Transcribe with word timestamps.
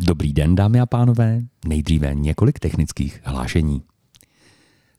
Dobrý 0.00 0.32
den, 0.32 0.54
dámy 0.54 0.80
a 0.80 0.86
pánové. 0.86 1.40
Nejdříve 1.66 2.14
několik 2.14 2.58
technických 2.58 3.20
hlášení. 3.24 3.82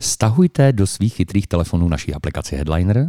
Stahujte 0.01 0.73
do 0.73 0.87
svých 0.87 1.15
chytrých 1.15 1.47
telefonů 1.47 1.87
naší 1.87 2.13
aplikaci 2.13 2.55
Headliner. 2.55 3.07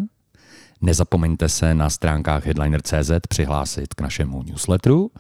Nezapomeňte 0.81 1.49
se 1.49 1.75
na 1.75 1.91
stránkách 1.91 2.47
headliner.cz 2.47 3.11
přihlásit 3.29 3.95
k 3.95 4.01
našemu 4.01 4.43
newsletteru 4.43 5.11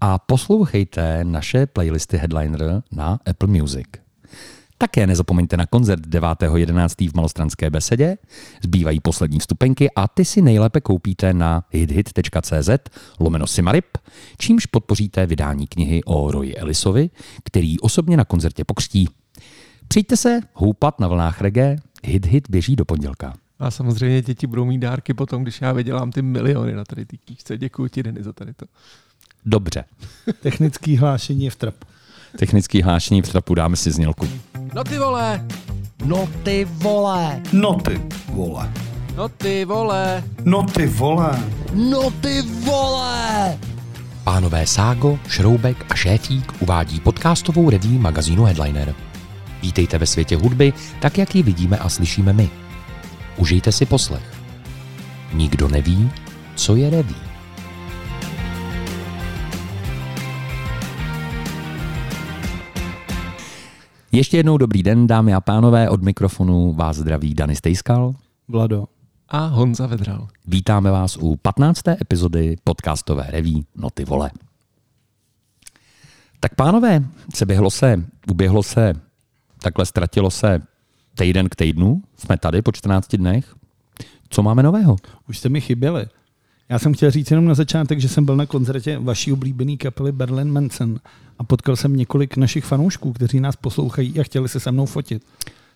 a 0.00 0.18
poslouchejte 0.18 1.24
naše 1.24 1.66
playlisty 1.66 2.16
Headliner 2.16 2.82
na 2.92 3.18
Apple 3.26 3.48
Music. 3.48 3.86
Také 4.80 5.06
nezapomeňte 5.06 5.56
na 5.56 5.66
koncert 5.66 6.06
9.11. 6.06 7.10
v 7.10 7.14
Malostranské 7.14 7.70
besedě. 7.70 8.16
Zbývají 8.62 9.00
poslední 9.00 9.38
vstupenky 9.38 9.90
a 9.96 10.08
ty 10.08 10.24
si 10.24 10.42
nejlépe 10.42 10.80
koupíte 10.80 11.34
na 11.34 11.64
hithit.cz 11.70 12.70
lomeno 13.20 13.46
Simarip, 13.46 13.98
čímž 14.38 14.66
podpoříte 14.66 15.26
vydání 15.26 15.66
knihy 15.66 16.04
o 16.04 16.30
Roy 16.30 16.54
Ellisovi, 16.56 17.10
který 17.44 17.80
osobně 17.80 18.16
na 18.16 18.24
koncertě 18.24 18.64
pokřtí. 18.64 19.08
Přijďte 19.88 20.16
se 20.16 20.40
houpat 20.54 21.00
na 21.00 21.08
vlnách 21.08 21.40
reggae, 21.40 21.76
Hit 22.04 22.26
Hit 22.26 22.50
běží 22.50 22.76
do 22.76 22.84
pondělka. 22.84 23.34
A 23.58 23.70
samozřejmě 23.70 24.22
děti 24.22 24.46
budou 24.46 24.64
mít 24.64 24.78
dárky 24.78 25.14
potom, 25.14 25.42
když 25.42 25.60
já 25.60 25.72
vydělám 25.72 26.12
ty 26.12 26.22
miliony 26.22 26.72
na 26.72 26.84
tady 26.84 27.04
té 27.04 27.16
knížce. 27.16 27.58
Děkuji 27.58 27.88
ti, 27.88 28.02
Denny, 28.02 28.22
za 28.22 28.32
tady 28.32 28.54
to. 28.54 28.66
Dobře. 29.46 29.84
Technický 30.42 30.96
hlášení 30.96 31.44
je 31.44 31.50
v 31.50 31.56
trapu. 31.56 31.86
Technický 32.38 32.82
hlášení 32.82 33.22
v 33.22 33.28
trapu 33.28 33.54
dáme 33.54 33.76
si 33.76 33.90
znělku. 33.90 34.28
No 34.74 34.84
ty 34.84 34.98
vole! 34.98 35.46
No 36.04 36.28
ty 36.42 36.64
vole! 36.64 37.42
No 37.52 37.74
ty 37.74 38.00
vole. 38.32 38.72
No 39.16 39.28
ty 39.28 39.64
vole! 39.64 40.24
No 40.44 40.62
ty 40.62 40.86
vole. 40.86 41.30
No 41.74 42.10
ty 42.10 42.42
vole! 42.42 43.58
Pánové 44.24 44.66
Ságo, 44.66 45.18
Šroubek 45.28 45.86
a 45.90 45.94
Šéfík 45.94 46.62
uvádí 46.62 47.00
podcastovou 47.00 47.70
reví 47.70 47.98
magazínu 47.98 48.44
Headliner. 48.44 48.94
Vítejte 49.62 49.98
ve 49.98 50.06
světě 50.06 50.36
hudby, 50.36 50.72
tak 51.00 51.18
jak 51.18 51.34
ji 51.34 51.42
vidíme 51.42 51.78
a 51.78 51.88
slyšíme 51.88 52.32
my. 52.32 52.50
Užijte 53.36 53.72
si 53.72 53.86
poslech. 53.86 54.34
Nikdo 55.32 55.68
neví, 55.68 56.10
co 56.54 56.76
je 56.76 56.90
reví. 56.90 57.29
Ještě 64.12 64.36
jednou 64.36 64.58
dobrý 64.58 64.82
den, 64.82 65.06
dámy 65.06 65.34
a 65.34 65.40
pánové, 65.40 65.88
od 65.88 66.02
mikrofonu 66.02 66.72
vás 66.72 66.96
zdraví 66.96 67.34
Dany 67.34 67.56
Stejskal. 67.56 68.14
Vlado. 68.48 68.84
A 69.28 69.46
Honza 69.46 69.86
Vedral. 69.86 70.28
Vítáme 70.46 70.90
vás 70.90 71.16
u 71.16 71.36
15. 71.36 71.88
epizody 71.88 72.56
podcastové 72.64 73.26
reví 73.28 73.66
Noty 73.76 74.04
vole. 74.04 74.30
Tak 76.40 76.54
pánové, 76.54 77.04
se 77.34 77.46
běhlo 77.46 77.70
se, 77.70 78.04
uběhlo 78.30 78.62
se, 78.62 78.92
takhle 79.62 79.86
ztratilo 79.86 80.30
se 80.30 80.62
týden 81.14 81.48
k 81.48 81.56
týdnu, 81.56 82.02
jsme 82.16 82.36
tady 82.36 82.62
po 82.62 82.72
14 82.72 83.16
dnech. 83.16 83.54
Co 84.28 84.42
máme 84.42 84.62
nového? 84.62 84.96
Už 85.28 85.38
jste 85.38 85.48
mi 85.48 85.60
chyběli. 85.60 86.06
Já 86.68 86.78
jsem 86.78 86.94
chtěl 86.94 87.10
říct 87.10 87.30
jenom 87.30 87.44
na 87.44 87.54
začátek, 87.54 88.00
že 88.00 88.08
jsem 88.08 88.24
byl 88.24 88.36
na 88.36 88.46
koncertě 88.46 88.98
vaší 88.98 89.32
oblíbené 89.32 89.76
kapely 89.76 90.12
Berlin 90.12 90.52
Manson 90.52 90.98
a 91.40 91.44
potkal 91.44 91.76
jsem 91.76 91.96
několik 91.96 92.36
našich 92.36 92.64
fanoušků, 92.64 93.12
kteří 93.12 93.40
nás 93.40 93.56
poslouchají 93.56 94.20
a 94.20 94.22
chtěli 94.22 94.48
se 94.48 94.60
se 94.60 94.72
mnou 94.72 94.86
fotit. 94.86 95.22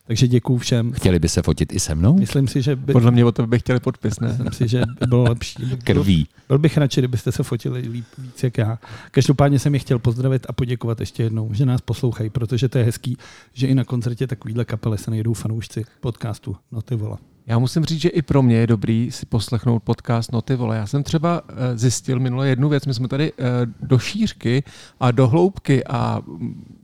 Takže 0.07 0.29
děkuju 0.29 0.59
všem. 0.59 0.93
Chtěli 0.93 1.19
by 1.19 1.29
se 1.29 1.43
fotit 1.43 1.73
i 1.73 1.81
se 1.81 1.95
mnou? 1.95 2.19
Myslím 2.19 2.48
si, 2.48 2.62
že 2.62 2.77
by, 2.77 2.93
Podle 2.93 3.11
mě 3.11 3.25
o 3.25 3.33
to 3.33 3.47
bych 3.47 3.62
chtěli 3.62 3.81
podpis, 3.81 4.20
ne? 4.20 4.29
myslím 4.29 4.53
si, 4.53 4.69
že 4.69 4.83
by 5.01 5.07
bylo 5.07 5.23
lepší. 5.23 5.77
Krví. 5.85 6.27
Byl 6.48 6.59
bych 6.59 6.77
radši, 6.77 7.01
kdybyste 7.01 7.33
se 7.33 7.42
fotili 7.42 7.81
líp 7.81 8.05
víc 8.19 8.42
jak 8.42 8.59
já. 8.59 8.79
Každopádně 9.11 9.59
jsem 9.59 9.75
je 9.75 9.81
chtěl 9.81 9.98
pozdravit 9.98 10.47
a 10.48 10.53
poděkovat 10.53 11.01
ještě 11.01 11.23
jednou, 11.23 11.55
že 11.55 11.67
nás 11.67 11.81
poslouchají, 11.81 12.31
protože 12.31 12.69
to 12.69 12.79
je 12.79 12.85
hezký, 12.85 13.17
že 13.53 13.67
i 13.67 13.75
na 13.75 13.85
koncertě 13.85 14.27
takovýhle 14.27 14.65
kapely 14.65 14.98
se 14.98 15.11
najdou 15.11 15.33
fanoušci 15.33 15.85
podcastu. 16.01 16.57
No 16.73 16.83
ty 16.83 16.95
vole. 16.95 17.17
Já 17.47 17.59
musím 17.59 17.84
říct, 17.84 18.00
že 18.00 18.09
i 18.09 18.23
pro 18.23 18.42
mě 18.42 18.57
je 18.57 18.67
dobrý 18.67 19.11
si 19.11 19.27
poslechnout 19.27 19.83
podcast 19.83 20.33
No 20.33 20.42
ty 20.42 20.57
vole. 20.57 20.77
Já 20.77 20.86
jsem 20.86 21.02
třeba 21.02 21.42
eh, 21.48 21.79
zjistil 21.79 22.20
minule 22.20 22.48
jednu 22.48 22.68
věc. 22.68 22.86
My 22.86 22.95
jsme 22.95 23.08
tady 23.08 23.33
eh, 23.39 23.42
do 23.80 23.98
šířky 23.98 24.63
a 25.01 25.11
do 25.11 25.29
hloubky 25.29 25.85
a 25.85 26.23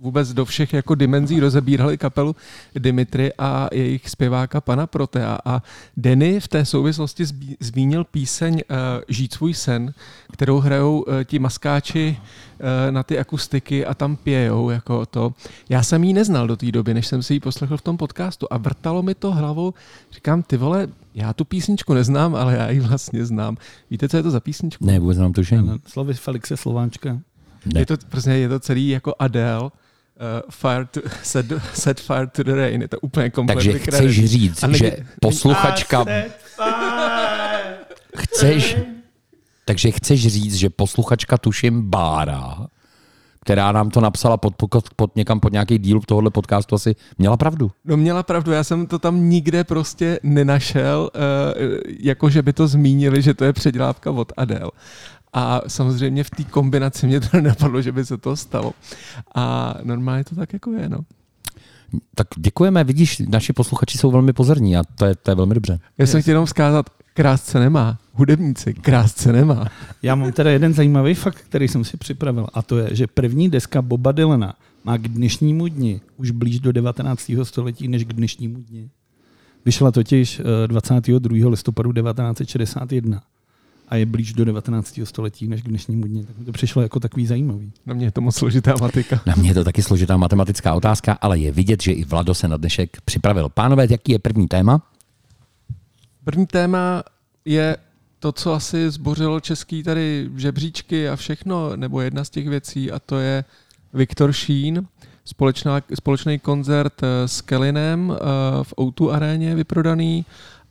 vůbec 0.01 0.33
do 0.33 0.45
všech 0.45 0.73
jako 0.73 0.95
dimenzí 0.95 1.41
rozebírali 1.41 1.99
kapelu 1.99 2.37
Dimitry 2.75 3.33
a 3.39 3.69
jejich 3.73 4.09
zpěváka 4.09 4.61
pana 4.61 4.87
Protea. 4.87 5.39
A 5.45 5.63
Denny 5.97 6.41
v 6.41 6.49
té 6.49 6.65
souvislosti 6.65 7.25
zmínil 7.61 8.05
píseň 8.05 8.61
eh, 8.61 8.75
Žít 9.09 9.35
svůj 9.35 9.55
sen, 9.55 9.95
kterou 10.33 10.59
hrajou 10.59 11.05
ti 11.25 11.39
maskáči 11.39 12.17
na 12.91 13.03
ty 13.03 13.19
akustiky 13.19 13.87
a 13.87 13.95
tam 13.95 14.17
pějou 14.17 14.71
jako 14.71 15.07
to. 15.07 15.33
Já 15.69 15.83
jsem 15.83 16.05
ji 16.05 16.13
neznal 16.13 16.47
do 16.47 16.57
té 16.57 16.73
doby, 16.73 16.95
než 16.95 17.07
jsem 17.07 17.23
si 17.23 17.35
ji 17.35 17.41
poslechl 17.41 17.77
v 17.77 17.83
tom 17.83 17.97
podcastu 17.97 18.47
a 18.51 18.59
vrtalo 18.59 19.03
mi 19.03 19.15
to 19.15 19.33
hlavou. 19.33 19.75
Říkám, 20.13 20.43
ty 20.43 20.57
vole, 20.57 20.89
já 21.15 21.33
tu 21.33 21.45
písničku 21.45 21.95
neznám, 21.95 22.35
ale 22.35 22.55
já 22.57 22.71
ji 22.71 22.81
vlastně 22.81 23.25
znám. 23.27 23.57
Víte, 23.91 24.09
co 24.09 24.17
je 24.17 24.23
to 24.23 24.31
za 24.31 24.41
písničku? 24.41 24.87
Ne, 24.87 24.99
vůbec 24.99 25.19
nám 25.19 25.33
to 25.33 25.41
tušení. 25.41 25.81
Slovy 25.87 26.15
Felixe 26.15 26.57
Slováčka. 26.57 27.19
Ne. 27.75 27.81
Je 27.81 27.87
to 27.87 27.97
prostě 28.09 28.31
je 28.31 28.49
to 28.49 28.61
celý 28.61 28.89
jako 28.89 29.15
Adele. 29.19 29.63
Uh, 29.63 29.71
fire 30.51 30.85
to, 30.91 31.01
set, 31.23 31.47
set 31.75 32.01
fire 32.01 32.27
to 32.27 32.43
the 32.43 32.53
rain. 32.55 32.83
Je 32.83 32.89
to 32.89 33.01
úplně 33.01 33.31
kompletně 33.31 33.73
Takže 33.73 33.79
chceš 33.79 34.25
říct, 34.31 34.63
A 34.65 34.67
není- 34.67 34.79
že 34.79 34.97
posluchačka... 35.21 36.05
Chceš... 38.17 38.77
Takže 39.71 39.91
chceš 39.91 40.27
říct, 40.27 40.55
že 40.55 40.71
posluchačka 40.71 41.39
tuším 41.39 41.91
Bára, 41.91 42.67
která 43.41 43.73
nám 43.73 43.91
to 43.91 44.01
napsala 44.01 44.37
pod, 44.37 44.55
pod, 44.57 44.95
pod 44.97 45.17
někam 45.17 45.41
pod 45.41 45.53
nějaký 45.53 45.79
díl 45.79 46.01
tohohle 46.07 46.31
podcastu, 46.31 46.75
asi 46.75 46.97
měla 47.19 47.37
pravdu. 47.37 47.71
No 47.85 47.97
měla 47.97 48.23
pravdu, 48.23 48.53
já 48.53 48.65
jsem 48.65 48.87
to 48.87 48.99
tam 48.99 49.29
nikde 49.29 49.65
prostě 49.65 50.21
nenašel, 50.23 51.11
uh, 51.15 51.21
jako 52.01 52.31
že 52.31 52.43
by 52.43 52.53
to 52.53 52.69
zmínili, 52.69 53.23
že 53.23 53.35
to 53.35 53.45
je 53.45 53.53
předělávka 53.53 54.11
od 54.11 54.33
Adele. 54.37 54.71
A 55.33 55.61
samozřejmě 55.67 56.25
v 56.25 56.31
té 56.31 56.45
kombinaci 56.45 57.07
mě 57.07 57.21
to 57.21 57.29
nenapadlo, 57.33 57.83
že 57.83 57.93
by 57.93 58.05
se 58.05 58.17
to 58.17 58.37
stalo. 58.37 58.73
A 59.35 59.75
normálně 59.83 60.25
to 60.25 60.35
tak 60.35 60.53
jako 60.53 60.73
je, 60.73 60.89
no. 60.89 60.99
Tak 62.15 62.27
děkujeme, 62.37 62.85
vidíš, 62.85 63.19
naši 63.29 63.53
posluchači 63.53 63.99
jsou 63.99 64.11
velmi 64.11 64.33
pozorní 64.33 64.77
a 64.77 64.83
to 64.95 65.05
je, 65.05 65.15
to 65.15 65.31
je 65.31 65.35
velmi 65.35 65.55
dobře. 65.55 65.79
Já 65.99 66.07
jsem 66.07 66.23
chtěl 66.23 66.33
jenom 66.33 66.47
vzkázat, 66.47 66.91
krásce 67.15 67.61
nemá. 67.61 67.99
Hudebníci, 68.13 68.75
krásce 68.75 69.33
nemá. 69.33 69.67
Já 70.03 70.15
mám 70.15 70.33
teda 70.33 70.51
jeden 70.51 70.73
zajímavý 70.73 71.15
fakt, 71.15 71.37
který 71.37 71.69
jsem 71.69 71.85
si 71.85 71.97
připravil, 71.97 72.47
a 72.55 72.63
to 72.63 72.79
je, 72.79 72.97
že 72.97 73.07
první 73.07 73.49
deska 73.51 73.83
Boba 73.83 74.13
Dylana 74.13 74.55
má 74.85 74.97
k 74.97 75.09
dnešnímu 75.09 75.69
dni 75.69 76.01
už 76.17 76.31
blíž 76.31 76.61
do 76.61 76.73
19. 76.73 77.31
století 77.43 77.89
než 77.89 78.05
k 78.05 78.13
dnešnímu 78.13 78.61
dni. 78.61 78.91
Vyšla 79.65 79.91
totiž 79.91 80.41
eh, 80.65 80.69
22. 80.69 81.49
listopadu 81.49 81.93
1961 81.93 83.23
a 83.89 83.97
je 83.97 84.07
blíž 84.07 84.33
do 84.33 84.45
19. 84.45 85.01
století 85.05 85.49
než 85.49 85.63
k 85.63 85.69
dnešnímu 85.69 86.07
dni. 86.07 86.25
Tak 86.25 86.39
mi 86.39 86.45
to 86.45 86.53
přišlo 86.53 86.83
jako 86.83 87.01
takový 87.01 87.27
zajímavý. 87.27 87.73
Na 87.87 87.95
mě 87.95 88.07
je 88.07 88.11
to 88.11 88.21
moc 88.21 88.37
složitá 88.37 88.75
matika. 88.81 89.21
Na 89.27 89.35
mě 89.37 89.51
je 89.51 89.55
to 89.55 89.65
taky 89.65 89.83
složitá 89.83 90.17
matematická 90.17 90.75
otázka, 90.75 91.19
ale 91.21 91.39
je 91.39 91.53
vidět, 91.53 91.83
že 91.83 91.93
i 91.93 92.05
Vlado 92.05 92.35
se 92.35 92.49
na 92.49 92.57
dnešek 92.57 93.01
připravil. 93.05 93.49
Pánové, 93.49 93.87
jaký 93.91 94.13
je 94.13 94.19
první 94.19 94.49
téma? 94.49 94.83
První 96.25 96.47
téma 96.47 97.03
je 97.45 97.77
to, 98.19 98.33
co 98.33 98.53
asi 98.53 98.91
zbořilo 98.91 99.41
český 99.41 99.83
tady 99.83 100.31
žebříčky 100.37 101.09
a 101.09 101.17
všechno, 101.17 101.77
nebo 101.77 102.01
jedna 102.01 102.25
z 102.25 102.31
těch 102.31 102.49
věcí, 102.49 102.93
a 102.93 102.99
to 102.99 103.19
je 103.19 103.45
Viktor 103.95 104.33
Sheen, 104.33 104.87
společná, 105.25 105.81
společný 105.95 106.39
koncert 106.39 107.03
eh, 107.03 107.29
s 107.29 107.41
Kellinem 107.41 108.13
eh, 108.13 108.25
v 108.65 108.75
O2 108.75 109.11
aréně 109.11 109.55
vyprodaný 109.55 110.27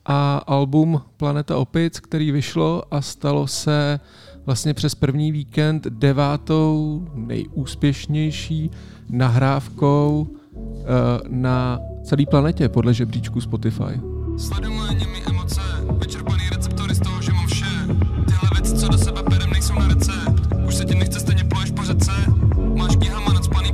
a 0.06 0.38
album 0.38 1.02
Planeta 1.18 1.58
Opic, 1.58 2.00
který 2.00 2.32
vyšlo 2.32 2.84
a 2.92 3.02
stalo 3.02 3.48
se 3.48 4.00
vlastně 4.46 4.74
přes 4.74 4.96
první 4.96 5.32
víkend 5.32 5.88
devátou 5.88 7.08
nejúspěšnější 7.14 8.72
nahrávkou 9.10 10.28
eh, 10.28 10.84
na 11.28 11.80
celé 12.04 12.26
planetě 12.26 12.70
podle 12.70 12.94
žebříčku 12.94 13.42
Spotify. 13.42 14.19
Receptory 16.50 16.96
z 16.96 17.00
toho, 17.00 17.22
že 17.22 17.32
mám 17.32 17.48
vše. 17.48 17.66
Tyhle 18.26 18.50
věci, 18.54 18.76
co 18.76 18.88
do 18.88 18.98
sebe 18.98 19.24
nejsou 19.48 19.74
na. 19.74 20.12
Už 20.66 20.76
po 21.72 21.84
řece. 21.84 22.12
Máš 22.76 22.96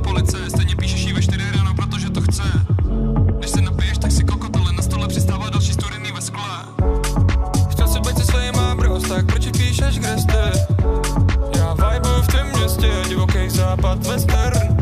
police, 0.00 0.50
stejně 0.50 0.76
píšeš 0.76 1.12
ve 1.12 1.22
4 1.22 1.44
ráno, 1.56 1.74
protože 1.74 2.10
to 2.10 2.20
chce. 2.20 2.42
Když 3.38 3.50
se 3.50 3.60
tak 3.98 4.12
si 4.12 4.24
na 4.76 4.82
stole 4.82 5.08
přistává 5.08 5.50
další 5.50 5.72
si 7.88 8.00
být 8.00 8.16
tak 9.08 9.26
proč 9.26 9.46
píšeš, 9.46 9.98
kde 9.98 10.18
jste? 10.18 10.52
Já 11.58 11.74
vibe 11.74 12.08
v 12.22 12.26
tom 12.26 12.60
městě, 12.60 12.90
divoký 13.08 13.50
západ, 13.50 14.06
western. 14.06 14.75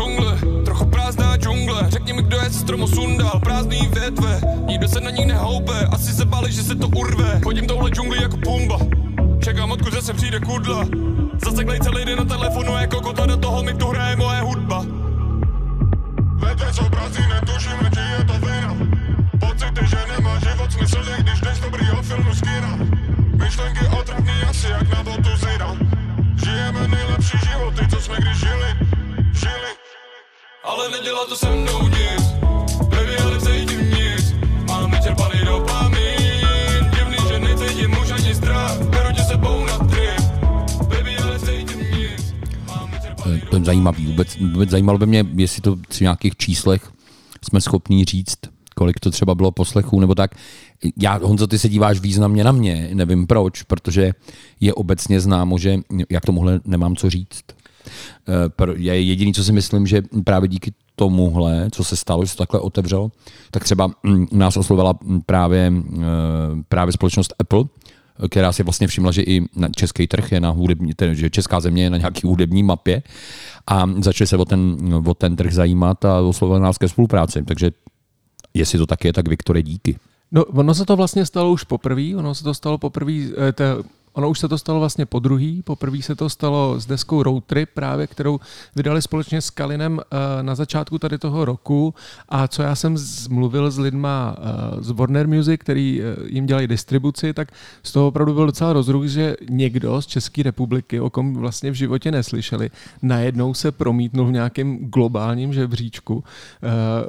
Džungle, 0.00 0.38
trochu 0.64 0.84
prázdná 0.84 1.36
džungle, 1.36 1.90
řekni 1.90 2.12
mi, 2.12 2.22
kdo 2.22 2.36
je 2.36 2.50
z 2.50 2.60
stromu 2.60 2.86
sundal, 2.86 3.40
prázdný 3.40 3.88
větve, 3.92 4.40
nikdo 4.66 4.88
se 4.88 5.00
na 5.00 5.10
ní 5.10 5.26
nehoupe, 5.26 5.78
asi 5.92 6.12
se 6.12 6.24
báli, 6.24 6.52
že 6.52 6.62
se 6.62 6.74
to 6.74 6.88
urve. 6.88 7.40
Chodím 7.44 7.66
touhle 7.66 7.90
džungli 7.90 8.22
jako 8.22 8.36
pumba, 8.36 8.78
čekám 9.44 9.70
odkud 9.70 9.92
zase 9.92 10.12
přijde 10.14 10.40
kudla. 10.40 10.84
Zaseklej 11.44 11.80
celý 11.80 12.04
den 12.04 12.18
na 12.18 12.24
telefonu 12.24 12.72
jako 12.78 13.00
kota, 13.00 13.26
do 13.26 13.36
toho 13.36 13.62
mi 13.62 13.74
tu 13.74 13.86
hraje 13.86 14.16
moje 14.16 14.40
hudba. 14.40 14.84
Větve 16.44 16.72
jsou 16.72 16.88
prázdný, 16.88 17.24
netušíme, 17.34 17.90
či 17.94 18.00
je 18.00 18.24
to 18.24 18.32
vina. 18.46 18.76
Pocity, 19.40 19.86
že 19.86 19.98
nemá 20.16 20.38
život 20.38 20.72
smysl, 20.72 20.98
když 21.18 21.40
jdeš 21.40 21.60
dobrýho 21.60 22.02
filmu 22.02 22.34
z 22.34 22.40
kina. 22.40 22.78
Myšlenky 23.44 23.86
otravný 24.00 24.32
asi 24.50 24.66
jak 24.66 24.88
na 24.94 25.02
botu 25.02 25.30
zira. 25.36 25.76
Žijeme 26.44 26.88
nejlepší 26.88 27.38
životy, 27.38 27.88
co 27.90 28.00
jsme 28.00 28.16
kdy 28.16 28.34
žili, 28.34 28.70
žili. 29.32 29.70
Ale 30.64 30.90
nedělá 30.90 31.26
to 31.26 31.36
se 31.36 31.50
mnou 31.50 31.88
nic, 31.88 32.22
baby, 32.80 33.14
já 33.18 33.30
necítím 33.30 33.80
nic. 33.80 34.34
Mám 34.68 34.90
vyčerpaný 34.90 35.40
dopamin, 35.44 36.90
divný, 36.94 37.16
že 37.28 37.38
necítím 37.38 37.92
už 38.02 38.10
ani 38.10 38.34
strach. 38.34 38.78
Beru 38.78 39.14
tě 39.14 39.22
sebou 39.22 39.64
na 39.64 39.78
trip, 39.78 40.20
baby, 40.88 41.12
já 41.12 41.26
necítím 41.26 41.80
nic. 41.80 42.34
Mám 42.66 42.90
vyčerpaný 42.90 43.40
To 43.50 43.56
je 43.56 43.64
zajímavý. 43.64 44.06
Vůbec, 44.06 44.36
vůbec 44.36 44.70
zajímalo 44.70 44.98
by 44.98 45.06
mě, 45.06 45.24
jestli 45.34 45.62
to 45.62 45.76
při 45.88 46.04
nějakých 46.04 46.36
číslech 46.36 46.92
jsme 47.44 47.60
schopní 47.60 48.04
říct, 48.04 48.38
kolik 48.74 49.00
to 49.00 49.10
třeba 49.10 49.34
bylo 49.34 49.50
poslechů 49.52 50.00
nebo 50.00 50.14
tak. 50.14 50.30
Já, 50.96 51.18
Honzo, 51.22 51.46
ty 51.46 51.58
se 51.58 51.68
díváš 51.68 52.00
významně 52.00 52.44
na 52.44 52.52
mě, 52.52 52.90
nevím 52.92 53.26
proč, 53.26 53.62
protože 53.62 54.12
je 54.60 54.74
obecně 54.74 55.20
známo, 55.20 55.58
že 55.58 55.78
jak 56.10 56.24
tomuhle 56.24 56.60
nemám 56.64 56.96
co 56.96 57.10
říct. 57.10 57.44
Eh, 58.28 58.72
Je 58.76 59.02
jediný, 59.02 59.34
co 59.34 59.44
si 59.44 59.52
myslím, 59.52 59.86
že 59.86 60.02
právě 60.24 60.48
díky 60.48 60.72
tomuhle, 60.96 61.68
co 61.72 61.84
se 61.84 61.96
stalo, 61.96 62.24
že 62.24 62.30
se 62.30 62.36
takhle 62.36 62.60
otevřelo, 62.60 63.10
tak 63.50 63.64
třeba 63.64 63.90
mm, 64.02 64.26
nás 64.32 64.56
oslovila 64.56 64.98
právě, 65.26 65.72
eh, 65.98 66.02
právě 66.68 66.92
společnost 66.92 67.34
Apple, 67.38 67.64
která 68.28 68.52
si 68.52 68.62
vlastně 68.62 68.86
všimla, 68.86 69.12
že 69.12 69.22
i 69.22 69.42
na 69.56 69.68
český 69.68 70.06
trh 70.06 70.32
je 70.32 70.40
na 70.40 70.50
hudební, 70.50 70.92
že 71.12 71.30
česká 71.30 71.60
země 71.60 71.82
je 71.82 71.90
na 71.90 71.96
nějaký 71.96 72.20
hudební 72.26 72.62
mapě 72.62 73.02
a 73.66 73.86
začali 74.00 74.28
se 74.28 74.36
o 74.36 74.44
ten, 74.44 74.76
o 75.06 75.14
ten 75.14 75.36
trh 75.36 75.52
zajímat 75.52 76.04
a 76.04 76.20
oslovili 76.20 76.60
nás 76.60 76.78
ke 76.78 76.88
spolupráci. 76.88 77.42
Takže 77.42 77.70
jestli 78.54 78.78
to 78.78 78.86
tak 78.86 79.04
je, 79.04 79.12
tak 79.12 79.28
Viktore, 79.28 79.62
díky. 79.62 79.96
No, 80.32 80.44
ono 80.44 80.74
se 80.74 80.84
to 80.84 80.96
vlastně 80.96 81.26
stalo 81.26 81.52
už 81.52 81.64
poprvé, 81.64 82.16
ono 82.16 82.34
se 82.34 82.44
to 82.44 82.54
stalo 82.54 82.78
poprvé, 82.78 83.12
eh, 83.12 83.52
ono 84.12 84.30
už 84.30 84.38
se 84.38 84.48
to 84.48 84.58
stalo 84.58 84.78
vlastně 84.78 85.06
po 85.06 85.18
druhý, 85.18 85.62
poprvé 85.62 86.02
se 86.02 86.16
to 86.16 86.28
stalo 86.28 86.80
s 86.80 86.86
deskou 86.86 87.22
Road 87.22 87.44
Trip 87.44 87.70
právě, 87.74 88.06
kterou 88.06 88.40
vydali 88.76 89.02
společně 89.02 89.40
s 89.40 89.50
Kalinem 89.50 90.00
eh, 90.00 90.42
na 90.42 90.54
začátku 90.54 90.98
tady 90.98 91.18
toho 91.18 91.44
roku. 91.44 91.94
A 92.28 92.48
co 92.48 92.62
já 92.62 92.74
jsem 92.74 92.98
zmluvil 92.98 93.70
s 93.70 93.78
lidma 93.78 94.36
eh, 94.38 94.82
z 94.82 94.90
Warner 94.90 95.28
Music, 95.28 95.60
který 95.60 96.02
eh, 96.02 96.16
jim 96.26 96.46
dělají 96.46 96.66
distribuci, 96.66 97.32
tak 97.32 97.52
z 97.82 97.92
toho 97.92 98.06
opravdu 98.06 98.34
byl 98.34 98.46
docela 98.46 98.72
rozruch, 98.72 99.06
že 99.06 99.36
někdo 99.50 100.02
z 100.02 100.06
České 100.06 100.42
republiky, 100.42 101.00
o 101.00 101.10
kom 101.10 101.34
vlastně 101.34 101.70
v 101.70 101.74
životě 101.74 102.10
neslyšeli, 102.10 102.70
najednou 103.02 103.54
se 103.54 103.72
promítnul 103.72 104.26
v 104.26 104.32
nějakém 104.32 104.78
globálním 104.78 105.52
žebříčku 105.52 106.24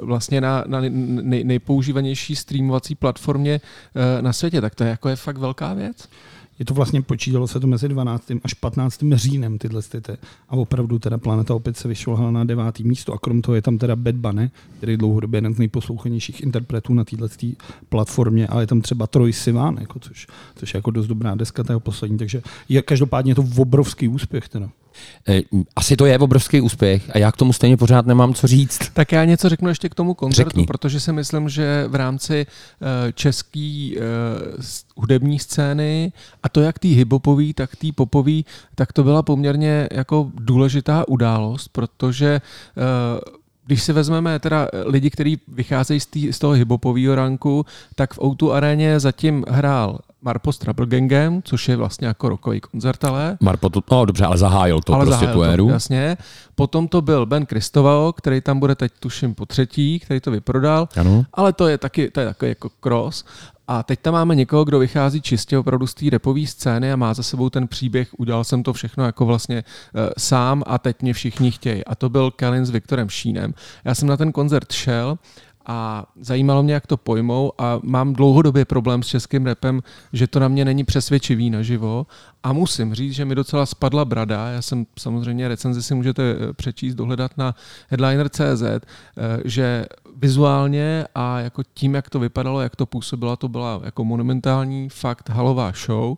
vlastně 0.02 0.40
na, 0.40 0.64
na 0.66 0.80
nej, 0.80 1.44
nejpoužívanější 1.44 2.36
streamovací 2.36 2.94
platformě 2.94 3.60
na 4.20 4.32
světě, 4.32 4.60
tak 4.60 4.74
to 4.74 4.84
je 4.84 4.90
jako 4.90 5.08
je 5.08 5.16
fakt 5.16 5.38
velká 5.38 5.74
věc. 5.74 6.08
Je 6.62 6.66
to 6.66 6.74
vlastně, 6.74 7.02
počítalo 7.02 7.46
se 7.46 7.60
to 7.60 7.66
mezi 7.66 7.88
12. 7.88 8.32
až 8.44 8.54
15. 8.54 9.00
říjnem 9.12 9.58
tyhle 9.58 9.82
styty. 9.82 10.12
A 10.48 10.52
opravdu 10.52 10.98
teda 10.98 11.18
Planeta 11.18 11.54
opět 11.54 11.76
se 11.76 11.88
vyšlohla 11.88 12.30
na 12.30 12.44
devátý 12.44 12.84
místo 12.84 13.12
a 13.12 13.18
krom 13.18 13.42
toho 13.42 13.54
je 13.54 13.62
tam 13.62 13.78
teda 13.78 13.96
Bad 13.96 14.14
Bunny, 14.14 14.50
který 14.76 14.92
je 14.92 14.96
dlouhodobě 14.96 15.38
jeden 15.38 15.54
z 15.54 15.58
nejposlouchanějších 15.58 16.40
interpretů 16.40 16.94
na 16.94 17.04
této 17.04 17.28
platformě, 17.88 18.46
ale 18.46 18.62
je 18.62 18.66
tam 18.66 18.80
třeba 18.80 19.06
Troy 19.06 19.32
Sivan, 19.32 19.76
jako 19.80 19.98
což, 19.98 20.26
což 20.54 20.74
je 20.74 20.78
jako 20.78 20.90
dost 20.90 21.06
dobrá 21.06 21.34
deska 21.34 21.64
tého 21.64 21.80
poslední, 21.80 22.18
takže 22.18 22.42
je 22.68 22.82
každopádně 22.82 23.30
je 23.30 23.34
to 23.34 23.44
obrovský 23.56 24.08
úspěch 24.08 24.48
teda. 24.48 24.70
Eh, 25.28 25.40
Asi 25.76 25.96
to 25.96 26.06
je 26.06 26.18
obrovský 26.18 26.60
úspěch 26.60 27.10
a 27.14 27.18
já 27.18 27.32
k 27.32 27.36
tomu 27.36 27.52
stejně 27.52 27.76
pořád 27.76 28.06
nemám 28.06 28.34
co 28.34 28.46
říct. 28.46 28.78
Tak 28.92 29.12
já 29.12 29.24
něco 29.24 29.48
řeknu 29.48 29.68
ještě 29.68 29.88
k 29.88 29.94
tomu 29.94 30.14
koncertu, 30.14 30.50
Řekni. 30.50 30.66
protože 30.66 31.00
si 31.00 31.12
myslím, 31.12 31.48
že 31.48 31.84
v 31.88 31.94
rámci 31.94 32.46
uh, 32.46 32.88
české 33.14 33.90
uh, 33.96 34.62
hudební 34.96 35.38
scény, 35.38 36.12
a 36.42 36.48
to 36.48 36.60
jak 36.60 36.78
té 36.78 36.88
hiphopový, 36.88 37.54
tak 37.54 37.76
té 37.76 37.88
popový, 37.94 38.44
tak 38.74 38.92
to 38.92 39.02
byla 39.04 39.22
poměrně 39.22 39.88
jako 39.92 40.30
důležitá 40.34 41.08
událost, 41.08 41.68
protože 41.68 42.40
když 43.66 43.82
si 43.82 43.92
vezmeme 43.92 44.38
teda 44.38 44.68
lidi, 44.84 45.10
kteří 45.10 45.40
vycházejí 45.48 46.00
z, 46.00 46.06
tý, 46.06 46.32
z 46.32 46.38
toho 46.38 46.52
hiphopového 46.52 47.14
ranku, 47.14 47.66
tak 47.94 48.14
v 48.14 48.18
O2 48.18 48.50
aréně 48.50 49.00
zatím 49.00 49.44
hrál 49.48 49.98
Marpo 50.22 50.52
s 50.52 50.58
Trouble 50.58 50.86
Gangem, 50.86 51.42
což 51.44 51.68
je 51.68 51.76
vlastně 51.76 52.06
jako 52.06 52.28
rokový 52.28 52.60
koncert, 52.60 53.04
ale 53.04 53.36
Marpo 53.40 53.70
to, 53.70 53.80
no 53.90 54.04
dobře, 54.04 54.24
ale 54.24 54.38
zahájil 54.38 54.80
to 54.80 54.94
ale 54.94 55.06
prostě 55.06 55.24
zahájil 55.24 55.40
tu 55.40 55.42
éru. 55.42 55.66
To, 55.66 55.72
jasně. 55.72 56.16
Potom 56.54 56.88
to 56.88 57.02
byl 57.02 57.26
Ben 57.26 57.46
Kristovao, 57.46 58.12
který 58.12 58.40
tam 58.40 58.60
bude 58.60 58.74
teď 58.74 58.92
tuším 59.00 59.34
po 59.34 59.46
třetí, 59.46 60.00
který 60.00 60.20
to 60.20 60.30
vyprodal. 60.30 60.88
Ano. 60.96 61.24
Ale 61.32 61.52
to 61.52 61.68
je 61.68 61.78
taky, 61.78 62.10
to 62.10 62.20
je 62.20 62.26
takový 62.26 62.48
jako 62.48 62.70
cross. 62.80 63.24
A 63.68 63.82
teď 63.82 64.00
tam 64.00 64.14
máme 64.14 64.34
někoho, 64.34 64.64
kdo 64.64 64.78
vychází 64.78 65.22
čistě 65.22 65.58
opravdu 65.58 65.86
z 65.86 65.94
té 65.94 66.10
repové 66.10 66.46
scény 66.46 66.92
a 66.92 66.96
má 66.96 67.14
za 67.14 67.22
sebou 67.22 67.50
ten 67.50 67.68
příběh, 67.68 68.08
udělal 68.18 68.44
jsem 68.44 68.62
to 68.62 68.72
všechno 68.72 69.04
jako 69.04 69.26
vlastně 69.26 69.64
uh, 69.94 70.00
sám 70.18 70.62
a 70.66 70.78
teď 70.78 71.02
mě 71.02 71.12
všichni 71.12 71.50
chtějí. 71.50 71.84
A 71.84 71.94
to 71.94 72.08
byl 72.08 72.30
Kellen 72.30 72.66
s 72.66 72.70
Viktorem 72.70 73.08
Šínem. 73.08 73.54
Já 73.84 73.94
jsem 73.94 74.08
na 74.08 74.16
ten 74.16 74.32
koncert 74.32 74.72
šel 74.72 75.18
a 75.66 76.06
zajímalo 76.20 76.62
mě, 76.62 76.74
jak 76.74 76.86
to 76.86 76.96
pojmou 76.96 77.52
a 77.58 77.80
mám 77.82 78.12
dlouhodobě 78.12 78.64
problém 78.64 79.02
s 79.02 79.06
českým 79.06 79.46
repem, 79.46 79.82
že 80.12 80.26
to 80.26 80.40
na 80.40 80.48
mě 80.48 80.64
není 80.64 80.84
přesvědčivý 80.84 81.50
naživo 81.50 82.06
a 82.42 82.52
musím 82.52 82.94
říct, 82.94 83.12
že 83.12 83.24
mi 83.24 83.34
docela 83.34 83.66
spadla 83.66 84.04
brada. 84.04 84.48
Já 84.48 84.62
jsem 84.62 84.86
samozřejmě 84.98 85.48
recenzi 85.48 85.82
si 85.82 85.94
můžete 85.94 86.22
eh, 86.22 86.52
přečíst, 86.52 86.94
dohledat 86.94 87.38
na 87.38 87.54
headliner.cz, 87.88 88.62
eh, 88.62 88.80
že 89.44 89.86
vizuálně 90.16 91.06
a 91.14 91.40
jako 91.40 91.62
tím, 91.74 91.94
jak 91.94 92.10
to 92.10 92.20
vypadalo, 92.20 92.60
jak 92.60 92.76
to 92.76 92.86
působilo, 92.86 93.36
to 93.36 93.48
byla 93.48 93.80
jako 93.84 94.04
monumentální 94.04 94.88
fakt 94.88 95.28
halová 95.28 95.72
show 95.86 96.16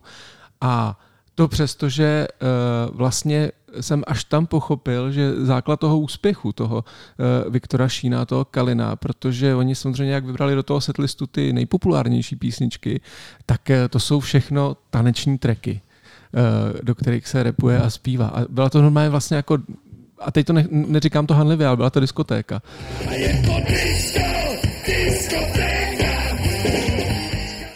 a 0.61 0.99
to 1.35 1.47
přesto, 1.47 1.89
že 1.89 2.27
uh, 2.41 2.97
vlastně 2.97 3.51
jsem 3.81 4.03
až 4.07 4.23
tam 4.23 4.45
pochopil, 4.45 5.11
že 5.11 5.45
základ 5.45 5.79
toho 5.79 5.99
úspěchu, 5.99 6.51
toho 6.53 6.75
uh, 6.75 7.53
Viktora 7.53 7.89
Šína, 7.89 8.25
toho 8.25 8.45
Kalina, 8.45 8.95
protože 8.95 9.55
oni 9.55 9.75
samozřejmě, 9.75 10.13
jak 10.13 10.25
vybrali 10.25 10.55
do 10.55 10.63
toho 10.63 10.81
setlistu 10.81 11.27
ty 11.27 11.53
nejpopulárnější 11.53 12.35
písničky, 12.35 13.01
tak 13.45 13.61
uh, 13.69 13.75
to 13.89 13.99
jsou 13.99 14.19
všechno 14.19 14.77
taneční 14.89 15.37
treky, 15.37 15.81
do 16.83 16.95
kterých 16.95 17.27
se 17.27 17.43
repuje 17.43 17.79
a 17.79 17.89
zpívá. 17.89 18.27
A 18.27 18.45
byla 18.49 18.69
to 18.69 18.81
normálně 18.81 19.09
vlastně 19.09 19.37
jako 19.37 19.57
a 20.19 20.31
teď 20.31 20.47
to 20.47 20.53
ne, 20.53 20.67
neříkám 20.71 21.27
to 21.27 21.33
hanlivě, 21.33 21.67
ale 21.67 21.77
byla 21.77 21.89
to 21.89 21.99
diskotéka. 21.99 22.61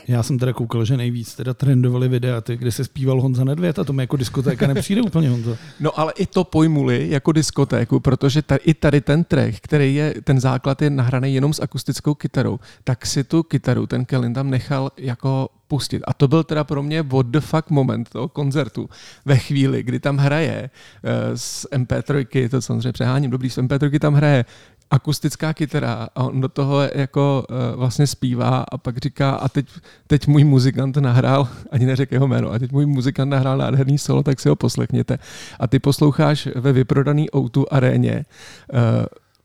Já 0.10 0.24
jsem 0.24 0.40
teda 0.40 0.54
koukal, 0.54 0.86
že 0.86 0.98
nejvíc 0.98 1.36
teda 1.36 1.54
trendovali 1.54 2.08
videa, 2.08 2.42
ty, 2.42 2.58
kde 2.58 2.72
se 2.72 2.84
zpíval 2.84 3.22
Honza 3.22 3.44
Nedvěd 3.44 3.80
a 3.80 3.84
to 3.84 3.94
mi 3.94 4.04
jako 4.04 4.18
diskotéka 4.18 4.68
nepřijde 4.68 5.02
úplně 5.02 5.30
Honza. 5.30 5.58
No 5.80 6.00
ale 6.00 6.14
i 6.18 6.26
to 6.26 6.44
pojmuli 6.44 7.08
jako 7.10 7.32
diskotéku, 7.32 8.00
protože 8.00 8.42
ta, 8.42 8.56
i 8.56 8.74
tady 8.74 9.02
ten 9.02 9.24
track, 9.24 9.56
který 9.62 9.96
je, 9.96 10.14
ten 10.24 10.40
základ 10.40 10.82
je 10.82 10.90
nahraný 10.90 11.36
jenom 11.36 11.54
s 11.54 11.62
akustickou 11.62 12.14
kytarou, 12.14 12.60
tak 12.84 13.06
si 13.06 13.24
tu 13.24 13.44
kytaru 13.44 13.88
ten 13.88 14.06
Kellen 14.06 14.34
tam 14.34 14.50
nechal 14.50 14.92
jako 14.98 15.50
pustit. 15.68 16.04
A 16.08 16.14
to 16.14 16.28
byl 16.28 16.44
teda 16.44 16.64
pro 16.64 16.84
mě 16.84 17.02
what 17.02 17.26
the 17.26 17.40
fuck 17.40 17.70
moment 17.70 18.10
toho 18.10 18.28
koncertu. 18.28 18.90
Ve 19.26 19.38
chvíli, 19.38 19.84
kdy 19.84 20.00
tam 20.00 20.18
hraje 20.18 20.70
uh, 21.04 21.10
z 21.36 21.66
MP3, 21.72 22.50
to 22.50 22.62
samozřejmě 22.62 22.92
přeháním, 22.92 23.32
dobrý, 23.32 23.50
z 23.50 23.58
MP3 23.58 24.00
tam 24.00 24.14
hraje 24.14 24.46
akustická 24.92 25.54
kytara 25.54 26.10
a 26.16 26.24
on 26.24 26.42
do 26.42 26.48
toho 26.50 26.82
jako 26.82 27.46
uh, 27.50 27.80
vlastně 27.80 28.08
zpívá 28.08 28.66
a 28.72 28.78
pak 28.78 28.98
říká 28.98 29.32
a 29.32 29.50
teď, 29.50 29.68
teď 30.08 30.28
můj 30.28 30.44
muzikant 30.44 30.98
nahrál, 30.98 31.48
ani 31.72 31.86
neřekl 31.86 32.14
jeho 32.14 32.28
jméno, 32.28 32.52
a 32.52 32.60
teď 32.60 32.72
můj 32.72 32.86
muzikant 32.86 33.32
nahrál 33.32 33.58
nádherný 33.58 33.98
solo, 33.98 34.24
tak 34.24 34.40
si 34.40 34.50
ho 34.50 34.56
poslechněte. 34.56 35.20
A 35.60 35.68
ty 35.68 35.80
posloucháš 35.80 36.48
ve 36.56 36.74
vyprodaný 36.74 37.30
O2 37.30 37.66
aréně 37.72 38.26
uh, 38.74 38.80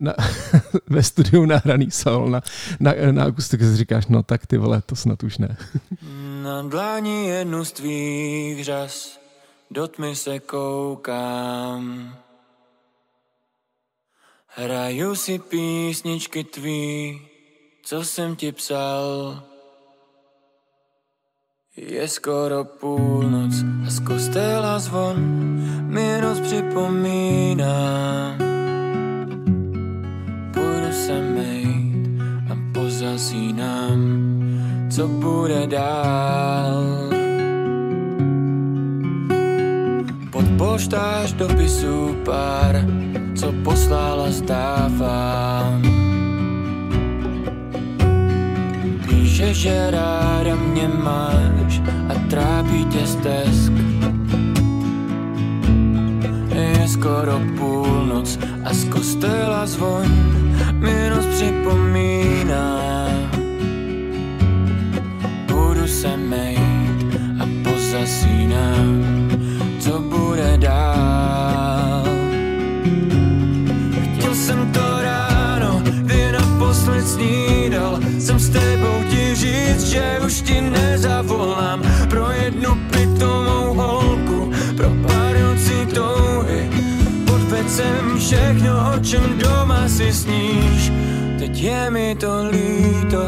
na, 0.00 0.14
ve 0.90 1.02
studiu 1.02 1.46
nahraný 1.46 1.90
sol 1.90 2.30
na, 2.30 2.42
na, 2.80 2.92
na 3.10 3.24
akustiku 3.24 3.64
si 3.64 3.76
říkáš, 3.76 4.06
no 4.06 4.22
tak 4.22 4.46
ty 4.46 4.58
vole, 4.58 4.82
to 4.86 4.96
snad 4.96 5.22
už 5.22 5.38
ne. 5.38 5.56
Na 6.42 6.62
dlani 6.62 7.26
jednu 7.28 7.64
z 7.64 7.72
tvých 7.72 8.64
řas 8.64 9.18
do 9.70 9.88
tmy 9.88 10.16
se 10.16 10.38
koukám. 10.40 12.14
Hraju 14.56 15.14
si 15.14 15.38
písničky 15.38 16.44
tvý, 16.44 17.20
co 17.82 18.04
jsem 18.04 18.36
ti 18.36 18.52
psal. 18.52 19.42
Je 21.76 22.08
skoro 22.08 22.64
půlnoc 22.64 23.54
a 23.86 23.90
z 23.90 24.00
kostela 24.00 24.78
zvon 24.78 25.16
mi 25.88 26.20
noc 26.20 26.40
připomíná. 26.40 27.74
Půjdu 30.54 30.92
se 30.92 31.20
mejt 31.20 31.54
pozasínám, 32.74 34.00
co 34.90 35.08
bude 35.08 35.66
dál. 35.66 36.84
Pod 40.32 40.44
poštář 40.58 41.32
dopisů 41.32 42.16
pár, 42.24 42.86
co 43.34 43.52
poslala 43.64 44.30
zdávám. 44.30 45.82
Píše, 49.08 49.54
že 49.54 49.90
ráda 49.90 50.54
mě 50.54 50.88
máš 50.88 51.82
a 52.08 52.14
trápí 52.30 52.84
tě 52.84 53.06
stesk. 53.06 53.72
Je 56.54 56.88
skoro 56.88 57.40
půlnoc 57.58 58.38
a 58.64 58.74
z 58.74 58.84
kostela 58.84 59.66
zvon 59.66 60.06
mi 60.72 61.10
noc 61.10 61.26
připomíná. 61.26 63.08
Budu 65.46 65.86
se 65.86 66.16
mejt 66.16 67.20
a 67.40 67.44
pozasínám, 67.64 69.04
co 69.80 70.00
bude 70.00 70.56
dál. 70.58 71.83
Jsem 74.44 74.72
to 74.72 75.02
ráno, 75.02 75.82
kdy 75.84 76.32
naposled 76.32 77.08
snídal, 77.08 77.98
jsem 78.18 78.38
s 78.38 78.48
tebou 78.48 79.02
ti 79.10 79.34
říct, 79.34 79.84
že 79.84 80.20
už 80.26 80.40
ti 80.40 80.60
nezavolám 80.60 81.82
pro 82.10 82.30
jednu 82.30 82.76
pitomou 82.90 83.74
holku, 83.74 84.52
pro 84.76 84.88
nocí 85.40 85.86
touhy. 85.94 86.70
Podvedl 87.26 87.68
jsem 87.68 88.18
všechno, 88.18 88.92
o 88.94 88.98
čem 88.98 89.38
doma 89.38 89.88
si 89.88 90.12
sníš, 90.12 90.92
teď 91.38 91.62
je 91.62 91.90
mi 91.90 92.14
to 92.14 92.48
líto. 92.50 93.24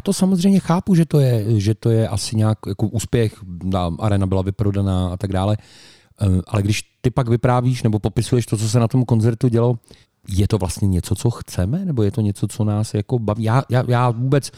To 0.00 0.12
samozřejmě 0.12 0.60
chápu, 0.60 0.94
že 0.94 1.04
to 1.04 1.20
je, 1.20 1.60
že 1.60 1.74
to 1.74 1.90
je 1.90 2.08
asi 2.08 2.36
nějak 2.36 2.58
jako 2.68 2.86
úspěch, 2.88 3.34
arena 3.98 4.26
byla 4.26 4.42
vyprodaná 4.42 5.08
a 5.08 5.16
tak 5.16 5.32
dále, 5.32 5.56
Eh, 6.20 6.40
ale 6.46 6.62
když 6.62 6.82
ty 7.00 7.10
pak 7.10 7.28
vyprávíš 7.28 7.82
nebo 7.82 7.98
popisuješ 7.98 8.46
to, 8.46 8.56
co 8.56 8.68
se 8.68 8.80
na 8.80 8.88
tom 8.88 9.04
koncertu 9.04 9.48
dělo, 9.48 9.78
je 10.28 10.48
to 10.48 10.58
vlastně 10.58 10.88
něco, 10.88 11.14
co 11.14 11.30
chceme, 11.30 11.84
nebo 11.84 12.02
je 12.02 12.10
to 12.10 12.20
něco, 12.20 12.48
co 12.48 12.64
nás 12.64 12.94
jako 12.94 13.18
baví? 13.18 13.42
Já, 13.42 13.62
já, 13.70 13.84
já 13.88 14.10
vůbec 14.10 14.50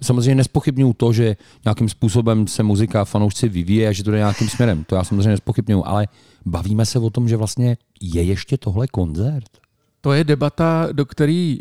samozřejmě 0.00 0.34
nespochybnuju 0.34 0.92
to, 0.92 1.12
že 1.12 1.36
nějakým 1.64 1.88
způsobem 1.88 2.46
se 2.46 2.62
muzika 2.62 3.00
a 3.00 3.04
fanoušci 3.04 3.48
vyvíje 3.48 3.88
a 3.88 3.92
že 3.92 4.04
to 4.04 4.10
jde 4.10 4.16
nějakým 4.16 4.48
směrem. 4.48 4.84
To 4.84 4.94
já 4.94 5.04
samozřejmě 5.04 5.28
nespochybnuju, 5.28 5.82
ale 5.86 6.08
bavíme 6.46 6.86
se 6.86 6.98
o 6.98 7.10
tom, 7.10 7.28
že 7.28 7.36
vlastně 7.36 7.76
je 8.00 8.22
ještě 8.22 8.56
tohle 8.56 8.86
koncert. 8.86 9.63
To 10.04 10.12
je 10.12 10.24
debata, 10.24 10.88
do 10.92 11.06
který, 11.06 11.58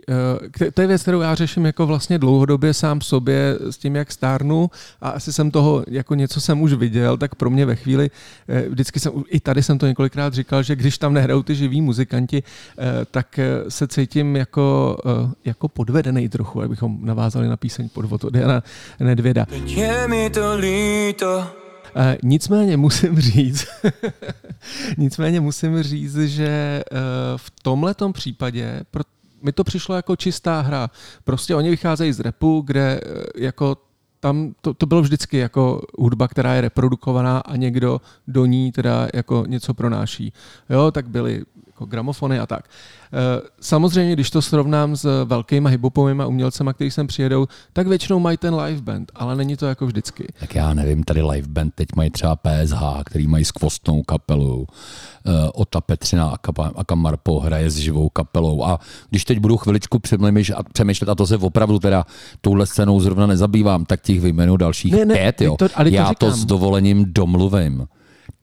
eh, 0.66 0.72
to 0.72 0.82
je 0.82 0.88
věc, 0.88 1.02
kterou 1.02 1.22
já 1.22 1.36
řeším 1.36 1.66
jako 1.66 1.88
vlastně 1.88 2.20
dlouhodobě 2.20 2.74
sám 2.74 3.02
sobě 3.02 3.58
s 3.60 3.78
tím, 3.78 3.96
jak 3.96 4.12
stárnu 4.12 4.70
a 5.02 5.10
asi 5.10 5.34
jsem 5.34 5.52
toho, 5.52 5.84
jako 5.88 6.16
něco 6.16 6.42
jsem 6.42 6.62
už 6.62 6.74
viděl, 6.74 7.18
tak 7.18 7.36
pro 7.36 7.50
mě 7.50 7.66
ve 7.66 7.76
chvíli, 7.76 8.12
eh, 8.48 8.70
vždycky 8.70 9.00
jsem, 9.00 9.14
i 9.28 9.40
tady 9.40 9.64
jsem 9.64 9.78
to 9.78 9.88
několikrát 9.88 10.34
říkal, 10.34 10.64
že 10.64 10.76
když 10.76 10.98
tam 10.98 11.14
nehrajou 11.14 11.44
ty 11.44 11.56
živí 11.56 11.82
muzikanti, 11.82 12.44
eh, 12.44 12.84
tak 13.12 13.40
se 13.70 13.88
cítím 13.88 14.36
jako, 14.36 14.98
jako 15.46 15.68
podvedený 15.68 16.30
trochu, 16.30 16.62
abychom 16.62 17.00
navázali 17.02 17.48
na 17.48 17.58
píseň 17.58 17.90
Podvod 17.90 18.24
od 18.24 18.36
Jana 18.36 18.64
Nedvěda. 19.00 19.46
Teď 19.46 19.78
je 19.78 20.08
mi 20.08 20.30
to 20.30 20.56
líto. 20.56 21.63
Eh, 21.96 22.18
nicméně 22.24 22.78
musím 22.78 23.20
říct, 23.20 23.68
nicméně 24.98 25.40
musím 25.42 25.84
říct, 25.84 26.18
že 26.18 26.48
eh, 26.48 26.98
v 27.38 27.50
tomhletom 27.62 28.14
případě 28.14 28.82
mi 29.42 29.52
to 29.52 29.64
přišlo 29.64 29.96
jako 29.96 30.16
čistá 30.16 30.62
hra. 30.62 30.90
Prostě 31.24 31.56
oni 31.56 31.70
vycházejí 31.70 32.14
z 32.14 32.20
repu, 32.20 32.64
kde 32.66 33.02
eh, 33.04 33.24
jako 33.38 33.78
tam 34.20 34.56
to, 34.62 34.74
to 34.74 34.86
bylo 34.86 35.02
vždycky 35.02 35.38
jako 35.38 35.82
hudba, 36.00 36.28
která 36.28 36.54
je 36.54 36.62
reprodukovaná 36.62 37.40
a 37.40 37.56
někdo 37.56 38.02
do 38.28 38.46
ní 38.46 38.72
teda 38.72 39.08
jako 39.14 39.44
něco 39.48 39.74
pronáší. 39.74 40.34
Jo, 40.70 40.92
tak 40.92 41.10
byly 41.10 41.44
jako 41.84 41.92
gramofony 41.92 42.40
a 42.40 42.46
tak. 42.46 42.66
Eh, 43.14 43.42
Samozřejmě, 43.62 44.14
když 44.14 44.30
to 44.30 44.42
srovnám 44.42 44.96
s 44.96 45.24
velkými 45.26 45.70
hiphopovými 45.70 46.26
umělcema, 46.26 46.74
kteří 46.74 46.92
sem 46.92 47.08
přijedou, 47.08 47.48
tak 47.74 47.88
většinou 47.88 48.20
mají 48.20 48.38
ten 48.38 48.56
live 48.56 48.82
band, 48.82 49.12
ale 49.16 49.36
není 49.36 49.58
to 49.58 49.66
jako 49.66 49.86
vždycky. 49.86 50.28
Tak 50.40 50.56
já 50.56 50.74
nevím, 50.74 51.04
tady 51.04 51.22
live 51.22 51.48
band 51.48 51.74
teď 51.76 51.88
mají 51.96 52.10
třeba 52.10 52.36
PSH, 52.36 52.82
který 53.06 53.28
mají 53.28 53.46
skvostnou 53.46 54.04
kapelu. 54.04 54.68
Uh, 55.26 55.34
Ota 55.54 55.82
Petřina 55.82 56.34
a, 56.76 56.84
Kamarpo 56.84 57.40
hraje 57.40 57.70
s 57.70 57.78
živou 57.78 58.10
kapelou. 58.10 58.64
A 58.66 58.80
když 59.10 59.26
teď 59.26 59.40
budu 59.40 59.58
chviličku 59.58 60.00
přemýšlet, 60.74 61.10
a 61.10 61.16
to 61.16 61.28
se 61.28 61.38
opravdu 61.38 61.80
teda 61.80 62.06
touhle 62.42 62.66
scénou 62.66 63.00
zrovna 63.00 63.28
nezabývám, 63.28 63.86
tak 63.86 64.02
těch 64.02 64.22
vyjmenu 64.22 64.58
dalších 64.58 64.94
Ne, 64.94 65.06
ne, 65.06 65.14
pět. 65.16 65.42
Jo. 65.42 65.56
to- 65.60 65.68
ale 65.76 65.90
to 65.90 65.96
já 65.96 66.06
to 66.14 66.26
říkám. 66.26 66.32
s 66.40 66.46
dovolením 66.46 67.06
domluvím. 67.14 67.86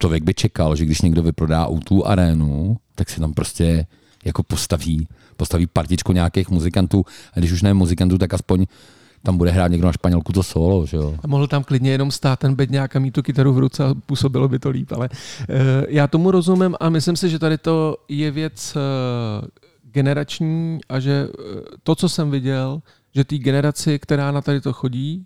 Člověk 0.00 0.22
by 0.22 0.34
čekal, 0.34 0.76
že 0.76 0.84
když 0.84 1.00
někdo 1.00 1.22
vyprodá 1.22 1.66
tu 1.84 2.06
arénu, 2.06 2.76
tak 3.00 3.10
si 3.10 3.20
tam 3.20 3.32
prostě 3.32 3.86
jako 4.24 4.42
postaví, 4.42 5.08
postaví 5.36 5.66
partičku 5.66 6.12
nějakých 6.12 6.50
muzikantů. 6.50 7.04
A 7.32 7.38
když 7.38 7.52
už 7.52 7.62
ne 7.62 7.74
muzikantů, 7.74 8.18
tak 8.18 8.34
aspoň 8.34 8.66
tam 9.22 9.36
bude 9.36 9.50
hrát 9.50 9.70
někdo 9.70 9.86
na 9.86 9.92
španělku 9.92 10.32
to 10.32 10.42
solo, 10.42 10.86
že 10.86 10.96
jo. 10.96 11.16
A 11.24 11.26
mohl 11.26 11.46
tam 11.46 11.64
klidně 11.64 11.90
jenom 11.90 12.10
stát 12.10 12.38
ten 12.38 12.54
bedňák 12.54 12.96
a 12.96 12.98
mít 12.98 13.10
tu 13.10 13.22
kytaru 13.22 13.52
v 13.52 13.58
ruce 13.58 13.84
a 13.84 13.94
působilo 14.06 14.48
by 14.48 14.58
to 14.58 14.70
líp, 14.70 14.92
ale 14.92 15.08
uh, 15.08 15.56
já 15.88 16.06
tomu 16.06 16.30
rozumím 16.30 16.76
a 16.80 16.88
myslím 16.88 17.16
si, 17.16 17.28
že 17.28 17.38
tady 17.38 17.58
to 17.58 17.96
je 18.08 18.30
věc 18.30 18.76
uh, 18.76 19.48
generační 19.82 20.78
a 20.88 21.00
že 21.00 21.28
uh, 21.28 21.60
to, 21.82 21.94
co 21.94 22.08
jsem 22.08 22.30
viděl, 22.30 22.82
že 23.14 23.24
té 23.24 23.38
generaci, 23.38 23.98
která 23.98 24.30
na 24.30 24.40
tady 24.40 24.60
to 24.60 24.72
chodí, 24.72 25.24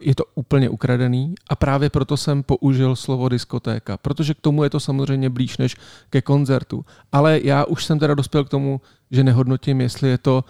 je 0.00 0.14
to 0.14 0.24
úplně 0.34 0.68
ukradený 0.68 1.34
a 1.48 1.56
právě 1.56 1.90
proto 1.90 2.16
jsem 2.16 2.42
použil 2.42 2.96
slovo 2.96 3.28
diskotéka, 3.28 3.96
protože 3.96 4.34
k 4.34 4.40
tomu 4.40 4.64
je 4.64 4.70
to 4.70 4.80
samozřejmě 4.80 5.30
blíž 5.30 5.58
než 5.58 5.76
ke 6.10 6.22
koncertu. 6.22 6.84
Ale 7.12 7.40
já 7.42 7.64
už 7.64 7.84
jsem 7.84 7.98
teda 7.98 8.14
dospěl 8.14 8.44
k 8.44 8.48
tomu, 8.48 8.80
že 9.10 9.24
nehodnotím, 9.24 9.80
jestli 9.80 10.08
je 10.08 10.18
to 10.18 10.44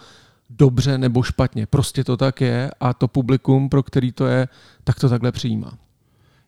dobře 0.49 0.97
nebo 0.97 1.23
špatně. 1.23 1.65
Prostě 1.65 2.03
to 2.03 2.17
tak 2.17 2.41
je 2.41 2.71
a 2.79 2.93
to 2.93 3.07
publikum, 3.07 3.69
pro 3.69 3.83
který 3.83 4.11
to 4.11 4.25
je, 4.25 4.47
tak 4.83 4.99
to 4.99 5.09
takhle 5.09 5.31
přijímá. 5.31 5.77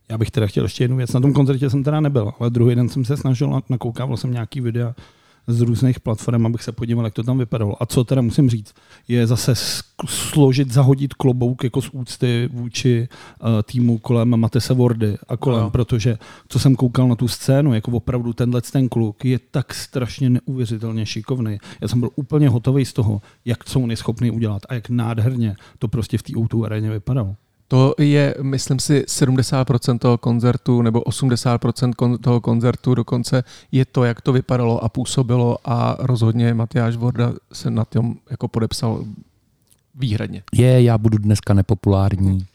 Já 0.09 0.17
bych 0.17 0.31
teda 0.31 0.47
chtěl 0.47 0.63
ještě 0.63 0.83
jednu 0.83 0.97
věc. 0.97 1.13
Na 1.13 1.19
tom 1.19 1.33
koncertě 1.33 1.69
jsem 1.69 1.83
teda 1.83 1.99
nebyl, 1.99 2.33
ale 2.39 2.49
druhý 2.49 2.75
den 2.75 2.89
jsem 2.89 3.05
se 3.05 3.17
snažil, 3.17 3.61
nakoukával 3.69 4.17
jsem 4.17 4.31
nějaký 4.31 4.61
videa 4.61 4.95
z 5.50 5.62
různých 5.62 6.00
platform, 6.00 6.46
abych 6.46 6.63
se 6.63 6.72
podíval, 6.72 7.06
jak 7.06 7.13
to 7.13 7.24
tam 7.24 7.38
vypadalo. 7.38 7.84
A 7.84 7.86
co 7.86 8.03
teda 8.03 8.22
musím 8.22 8.50
říct, 8.50 8.74
je 9.08 9.27
zase 9.27 9.53
složit, 10.08 10.72
zahodit 10.72 11.13
klobouk 11.13 11.63
jako 11.63 11.82
z 11.82 11.89
úcty 11.89 12.50
vůči 12.53 13.08
uh, 13.41 13.48
týmu 13.63 13.98
kolem 13.98 14.38
Matese 14.38 14.74
Wordy 14.74 15.18
a 15.27 15.38
kolem, 15.38 15.60
Ano. 15.62 15.70
protože 15.70 16.18
co 16.48 16.60
jsem 16.60 16.75
koukal 16.75 17.08
na 17.08 17.15
tu 17.15 17.27
scénu, 17.27 17.74
jako 17.74 17.91
opravdu 17.91 18.34
tenhle 18.34 18.62
ten 18.62 18.89
kluk 18.89 19.25
je 19.25 19.39
tak 19.51 19.74
strašně 19.74 20.29
neuvěřitelně 20.29 21.06
šikovný. 21.06 21.58
Já 21.82 21.88
jsem 21.88 22.00
byl 22.00 22.10
úplně 22.15 22.50
hotový 22.50 22.86
z 22.86 22.94
toho, 22.94 23.22
jak 23.46 23.65
co 23.65 23.79
on 23.79 23.91
je 23.91 23.98
schopný 23.98 24.32
udělat 24.32 24.62
a 24.70 24.74
jak 24.74 24.89
nádherně 24.89 25.56
to 25.79 25.88
prostě 25.88 26.18
v 26.18 26.24
té 26.24 26.34
O2 26.34 26.65
aréně 26.65 26.89
vypadalo. 26.89 27.36
To 27.71 27.95
je, 27.97 28.35
myslím 28.41 28.79
si, 28.79 29.03
70% 29.07 29.97
toho 29.99 30.17
koncertu 30.17 30.81
nebo 30.81 31.01
80% 31.01 31.91
kon- 31.93 32.17
toho 32.17 32.41
koncertu 32.41 32.95
dokonce 32.95 33.43
je 33.71 33.85
to, 33.85 34.03
jak 34.03 34.21
to 34.21 34.33
vypadalo 34.33 34.83
a 34.83 34.89
působilo 34.89 35.57
a 35.65 35.95
rozhodně 35.99 36.53
Matyáš 36.53 36.95
Vorda 36.95 37.33
se 37.53 37.69
na 37.71 37.85
tom 37.85 38.15
jako 38.29 38.47
podepsal 38.47 39.05
výhradně. 39.95 40.43
Je, 40.53 40.83
já 40.83 40.97
budu 40.97 41.17
dneska 41.17 41.53
nepopulární. 41.53 42.45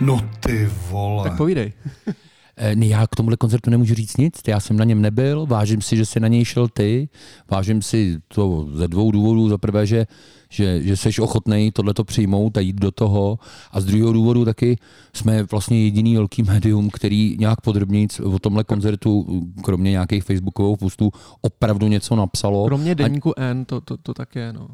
No 0.00 0.20
ty 0.40 0.70
vole. 0.90 1.24
Tak 1.24 1.36
povídej. 1.36 1.72
Eh, 2.58 2.76
ne, 2.76 2.86
Já 2.86 3.06
k 3.06 3.16
tomuhle 3.16 3.36
koncertu 3.36 3.70
nemůžu 3.70 3.94
říct 3.94 4.16
nic, 4.16 4.40
já 4.48 4.60
jsem 4.60 4.76
na 4.76 4.84
něm 4.84 5.02
nebyl, 5.02 5.46
vážím 5.46 5.82
si, 5.82 5.96
že 5.96 6.06
jsi 6.06 6.20
na 6.20 6.28
něj 6.28 6.44
šel 6.44 6.68
ty, 6.68 7.08
vážím 7.50 7.82
si 7.82 8.18
to 8.28 8.68
ze 8.72 8.88
dvou 8.88 9.10
důvodů. 9.10 9.48
Za 9.48 9.58
prvé, 9.58 9.86
že, 9.86 10.06
že, 10.50 10.82
že 10.82 10.96
jsi 10.96 11.20
ochotný 11.20 11.72
tohleto 11.72 12.04
přijmout 12.04 12.56
a 12.56 12.60
jít 12.60 12.76
do 12.76 12.90
toho 12.90 13.38
a 13.70 13.80
z 13.80 13.84
druhého 13.84 14.12
důvodu 14.12 14.44
taky 14.44 14.78
jsme 15.14 15.42
vlastně 15.42 15.84
jediný 15.84 16.16
velký 16.16 16.42
médium, 16.42 16.90
který 16.90 17.36
nějak 17.38 17.60
podrobněji 17.60 18.08
o 18.24 18.38
tomhle 18.38 18.64
koncertu, 18.64 19.42
kromě 19.64 19.90
nějakých 19.90 20.24
facebookových 20.24 20.78
postů, 20.78 21.10
opravdu 21.40 21.86
něco 21.88 22.16
napsalo. 22.16 22.66
Kromě 22.66 22.90
A- 22.90 22.94
deníku 22.94 23.32
N, 23.36 23.64
to, 23.64 23.80
to, 23.80 23.96
to 23.96 24.14
tak 24.14 24.36
je, 24.36 24.52
no. 24.52 24.68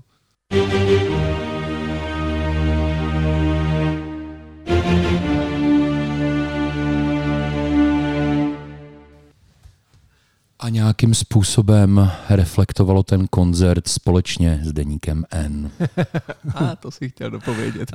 A 10.63 10.69
nějakým 10.69 11.15
způsobem 11.15 12.11
reflektovalo 12.29 13.03
ten 13.03 13.27
koncert 13.27 13.89
společně 13.89 14.61
s 14.65 14.73
deníkem 14.73 15.25
N. 15.31 15.71
A 16.55 16.77
to 16.77 16.91
si 16.91 17.09
chtěl 17.09 17.31
dopovědět. 17.31 17.93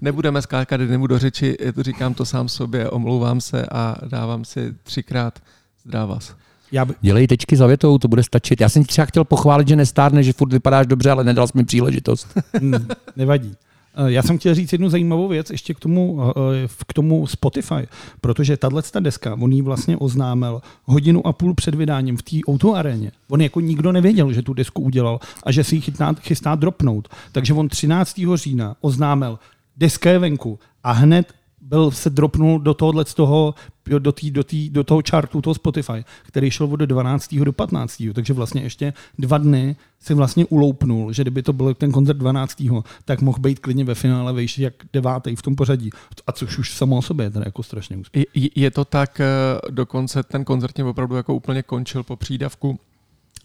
Nebudeme 0.00 0.42
skákat 0.42 0.80
jednému 0.80 1.06
do 1.06 1.18
řeči, 1.18 1.56
to 1.74 1.82
říkám 1.82 2.14
to 2.14 2.24
sám 2.24 2.48
sobě, 2.48 2.90
omlouvám 2.90 3.40
se 3.40 3.66
a 3.72 3.96
dávám 4.08 4.44
si 4.44 4.74
třikrát 4.82 5.38
zdravas. 5.84 6.34
Já 6.72 6.84
by, 6.84 6.94
Dělej 7.00 7.26
tečky 7.26 7.56
za 7.56 7.66
větou, 7.66 7.98
to 7.98 8.08
bude 8.08 8.22
stačit. 8.22 8.60
Já 8.60 8.68
jsem 8.68 8.82
ti 8.82 8.88
třeba 8.88 9.04
chtěl 9.04 9.24
pochválit, 9.24 9.68
že 9.68 9.76
nestárne, 9.76 10.22
že 10.22 10.32
furt 10.32 10.52
vypadáš 10.52 10.86
dobře, 10.86 11.10
ale 11.10 11.24
nedal 11.24 11.46
jsi 11.46 11.52
mi 11.58 11.64
příležitost. 11.64 12.26
Mm, 12.60 12.88
nevadí. 13.16 13.56
Eh, 13.94 14.12
Já 14.12 14.22
jsem 14.22 14.38
chtěl 14.38 14.54
říct 14.54 14.72
jednu 14.72 14.88
zajímavou 14.88 15.28
věc 15.28 15.50
ještě 15.50 15.74
k 15.74 15.80
tomu, 15.80 16.20
eh, 16.30 16.68
k 16.86 16.92
tomu 16.92 17.26
Spotify, 17.26 17.88
protože 18.20 18.56
tahle 18.56 18.82
deska, 19.00 19.36
on 19.40 19.52
ji 19.52 19.62
vlastně 19.62 19.96
oznámil 19.96 20.62
hodinu 20.84 21.26
a 21.26 21.32
půl 21.32 21.54
před 21.54 21.74
vydáním 21.74 22.16
v 22.16 22.22
té 22.22 22.36
Auto 22.48 22.74
aréně. 22.74 23.12
On 23.28 23.40
jako 23.40 23.60
nikdo 23.60 23.92
nevěděl, 23.92 24.32
že 24.32 24.42
tu 24.42 24.54
desku 24.54 24.82
udělal 24.82 25.20
a 25.42 25.52
že 25.52 25.64
si 25.64 25.74
ji 25.74 25.80
chytná, 25.80 26.14
chystá 26.20 26.54
dropnout. 26.54 27.08
Takže 27.32 27.54
on 27.54 27.68
13. 27.68 28.36
října 28.36 28.76
oznámil, 28.80 29.38
deska 29.76 30.10
je 30.10 30.18
venku 30.18 30.58
a 30.84 30.92
hned 30.92 31.32
byl 31.62 31.90
se 31.90 32.10
dropnul 32.10 32.58
do 32.58 32.74
tohohle 32.74 33.04
z 33.04 33.14
toho, 33.14 33.54
do, 33.98 34.12
tý, 34.12 34.30
do, 34.30 34.44
tý, 34.44 34.70
do 34.70 34.84
toho 34.84 35.02
chartu 35.10 35.40
toho 35.40 35.54
Spotify, 35.54 36.04
který 36.22 36.50
šel 36.50 36.66
od 36.72 36.80
12. 36.80 37.34
do 37.34 37.52
15. 37.52 38.02
Takže 38.14 38.32
vlastně 38.32 38.62
ještě 38.62 38.92
dva 39.18 39.38
dny 39.38 39.76
si 40.00 40.14
vlastně 40.14 40.46
uloupnul, 40.46 41.12
že 41.12 41.22
kdyby 41.22 41.42
to 41.42 41.52
byl 41.52 41.74
ten 41.74 41.92
koncert 41.92 42.16
12. 42.16 42.62
tak 43.04 43.20
mohl 43.20 43.38
být 43.38 43.58
klidně 43.58 43.84
ve 43.84 43.94
finále 43.94 44.32
vejší 44.32 44.62
jak 44.62 44.74
devátý 44.92 45.36
v 45.36 45.42
tom 45.42 45.56
pořadí. 45.56 45.90
A 46.26 46.32
což 46.32 46.58
už 46.58 46.74
samo 46.74 46.96
o 46.96 47.02
sobě 47.02 47.26
je 47.26 47.30
teda 47.30 47.44
jako 47.46 47.62
strašně 47.62 47.96
úspěch. 47.96 48.24
Je, 48.34 48.48
je 48.54 48.70
to 48.70 48.84
tak, 48.84 49.20
eh, 49.20 49.26
dokonce 49.70 50.22
ten 50.22 50.44
koncert 50.44 50.78
mě 50.78 50.84
opravdu 50.84 51.16
jako 51.16 51.34
úplně 51.34 51.62
končil 51.62 52.02
po 52.02 52.16
přídavku 52.16 52.78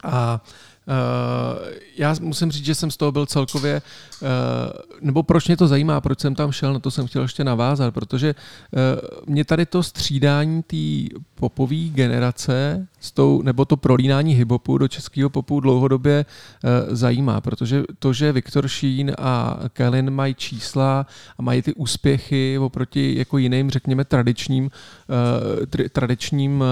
a 0.04 0.42
Uh, 0.44 0.48
já 1.98 2.16
musím 2.22 2.52
říct, 2.52 2.66
že 2.66 2.76
jsem 2.76 2.92
z 2.92 2.98
toho 2.98 3.12
byl 3.12 3.26
celkově, 3.26 3.82
uh, 4.22 4.28
nebo 5.02 5.24
proč 5.24 5.48
mě 5.48 5.58
to 5.58 5.68
zajímá, 5.68 6.02
proč 6.02 6.20
jsem 6.20 6.36
tam 6.36 6.52
šel, 6.52 6.74
na 6.74 6.80
to 6.80 6.92
jsem 6.92 7.08
chtěl 7.08 7.22
ještě 7.22 7.44
navázat, 7.44 7.94
protože 7.94 8.36
uh, 8.36 9.34
mě 9.34 9.46
tady 9.46 9.66
to 9.66 9.84
střídání 9.84 10.64
té 10.64 11.16
popové 11.36 11.76
generace 11.76 12.88
s 13.00 13.12
tou, 13.12 13.42
nebo 13.42 13.66
to 13.66 13.78
prolínání 13.78 14.34
hiphopu 14.34 14.78
do 14.78 14.88
českého 14.88 15.30
popu 15.30 15.60
dlouhodobě 15.60 16.26
uh, 16.64 16.96
zajímá, 16.96 17.42
protože 17.42 17.84
to, 18.00 18.14
že 18.14 18.32
Viktor 18.32 18.68
Sheen 18.68 19.12
a 19.18 19.60
Kellen 19.74 20.10
mají 20.10 20.36
čísla 20.36 21.06
a 21.38 21.42
mají 21.42 21.62
ty 21.62 21.74
úspěchy 21.74 22.58
oproti 22.58 23.18
jako 23.18 23.38
jiným, 23.38 23.70
řekněme, 23.70 24.06
tradičním, 24.06 24.72
tr- 25.66 25.90
tradičním 25.90 26.64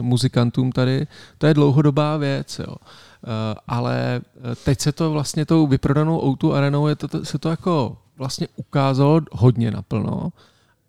muzikantům 0.00 0.72
tady, 0.72 1.06
to 1.38 1.46
je 1.46 1.54
dlouhodobá 1.54 2.16
věc. 2.16 2.58
Jo. 2.58 2.76
Uh, 3.22 3.30
ale 3.68 4.20
teď 4.64 4.80
se 4.80 4.92
to 4.92 5.10
vlastně 5.10 5.46
tou 5.46 5.66
vyprodanou 5.66 6.20
O2 6.20 6.52
arenou 6.52 6.86
je 6.86 6.96
to, 6.96 7.24
se 7.24 7.38
to 7.38 7.48
jako 7.48 7.96
vlastně 8.16 8.48
ukázalo 8.56 9.20
hodně 9.32 9.70
naplno 9.70 10.32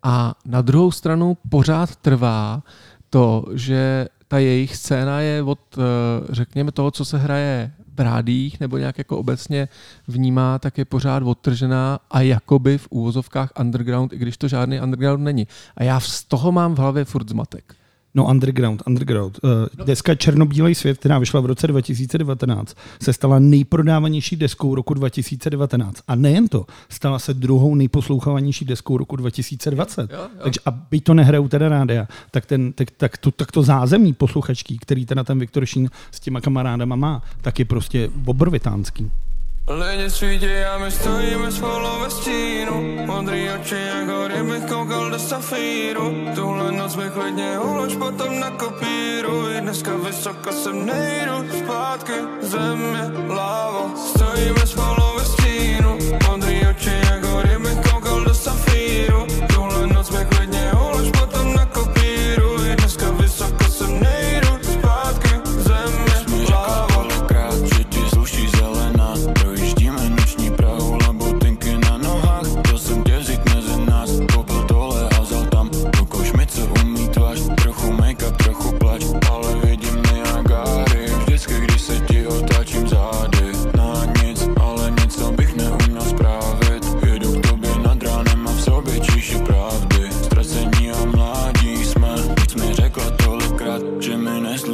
a 0.02 0.34
na 0.44 0.62
druhou 0.62 0.90
stranu 0.90 1.36
pořád 1.48 1.96
trvá 1.96 2.62
to, 3.10 3.44
že 3.54 4.08
ta 4.28 4.38
jejich 4.38 4.76
scéna 4.76 5.20
je 5.20 5.42
od, 5.42 5.58
uh, 5.76 5.84
řekněme, 6.28 6.72
toho, 6.72 6.90
co 6.90 7.04
se 7.04 7.18
hraje 7.18 7.72
v 7.96 8.00
rádích 8.00 8.60
nebo 8.60 8.78
nějak 8.78 8.98
jako 8.98 9.18
obecně 9.18 9.68
vnímá, 10.08 10.58
tak 10.58 10.78
je 10.78 10.84
pořád 10.84 11.22
odtržená 11.22 11.98
a 12.10 12.20
jakoby 12.20 12.78
v 12.78 12.88
úvozovkách 12.90 13.52
underground, 13.60 14.12
i 14.12 14.18
když 14.18 14.36
to 14.36 14.48
žádný 14.48 14.80
underground 14.80 15.24
není. 15.24 15.46
A 15.76 15.82
já 15.82 16.00
z 16.00 16.24
toho 16.24 16.52
mám 16.52 16.74
v 16.74 16.78
hlavě 16.78 17.04
furt 17.04 17.28
zmatek. 17.28 17.74
No 18.14 18.26
underground, 18.26 18.82
underground. 18.86 19.38
Uh, 19.42 19.84
deska 19.86 20.14
Černobílej 20.14 20.74
svět, 20.74 20.98
která 20.98 21.18
vyšla 21.18 21.40
v 21.40 21.46
roce 21.46 21.66
2019, 21.66 22.76
se 23.02 23.12
stala 23.12 23.38
nejprodávanější 23.38 24.36
deskou 24.36 24.74
roku 24.74 24.94
2019. 24.94 26.02
A 26.08 26.14
nejen 26.14 26.48
to, 26.48 26.66
stala 26.88 27.18
se 27.18 27.34
druhou 27.34 27.74
nejposlouchávanější 27.74 28.64
deskou 28.64 28.96
roku 28.96 29.16
2020. 29.16 30.10
Jo, 30.10 30.18
jo. 30.18 30.28
Takže 30.42 30.60
a 30.66 30.80
to 31.02 31.14
nehrajou 31.14 31.48
teda 31.48 31.68
rádia, 31.68 32.08
tak, 32.30 32.46
ten, 32.46 32.72
tak, 32.72 32.90
tak, 32.90 33.18
to, 33.18 33.30
tak 33.30 33.52
to 33.52 33.62
zázemí 33.62 34.12
posluchačský, 34.12 34.78
který 34.78 35.06
teda 35.06 35.24
ten 35.24 35.38
Viktor 35.38 35.66
Šín 35.66 35.90
s 36.10 36.20
těma 36.20 36.40
kamarádama 36.40 36.96
má, 36.96 37.22
tak 37.42 37.58
je 37.58 37.64
prostě 37.64 38.10
obrovitánský. 38.24 39.10
Lidi 39.68 40.10
svítí 40.10 40.64
a 40.64 40.78
my 40.78 40.90
stojíme 40.90 41.52
spolu 41.52 42.00
ve 42.00 42.10
stínu. 42.10 43.04
Modrý 43.06 43.50
oči 43.50 43.76
jako 43.76 44.28
kdybych 44.28 44.64
koukal 44.64 45.10
do 45.10 45.18
safíru. 45.18 46.14
Tuhle 46.34 46.72
noc 46.72 46.96
mi 46.96 47.10
klidně 47.10 47.58
ulož 47.58 47.96
potom 47.96 48.40
na 48.40 48.50
kopíru. 48.50 49.50
I 49.50 49.60
dneska 49.60 49.96
vysoko 49.96 50.52
sem 50.52 50.86
nejdu 50.86 51.58
zpátky 51.58 52.12
Země, 52.40 53.12
láva 53.28 53.96
Stojíme 53.96 54.66
spolu 54.66 55.16
ve 55.16 55.24
stínu. 55.24 55.98
Modrý 56.28 56.47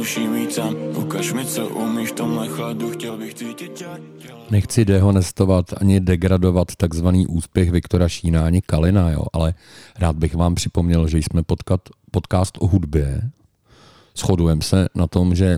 mi 0.05 0.11
nesluší 0.11 0.27
mít 0.27 0.53
sám 0.53 0.75
Ukaž 0.97 1.33
mi, 1.33 1.45
co 1.45 1.69
umíš 1.69 2.11
tomhle 2.11 2.47
chladu 2.47 2.91
Chtěl 2.91 3.17
bych 3.17 3.33
cítit 3.33 3.73
tě 3.73 3.85
Nechci 4.51 4.85
dehonestovat 4.85 5.73
ani 5.81 5.99
degradovat 5.99 6.75
takzvaný 6.75 7.27
úspěch 7.27 7.71
Viktora 7.71 8.09
Šína 8.09 8.45
ani 8.45 8.61
Kalina, 8.61 9.11
jo, 9.11 9.25
ale 9.33 9.53
rád 9.99 10.15
bych 10.15 10.35
vám 10.35 10.55
připomněl, 10.55 11.07
že 11.07 11.17
jsme 11.17 11.43
podkat, 11.43 11.81
podcast 12.11 12.57
o 12.59 12.67
hudbě. 12.67 13.31
Shodujeme 14.17 14.61
se 14.61 14.87
na 14.95 15.07
tom, 15.07 15.35
že 15.35 15.57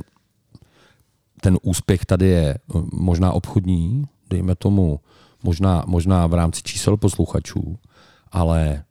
ten 1.41 1.57
úspěch 1.61 2.05
tady 2.05 2.27
je 2.27 2.49
eh, 2.49 2.57
možná 2.93 3.31
obchodní, 3.31 4.05
dejme 4.29 4.55
tomu 4.55 4.99
možná, 5.43 5.83
možná 5.87 6.27
v 6.27 6.33
rámci 6.33 6.61
čísel 6.63 6.97
posluchačů, 6.97 7.77
ale 8.31 8.83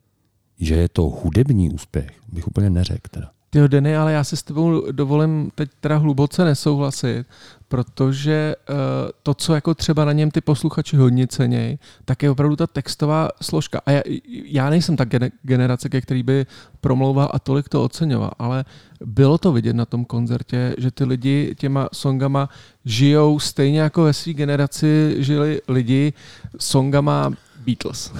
že 0.59 0.75
je 0.75 0.89
to 0.89 1.03
hudební 1.03 1.71
úspěch, 1.71 2.11
bych 2.33 2.49
úplně 2.49 2.71
neřekl 2.71 3.09
teda. 3.11 3.36
Ty 3.51 3.69
Denny, 3.69 3.97
ale 3.97 4.13
já 4.13 4.25
si 4.25 4.37
s 4.37 4.43
tebou 4.43 4.93
dovolím 4.93 5.51
teď 5.55 5.71
teda 5.81 5.97
hluboce 5.97 6.45
nesouhlasit, 6.45 7.27
protože 7.69 8.55
uh, 8.69 8.77
to, 9.23 9.35
co 9.35 9.55
jako 9.55 9.75
třeba 9.75 10.05
na 10.05 10.13
něm 10.13 10.31
ty 10.31 10.41
posluchači 10.41 10.97
hodně 10.97 11.27
cenějí, 11.27 11.79
tak 12.05 12.23
je 12.23 12.31
opravdu 12.31 12.57
ta 12.57 12.67
textová 12.67 13.29
složka. 13.43 13.81
A 13.87 13.91
já, 13.91 14.03
já 14.29 14.71
nejsem 14.71 14.97
ta 14.97 15.05
gene- 15.05 15.31
generace, 15.43 15.89
ke 15.89 16.01
který 16.01 16.23
by 16.23 16.47
promlouval 16.81 17.31
a 17.33 17.39
tolik 17.39 17.69
to 17.69 17.85
oceňoval, 17.85 18.31
ale 18.39 18.65
bylo 19.05 19.39
to 19.39 19.53
vidět 19.53 19.77
na 19.77 19.85
tom 19.85 20.05
koncertě, 20.05 20.75
že 20.79 20.91
ty 20.91 21.05
lidi 21.05 21.55
těma 21.59 21.89
songama 21.93 22.49
žijou 22.85 23.39
stejně 23.39 23.81
jako 23.81 24.03
ve 24.03 24.13
své 24.13 24.33
generaci 24.33 25.17
žili 25.19 25.61
lidi 25.69 26.13
songama 26.59 27.33
Beatles. 27.67 28.13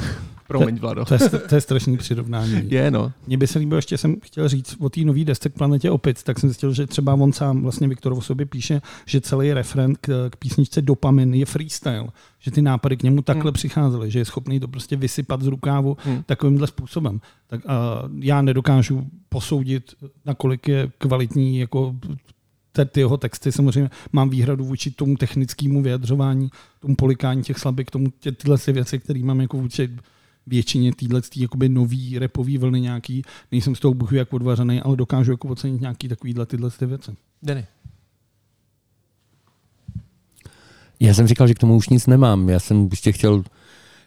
Promiň, 0.49 0.79
Vlado. 0.79 1.05
To 1.05 1.15
je, 1.15 1.21
to 1.49 1.55
je 1.55 1.61
strašný 1.61 1.97
přirovnání. 1.97 2.63
Je, 2.71 2.91
no. 2.91 3.13
Mně 3.27 3.39
by 3.39 3.47
se 3.47 3.59
líbilo, 3.59 3.79
ještě 3.79 3.99
jsem 3.99 4.17
chtěl 4.23 4.49
říct 4.49 4.77
o 4.81 4.89
té 4.89 5.01
nový 5.01 5.25
desce 5.25 5.49
k 5.49 5.55
planetě 5.55 5.91
Opic, 5.91 6.23
tak 6.23 6.39
jsem 6.39 6.49
zjistil, 6.49 6.73
že 6.73 6.87
třeba 6.87 7.15
on 7.15 7.33
sám 7.33 7.63
vlastně 7.63 7.89
Viktor 7.89 8.13
o 8.13 8.21
sobě 8.21 8.47
píše, 8.47 8.81
že 9.07 9.21
celý 9.21 9.53
refren 9.53 9.95
k, 10.01 10.31
k 10.31 10.37
písničce 10.37 10.83
Dopamin 10.83 11.35
je 11.35 11.47
freestyle, 11.47 12.09
že 12.39 12.51
ty 12.51 12.63
nápady 12.63 12.97
k 12.97 13.03
němu 13.03 13.23
takhle 13.23 13.51
hmm. 13.51 13.55
přicházely, 13.55 14.11
že 14.11 14.19
je 14.19 14.25
schopný 14.25 14.61
to 14.61 14.69
prostě 14.69 14.97
vysypat 14.97 15.43
z 15.43 15.47
rukávu 15.47 15.97
hmm. 16.05 16.23
takovýmhle 16.23 16.67
způsobem. 16.67 17.21
Tak 17.47 17.61
uh, 17.65 17.71
já 18.19 18.43
nedokážu 18.43 19.07
posoudit, 19.29 19.95
nakolik 20.25 20.69
je 20.69 20.91
kvalitní 20.99 21.59
jako 21.59 21.95
ty 22.85 23.01
jeho 23.01 23.17
texty 23.17 23.53
samozřejmě 23.53 23.91
mám 24.13 24.31
výhradu 24.31 24.65
vůči 24.65 24.91
tomu 24.91 25.17
technickému 25.17 25.83
vyjadřování, 25.83 26.51
tomu 26.81 26.97
polikání 26.97 27.43
těch 27.43 27.59
slabik, 27.59 27.91
tomu 27.91 28.07
tě, 28.21 28.33
tyhle 28.33 28.59
ty 28.59 28.73
věci, 28.73 28.99
které 28.99 29.21
mám 29.21 29.41
jako 29.41 29.57
vůči 29.57 29.91
většině 30.47 30.93
týhle 30.95 31.23
jakoby 31.37 31.69
nový 31.69 32.19
repový 32.19 32.59
vlny 32.59 32.81
nějaký, 32.81 33.23
nejsem 33.53 33.75
z 33.75 33.81
toho 33.81 33.95
buchu 33.95 34.15
jak 34.15 34.33
odvařený, 34.33 34.81
ale 34.81 34.97
dokážu 34.97 35.31
jako 35.31 35.49
ocenit 35.49 35.81
nějaký 35.81 36.09
takovýhle 36.09 36.47
tyhle 36.47 36.71
ty 36.71 36.87
věci. 36.87 37.11
Denny. 37.43 37.67
Já 41.01 41.15
jsem 41.15 41.27
říkal, 41.27 41.49
že 41.49 41.55
k 41.55 41.59
tomu 41.59 41.77
už 41.77 41.89
nic 41.89 42.07
nemám. 42.07 42.49
Já 42.49 42.61
jsem 42.61 42.89
ještě 42.91 43.13
chtěl 43.13 43.45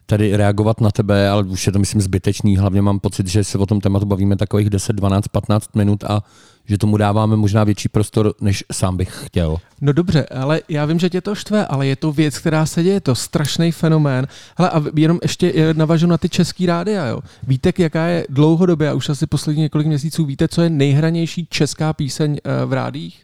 tady 0.10 0.38
reagovat 0.38 0.82
na 0.82 0.91
tebe, 0.91 1.30
ale 1.30 1.43
už 1.43 1.65
je 1.65 1.72
to 1.72 1.80
myslím 1.80 2.02
zbytečný. 2.02 2.58
Hlavně 2.58 2.82
mám 2.82 3.00
pocit, 3.00 3.28
že 3.28 3.43
se 3.43 3.58
o 3.58 3.65
tom 3.65 3.82
tématu 3.82 4.06
bavíme 4.06 4.36
takových 4.36 4.69
10, 4.69 4.93
12, 4.93 5.28
15 5.28 5.76
minut 5.76 6.04
a 6.04 6.24
že 6.65 6.78
tomu 6.78 6.98
dáváme 6.98 7.36
možná 7.36 7.63
větší 7.63 7.89
prostor, 7.89 8.34
než 8.41 8.63
sám 8.72 8.98
bych 8.98 9.26
chtěl. 9.26 9.58
No 9.82 9.93
dobře, 9.93 10.26
ale 10.26 10.62
já 10.69 10.86
vím, 10.86 11.00
že 11.00 11.10
tě 11.10 11.22
to 11.22 11.36
štve, 11.36 11.65
ale 11.65 11.88
je 11.88 11.95
to 11.95 12.12
věc, 12.12 12.39
která 12.39 12.65
se 12.65 12.84
děje, 12.84 12.95
je 12.95 13.02
to 13.02 13.15
strašný 13.15 13.72
fenomén. 13.72 14.28
Hele, 14.58 14.69
a 14.69 14.84
jenom 14.95 15.19
ještě 15.22 15.54
eh, 15.56 15.74
navažu 15.74 16.08
na 16.08 16.17
ty 16.17 16.30
český 16.30 16.65
rádia, 16.65 17.06
jo. 17.06 17.19
Víte, 17.48 17.74
jaká 17.78 18.06
je 18.06 18.26
dlouhodobě, 18.30 18.89
a 18.89 18.93
už 18.93 19.10
asi 19.10 19.28
poslední 19.28 19.62
několik 19.62 19.88
měsíců, 19.88 20.26
víte, 20.26 20.48
co 20.48 20.62
je 20.62 20.69
nejhranější 20.69 21.48
česká 21.50 21.93
píseň 21.93 22.38
eh, 22.43 22.65
v 22.65 22.74
rádích? 22.74 23.24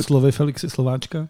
Slovy 0.00 0.32
Felixy 0.32 0.70
Slováčka? 0.70 1.28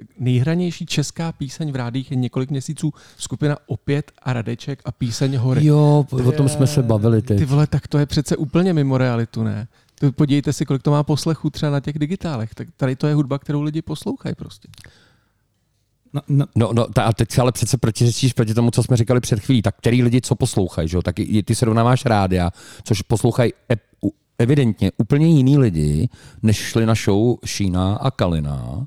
Ne. 0.00 0.06
Nejhranější 0.18 0.86
česká 0.86 1.32
píseň 1.32 1.72
v 1.72 1.76
rádích 1.76 2.10
je 2.10 2.16
několik 2.16 2.50
měsíců 2.50 2.92
skupina 3.16 3.56
Opět 3.66 4.12
a 4.22 4.32
Radeček 4.32 4.82
a 4.84 4.92
píseň 4.92 5.36
Hory. 5.36 5.66
Jo, 5.66 6.06
o 6.26 6.32
tom 6.32 6.48
jsme 6.48 6.66
se 6.66 6.82
bavili 6.82 7.22
teď. 7.22 7.38
Ty 7.38 7.44
vole, 7.44 7.66
tak 7.66 7.88
to 7.88 7.98
je 7.98 8.06
přece 8.06 8.36
úplně 8.36 8.72
mimo 8.72 8.98
realitu, 8.98 9.42
ne? 9.42 9.68
To 10.00 10.12
Podívejte 10.12 10.52
si, 10.52 10.64
kolik 10.66 10.82
to 10.82 10.90
má 10.90 11.02
poslechů 11.02 11.50
třeba 11.50 11.72
na 11.72 11.80
těch 11.80 11.98
digitálech. 11.98 12.54
Tak 12.54 12.68
tady 12.76 12.96
to 12.96 13.06
je 13.06 13.14
hudba, 13.14 13.38
kterou 13.38 13.62
lidi 13.62 13.82
poslouchají 13.82 14.34
prostě. 14.34 14.68
No, 16.12 16.20
no, 16.28 16.46
No, 16.56 16.72
no 16.72 16.86
ta, 16.86 17.02
a 17.02 17.12
teď 17.12 17.30
si 17.30 17.40
ale 17.40 17.52
přece 17.52 17.78
protiřečíš 17.78 18.32
proti 18.32 18.54
tomu, 18.54 18.70
co 18.70 18.82
jsme 18.82 18.96
říkali 18.96 19.20
před 19.20 19.40
chvílí. 19.40 19.62
Tak 19.62 19.76
který 19.78 20.02
lidi 20.02 20.20
co 20.20 20.34
poslouchají, 20.34 20.88
že 20.88 20.96
jo? 20.96 21.02
Tak 21.02 21.18
i, 21.18 21.42
ty 21.42 21.54
srovnáváš 21.54 22.04
rádia, 22.04 22.50
což 22.84 23.02
poslouchají 23.02 23.52
evidentně 24.38 24.92
úplně 24.96 25.26
jiný 25.26 25.58
lidi, 25.58 26.08
než 26.42 26.56
šli 26.56 26.86
na 26.86 26.94
show 26.94 27.36
Šína 27.44 27.94
a 27.94 28.10
Kalina 28.10 28.86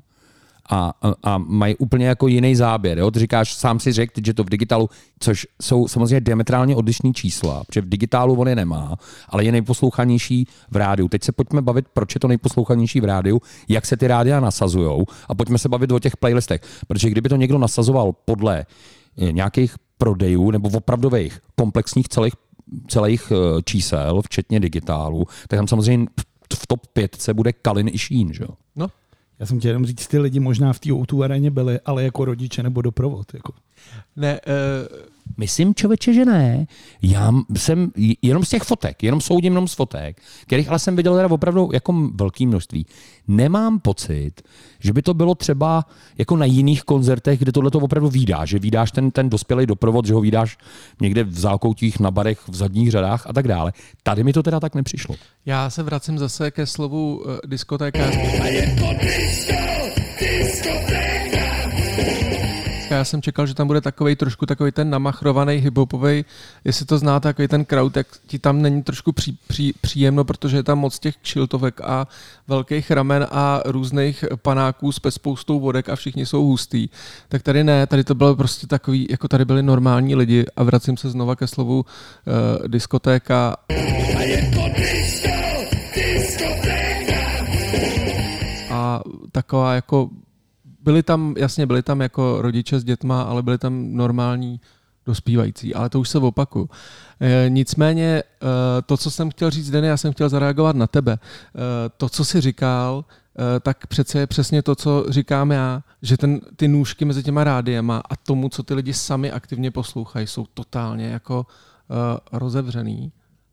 a, 0.70 0.92
a, 1.22 1.38
mají 1.38 1.76
úplně 1.76 2.06
jako 2.06 2.28
jiný 2.28 2.56
záběr. 2.56 2.98
Jo? 2.98 3.10
Ty 3.10 3.18
říkáš, 3.18 3.54
sám 3.54 3.80
si 3.80 3.92
řekl, 3.92 4.20
že 4.24 4.34
to 4.34 4.44
v 4.44 4.50
digitálu, 4.50 4.90
což 5.20 5.46
jsou 5.62 5.88
samozřejmě 5.88 6.20
diametrálně 6.20 6.76
odlišný 6.76 7.14
čísla, 7.14 7.64
protože 7.64 7.80
v 7.80 7.88
digitálu 7.88 8.34
on 8.34 8.48
je 8.48 8.56
nemá, 8.56 8.96
ale 9.28 9.44
je 9.44 9.52
nejposlouchanější 9.52 10.46
v 10.70 10.76
rádiu. 10.76 11.08
Teď 11.08 11.24
se 11.24 11.32
pojďme 11.32 11.62
bavit, 11.62 11.86
proč 11.92 12.14
je 12.14 12.20
to 12.20 12.28
nejposlouchanější 12.28 13.00
v 13.00 13.04
rádiu, 13.04 13.40
jak 13.68 13.86
se 13.86 13.96
ty 13.96 14.06
rádia 14.06 14.40
nasazujou 14.40 15.04
a 15.28 15.34
pojďme 15.34 15.58
se 15.58 15.68
bavit 15.68 15.92
o 15.92 15.98
těch 15.98 16.16
playlistech, 16.16 16.60
protože 16.86 17.10
kdyby 17.10 17.28
to 17.28 17.36
někdo 17.36 17.58
nasazoval 17.58 18.12
podle 18.24 18.66
eh, 19.18 19.32
nějakých 19.32 19.74
prodejů 19.98 20.50
nebo 20.50 20.68
opravdových 20.68 21.40
komplexních 21.54 22.08
celých, 22.08 22.34
celých 22.88 23.32
eh, 23.32 23.62
čísel, 23.64 24.22
včetně 24.22 24.60
digitálu, 24.60 25.26
tak 25.48 25.58
tam 25.58 25.68
samozřejmě 25.68 26.06
v 26.54 26.66
top 26.66 26.86
5 26.86 27.14
se 27.14 27.34
bude 27.34 27.52
Kalin 27.52 27.88
i 27.88 27.98
Šín. 27.98 28.32
Že? 28.32 28.44
jo? 28.44 28.65
Já 29.38 29.46
jsem 29.46 29.58
chtěl 29.58 29.68
jenom 29.68 29.86
říct, 29.86 30.06
ty 30.06 30.18
lidi 30.18 30.40
možná 30.40 30.72
v 30.72 30.78
té 30.78 30.90
O2 30.90 31.22
aréně 31.22 31.50
byli, 31.50 31.80
ale 31.84 32.04
jako 32.04 32.24
rodiče 32.24 32.62
nebo 32.62 32.82
doprovod. 32.82 33.34
Jako. 33.34 33.52
ne, 34.16 34.40
uh, 34.40 35.06
Myslím, 35.36 35.74
člověče, 35.74 36.14
že 36.14 36.24
ne. 36.24 36.66
Já 37.02 37.32
jsem 37.56 37.90
jenom 38.22 38.44
z 38.44 38.48
těch 38.48 38.62
fotek, 38.62 39.02
jenom 39.02 39.20
soudím 39.20 39.52
jenom 39.52 39.68
z 39.68 39.74
fotek, 39.74 40.20
kterých 40.42 40.68
ale 40.68 40.78
jsem 40.78 40.96
viděl 40.96 41.16
teda 41.16 41.28
opravdu 41.28 41.70
jako 41.72 42.10
velké 42.14 42.46
množství. 42.46 42.86
Nemám 43.28 43.80
pocit, 43.80 44.32
že 44.80 44.92
by 44.92 45.02
to 45.02 45.14
bylo 45.14 45.34
třeba 45.34 45.84
jako 46.18 46.36
na 46.36 46.44
jiných 46.44 46.82
koncertech, 46.82 47.38
kde 47.38 47.52
tohle 47.52 47.70
to 47.70 47.78
opravdu 47.78 48.08
výdáš, 48.08 48.48
že 48.48 48.58
výdáš 48.58 48.90
ten, 48.90 49.10
ten 49.10 49.28
dospělý 49.28 49.66
doprovod, 49.66 50.06
že 50.06 50.14
ho 50.14 50.20
výdáš 50.20 50.58
někde 51.00 51.24
v 51.24 51.38
zákoutích, 51.38 52.00
na 52.00 52.10
barech, 52.10 52.48
v 52.48 52.54
zadních 52.54 52.90
řadách 52.90 53.26
a 53.26 53.32
tak 53.32 53.48
dále. 53.48 53.72
Tady 54.02 54.24
mi 54.24 54.32
to 54.32 54.42
teda 54.42 54.60
tak 54.60 54.74
nepřišlo. 54.74 55.14
já 55.46 55.70
se 55.70 55.82
vracím 55.82 56.18
zase 56.18 56.50
ke 56.50 56.66
slovu 56.66 57.16
uh, 57.16 57.38
diskotéka. 57.46 58.10
Já 62.96 63.04
jsem 63.04 63.22
čekal, 63.22 63.46
že 63.46 63.54
tam 63.54 63.66
bude 63.66 63.80
takový 63.80 64.16
trošku 64.16 64.46
takový 64.46 64.72
ten 64.72 64.90
namachrovaný 64.90 65.54
hiphopový, 65.56 66.24
jestli 66.64 66.86
to 66.86 66.98
znáte, 66.98 67.28
takový 67.28 67.48
ten 67.48 67.64
crowd, 67.64 67.92
tak 67.92 68.06
ti 68.26 68.38
tam 68.38 68.62
není 68.62 68.82
trošku 68.82 69.12
pří, 69.12 69.38
pří, 69.46 69.74
příjemno, 69.80 70.24
protože 70.24 70.56
je 70.56 70.62
tam 70.62 70.78
moc 70.78 70.98
těch 70.98 71.16
kšiltovek 71.16 71.80
a 71.80 72.06
velkých 72.48 72.90
ramen 72.90 73.26
a 73.30 73.62
různých 73.64 74.24
panáků 74.42 74.92
s 74.92 75.00
spoustou 75.08 75.60
vodek 75.60 75.88
a 75.88 75.96
všichni 75.96 76.26
jsou 76.26 76.46
hustý. 76.46 76.88
Tak 77.28 77.42
tady 77.42 77.64
ne, 77.64 77.86
tady 77.86 78.04
to 78.04 78.14
bylo 78.14 78.36
prostě 78.36 78.66
takový, 78.66 79.06
jako 79.10 79.28
tady 79.28 79.44
byli 79.44 79.62
normální 79.62 80.14
lidi 80.14 80.44
a 80.56 80.62
vracím 80.62 80.96
se 80.96 81.10
znova 81.10 81.36
ke 81.36 81.46
slovu 81.46 81.84
uh, 81.84 82.68
diskotéka. 82.68 83.56
A 88.70 89.00
taková 89.32 89.74
jako 89.74 90.10
byli 90.86 91.02
tam, 91.02 91.34
jasně, 91.38 91.66
byli 91.66 91.82
tam 91.82 92.00
jako 92.00 92.42
rodiče 92.42 92.80
s 92.80 92.84
dětma, 92.84 93.22
ale 93.22 93.42
byli 93.42 93.58
tam 93.58 93.92
normální 93.92 94.60
dospívající, 95.06 95.74
ale 95.74 95.90
to 95.90 96.00
už 96.00 96.08
se 96.08 96.18
opakuju. 96.18 96.70
E, 97.20 97.50
nicméně 97.50 98.06
e, 98.06 98.22
to, 98.82 98.96
co 98.96 99.10
jsem 99.10 99.30
chtěl 99.30 99.50
říct, 99.50 99.70
Denny, 99.70 99.88
já 99.88 99.96
jsem 99.96 100.12
chtěl 100.12 100.28
zareagovat 100.28 100.76
na 100.76 100.86
tebe. 100.86 101.12
E, 101.12 101.18
to, 101.96 102.08
co 102.08 102.24
jsi 102.24 102.40
říkal, 102.40 103.04
tak 103.60 103.86
přece 103.86 104.18
je 104.18 104.26
přesně 104.26 104.62
to, 104.62 104.74
co 104.74 105.06
říkám 105.08 105.50
já, 105.50 105.82
že 106.02 106.16
ten, 106.16 106.40
ty 106.56 106.68
nůžky 106.68 107.04
mezi 107.04 107.22
těma 107.22 107.44
rádiema 107.44 108.02
a 108.10 108.16
tomu, 108.16 108.48
co 108.48 108.62
ty 108.62 108.74
lidi 108.74 108.94
sami 108.94 109.30
aktivně 109.30 109.70
poslouchají, 109.70 110.26
jsou 110.26 110.46
totálně 110.54 111.06
jako 111.06 111.46
rozevřený. 112.32 113.12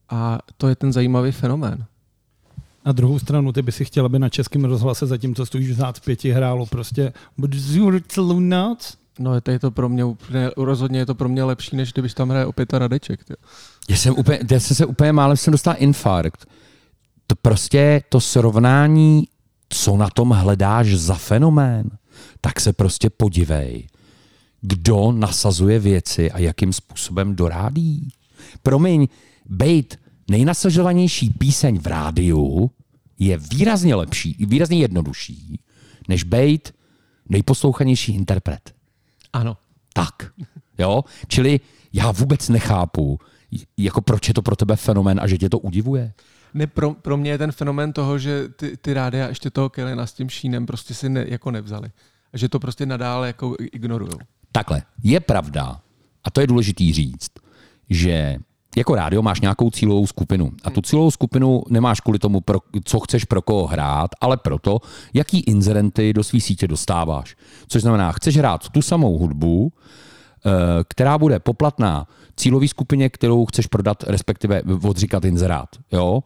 A 0.10 0.40
to 0.58 0.68
je 0.68 0.76
ten 0.76 0.94
zajímavý 0.94 1.32
fenomén. 1.32 1.86
Na 2.86 2.92
druhou 2.92 3.20
stranu, 3.20 3.52
ty 3.52 3.62
by 3.62 3.72
si 3.72 3.86
chtěl, 3.86 4.06
aby 4.06 4.20
na 4.20 4.30
českém 4.30 4.66
rozhlase, 4.66 5.08
zatímco 5.08 5.46
stojíš 5.46 5.70
v 5.70 5.74
zát 5.74 6.00
pěti, 6.00 6.32
hrálo 6.32 6.66
prostě 6.66 7.14
Bdzur 7.38 8.02
celou 8.08 8.40
noc. 8.40 8.98
No, 9.20 9.42
to 9.42 9.52
je 9.52 9.60
to 9.60 9.72
pro 9.72 9.90
mě 9.90 10.04
úplně, 10.06 10.50
rozhodně 10.58 11.00
je 11.00 11.06
to 11.06 11.16
pro 11.16 11.30
mě 11.30 11.44
lepší, 11.44 11.76
než 11.76 11.94
když 11.94 12.14
tam 12.14 12.30
hraje 12.30 12.46
opět 12.46 12.74
a 12.74 12.80
Radeček. 12.80 13.24
Tyjo. 13.24 13.38
Já 13.90 13.96
jsem, 13.96 14.14
úplně, 14.18 14.40
já 14.52 14.60
jsem 14.60 14.76
se 14.76 14.86
úplně 14.86 15.12
málem 15.12 15.38
jsem 15.38 15.52
dostal 15.52 15.76
infarkt. 15.78 16.46
To 17.28 17.36
prostě 17.36 18.04
to 18.10 18.22
srovnání, 18.22 19.28
co 19.70 19.98
na 19.98 20.10
tom 20.10 20.30
hledáš 20.30 20.96
za 20.96 21.16
fenomén, 21.16 21.90
tak 22.42 22.60
se 22.60 22.74
prostě 22.74 23.10
podívej, 23.10 23.88
kdo 24.62 25.12
nasazuje 25.12 25.80
věci 25.80 26.32
a 26.32 26.40
jakým 26.40 26.74
způsobem 26.74 27.36
dorádí. 27.36 28.10
Promiň, 28.64 29.08
bejt 29.46 30.00
nejnasazovanější 30.30 31.30
píseň 31.30 31.80
v 31.80 31.88
rádiu 31.88 32.72
je 33.20 33.38
výrazně 33.38 33.96
lepší, 33.96 34.36
výrazně 34.40 34.78
jednodušší, 34.78 35.60
než 36.08 36.24
bejt 36.24 36.74
nejposlouchanější 37.30 38.16
interpret. 38.16 38.74
Ano. 39.34 39.58
Tak, 39.94 40.32
jo? 40.78 41.04
Čili 41.28 41.60
já 41.94 42.12
vůbec 42.12 42.50
nechápu, 42.50 43.20
jako 43.78 44.02
proč 44.02 44.28
je 44.28 44.34
to 44.34 44.42
pro 44.42 44.56
tebe 44.56 44.76
fenomén 44.76 45.20
a 45.20 45.28
že 45.28 45.38
tě 45.38 45.50
to 45.50 45.60
udivuje. 45.60 46.14
Ne, 46.54 46.68
pro, 46.68 46.94
pro 46.94 47.18
mě 47.18 47.32
je 47.32 47.38
ten 47.38 47.52
fenomén 47.52 47.94
toho, 47.94 48.18
že 48.20 48.50
ty, 48.50 48.78
ty 48.78 48.94
rádia 48.94 49.28
ještě 49.28 49.50
toho 49.50 49.70
Kelena 49.70 50.06
s 50.06 50.14
tím 50.14 50.30
šínem 50.30 50.66
prostě 50.66 50.94
si 50.94 51.10
ne, 51.10 51.26
jako 51.28 51.52
nevzali. 51.52 51.90
A 52.34 52.38
že 52.38 52.50
to 52.50 52.60
prostě 52.60 52.86
nadále 52.86 53.28
jako 53.28 53.56
ignorujou. 53.60 54.20
Takhle, 54.52 54.82
je 55.04 55.20
pravda, 55.20 55.82
a 56.24 56.32
to 56.32 56.42
je 56.42 56.48
důležitý 56.48 56.94
říct, 56.94 57.32
že 57.90 58.38
jako 58.76 58.96
rádio 58.96 59.22
máš 59.22 59.42
nějakou 59.42 59.70
cílovou 59.70 60.08
skupinu. 60.08 60.52
A 60.64 60.70
tu 60.70 60.82
cílovou 60.82 61.12
skupinu 61.12 61.64
nemáš 61.70 62.00
kvůli 62.00 62.20
tomu, 62.20 62.42
pro, 62.42 62.60
co 62.84 63.00
chceš 63.00 63.26
pro 63.26 63.42
koho 63.42 63.68
hrát, 63.68 64.10
ale 64.22 64.38
proto, 64.38 64.80
jaký 65.14 65.40
inzerenty 65.40 66.14
do 66.14 66.24
své 66.24 66.40
sítě 66.40 66.68
dostáváš. 66.68 67.36
Což 67.68 67.82
znamená, 67.82 68.12
chceš 68.12 68.38
hrát 68.38 68.70
tu 68.70 68.82
samou 68.82 69.18
hudbu, 69.18 69.72
eh, 70.46 70.50
která 70.88 71.18
bude 71.18 71.40
poplatná 71.40 72.08
cílové 72.36 72.68
skupině, 72.68 73.10
kterou 73.10 73.46
chceš 73.46 73.68
prodat, 73.68 74.04
respektive 74.04 74.62
odříkat 74.84 75.26
inzerát. 75.26 75.70
Jo? 75.92 76.24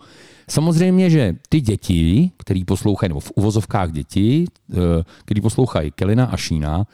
Samozřejmě, 0.49 1.09
že 1.09 1.35
ty 1.49 1.61
děti, 1.61 2.31
který 2.37 2.65
poslouchají, 2.65 3.09
nebo 3.09 3.19
v 3.19 3.31
uvozovkách 3.35 3.91
děti, 3.91 4.45
eh, 4.73 4.77
který 5.25 5.41
poslouchají 5.41 5.91
Kelina 5.91 6.25
a 6.25 6.37
Šína, 6.37 6.85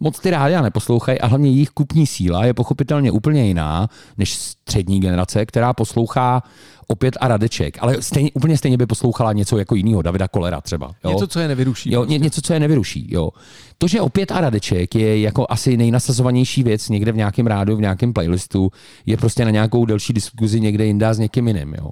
moc 0.00 0.18
ty 0.18 0.30
rádia 0.30 0.62
neposlouchají 0.62 1.20
a 1.20 1.26
hlavně 1.26 1.50
jejich 1.50 1.70
kupní 1.70 2.06
síla 2.06 2.44
je 2.44 2.54
pochopitelně 2.54 3.10
úplně 3.10 3.46
jiná 3.46 3.88
než 4.18 4.34
střední 4.34 5.00
generace, 5.00 5.46
která 5.46 5.72
poslouchá 5.72 6.42
opět 6.88 7.16
a 7.20 7.28
Radeček, 7.28 7.78
ale 7.80 8.02
stejně, 8.02 8.30
úplně 8.34 8.58
stejně 8.58 8.76
by 8.76 8.86
poslouchala 8.86 9.32
něco 9.32 9.58
jako 9.58 9.74
jiného, 9.74 10.02
Davida 10.02 10.28
Kolera 10.28 10.60
třeba. 10.60 10.94
Jo? 11.04 11.10
Něco, 11.10 11.26
co 11.26 11.40
je 11.40 11.48
nevyruší. 11.48 11.92
Jo, 11.92 12.04
ně, 12.04 12.18
něco, 12.18 12.42
co 12.42 12.52
je 12.52 12.60
nevyruší. 12.60 13.06
Jo. 13.10 13.30
To, 13.78 13.88
že 13.88 14.00
opět 14.00 14.32
a 14.32 14.40
Radeček 14.40 14.94
je 14.94 15.20
jako 15.20 15.46
asi 15.48 15.76
nejnasazovanější 15.76 16.62
věc 16.62 16.88
někde 16.88 17.12
v 17.12 17.16
nějakém 17.16 17.46
rádu, 17.46 17.76
v 17.76 17.80
nějakém 17.80 18.12
playlistu, 18.12 18.70
je 19.06 19.16
prostě 19.16 19.44
na 19.44 19.50
nějakou 19.50 19.84
delší 19.84 20.12
diskuzi 20.12 20.60
někde 20.60 20.84
jinde 20.84 21.14
s 21.14 21.18
někým 21.18 21.48
jiným. 21.48 21.74
Jo. 21.78 21.90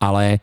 Ale 0.00 0.38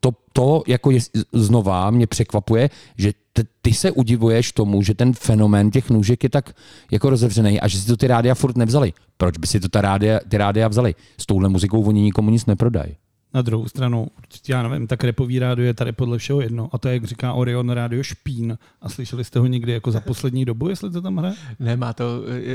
to, 0.00 0.10
to 0.32 0.62
jako 0.66 0.90
je, 0.90 1.00
znova 1.32 1.90
mě 1.90 2.06
překvapuje, 2.06 2.70
že 2.98 3.12
t- 3.32 3.44
ty 3.62 3.72
se 3.72 3.90
udivuješ 3.90 4.52
tomu, 4.52 4.82
že 4.82 4.94
ten 4.94 5.12
fenomén 5.12 5.70
těch 5.70 5.90
nůžek 5.90 6.22
je 6.22 6.30
tak 6.30 6.56
jako 6.92 7.10
rozevřený 7.10 7.60
a 7.60 7.68
že 7.68 7.78
si 7.78 7.86
to 7.86 7.96
ty 7.96 8.06
rádia 8.06 8.34
furt 8.34 8.56
nevzali. 8.56 8.92
Proč 9.16 9.38
by 9.38 9.46
si 9.46 9.60
to 9.60 9.68
ta 9.68 9.80
rádia, 9.80 10.20
ty 10.28 10.36
rádia 10.36 10.68
vzali? 10.68 10.94
S 11.18 11.26
touhle 11.26 11.48
muzikou 11.48 11.82
oni 11.82 12.00
nikomu 12.00 12.30
nic 12.30 12.46
neprodají. 12.46 12.96
Na 13.34 13.42
druhou 13.42 13.68
stranu, 13.68 14.06
určitě 14.18 14.52
já 14.52 14.68
nevím, 14.68 14.86
tak 14.86 15.04
repový 15.04 15.38
rádio 15.38 15.66
je 15.66 15.74
tady 15.74 15.92
podle 15.92 16.18
všeho 16.18 16.40
jedno. 16.40 16.68
A 16.72 16.78
to 16.78 16.88
je, 16.88 16.94
jak 16.94 17.04
říká 17.04 17.32
Orion 17.32 17.70
rádio 17.70 18.02
Špín. 18.02 18.58
A 18.82 18.88
slyšeli 18.88 19.24
jste 19.24 19.38
ho 19.38 19.46
někdy 19.46 19.72
jako 19.72 19.90
za 19.90 20.00
poslední 20.00 20.44
dobu, 20.44 20.68
jestli 20.68 20.90
to 20.90 21.02
tam 21.02 21.16
hraje? 21.16 21.34
Ne, 21.58 21.76
má 21.76 21.92
to, 21.92 22.04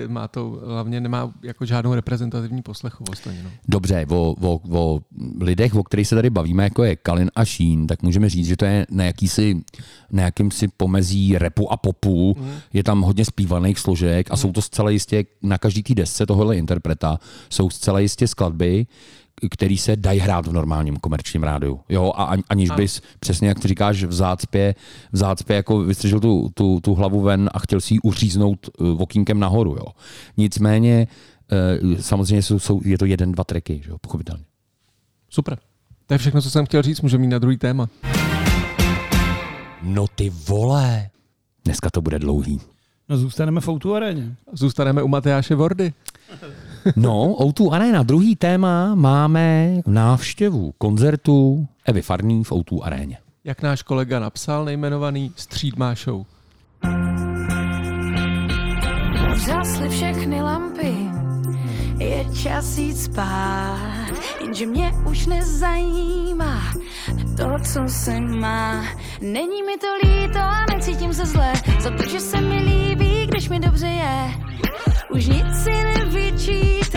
má 0.08 0.28
to 0.28 0.62
hlavně 0.66 1.02
nemá 1.02 1.34
jako 1.44 1.66
žádnou 1.66 1.94
reprezentativní 1.94 2.62
poslechovost 2.62 3.28
ani. 3.28 3.44
No. 3.44 3.50
Dobře, 3.68 4.06
o, 4.10 4.36
o, 4.42 4.62
o 4.72 5.02
lidech, 5.42 5.76
o 5.76 5.84
kterých 5.84 6.08
se 6.08 6.16
tady 6.16 6.30
bavíme, 6.30 6.64
jako 6.64 6.84
je 6.84 6.96
Kalin 6.96 7.32
a 7.36 7.46
Sheen, 7.46 7.88
tak 7.88 8.04
můžeme 8.04 8.30
říct, 8.30 8.48
že 8.48 8.58
to 8.58 8.66
je 8.66 8.86
na, 8.90 9.04
jakýsi, 9.04 9.62
na 10.12 10.24
jakýmsi 10.24 10.68
pomezí 10.68 11.38
repu 11.38 11.72
a 11.72 11.78
popu. 11.78 12.36
Mm. 12.40 12.52
Je 12.74 12.84
tam 12.84 13.02
hodně 13.02 13.26
zpívaných 13.26 13.80
složek 13.80 14.32
a 14.32 14.38
jsou 14.38 14.52
to 14.52 14.62
zcela 14.62 14.90
jistě, 14.90 15.26
na 15.42 15.58
každý 15.58 15.84
té 15.84 15.96
desce 15.96 16.26
tohohle 16.26 16.58
interpreta, 16.58 17.20
jsou 17.50 17.70
zcela 17.70 18.00
jistě 18.00 18.28
skladby, 18.28 18.88
který 19.52 19.78
se 19.78 19.96
dají 19.96 20.20
hrát 20.20 20.48
v 20.48 20.54
normálním 20.54 20.98
komerčním 20.98 21.44
rádiu. 21.44 21.80
Jo, 21.90 22.12
a 22.16 22.24
ani- 22.24 22.44
aniž 22.50 22.70
bys, 22.70 23.02
přesně 23.20 23.48
jak 23.48 23.60
ty 23.60 23.68
říkáš, 23.68 24.04
v 24.04 24.14
zácpě, 24.14 24.76
v 25.12 25.18
zácpě 25.18 25.56
jako 25.56 25.80
vystřežil 25.80 26.20
tu, 26.20 26.50
tu, 26.54 26.80
tu 26.84 26.94
hlavu 26.96 27.22
ven 27.22 27.50
a 27.54 27.60
chtěl 27.60 27.82
si 27.82 27.94
ji 27.94 28.00
uříznout 28.00 28.70
eh, 28.70 28.84
okýnkem 28.84 29.40
nahoru. 29.40 29.72
Jo. 29.72 29.86
Nicméně, 30.38 31.08
eh, 31.52 32.02
samozřejmě 32.02 32.44
jsou, 32.44 32.60
jsou, 32.60 32.82
je 32.86 32.98
to 32.98 33.06
jeden, 33.06 33.32
dva 33.32 33.44
tracky, 33.44 33.82
že 33.84 33.90
jo, 33.90 33.98
pochopitelně. 34.02 34.44
Super. 35.30 35.58
To 36.08 36.14
je 36.14 36.18
všechno, 36.18 36.42
co 36.42 36.50
jsem 36.50 36.66
chtěl 36.66 36.82
říct, 36.82 37.02
můžeme 37.02 37.24
jít 37.24 37.30
na 37.30 37.40
druhý 37.40 37.58
téma. 37.58 37.90
No 39.84 40.06
ty 40.16 40.30
vole. 40.30 41.10
Dneska 41.66 41.90
to 41.90 42.02
bude 42.02 42.20
dlouhý. 42.20 42.62
No 43.10 43.18
zůstaneme 43.18 43.62
v 43.62 43.70
Outu 43.70 43.96
aréně. 43.96 44.36
Zůstaneme 44.54 45.04
u 45.04 45.08
Mateáše 45.08 45.56
Vordy. 45.56 45.94
No, 46.96 47.36
O2 47.40 47.74
Arena. 47.74 48.04
Druhý 48.04 48.36
téma 48.36 48.96
máme 48.96 49.76
návštěvu 49.88 50.74
koncertu 50.78 51.68
Evy 51.86 52.02
Farný 52.02 52.44
v 52.44 52.52
O2 52.52 52.80
Aréně. 52.84 53.18
Jak 53.44 53.62
náš 53.62 53.82
kolega 53.82 54.20
napsal, 54.20 54.66
nejmenovaný 54.66 55.32
Střídmá 55.36 55.94
show. 55.96 56.26
Zhasly 59.36 59.90
všechny 59.90 60.42
lampy, 60.42 60.96
je 61.98 62.26
čas 62.44 62.78
jít 62.78 62.98
spát, 62.98 64.14
jenže 64.42 64.66
mě 64.66 64.92
už 65.10 65.26
nezajímá 65.26 66.62
to, 67.38 67.50
co 67.74 67.82
se 67.88 68.20
má. 68.20 68.86
Není 69.22 69.64
mi 69.64 69.78
to 69.78 69.88
líto 70.04 70.40
a 70.40 70.66
necítím 70.76 71.14
se 71.14 71.26
zle, 71.26 71.54
za 71.80 71.90
to, 71.90 72.04
že 72.10 72.20
se 72.20 72.42
mi 72.42 72.58
líbí, 72.60 73.28
když 73.28 73.50
mi 73.50 73.60
dobře 73.60 73.88
je. 73.88 74.49
Už 75.10 75.26
nic 75.26 75.56
si 75.64 75.70
nevyčítám, 75.70 76.89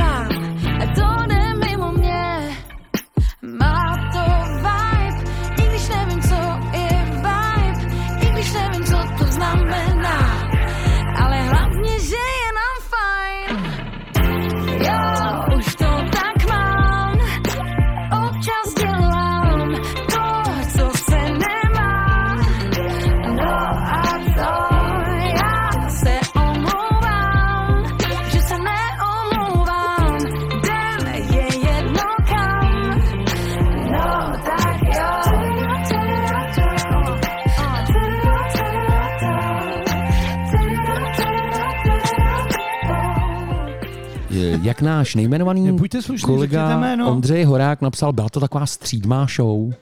Jak 44.72 44.82
náš 44.82 45.14
nejmenovaný 45.14 45.78
slušný, 46.00 46.26
kolega. 46.26 46.80
Ondřej 47.06 47.44
Horák 47.44 47.80
napsal, 47.82 48.12
byla 48.12 48.28
to 48.28 48.40
taková 48.40 48.66
střídmá 48.66 49.26
show. 49.36 49.72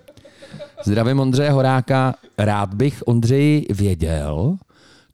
Zdravím 0.84 1.20
Ondřeje 1.20 1.50
Horáka. 1.50 2.14
Rád 2.38 2.74
bych, 2.74 3.02
Ondřej, 3.06 3.66
věděl, 3.70 4.56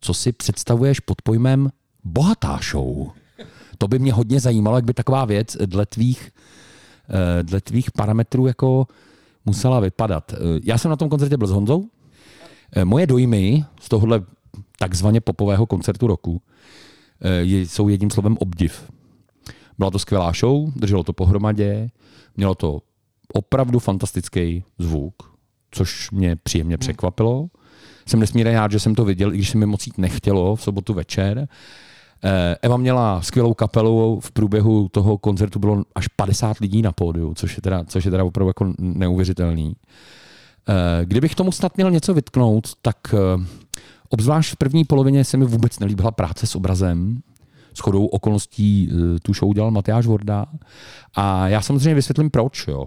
co 0.01 0.15
si 0.15 0.33
představuješ 0.33 1.01
pod 1.01 1.23
pojmem 1.23 1.71
bohatá 2.05 2.61
show. 2.71 3.09
To 3.79 3.89
by 3.89 3.99
mě 3.99 4.13
hodně 4.13 4.41
zajímalo, 4.41 4.77
jak 4.77 4.85
by 4.85 4.95
taková 4.95 5.25
věc 5.25 5.57
dle 5.67 5.87
tvých, 5.87 6.31
eh, 7.11 7.43
dle 7.43 7.61
tvých 7.61 7.91
parametrů 7.91 8.47
jako 8.47 8.87
musela 9.47 9.81
vypadat. 9.81 10.33
Eh, 10.33 10.37
Já 10.65 10.79
jsem 10.79 10.89
na 10.91 10.97
tom 10.97 11.09
koncertě 11.09 11.37
byl 11.37 11.47
s 11.47 11.51
Honzou. 11.51 11.85
Eh, 12.77 12.85
Moje 12.85 13.07
dojmy 13.07 13.65
z 13.81 13.89
tohohle 13.89 14.23
takzvaně 14.79 15.21
popového 15.21 15.67
koncertu 15.67 16.07
roku 16.07 16.43
jsou 17.51 17.89
jedním 17.89 18.11
slovem 18.11 18.37
obdiv. 18.41 18.91
Byla 19.79 19.91
to 19.91 19.99
skvělá 19.99 20.33
show, 20.33 20.73
drželo 20.77 21.03
to 21.03 21.13
pohromadě, 21.13 21.91
mělo 22.37 22.55
to 22.55 22.81
opravdu 23.33 23.79
fantastický 23.79 24.65
zvuk, 24.79 25.15
což 25.71 26.11
mě 26.11 26.37
příjemně 26.37 26.79
překvapilo. 26.79 27.49
Jsem 28.09 28.21
nesmírně 28.21 28.53
rád, 28.53 28.73
že 28.73 28.81
jsem 28.81 28.95
to 28.95 29.05
viděl, 29.05 29.33
i 29.33 29.37
když 29.37 29.51
se 29.51 29.59
mi 29.59 29.67
moc 29.67 29.87
jít 29.87 29.99
nechtělo 29.99 30.57
v 30.57 30.63
sobotu 30.63 30.95
večer. 30.95 31.49
Eh, 32.25 32.57
Eva 32.63 32.77
měla 32.77 33.23
skvělou 33.23 33.55
kapelu, 33.55 34.21
v 34.21 34.31
průběhu 34.31 34.89
toho 34.89 35.19
koncertu 35.19 35.59
bylo 35.59 35.83
až 35.95 36.09
50 36.09 36.59
lidí 36.59 36.83
na 36.83 36.93
pódiu, 36.93 37.35
což 37.35 37.57
je 37.57 37.63
teda, 37.63 37.85
což 37.85 38.05
je 38.05 38.11
teda 38.11 38.25
opravdu 38.25 38.49
jako 38.49 38.73
neuvěřitelný. 38.79 39.77
Eh, 40.69 41.05
Kdybych 41.05 41.35
tomu 41.35 41.53
snad 41.53 41.77
měl 41.77 41.91
něco 41.91 42.15
vytknout, 42.15 42.69
tak 42.83 42.97
eh, 43.15 43.47
obzvlášť 44.09 44.53
v 44.53 44.57
první 44.57 44.85
polovině 44.85 45.25
se 45.25 45.37
mi 45.37 45.45
vůbec 45.45 45.79
nelíbila 45.79 46.11
práce 46.11 46.47
s 46.47 46.57
obrazem. 46.57 47.21
S 47.77 47.81
chodou 47.81 48.07
okolností 48.07 48.91
eh, 48.91 49.21
tu 49.23 49.35
show 49.35 49.55
dělal 49.55 49.71
Matyáš 49.71 50.07
Vorda. 50.07 50.47
A 51.15 51.49
já 51.49 51.61
samozřejmě 51.61 51.95
vysvětlím 51.95 52.31
proč. 52.31 52.69
Jo. 52.69 52.87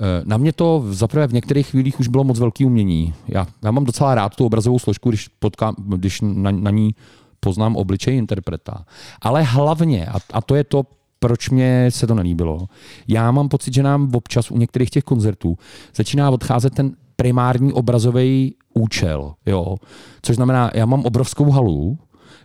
Eh, 0.00 0.22
Na 0.24 0.36
mě 0.36 0.52
to 0.52 0.84
zaprvé 0.90 1.26
v 1.26 1.32
některých 1.32 1.66
chvílích 1.66 2.00
už 2.00 2.08
bylo 2.08 2.24
moc 2.24 2.38
velký 2.38 2.64
umění. 2.64 3.14
Já, 3.28 3.46
já 3.64 3.70
mám 3.70 3.84
docela 3.84 4.14
rád 4.14 4.36
tu 4.36 4.46
obrazovou 4.46 4.78
složku, 4.78 5.08
když, 5.08 5.28
potkám, 5.28 5.74
když 5.78 6.20
na, 6.20 6.50
na 6.50 6.70
ní 6.70 6.94
poznám 7.40 7.76
obličej 7.76 8.16
interpreta. 8.16 8.84
Ale 9.22 9.42
hlavně, 9.42 10.06
a, 10.06 10.18
a 10.32 10.40
to 10.42 10.54
je 10.54 10.64
to, 10.64 10.82
proč 11.18 11.50
mě 11.50 11.86
se 11.88 12.06
to 12.06 12.14
nelíbilo, 12.14 12.66
já 13.08 13.30
mám 13.30 13.48
pocit, 13.48 13.74
že 13.74 13.82
nám 13.82 14.10
občas 14.14 14.50
u 14.50 14.58
některých 14.58 14.90
těch 14.90 15.04
koncertů 15.04 15.58
začíná 15.94 16.30
odcházet 16.30 16.74
ten 16.74 16.92
primární 17.16 17.72
obrazový 17.72 18.54
účel. 18.74 19.34
Jo? 19.46 19.76
Což 20.22 20.36
znamená, 20.36 20.70
já 20.74 20.86
mám 20.86 21.04
obrovskou 21.04 21.50
halu, 21.50 21.98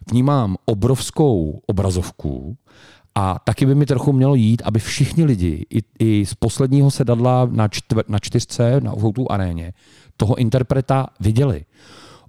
v 0.09 0.13
ní 0.13 0.23
mám 0.23 0.55
obrovskou 0.65 1.61
obrazovku 1.67 2.57
a 3.15 3.39
taky 3.39 3.65
by 3.65 3.75
mi 3.75 3.85
trochu 3.85 4.13
mělo 4.13 4.35
jít, 4.35 4.61
aby 4.65 4.79
všichni 4.79 5.23
lidi, 5.23 5.65
i, 5.69 5.81
i 5.99 6.25
z 6.25 6.33
posledního 6.33 6.91
sedadla 6.91 7.47
na, 7.51 7.67
čtvr, 7.67 8.03
na 8.07 8.19
čtyřce 8.19 8.81
na 8.81 8.93
Outu 8.97 9.31
aréně, 9.31 9.73
toho 10.17 10.35
interpreta 10.35 11.07
viděli. 11.19 11.65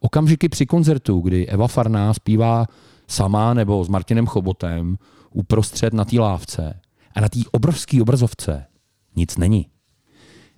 Okamžiky 0.01 0.49
při 0.49 0.67
koncertu, 0.67 1.21
kdy 1.21 1.47
Eva 1.47 1.69
Farná 1.69 2.15
zpívá 2.15 2.67
sama 3.09 3.55
nebo 3.55 3.85
s 3.85 3.89
Martinem 3.89 4.27
Chobotem 4.27 4.97
uprostřed 5.31 5.95
na 5.95 6.05
té 6.05 6.21
lávce 6.21 6.81
a 7.15 7.21
na 7.21 7.29
té 7.29 7.39
obrovské 7.53 8.03
obrazovce 8.03 8.67
nic 9.17 9.37
není. 9.37 9.67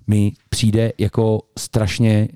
Mi 0.07 0.33
přijde 0.49 0.93
jako 0.99 1.41
strašně 1.59 2.29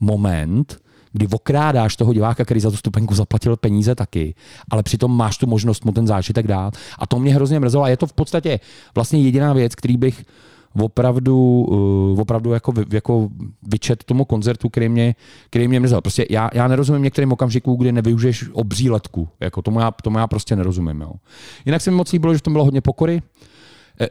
moment, 0.00 0.78
kdy 1.16 1.26
okrádáš 1.32 1.96
toho 1.96 2.12
diváka, 2.12 2.44
který 2.44 2.60
za 2.60 2.70
tu 2.70 2.76
stupenku 2.76 3.14
zaplatil 3.14 3.56
peníze 3.56 3.94
taky, 3.94 4.34
ale 4.70 4.82
přitom 4.82 5.16
máš 5.16 5.38
tu 5.38 5.46
možnost 5.46 5.84
mu 5.84 5.92
ten 5.92 6.06
zážitek 6.06 6.46
dát. 6.46 6.74
A 6.98 7.06
to 7.06 7.18
mě 7.18 7.34
hrozně 7.34 7.60
mrzelo. 7.60 7.84
A 7.84 7.88
je 7.88 7.96
to 7.96 8.06
v 8.06 8.12
podstatě 8.12 8.60
vlastně 8.94 9.20
jediná 9.20 9.52
věc, 9.52 9.74
který 9.74 9.96
bych 9.96 10.24
opravdu, 10.80 11.66
uh, 11.68 12.20
opravdu 12.20 12.52
jako, 12.52 12.72
jako 12.92 13.28
vyčet 13.62 14.04
tomu 14.04 14.24
koncertu, 14.24 14.68
který 14.68 14.88
mě, 14.88 15.14
který 15.50 15.68
mě 15.68 15.80
mrzel. 15.80 16.00
Prostě 16.00 16.26
já, 16.30 16.50
já 16.54 16.68
nerozumím 16.68 17.02
některým 17.02 17.32
okamžikům, 17.32 17.78
kdy 17.78 17.92
nevyužiješ 17.92 18.44
obří 18.52 18.90
letku. 18.90 19.28
Jako 19.40 19.62
tomu, 19.62 19.80
já, 19.80 19.90
tomu 19.90 20.18
já 20.18 20.26
prostě 20.26 20.56
nerozumím. 20.56 21.00
Jo. 21.00 21.12
Jinak 21.66 21.82
se 21.82 21.90
mi 21.90 21.96
moc 21.96 22.12
líbilo, 22.12 22.34
že 22.34 22.38
v 22.38 22.42
tom 22.42 22.52
bylo 22.52 22.64
hodně 22.64 22.80
pokory. 22.80 23.22
E- 24.00 24.04
e, 24.04 24.08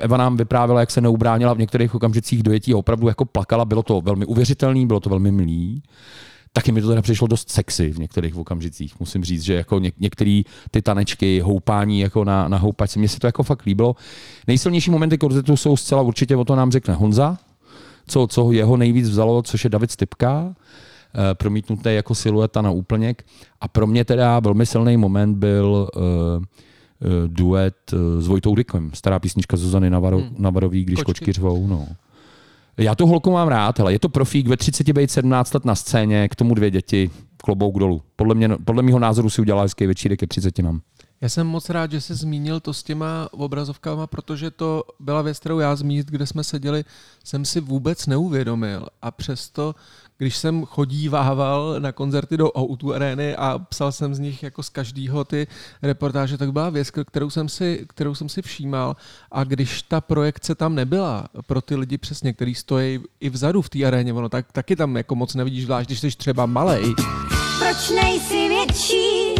Eva 0.00 0.16
nám 0.16 0.36
vyprávěla, 0.36 0.80
jak 0.80 0.90
se 0.90 1.00
neubránila 1.00 1.54
v 1.54 1.58
některých 1.58 1.94
okamžicích 1.94 2.42
dojetí 2.42 2.72
a 2.72 2.76
opravdu 2.76 3.08
jako 3.08 3.24
plakala. 3.24 3.64
Bylo 3.64 3.82
to 3.82 4.00
velmi 4.00 4.26
uvěřitelný, 4.26 4.86
bylo 4.86 5.00
to 5.00 5.10
velmi 5.10 5.32
milý. 5.32 5.82
Taky 6.52 6.72
mi 6.72 6.82
to 6.82 6.88
teda 6.88 7.02
přišlo 7.02 7.26
dost 7.26 7.50
sexy 7.50 7.90
v 7.90 7.98
některých 7.98 8.36
okamžicích. 8.36 9.00
Musím 9.00 9.24
říct, 9.24 9.42
že 9.42 9.54
jako 9.54 9.76
něk- 9.76 9.92
některé 10.00 10.42
ty 10.70 10.82
tanečky, 10.82 11.40
houpání 11.40 12.00
jako 12.00 12.24
na, 12.24 12.48
na 12.48 12.58
houpačce, 12.58 12.98
mně 12.98 13.08
se 13.08 13.18
to 13.18 13.26
jako 13.26 13.42
fakt 13.42 13.64
líbilo. 13.66 13.96
Nejsilnější 14.46 14.90
momenty 14.90 15.18
koncertu 15.18 15.56
jsou 15.56 15.76
zcela 15.76 16.02
určitě, 16.02 16.36
o 16.36 16.44
to 16.44 16.56
nám 16.56 16.72
řekne 16.72 16.94
Honza, 16.94 17.38
co, 18.06 18.26
co 18.26 18.52
jeho 18.52 18.76
nejvíc 18.76 19.08
vzalo, 19.08 19.42
což 19.42 19.64
je 19.64 19.70
David 19.70 19.90
Stipka, 19.90 20.54
eh, 20.54 21.34
promítnutý 21.34 21.94
jako 21.94 22.14
silueta 22.14 22.62
na 22.62 22.70
úplněk. 22.70 23.24
A 23.60 23.68
pro 23.68 23.86
mě 23.86 24.04
teda 24.04 24.40
velmi 24.40 24.66
silný 24.66 24.96
moment 24.96 25.36
byl, 25.36 25.88
eh, 25.96 26.44
duet 27.26 27.74
eh, 27.92 28.22
s 28.22 28.26
Vojtou 28.26 28.54
Dykem, 28.54 28.90
stará 28.94 29.18
písnička 29.18 29.56
Zuzany 29.56 29.90
Navaro, 29.90 30.18
Hmm. 30.18 30.34
Navarový, 30.38 30.84
když 30.84 30.96
Kočky. 30.96 31.06
kočky, 31.06 31.32
řvou. 31.32 31.66
No. 31.66 31.86
Já 32.76 32.94
tu 32.94 33.06
holku 33.06 33.30
mám 33.30 33.48
rád, 33.48 33.78
hele, 33.78 33.92
je 33.92 33.98
to 33.98 34.08
profík, 34.08 34.46
ve 34.48 34.56
30 34.56 34.92
být 34.92 35.10
17 35.10 35.54
let 35.54 35.64
na 35.64 35.74
scéně, 35.74 36.28
k 36.28 36.34
tomu 36.34 36.54
dvě 36.54 36.70
děti, 36.70 37.10
klobouk 37.36 37.78
dolů. 37.78 38.02
Podle, 38.16 38.34
mě, 38.34 38.48
podle 38.64 38.82
mého 38.82 38.98
názoru 38.98 39.30
si 39.30 39.40
udělala 39.40 39.62
hezký 39.62 39.86
večírek 39.86 40.20
ke 40.20 40.26
30 40.26 40.58
nám. 40.58 40.80
Já 41.20 41.28
jsem 41.28 41.46
moc 41.46 41.70
rád, 41.70 41.90
že 41.90 42.00
jsi 42.00 42.14
zmínil 42.14 42.60
to 42.60 42.74
s 42.74 42.82
těma 42.82 43.28
obrazovkama, 43.32 44.06
protože 44.06 44.50
to 44.50 44.84
byla 45.00 45.22
věc, 45.22 45.38
kterou 45.38 45.58
já 45.58 45.76
z 45.76 45.82
míst, 45.82 46.04
kde 46.06 46.26
jsme 46.26 46.44
seděli, 46.44 46.84
jsem 47.24 47.44
si 47.44 47.60
vůbec 47.60 48.06
neuvědomil. 48.06 48.86
A 49.02 49.10
přesto, 49.10 49.74
když 50.18 50.36
jsem 50.36 50.64
chodívával 50.64 51.76
na 51.78 51.92
koncerty 51.92 52.36
do 52.36 52.48
O2 52.48 52.94
arény 52.94 53.36
a 53.36 53.58
psal 53.58 53.92
jsem 53.92 54.14
z 54.14 54.18
nich 54.18 54.42
jako 54.42 54.62
z 54.62 54.68
každého 54.68 55.24
ty 55.24 55.46
reportáže, 55.82 56.38
tak 56.38 56.52
byla 56.52 56.70
věc, 56.70 56.90
kterou 56.90 57.30
jsem 57.30 57.48
si, 57.48 57.84
kterou 57.88 58.14
jsem 58.14 58.28
si 58.28 58.42
všímal. 58.42 58.96
A 59.32 59.44
když 59.44 59.82
ta 59.82 60.00
projekce 60.00 60.54
tam 60.54 60.74
nebyla 60.74 61.28
pro 61.46 61.60
ty 61.60 61.76
lidi 61.76 61.98
přesně, 61.98 62.32
který 62.32 62.54
stojí 62.54 63.00
i 63.20 63.30
vzadu 63.30 63.62
v 63.62 63.68
té 63.68 63.84
aréně, 63.84 64.12
ono 64.12 64.28
tak, 64.28 64.52
taky 64.52 64.76
tam 64.76 64.96
jako 64.96 65.14
moc 65.14 65.34
nevidíš, 65.34 65.64
zvlášť 65.64 65.88
když 65.88 66.00
jsi 66.00 66.10
třeba 66.10 66.46
malej, 66.46 66.94
Proč 67.62 67.90
nejsi 67.90 68.48
větší? 68.48 69.34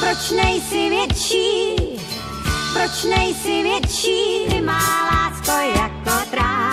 Proč 0.00 0.30
nejsi 0.30 0.90
větší? 0.90 1.76
Proč 2.72 3.04
nejsi 3.04 3.62
větší? 3.62 4.46
Ty 4.50 4.60
má 4.60 5.04
lásko 5.04 5.50
jako 5.50 6.30
trám. 6.30 6.67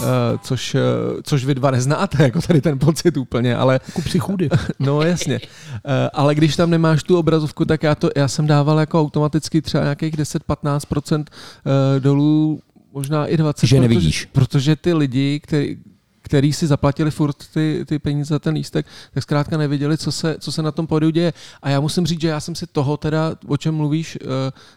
Eh, 0.00 0.38
což, 0.42 0.74
eh, 0.74 0.80
což 1.22 1.44
vy 1.44 1.54
dva 1.54 1.70
neznáte, 1.70 2.22
jako 2.22 2.40
tady 2.40 2.60
ten 2.60 2.78
pocit 2.78 3.16
úplně, 3.16 3.56
ale 3.56 3.80
si 4.08 4.18
chůdy. 4.18 4.48
no 4.78 5.02
jasně. 5.02 5.40
Eh, 5.84 6.10
Ale 6.12 6.34
když 6.34 6.56
tam 6.56 6.70
nemáš 6.70 7.02
tu 7.02 7.18
obrazovku, 7.18 7.64
tak 7.64 7.82
já, 7.82 7.94
to, 7.94 8.10
já 8.16 8.28
jsem 8.28 8.46
dával 8.46 8.80
jako 8.80 9.00
automaticky 9.00 9.62
třeba 9.62 9.82
nějakých 9.82 10.14
10-15% 10.14 11.24
eh, 11.26 12.00
dolů, 12.00 12.60
možná 12.92 13.26
i 13.26 13.36
20%. 13.36 13.66
Že 13.66 13.80
nevidíš. 13.80 14.24
Protože, 14.24 14.32
protože 14.32 14.76
ty 14.76 14.94
lidi, 14.94 15.40
který, 15.40 15.78
který 16.30 16.52
si 16.52 16.66
zaplatili 16.66 17.10
furt 17.10 17.36
ty, 17.54 17.84
ty 17.86 17.98
peníze 17.98 18.34
za 18.34 18.38
ten 18.38 18.54
lístek, 18.54 18.86
tak 19.14 19.22
zkrátka 19.22 19.56
nevěděli, 19.56 19.98
co 19.98 20.12
se, 20.12 20.36
co 20.38 20.52
se 20.52 20.62
na 20.62 20.72
tom 20.72 20.86
pódiu 20.86 21.10
děje. 21.10 21.32
A 21.62 21.70
já 21.70 21.80
musím 21.80 22.06
říct, 22.06 22.20
že 22.20 22.28
já 22.28 22.40
jsem 22.40 22.54
si 22.54 22.66
toho 22.66 22.96
teda, 22.96 23.34
o 23.46 23.56
čem 23.56 23.74
mluvíš, 23.74 24.18
eh, 24.20 24.26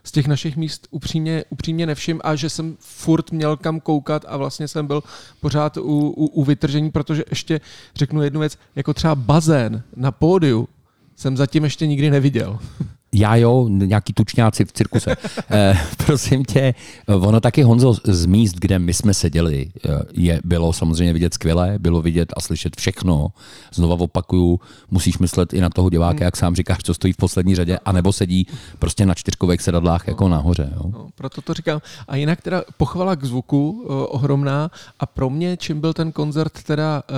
z 0.03 0.11
těch 0.11 0.27
našich 0.27 0.57
míst 0.57 0.87
upřímně, 0.91 1.45
upřímně 1.49 1.85
nevšim 1.85 2.21
a 2.23 2.35
že 2.35 2.49
jsem 2.49 2.75
furt 2.79 3.31
měl 3.31 3.57
kam 3.57 3.79
koukat 3.79 4.25
a 4.27 4.37
vlastně 4.37 4.67
jsem 4.67 4.87
byl 4.87 5.03
pořád 5.41 5.77
u, 5.77 5.81
u, 5.81 6.25
u 6.25 6.43
vytržení, 6.43 6.91
protože 6.91 7.23
ještě 7.29 7.61
řeknu 7.95 8.21
jednu 8.21 8.39
věc, 8.39 8.57
jako 8.75 8.93
třeba 8.93 9.15
bazén 9.15 9.83
na 9.95 10.11
pódiu 10.11 10.67
jsem 11.15 11.37
zatím 11.37 11.63
ještě 11.63 11.87
nikdy 11.87 12.09
neviděl. 12.09 12.59
Já 13.13 13.35
jo, 13.35 13.67
nějaký 13.69 14.13
tučňáci 14.13 14.65
v 14.65 14.71
cirkuse. 14.71 15.15
eh, 15.51 15.77
prosím 16.05 16.45
tě, 16.45 16.73
ono 17.07 17.39
taky 17.39 17.63
Honzo 17.63 17.93
z 18.03 18.25
míst, 18.25 18.55
kde 18.59 18.79
my 18.79 18.93
jsme 18.93 19.13
seděli, 19.13 19.71
eh, 19.85 19.89
je, 20.13 20.41
bylo 20.43 20.73
samozřejmě 20.73 21.13
vidět 21.13 21.33
skvěle, 21.33 21.75
bylo 21.79 22.01
vidět 22.01 22.33
a 22.37 22.41
slyšet 22.41 22.75
všechno. 22.77 23.27
Znova 23.73 23.95
opakuju, 23.99 24.59
musíš 24.91 25.17
myslet 25.17 25.53
i 25.53 25.61
na 25.61 25.69
toho 25.69 25.89
diváka, 25.89 26.25
jak 26.25 26.37
sám 26.37 26.55
říkáš, 26.55 26.77
co 26.83 26.93
stojí 26.93 27.13
v 27.13 27.17
poslední 27.17 27.55
řadě, 27.55 27.79
anebo 27.85 28.13
sedí 28.13 28.47
prostě 28.79 29.05
na 29.05 29.13
čtyřkových 29.13 29.61
sedadlách 29.61 30.07
jako 30.07 30.29
nahoře. 30.29 30.69
Jo. 30.75 30.89
No, 30.93 31.07
proto 31.15 31.41
to 31.41 31.53
říkám. 31.53 31.81
A 32.07 32.15
jinak 32.15 32.41
teda 32.41 32.63
pochvala 32.77 33.15
k 33.15 33.23
zvuku 33.25 33.71
uh, 33.71 34.05
ohromná 34.09 34.71
a 34.99 35.05
pro 35.05 35.29
mě, 35.29 35.57
čím 35.57 35.81
byl 35.81 35.93
ten 35.93 36.11
koncert 36.11 36.63
teda, 36.63 37.03
uh, 37.09 37.15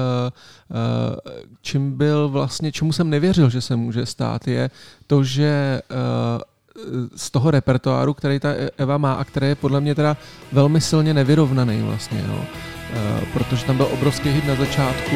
čím 1.62 1.98
byl 1.98 2.30
vlastně, 2.30 2.72
čemu 2.72 2.94
jsem 2.94 3.10
nevěřil, 3.10 3.50
že 3.50 3.62
se 3.62 3.76
může 3.76 4.06
stát, 4.06 4.48
je 4.48 4.70
to, 5.08 5.24
že 5.24 5.82
uh, 5.92 6.42
z 7.16 7.32
toho 7.32 7.52
repertoáru, 7.52 8.14
který 8.14 8.40
ta 8.40 8.50
Eva 8.78 8.98
má 8.98 9.14
a 9.14 9.24
který 9.24 9.48
je 9.48 9.56
podle 9.56 9.82
mě 9.82 9.96
teda 9.96 10.18
velmi 10.52 10.82
silně 10.82 11.14
nevyrovnaný 11.14 11.82
vlastně, 11.82 12.24
no. 12.28 12.46
Protože 13.34 13.66
tam 13.66 13.78
byl 13.78 13.88
obrovský 13.94 14.30
hit 14.30 14.48
na 14.48 14.56
začátku, 14.56 15.16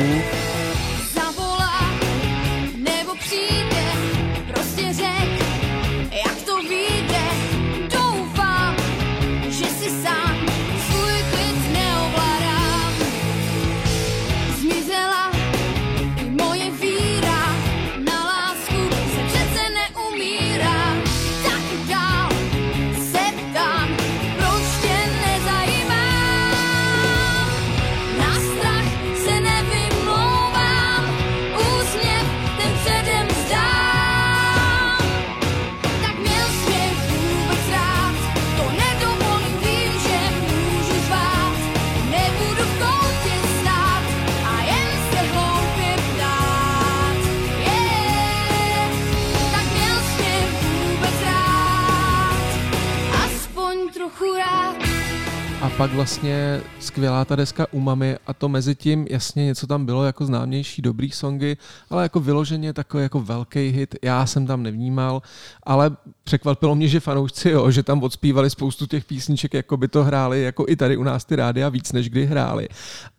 pak 55.80 55.94
vlastně 55.94 56.62
skvělá 56.80 57.26
ta 57.26 57.36
deska 57.36 57.66
Umami 57.72 58.18
a 58.28 58.34
to 58.34 58.50
mezi 58.50 58.76
tím, 58.76 59.08
jasně 59.10 59.46
něco 59.46 59.68
tam 59.68 59.86
bylo 59.86 60.06
jako 60.06 60.26
známější 60.26 60.82
dobrý 60.82 61.12
songy, 61.12 61.58
ale 61.90 62.04
jako 62.04 62.20
vyloženě 62.20 62.74
takový 62.74 63.04
jako 63.04 63.20
velký 63.20 63.70
hit, 63.70 63.96
já 64.04 64.26
jsem 64.26 64.48
tam 64.48 64.64
nevnímal, 64.64 65.22
ale 65.64 65.98
překvapilo 66.24 66.76
mě, 66.76 66.88
že 66.88 67.00
fanoušci, 67.00 67.50
jo, 67.50 67.72
že 67.72 67.84
tam 67.84 68.04
odspívali 68.04 68.50
spoustu 68.50 68.86
těch 68.86 69.06
písniček, 69.06 69.54
jako 69.54 69.78
by 69.78 69.88
to 69.88 70.04
hráli, 70.04 70.44
jako 70.44 70.66
i 70.68 70.76
tady 70.76 70.98
u 70.98 71.04
nás 71.04 71.26
ty 71.26 71.36
rádia 71.36 71.70
víc, 71.70 71.92
než 71.92 72.10
kdy 72.10 72.26
hráli. 72.26 72.68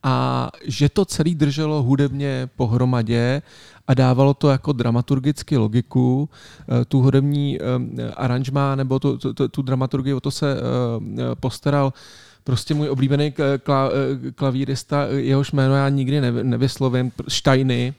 A 0.02 0.48
že 0.64 0.88
to 0.88 1.04
celý 1.04 1.34
drželo 1.34 1.82
hudebně 1.82 2.48
pohromadě 2.56 3.42
a 3.86 3.94
dávalo 3.94 4.34
to 4.34 4.48
jako 4.48 4.72
dramaturgicky 4.72 5.56
logiku, 5.56 6.28
eh, 6.60 6.84
tu 6.84 7.00
hudební 7.00 7.58
eh, 7.60 7.64
aranžma 8.16 8.74
nebo 8.74 8.98
tu, 8.98 9.18
tu, 9.18 9.34
tu, 9.34 9.48
tu 9.48 9.62
dramaturgii, 9.62 10.14
o 10.14 10.20
to 10.20 10.30
se 10.30 10.56
eh, 10.56 11.34
postaral 11.34 11.92
prostě 12.44 12.74
můj 12.74 12.88
oblíbený 12.88 13.34
kla, 13.62 13.90
eh, 14.26 14.30
klavírista, 14.30 15.06
jehož 15.06 15.52
jméno 15.52 15.74
já 15.74 15.88
nikdy 15.88 16.20
nevy- 16.20 16.44
nevyslovím, 16.44 17.12
Štajny, 17.28 17.94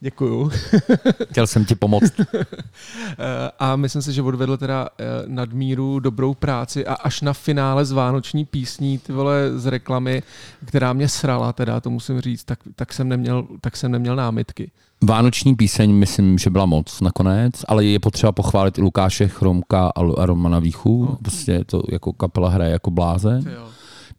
Děkuju. 0.00 0.50
Chtěl 1.30 1.46
jsem 1.46 1.64
ti 1.64 1.74
pomoct. 1.74 2.12
Eh, 2.20 3.50
A 3.58 3.76
myslím 3.76 4.02
si, 4.02 4.12
že 4.12 4.22
odvedl 4.22 4.56
teda 4.56 4.88
eh, 4.98 5.04
nadmíru 5.26 6.00
dobrou 6.00 6.34
práci 6.34 6.86
a 6.86 6.94
až 6.94 7.20
na 7.20 7.32
finále 7.32 7.84
z 7.84 7.92
Vánoční 7.92 8.44
písní, 8.44 8.98
ty 8.98 9.12
vole 9.12 9.58
z 9.58 9.66
reklamy, 9.66 10.22
která 10.64 10.92
mě 10.92 11.08
srala, 11.08 11.52
teda 11.52 11.80
to 11.80 11.90
musím 11.90 12.20
říct, 12.20 12.44
tak, 12.44 12.58
tak, 12.76 12.92
jsem, 12.92 13.08
neměl, 13.08 13.46
tak 13.60 13.76
jsem 13.76 13.92
neměl 13.92 14.16
námitky. 14.16 14.70
Vánoční 15.04 15.54
píseň 15.56 15.92
myslím, 15.92 16.38
že 16.38 16.50
byla 16.50 16.66
moc 16.66 17.00
nakonec, 17.00 17.54
ale 17.68 17.84
je 17.84 17.98
potřeba 17.98 18.32
pochválit 18.32 18.78
i 18.78 18.80
Lukáše 18.82 19.28
Chromka 19.28 19.88
a 20.18 20.26
Romana 20.26 20.58
Víchu. 20.58 21.04
No. 21.10 21.16
Prostě 21.22 21.64
to 21.66 21.82
jako 21.92 22.12
kapela 22.12 22.48
hraje 22.48 22.70
jako 22.72 22.90
blázen. 22.90 23.42
Jo. 23.54 23.64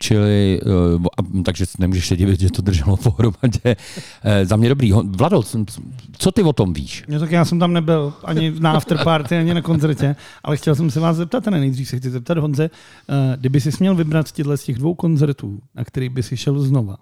Čili, 0.01 0.59
a- 1.19 1.41
takže 1.43 1.65
nemůžeš 1.79 2.07
se 2.07 2.15
divit, 2.15 2.39
že 2.39 2.49
to 2.51 2.61
drželo 2.61 2.97
pohromadě. 3.03 3.59
Uh, 3.65 3.75
za 4.43 4.55
mě 4.55 4.69
dobrý. 4.69 4.91
Vlado, 4.91 5.43
co 6.17 6.31
ty 6.31 6.43
o 6.43 6.53
tom 6.53 6.73
víš? 6.73 7.03
No 7.07 7.19
tak 7.19 7.31
já 7.31 7.45
jsem 7.45 7.59
tam 7.59 7.73
nebyl 7.73 8.13
ani 8.23 8.53
na 8.59 8.71
afterparty, 8.71 9.37
ani 9.37 9.53
na 9.53 9.61
koncertě, 9.61 10.15
ale 10.43 10.57
chtěl 10.57 10.75
jsem 10.75 10.91
se 10.91 10.99
vás 10.99 11.17
zeptat, 11.17 11.47
a 11.47 11.51
ne 11.51 11.59
nejdřív 11.59 11.89
se 11.89 11.97
chci 11.97 12.09
zeptat 12.09 12.37
Honze, 12.37 12.63
eh, 13.09 13.37
kdyby 13.37 13.61
si 13.61 13.69
měl 13.79 13.95
vybrat 13.95 14.27
z 14.27 14.31
těchto 14.31 14.57
z 14.57 14.63
těch 14.63 14.77
dvou 14.77 14.93
koncertů, 14.95 15.59
na 15.75 15.83
který 15.83 16.09
by 16.09 16.23
si 16.23 16.37
šel 16.37 16.59
znova, 16.59 16.97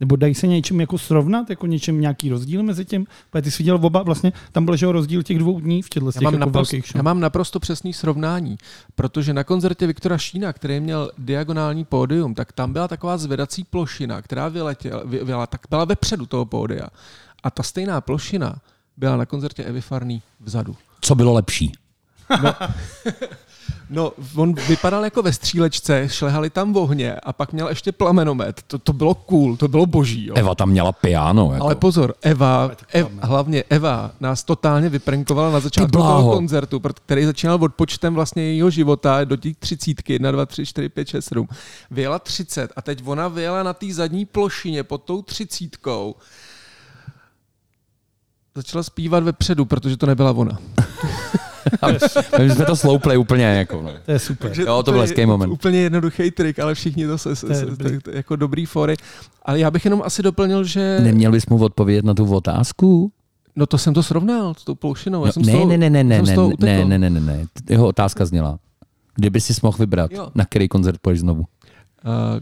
nebo 0.00 0.16
dají 0.16 0.34
se 0.34 0.46
něčím 0.46 0.80
jako 0.80 0.98
srovnat, 0.98 1.50
jako 1.50 1.66
něčem 1.66 2.00
nějaký 2.00 2.28
rozdíl 2.30 2.62
mezi 2.62 2.84
tím? 2.84 3.06
Protože 3.30 3.42
ty 3.42 3.50
jsi 3.50 3.62
viděl 3.62 3.78
oba, 3.82 4.02
vlastně 4.02 4.32
tam 4.52 4.64
byl 4.64 4.76
že 4.76 4.92
rozdíl 4.92 5.22
těch 5.22 5.38
dvou 5.38 5.60
dní 5.60 5.82
v 5.82 5.88
těchto 5.88 6.12
z 6.12 6.14
Já 6.14 6.18
těch 6.18 6.24
mám, 6.24 6.34
jako 6.34 6.40
naprosto, 6.46 6.76
velkých 6.76 6.88
show. 6.90 6.96
já 6.96 7.02
mám 7.02 7.20
naprosto 7.20 7.60
přesný 7.60 7.92
srovnání, 7.92 8.56
protože 8.94 9.34
na 9.34 9.44
koncertě 9.44 9.86
Viktora 9.86 10.18
Šína, 10.18 10.52
který 10.52 10.80
měl 10.80 11.10
diagonální 11.18 11.84
pódium, 11.84 12.34
tak 12.34 12.52
tam 12.52 12.72
byla 12.72 12.88
taková 12.88 13.18
zvedací 13.18 13.64
plošina, 13.64 14.22
která 14.22 14.48
vyletěla, 14.48 15.02
vy- 15.04 15.24
vyjela, 15.24 15.46
tak 15.46 15.60
byla 15.70 15.84
vepředu 15.84 16.26
toho 16.26 16.44
pódia. 16.46 16.86
A 17.42 17.50
ta 17.50 17.62
stejná 17.62 18.00
plošina 18.00 18.56
byla 18.96 19.16
na 19.16 19.26
koncertě 19.26 19.64
Evy 19.64 19.80
Farný 19.80 20.22
vzadu. 20.40 20.76
Co 21.00 21.14
bylo 21.14 21.32
lepší? 21.32 21.72
No, 22.42 22.54
on 24.36 24.54
vypadal 24.54 25.04
jako 25.04 25.22
ve 25.22 25.32
střílečce, 25.32 26.08
šlehali 26.08 26.50
tam 26.50 26.76
ohně 26.76 27.14
a 27.14 27.32
pak 27.32 27.52
měl 27.52 27.68
ještě 27.68 27.92
plamenomet. 27.92 28.62
To, 28.66 28.78
to 28.78 28.92
bylo 28.92 29.14
cool, 29.14 29.56
to 29.56 29.68
bylo 29.68 29.86
boží. 29.86 30.26
Jo. 30.26 30.34
Eva 30.36 30.54
tam 30.54 30.70
měla 30.70 30.92
piano. 30.92 31.52
Jako. 31.52 31.64
Ale 31.64 31.74
pozor, 31.74 32.14
Eva, 32.22 32.70
Ev, 32.92 33.08
hlavně 33.20 33.64
Eva 33.70 34.10
nás 34.20 34.44
totálně 34.44 34.88
vyprankovala 34.88 35.50
na 35.50 35.60
začátku 35.60 35.90
toho 35.90 36.32
koncertu, 36.32 36.80
který 36.80 37.24
začínal 37.24 37.58
odpočtem 37.62 38.14
vlastně 38.14 38.42
jejího 38.42 38.70
života 38.70 39.24
do 39.24 39.36
těch 39.36 39.56
třicítky, 39.56 40.12
1, 40.12 40.30
2, 40.30 40.46
3, 40.46 40.66
4, 40.66 40.88
5, 40.88 41.08
6, 41.08 41.24
7. 41.24 41.48
Vyjela 41.90 42.18
30 42.18 42.72
a 42.76 42.82
teď 42.82 43.02
ona 43.04 43.28
vyjela 43.28 43.62
na 43.62 43.72
té 43.72 43.94
zadní 43.94 44.24
plošině 44.24 44.82
pod 44.82 45.02
tou 45.02 45.22
třicítkou. 45.22 46.14
Začala 48.54 48.82
zpívat 48.82 49.24
vepředu, 49.24 49.64
protože 49.64 49.96
to 49.96 50.06
nebyla 50.06 50.30
ona. 50.30 50.58
My 52.38 52.50
jsme 52.50 52.64
to 52.64 52.76
sloupli 52.76 53.16
úplně. 53.16 53.44
Jako, 53.44 53.82
no. 53.82 53.90
To 54.06 54.12
je 54.12 54.18
super. 54.18 54.52
Jo, 54.60 54.82
to 54.82 54.92
byl 54.92 55.00
hezký 55.00 55.26
moment. 55.26 55.50
Úplně 55.50 55.78
jednoduchý 55.78 56.30
trik, 56.30 56.58
ale 56.58 56.74
všichni 56.74 57.06
to 57.06 57.18
se, 57.18 57.36
se, 57.36 57.54
se 57.54 57.66
dobrý. 57.66 57.98
to, 57.98 58.10
jako 58.10 58.36
dobrý 58.36 58.66
fory. 58.66 58.96
Ale 59.42 59.58
já 59.58 59.70
bych 59.70 59.84
jenom 59.84 60.02
asi 60.04 60.22
doplnil, 60.22 60.64
že... 60.64 61.00
Neměl 61.02 61.32
bys 61.32 61.46
mu 61.46 61.58
odpovědět 61.64 62.04
na 62.04 62.14
tu 62.14 62.34
otázku? 62.34 63.12
No 63.56 63.66
to 63.66 63.78
jsem 63.78 63.94
to 63.94 64.02
srovnal 64.02 64.54
s 64.54 64.64
tou 64.64 64.74
ploušinou. 64.74 65.20
Já 65.24 65.26
No, 65.26 65.32
jsem 65.32 65.42
ne, 65.42 65.52
toho, 65.52 65.66
ne, 65.66 65.76
ne, 65.78 65.90
ne, 65.90 66.04
ne, 66.04 66.22
ne, 66.22 66.36
ne, 66.58 66.84
ne, 66.84 66.98
ne, 66.98 67.10
ne, 67.10 67.20
ne. 67.20 67.46
Jeho 67.70 67.86
otázka 67.86 68.26
zněla. 68.26 68.58
Kdyby 69.14 69.40
si 69.40 69.54
mohl 69.62 69.76
vybrat, 69.78 70.10
Jo. 70.12 70.28
na 70.34 70.44
který 70.44 70.68
koncert 70.68 70.98
půjdeš 71.00 71.20
znovu? 71.20 71.40
Uh, 71.40 71.44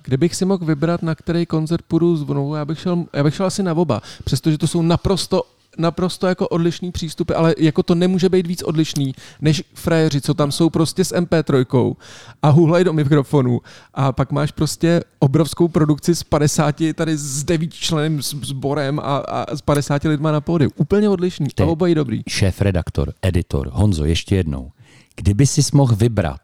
kdybych 0.05 0.35
si 0.35 0.45
mohl 0.45 0.65
vybrat, 0.65 1.03
na 1.03 1.15
který 1.15 1.47
koncert 1.47 1.83
půjdu 1.89 2.17
znovu, 2.17 2.55
já 2.55 2.65
bych 2.65 2.79
šel, 2.81 3.05
já 3.13 3.25
bych 3.25 3.35
šel 3.35 3.47
asi 3.47 3.63
na 3.63 3.75
oba, 3.75 4.03
přestože 4.25 4.59
to 4.59 4.67
jsou 4.67 4.83
naprosto 4.83 5.43
naprosto 5.79 6.27
jako 6.27 6.49
odlišný 6.49 6.93
přístupy, 6.93 7.35
ale 7.35 7.55
jako 7.59 7.83
to 7.83 7.95
nemůže 7.95 8.29
být 8.29 8.47
víc 8.47 8.63
odlišný, 8.63 9.15
než 9.41 9.65
frajeři, 9.75 10.21
co 10.21 10.35
tam 10.35 10.53
jsou 10.53 10.71
prostě 10.71 11.05
s 11.05 11.15
MP3 11.15 11.97
a 12.43 12.49
hulají 12.49 12.85
do 12.85 12.93
mikrofonu 12.93 13.61
a 13.95 14.13
pak 14.13 14.33
máš 14.33 14.53
prostě 14.53 15.01
obrovskou 15.19 15.69
produkci 15.69 16.15
s 16.15 16.23
50, 16.23 16.77
tady 16.95 17.17
s 17.17 17.45
9 17.45 17.75
členem 17.75 18.23
sborem 18.23 18.99
a, 18.99 19.17
a 19.17 19.57
s 19.57 19.61
50 19.61 20.05
lidma 20.05 20.33
na 20.33 20.41
pódiu. 20.41 20.71
Úplně 20.77 21.09
odlišný 21.09 21.47
Ty. 21.55 21.63
a 21.63 21.67
obojí 21.67 21.95
dobrý. 21.95 22.23
Šéf, 22.29 22.61
redaktor, 22.61 23.13
editor, 23.23 23.71
Honzo, 23.73 24.05
ještě 24.05 24.37
jednou. 24.37 24.71
Kdyby 25.17 25.47
si 25.47 25.61
mohl 25.73 25.97
vybrat 25.97 26.41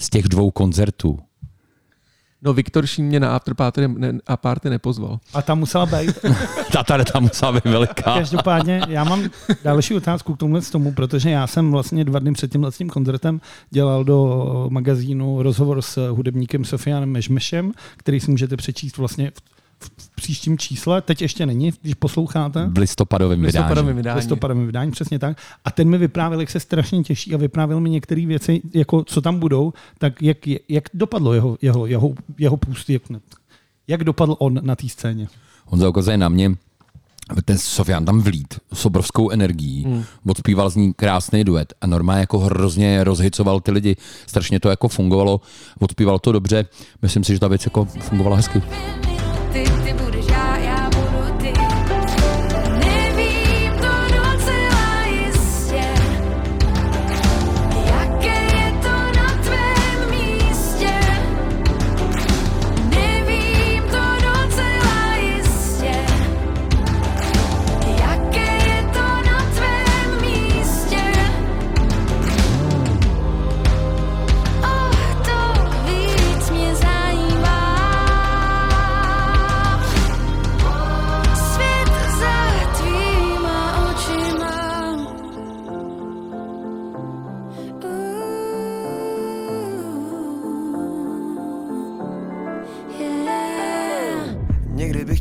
z 0.00 0.10
těch 0.10 0.24
dvou 0.24 0.50
koncertů, 0.50 1.18
No 2.46 2.52
Viktor 2.52 2.86
Šín 2.86 3.06
mě 3.06 3.20
na 3.20 3.36
afterparty 3.36 3.88
ne, 3.88 4.12
a 4.26 4.36
party 4.36 4.70
nepozval. 4.70 5.18
A 5.34 5.42
tam 5.42 5.58
musela 5.58 5.86
být. 5.86 6.18
ta 6.72 6.82
tady 6.82 7.04
tam 7.04 7.22
musela 7.22 7.52
být 7.52 7.64
veliká. 7.64 8.14
Každopádně 8.14 8.82
já 8.88 9.04
mám 9.04 9.22
další 9.64 9.94
otázku 9.94 10.34
k 10.34 10.38
tomuhle 10.38 10.62
tomu, 10.62 10.92
protože 10.92 11.30
já 11.30 11.46
jsem 11.46 11.72
vlastně 11.72 12.04
dva 12.04 12.18
dny 12.18 12.32
před 12.32 12.52
tímhle 12.52 12.70
tím 12.70 12.88
koncertem 12.88 13.40
dělal 13.70 14.04
do 14.04 14.66
magazínu 14.70 15.42
rozhovor 15.42 15.82
s 15.82 16.10
hudebníkem 16.10 16.64
Sofianem 16.64 17.10
Mežmešem, 17.10 17.72
který 17.96 18.20
si 18.20 18.30
můžete 18.30 18.56
přečíst 18.56 18.96
vlastně 18.96 19.30
v, 19.30 19.40
v 19.78 20.10
příštím 20.16 20.58
čísle, 20.58 21.02
teď 21.02 21.22
ještě 21.22 21.46
není, 21.46 21.72
když 21.82 21.94
posloucháte. 21.94 22.68
V 22.72 22.78
listopadovém 22.78 23.42
vydání. 23.42 23.62
Listopadovém 23.62 23.96
vydání. 23.96 24.16
listopadovém 24.16 24.66
vydání, 24.66 24.90
přesně 24.90 25.18
tak. 25.18 25.38
A 25.64 25.70
ten 25.70 25.88
mi 25.88 25.98
vyprávěl, 25.98 26.40
jak 26.40 26.50
se 26.50 26.60
strašně 26.60 27.02
těší 27.02 27.34
a 27.34 27.36
vyprávěl 27.36 27.80
mi 27.80 27.90
některé 27.90 28.26
věci, 28.26 28.62
jako 28.74 29.04
co 29.04 29.20
tam 29.20 29.38
budou, 29.38 29.72
tak 29.98 30.22
jak, 30.22 30.36
jak 30.68 30.84
dopadlo 30.94 31.34
jeho, 31.34 31.58
jeho, 31.62 31.86
jeho, 31.86 32.14
jeho 32.38 32.56
půst, 32.56 32.90
jak, 32.90 33.02
jak 33.88 34.04
dopadl 34.04 34.36
on 34.38 34.60
na 34.62 34.76
té 34.76 34.88
scéně. 34.88 35.28
Honza 35.66 35.88
ukazuje 35.88 36.16
na 36.16 36.28
mě, 36.28 36.54
ten 37.44 37.58
Sofian 37.58 38.04
tam 38.04 38.20
vlít 38.20 38.54
s 38.72 38.86
obrovskou 38.86 39.30
energií, 39.30 39.84
hmm. 39.84 40.04
odspíval 40.26 40.70
z 40.70 40.76
ní 40.76 40.92
krásný 40.92 41.44
duet 41.44 41.74
a 41.80 41.86
normálně 41.86 42.20
jako 42.20 42.38
hrozně 42.38 43.04
rozhicoval 43.04 43.60
ty 43.60 43.70
lidi. 43.70 43.96
Strašně 44.26 44.60
to 44.60 44.68
jako 44.68 44.88
fungovalo, 44.88 45.40
odspíval 45.78 46.18
to 46.18 46.32
dobře. 46.32 46.64
Myslím 47.02 47.24
si, 47.24 47.32
že 47.32 47.40
ta 47.40 47.48
věc 47.48 47.64
jako 47.64 47.84
fungovala 47.84 48.36
hezky. 48.36 48.62
Ty, 49.56 49.64
ty 49.84 49.92
budeš 49.92 50.05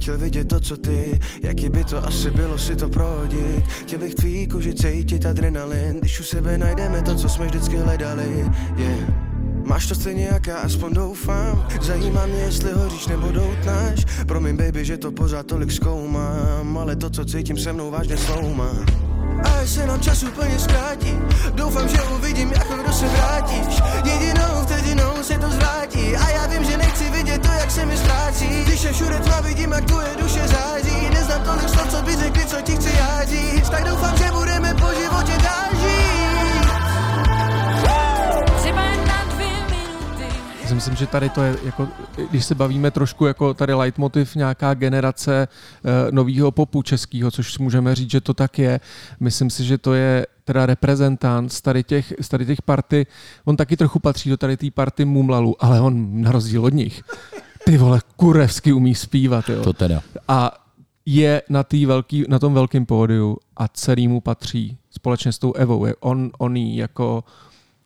chtěl 0.05 0.17
vidět 0.17 0.47
to, 0.47 0.59
co 0.59 0.77
ty. 0.77 1.19
Jaký 1.41 1.69
by 1.69 1.83
to 1.83 2.07
asi 2.07 2.31
bylo 2.31 2.57
si 2.57 2.75
to 2.75 2.89
prohodit? 2.89 3.65
Chtěl 3.81 3.99
bych 3.99 4.15
tvý 4.15 4.47
kůži 4.47 4.73
cítit 4.73 5.25
adrenalin. 5.25 5.99
Když 5.99 6.19
u 6.19 6.23
sebe 6.23 6.57
najdeme 6.57 7.01
to, 7.01 7.15
co 7.15 7.29
jsme 7.29 7.45
vždycky 7.45 7.77
hledali. 7.77 8.51
Yeah. 8.77 9.09
Máš 9.63 9.87
to 9.87 9.95
stejně 9.95 10.25
jak 10.25 10.47
já, 10.47 10.57
aspoň 10.57 10.93
doufám. 10.93 11.67
Zajímá 11.81 12.25
mě, 12.25 12.37
jestli 12.39 12.71
hoříš 12.73 13.07
nebo 13.07 13.31
doutnáš. 13.31 14.05
Promiň 14.27 14.57
baby, 14.57 14.85
že 14.85 14.97
to 14.97 15.11
pořád 15.11 15.45
tolik 15.45 15.71
zkoumám 15.71 16.77
Ale 16.77 16.95
to, 16.95 17.09
co 17.09 17.25
cítím 17.25 17.57
se 17.57 17.73
mnou 17.73 17.91
vážně 17.91 18.17
sloumá 18.17 18.85
a 19.43 19.49
až 19.61 19.69
se 19.69 19.85
nám 19.85 19.99
čas 19.99 20.23
úplně 20.23 20.59
zkrátí. 20.59 21.19
Doufám, 21.53 21.87
že 21.89 22.01
uvidím, 22.01 22.51
jako 22.51 22.73
kdo 22.73 22.93
se 22.93 23.07
vrátíš. 23.07 23.81
Jedinou 24.03 24.63
vtedinou 24.63 25.23
se 25.23 25.39
to 25.39 25.49
zvrátí. 25.49 26.15
A 26.17 26.29
já 26.29 26.47
vím, 26.47 26.63
že 26.63 26.77
nechci 26.77 27.09
vidět 27.09 27.41
to, 27.41 27.47
jak 27.47 27.71
se 27.71 27.85
mi 27.85 27.97
ztrácí. 27.97 28.47
Když 28.65 28.83
je 28.83 28.93
všude 28.93 29.19
tma, 29.19 29.39
vidím, 29.41 29.71
jak 29.71 29.85
tvoje 29.85 30.09
duše 30.21 30.47
září. 30.47 31.09
Neznám 31.13 31.43
tolik 31.43 31.69
slov, 31.69 31.87
co 31.87 32.01
by 32.01 32.15
řekli, 32.15 32.45
co 32.45 32.61
ti 32.61 32.75
chci 32.75 32.89
já 32.97 33.25
říct 33.25 33.69
Tak 33.69 33.83
doufám, 33.83 34.17
že 34.17 34.31
budeme 34.31 34.73
po 34.73 34.87
životě 35.01 35.33
dál 35.43 35.69
žít 35.81 36.14
si 40.75 40.89
myslím, 40.89 40.95
že 40.95 41.07
tady 41.07 41.29
to 41.29 41.41
je, 41.43 41.57
jako, 41.63 41.87
když 42.29 42.45
se 42.45 42.55
bavíme 42.55 42.91
trošku 42.91 43.25
jako 43.25 43.53
tady 43.53 43.73
leitmotiv 43.73 44.35
nějaká 44.35 44.73
generace 44.73 45.47
uh, 45.47 45.91
nového 46.11 46.51
popu 46.51 46.81
českého, 46.81 47.31
což 47.31 47.57
můžeme 47.57 47.95
říct, 47.95 48.11
že 48.11 48.21
to 48.21 48.33
tak 48.33 48.59
je. 48.59 48.79
Myslím 49.19 49.49
si, 49.49 49.63
že 49.63 49.77
to 49.77 49.93
je 49.93 50.27
teda 50.43 50.65
reprezentant 50.65 51.53
z 51.53 51.61
tady 51.61 51.83
těch, 51.83 52.13
z 52.21 52.29
tady 52.29 52.45
těch 52.45 52.61
party. 52.61 53.07
On 53.45 53.57
taky 53.57 53.77
trochu 53.77 53.99
patří 53.99 54.29
do 54.29 54.37
tady 54.37 54.57
té 54.57 54.71
party 54.71 55.05
Mumlalu, 55.05 55.55
ale 55.59 55.81
on 55.81 56.21
na 56.21 56.31
rozdíl 56.31 56.65
od 56.65 56.73
nich, 56.73 57.03
ty 57.65 57.77
vole, 57.77 57.99
kurevsky 58.15 58.73
umí 58.73 58.95
zpívat, 58.95 59.49
jo. 59.49 59.63
To 59.63 59.73
teda. 59.73 60.01
A 60.27 60.51
je 61.05 61.41
na, 61.49 61.63
tý 61.63 61.85
velký, 61.85 62.25
na 62.29 62.39
tom 62.39 62.53
velkém 62.53 62.85
pódiu 62.85 63.37
a 63.57 63.67
celý 63.67 64.07
mu 64.07 64.21
patří 64.21 64.77
společně 64.91 65.31
s 65.31 65.39
tou 65.39 65.53
Evou. 65.53 65.85
Je 65.85 65.95
On, 65.99 66.31
on 66.37 66.55
jí 66.55 66.77
jako 66.77 67.23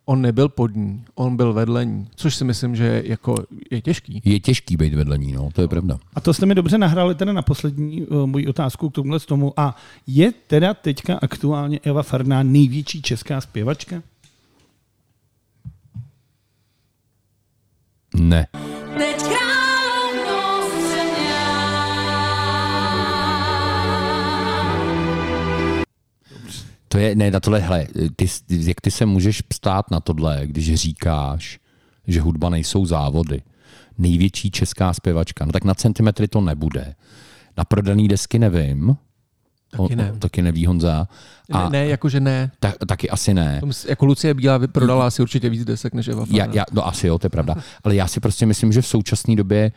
on 0.10 0.22
nebyl 0.22 0.50
pod 0.50 0.76
ní, 0.76 1.06
on 1.16 1.36
byl 1.36 1.54
vedle 1.54 1.86
ní, 1.86 2.08
což 2.16 2.36
si 2.36 2.44
myslím, 2.46 2.76
že 2.76 2.84
je, 2.84 3.10
jako, 3.10 3.36
je 3.72 3.82
těžký. 3.82 4.22
Je 4.26 4.40
těžký 4.40 4.78
být 4.78 4.94
vedle 4.94 5.18
ní, 5.18 5.34
no, 5.34 5.50
to 5.54 5.62
je 5.62 5.68
pravda. 5.68 6.00
A 6.14 6.22
to 6.22 6.34
jste 6.34 6.46
mi 6.46 6.56
dobře 6.56 6.78
nahráli 6.78 7.16
teda 7.16 7.34
na 7.34 7.42
poslední 7.42 8.02
uh, 8.02 8.26
moji 8.26 8.48
otázku 8.48 8.90
k 8.90 8.94
tomuhle 8.94 9.20
tomu. 9.20 9.60
A 9.60 9.76
je 10.08 10.32
teda 10.48 10.74
teďka 10.74 11.20
aktuálně 11.22 11.80
Eva 11.84 12.04
Farná 12.04 12.44
největší 12.44 13.02
česká 13.02 13.42
zpěvačka? 13.42 14.02
Ne. 18.16 18.48
To 26.92 26.98
je, 26.98 27.16
ne, 27.16 27.32
na 27.32 27.40
tohle, 27.40 27.60
hele, 27.60 27.88
ty, 28.16 28.28
jak 28.50 28.82
ty 28.82 28.92
se 28.92 29.06
můžeš 29.06 29.42
ptát 29.42 29.92
na 29.92 30.00
tohle, 30.00 30.42
když 30.44 30.74
říkáš, 30.76 31.60
že 32.08 32.22
hudba 32.22 32.50
nejsou 32.50 32.86
závody. 32.86 33.42
Největší 33.98 34.52
česká 34.52 34.94
zpěvačka. 34.94 35.46
No 35.46 35.52
tak 35.52 35.64
na 35.64 35.74
centimetry 35.74 36.28
to 36.28 36.42
nebude. 36.42 36.96
Na 37.58 37.64
prodaný 37.66 38.08
desky 38.08 38.40
nevím. 38.40 38.96
Taky 39.78 39.96
ne. 39.96 40.12
O, 40.12 40.16
taky 40.20 40.42
neví 40.42 40.66
Honza. 40.66 41.08
A 41.52 41.64
Ne, 41.64 41.70
ne, 41.80 41.88
jakože 41.88 42.20
ne. 42.20 42.52
ta, 42.60 42.74
taky 42.88 43.10
asi 43.10 43.34
ne. 43.34 43.58
To 43.60 43.66
mys- 43.66 43.90
Jako 43.90 44.06
Lucie 44.06 44.34
Bílá 44.34 44.60
prodala 44.68 45.08
asi 45.08 45.22
určitě 45.22 45.50
víc 45.50 45.66
desek 45.66 45.94
než 45.94 46.08
Eva 46.08 46.26
Já, 46.30 46.46
já, 46.54 46.66
no 46.72 46.88
asi 46.88 47.08
jo, 47.08 47.20
to 47.20 47.26
je 47.26 47.30
pravda. 47.30 47.56
Ale 47.84 47.96
já 47.96 48.08
si 48.08 48.20
prostě 48.20 48.46
myslím, 48.46 48.72
že 48.72 48.82
v 48.82 48.88
současné 48.88 49.36
době 49.36 49.64
M- 49.66 49.72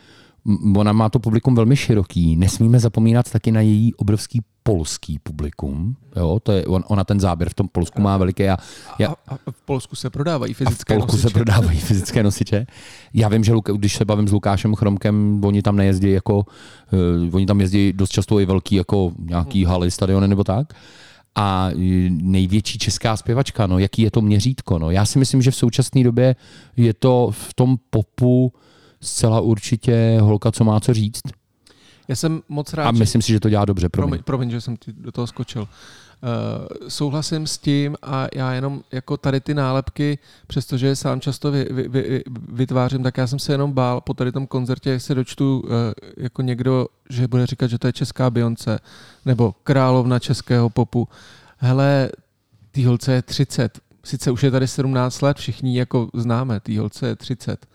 Ona 0.76 0.93
má 0.93 1.09
to 1.09 1.18
publikum 1.18 1.55
velmi 1.55 1.76
široký. 1.76 2.36
Nesmíme 2.36 2.78
zapomínat 2.80 3.30
taky 3.30 3.53
na 3.53 3.61
její 3.61 3.95
obrovský 3.95 4.40
polský 4.62 5.18
publikum. 5.18 5.97
Jo, 6.16 6.38
to 6.43 6.53
je, 6.53 6.66
on, 6.66 6.84
ona 6.88 7.05
ten 7.05 7.20
záběr 7.20 7.49
v 7.51 7.55
tom 7.55 7.68
Polsku 7.68 8.01
má 8.01 8.16
veliký. 8.16 8.49
A, 8.49 8.57
já, 8.99 9.09
A, 9.09 9.14
a 9.28 9.51
v 9.51 9.62
Polsku 9.64 9.97
se 9.97 10.11
prodávají 10.11 10.53
a 10.53 10.55
v 10.55 10.57
fyzické 10.57 10.95
Polsku 10.95 11.16
se 11.16 11.22
nosiče. 11.22 11.34
prodávají 11.34 11.78
fyzické 11.78 12.22
nosiče. 12.22 12.66
Já 13.14 13.28
vím, 13.28 13.45
že 13.45 13.53
když 13.76 13.97
se 13.97 14.05
bavím 14.05 14.28
s 14.28 14.32
Lukášem 14.32 14.74
Chromkem, 14.74 15.40
oni 15.45 15.62
tam 15.62 15.76
nejezdí 15.76 16.11
jako, 16.11 16.47
uh, 17.26 17.34
oni 17.34 17.47
tam 17.47 17.61
jezdí 17.61 17.93
dost 17.93 18.11
často 18.11 18.40
i 18.40 18.47
velký 18.47 18.74
jako 18.74 19.12
nějaký 19.18 19.64
haly, 19.64 19.90
stadiony 19.90 20.28
nebo 20.28 20.45
tak. 20.45 20.74
A 21.34 21.70
eh, 21.72 21.76
největší 22.11 22.78
česká 22.78 23.16
zpěvačka, 23.16 23.66
no, 23.66 23.78
jaký 23.78 24.03
je 24.03 24.11
to 24.11 24.20
měřítko? 24.20 24.78
No? 24.78 24.90
Já 24.90 25.07
si 25.07 25.18
myslím, 25.18 25.43
že 25.43 25.51
v 25.51 25.57
současné 25.57 26.05
době 26.05 26.36
je 26.76 26.95
to 26.95 27.28
v 27.30 27.55
tom 27.55 27.76
popu 27.90 28.53
zcela 29.03 29.41
určitě 29.41 30.19
holka, 30.21 30.53
co 30.53 30.65
má 30.65 30.81
co 30.81 30.95
říct. 30.95 31.23
Já 32.09 32.17
jsem 32.17 32.43
moc 32.49 32.73
rád, 32.75 32.89
A 32.89 32.93
že- 32.93 32.99
myslím 32.99 33.23
si, 33.23 33.33
že 33.33 33.41
to 33.41 33.49
dělá 33.49 33.65
dobře. 33.65 33.89
Promiň. 33.89 34.09
Promiň, 34.09 34.23
promiň, 34.25 34.51
že 34.51 34.61
jsem 34.61 34.77
ti 34.77 34.93
do 34.93 35.13
toho 35.13 35.27
skočil. 35.27 35.63
Uh, 35.63 36.89
souhlasím 36.89 37.47
s 37.47 37.59
tím 37.59 37.97
a 38.03 38.27
já 38.35 38.53
jenom 38.53 38.83
jako 38.93 39.17
tady 39.17 39.41
ty 39.41 39.55
nálepky, 39.55 40.19
přestože 40.47 40.87
je 40.87 40.97
sám 40.97 41.21
často 41.21 41.51
vy, 41.51 41.67
vy, 41.71 41.89
vy, 41.89 42.23
vytvářím, 42.53 43.03
tak 43.03 43.19
já 43.19 43.27
jsem 43.27 43.39
se 43.39 43.53
jenom 43.53 43.73
bál 43.73 44.01
po 44.01 44.15
tady 44.15 44.33
tom 44.33 44.47
koncertě, 44.47 44.91
jak 44.91 45.01
se 45.03 45.15
dočtu 45.15 45.61
uh, 45.61 45.71
jako 46.17 46.43
někdo, 46.43 46.87
že 47.11 47.29
bude 47.29 47.47
říkat, 47.47 47.67
že 47.67 47.79
to 47.79 47.87
je 47.87 47.93
česká 47.93 48.31
Beyoncé 48.31 48.79
nebo 49.25 49.55
královna 49.65 50.19
českého 50.19 50.71
popu. 50.71 51.09
Hele, 51.57 52.11
tý 52.71 52.85
holce 52.85 53.13
je 53.13 53.23
30. 53.23 53.79
Sice 54.05 54.31
už 54.31 54.43
je 54.43 54.51
tady 54.51 54.69
17 54.69 55.21
let, 55.23 55.37
všichni 55.37 55.79
jako 55.79 56.09
známe, 56.15 56.61
tý 56.61 56.79
holce 56.79 57.07
je 57.07 57.17
30. 57.17 57.67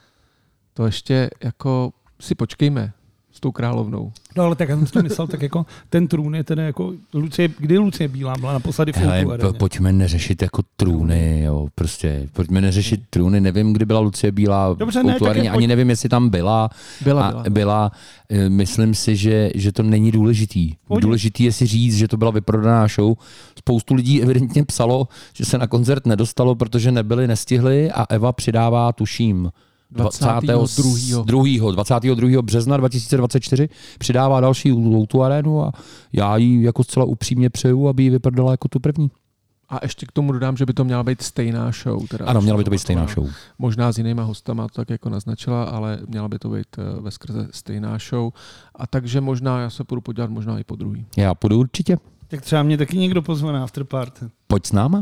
To 0.77 0.85
ještě 0.85 1.29
jako 1.43 1.91
si 2.21 2.35
počkejme 2.35 2.91
s 3.31 3.39
tou 3.39 3.51
královnou. 3.51 4.11
No 4.35 4.43
ale 4.43 4.55
tak 4.55 4.69
já 4.69 4.77
jsem 4.77 4.87
si 4.87 4.93
to 4.93 5.03
myslel, 5.03 5.27
tak 5.27 5.41
jako 5.41 5.65
ten 5.89 6.07
trůn 6.07 6.35
je 6.35 6.43
teda 6.43 6.63
jako, 6.63 6.93
Lucie, 7.13 7.49
kdy 7.59 7.77
Lucie 7.77 8.07
Bílá 8.07 8.33
byla 8.39 8.53
naposledy 8.53 8.91
v 8.91 8.97
Hele, 8.97 9.25
po, 9.37 9.53
pojďme 9.53 9.93
neřešit 9.93 10.41
jako 10.41 10.61
trůny, 10.75 11.41
jo, 11.43 11.67
prostě, 11.75 12.29
pojďme 12.33 12.61
neřešit 12.61 13.01
trůny, 13.09 13.41
nevím, 13.41 13.73
kdy 13.73 13.85
byla 13.85 13.99
Lucie 13.99 14.31
Bílá 14.31 14.73
Dobře, 14.73 15.03
ne, 15.03 15.17
tak 15.19 15.35
je- 15.37 15.41
ani 15.49 15.49
pojď- 15.49 15.67
nevím, 15.67 15.89
jestli 15.89 16.09
tam 16.09 16.29
byla, 16.29 16.69
Byla, 17.03 17.27
a 17.27 17.31
byla. 17.31 17.43
byla 17.49 17.91
eh, 18.29 18.49
myslím 18.49 18.95
si, 18.95 19.15
že, 19.15 19.51
že 19.55 19.71
to 19.71 19.83
není 19.83 20.11
důležitý. 20.11 20.73
Pojď. 20.87 21.01
Důležitý 21.01 21.43
je 21.43 21.51
si 21.51 21.65
říct, 21.65 21.95
že 21.97 22.07
to 22.07 22.17
byla 22.17 22.31
vyprodaná 22.31 22.87
show. 22.87 23.13
Spoustu 23.59 23.93
lidí 23.93 24.21
evidentně 24.21 24.63
psalo, 24.65 25.07
že 25.33 25.45
se 25.45 25.57
na 25.57 25.67
koncert 25.67 26.05
nedostalo, 26.05 26.55
protože 26.55 26.91
nebyli, 26.91 27.27
nestihli 27.27 27.91
a 27.91 28.05
Eva 28.09 28.31
přidává, 28.33 28.91
tuším, 28.93 29.51
22.. 29.91 30.65
22. 31.25 31.71
22. 31.71 32.41
března 32.41 32.77
2024 32.77 33.69
přidává 33.99 34.41
další 34.41 34.71
tu 35.07 35.23
arénu 35.23 35.63
a 35.63 35.71
já 36.13 36.37
jí 36.37 36.63
jako 36.63 36.83
zcela 36.83 37.05
upřímně 37.05 37.49
přeju, 37.49 37.87
aby 37.87 38.03
ji 38.03 38.09
vyprdala 38.09 38.51
jako 38.51 38.67
tu 38.67 38.79
první. 38.79 39.11
A 39.69 39.79
ještě 39.83 40.05
k 40.05 40.11
tomu 40.11 40.31
dodám, 40.31 40.57
že 40.57 40.65
by 40.65 40.73
to 40.73 40.83
měla 40.83 41.03
být 41.03 41.21
stejná 41.21 41.71
show. 41.83 42.07
Teda 42.07 42.25
Ano, 42.25 42.41
měla 42.41 42.57
by 42.57 42.63
to 42.63 42.69
být 42.71 42.79
stejná 42.79 43.07
show. 43.07 43.29
Možná 43.59 43.91
s 43.91 43.97
jinýma 43.97 44.23
hostama 44.23 44.67
to 44.67 44.73
tak 44.73 44.89
jako 44.89 45.09
naznačila, 45.09 45.63
ale 45.63 45.99
měla 46.07 46.27
by 46.27 46.39
to 46.39 46.49
být 46.49 46.67
eh, 46.77 47.01
ve 47.01 47.11
skrze 47.11 47.47
stejná 47.51 47.97
show. 48.09 48.31
A 48.75 48.87
takže 48.87 49.21
možná 49.21 49.61
já 49.61 49.69
se 49.69 49.83
půjdu 49.83 50.01
podívat 50.01 50.29
možná 50.29 50.59
i 50.59 50.63
po 50.63 50.75
druhý. 50.75 51.05
Já 51.17 51.35
půjdu 51.35 51.59
určitě. 51.59 51.97
Tak 52.27 52.41
třeba 52.41 52.63
mě 52.63 52.77
taky 52.77 52.97
někdo 52.97 53.21
pozve 53.21 53.53
na 53.53 53.63
afterparty. 53.63 54.25
Pojď 54.47 54.65
s 54.65 54.71
náma. 54.71 55.01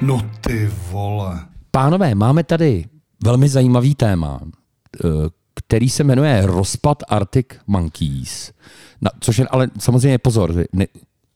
No 0.00 0.30
ty 0.40 0.70
vole. 0.90 1.40
Pánové, 1.70 2.14
máme 2.14 2.44
tady 2.44 2.84
velmi 3.24 3.48
zajímavý 3.48 3.94
téma, 3.94 4.40
eh, 4.44 5.08
který 5.54 5.88
se 5.88 6.04
jmenuje 6.04 6.46
Rozpad 6.46 7.02
Arctic 7.08 7.46
Monkeys. 7.66 8.52
Na, 9.00 9.10
což 9.20 9.38
je 9.38 9.48
ale 9.48 9.68
samozřejmě 9.78 10.18
pozor, 10.18 10.54
ne, 10.72 10.86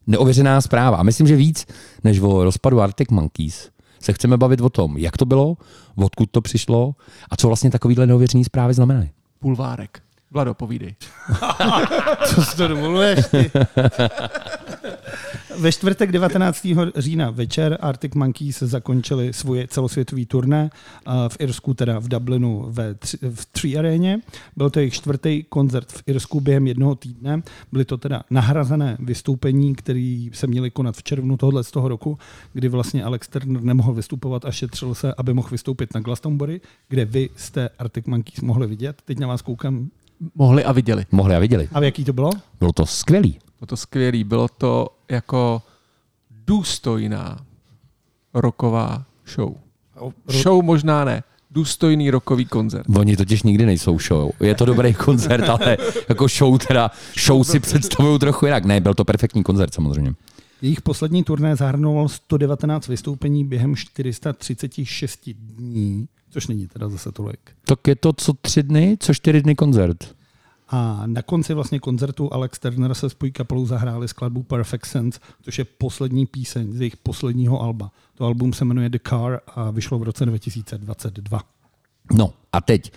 neověřená 0.06 0.60
zpráva. 0.60 0.96
A 0.96 1.02
myslím, 1.02 1.26
že 1.26 1.36
víc 1.36 1.66
než 2.04 2.20
o 2.20 2.44
rozpadu 2.44 2.80
Arctic 2.80 3.08
Monkeys 3.10 3.70
se 4.00 4.12
chceme 4.12 4.36
bavit 4.36 4.60
o 4.60 4.70
tom, 4.70 4.98
jak 4.98 5.16
to 5.16 5.24
bylo, 5.24 5.56
odkud 5.96 6.30
to 6.30 6.40
přišlo 6.40 6.94
a 7.30 7.36
co 7.36 7.46
vlastně 7.46 7.70
takovýhle 7.70 8.06
neověřené 8.06 8.44
zprávy 8.44 8.74
znamenají. 8.74 9.10
Pulvárek. 9.38 10.02
Vlado, 10.32 10.54
povídej. 10.54 10.94
Co 12.26 12.42
si 12.42 12.56
to 12.56 12.68
domluvuješ 12.68 13.26
ty? 13.26 13.50
Ve 15.58 15.72
čtvrtek 15.72 16.12
19. 16.12 16.66
října 16.96 17.30
večer 17.30 17.78
Arctic 17.80 18.14
Monkeys 18.14 18.58
zakončili 18.58 19.32
svoje 19.32 19.68
celosvětový 19.68 20.26
turné 20.26 20.70
v 21.28 21.36
Irsku, 21.40 21.74
teda 21.74 21.98
v 21.98 22.08
Dublinu 22.08 22.66
ve 22.68 22.94
tři, 22.94 23.18
v 23.34 23.46
Tree 23.46 23.78
aréně. 23.78 24.20
Byl 24.56 24.70
to 24.70 24.78
jejich 24.78 24.94
čtvrtý 24.94 25.42
koncert 25.42 25.92
v 25.92 26.02
Irsku 26.06 26.40
během 26.40 26.66
jednoho 26.66 26.94
týdne. 26.94 27.42
Byly 27.72 27.84
to 27.84 27.96
teda 27.96 28.22
nahrazené 28.30 28.96
vystoupení, 29.00 29.74
které 29.74 30.26
se 30.32 30.46
měly 30.46 30.70
konat 30.70 30.96
v 30.96 31.02
červnu 31.02 31.36
tohohle 31.36 31.64
z 31.64 31.70
toho 31.70 31.88
roku, 31.88 32.18
kdy 32.52 32.68
vlastně 32.68 33.04
Alex 33.04 33.28
Turner 33.28 33.62
nemohl 33.62 33.92
vystupovat 33.92 34.44
a 34.44 34.50
šetřil 34.50 34.94
se, 34.94 35.14
aby 35.14 35.34
mohl 35.34 35.48
vystoupit 35.48 35.94
na 35.94 36.00
Glastonbury, 36.00 36.60
kde 36.88 37.04
vy 37.04 37.30
jste 37.36 37.68
Arctic 37.78 38.06
Monkeys 38.06 38.40
mohli 38.40 38.66
vidět. 38.66 39.02
Teď 39.04 39.18
na 39.18 39.26
vás 39.26 39.42
koukám. 39.42 39.90
Mohli 40.34 40.64
a 40.64 40.72
viděli. 40.72 41.06
Mohli 41.10 41.36
a 41.36 41.38
viděli. 41.38 41.68
A 41.72 41.80
v 41.80 41.84
jaký 41.84 42.04
to 42.04 42.12
bylo? 42.12 42.30
Bylo 42.58 42.72
to 42.72 42.86
skvělý. 42.86 43.38
Bylo 43.58 43.66
to 43.66 43.76
skvělý. 43.76 44.24
Bylo 44.24 44.48
to 44.48 44.88
jako 45.08 45.62
důstojná 46.46 47.38
roková 48.34 49.04
show. 49.34 49.54
Show 50.28 50.64
možná 50.64 51.04
ne. 51.04 51.22
Důstojný 51.50 52.10
rokový 52.10 52.44
koncert. 52.44 52.86
Oni 52.96 53.16
totiž 53.16 53.42
nikdy 53.42 53.66
nejsou 53.66 53.98
show. 53.98 54.30
Je 54.40 54.54
to 54.54 54.64
dobrý 54.64 54.94
koncert, 54.94 55.48
ale 55.48 55.76
jako 56.08 56.28
show 56.28 56.58
teda, 56.58 56.90
show 57.26 57.44
si 57.44 57.60
představují 57.60 58.18
trochu 58.18 58.46
jinak. 58.46 58.64
Ne, 58.64 58.80
byl 58.80 58.94
to 58.94 59.04
perfektní 59.04 59.42
koncert 59.42 59.74
samozřejmě. 59.74 60.14
Jejich 60.62 60.82
poslední 60.82 61.24
turné 61.24 61.56
zahrnoval 61.56 62.08
119 62.08 62.88
vystoupení 62.88 63.44
během 63.44 63.76
436 63.76 65.30
dní, 65.34 66.08
což 66.32 66.46
není 66.46 66.66
teda 66.66 66.88
zase 66.88 67.12
tolik. 67.12 67.40
Tak 67.66 67.88
je 67.88 67.96
to 67.96 68.12
co 68.12 68.32
tři 68.32 68.62
dny, 68.62 68.96
co 69.00 69.14
čtyři 69.14 69.42
dny 69.42 69.54
koncert. 69.54 70.14
A 70.68 71.02
na 71.06 71.22
konci 71.22 71.54
vlastně 71.54 71.80
koncertu 71.80 72.34
Alex 72.34 72.58
Turner 72.58 72.94
se 72.94 73.10
spojí 73.10 73.32
kapelou 73.32 73.66
zahráli 73.66 74.08
skladbu 74.08 74.42
Perfect 74.42 74.86
Sense, 74.86 75.20
což 75.42 75.58
je 75.58 75.64
poslední 75.64 76.26
píseň 76.26 76.72
z 76.72 76.80
jejich 76.80 76.96
posledního 76.96 77.62
alba. 77.62 77.90
To 78.14 78.24
album 78.24 78.52
se 78.52 78.64
jmenuje 78.64 78.88
The 78.88 78.98
Car 79.08 79.40
a 79.46 79.70
vyšlo 79.70 79.98
v 79.98 80.02
roce 80.02 80.26
2022. 80.26 81.40
No 82.12 82.32
a 82.52 82.60
teď 82.60 82.92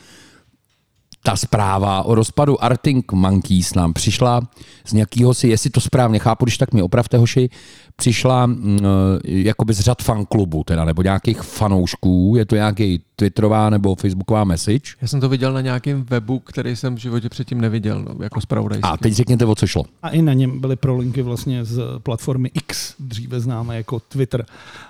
ta 1.24 1.36
zpráva 1.36 2.04
o 2.04 2.16
rozpadu 2.16 2.64
Arctic 2.64 3.06
Monkeys 3.14 3.74
nám 3.74 3.94
přišla 3.94 4.42
z 4.86 4.94
nějakého 4.94 5.34
si, 5.34 5.48
jestli 5.48 5.70
to 5.70 5.82
správně 5.82 6.20
chápu, 6.20 6.46
když 6.46 6.58
tak 6.58 6.74
mi 6.74 6.82
opravte 6.82 7.18
hoši, 7.18 7.50
přišla 7.96 8.46
mm, 8.46 8.80
jakoby 9.24 9.74
z 9.74 9.80
řad 9.80 10.02
fanklubu, 10.02 10.64
teda, 10.64 10.86
nebo 10.86 11.02
nějakých 11.02 11.42
fanoušků, 11.42 12.34
je 12.38 12.46
to 12.46 12.56
nějaký 12.56 13.02
twitterová 13.16 13.70
nebo 13.70 13.96
facebooková 13.96 14.44
message. 14.44 14.96
Já 15.02 15.08
jsem 15.08 15.20
to 15.20 15.30
viděl 15.30 15.54
na 15.54 15.62
nějakém 15.62 16.04
webu, 16.04 16.40
který 16.40 16.76
jsem 16.76 16.96
v 16.96 17.00
životě 17.00 17.30
předtím 17.30 17.62
neviděl, 17.62 18.04
no, 18.04 18.24
jako 18.24 18.42
zpravodajský. 18.42 18.90
A 18.90 18.98
teď 18.98 19.14
řekněte, 19.14 19.46
o 19.46 19.56
co 19.56 19.68
šlo. 19.68 19.84
A 20.04 20.10
i 20.10 20.22
na 20.22 20.34
něm 20.34 20.60
byly 20.60 20.76
prolinky 20.76 21.22
vlastně 21.22 21.66
z 21.66 21.82
platformy 22.00 22.52
X, 22.54 22.96
dříve 23.00 23.40
známé 23.40 23.78
jako 23.78 24.00
Twitter. 24.00 24.46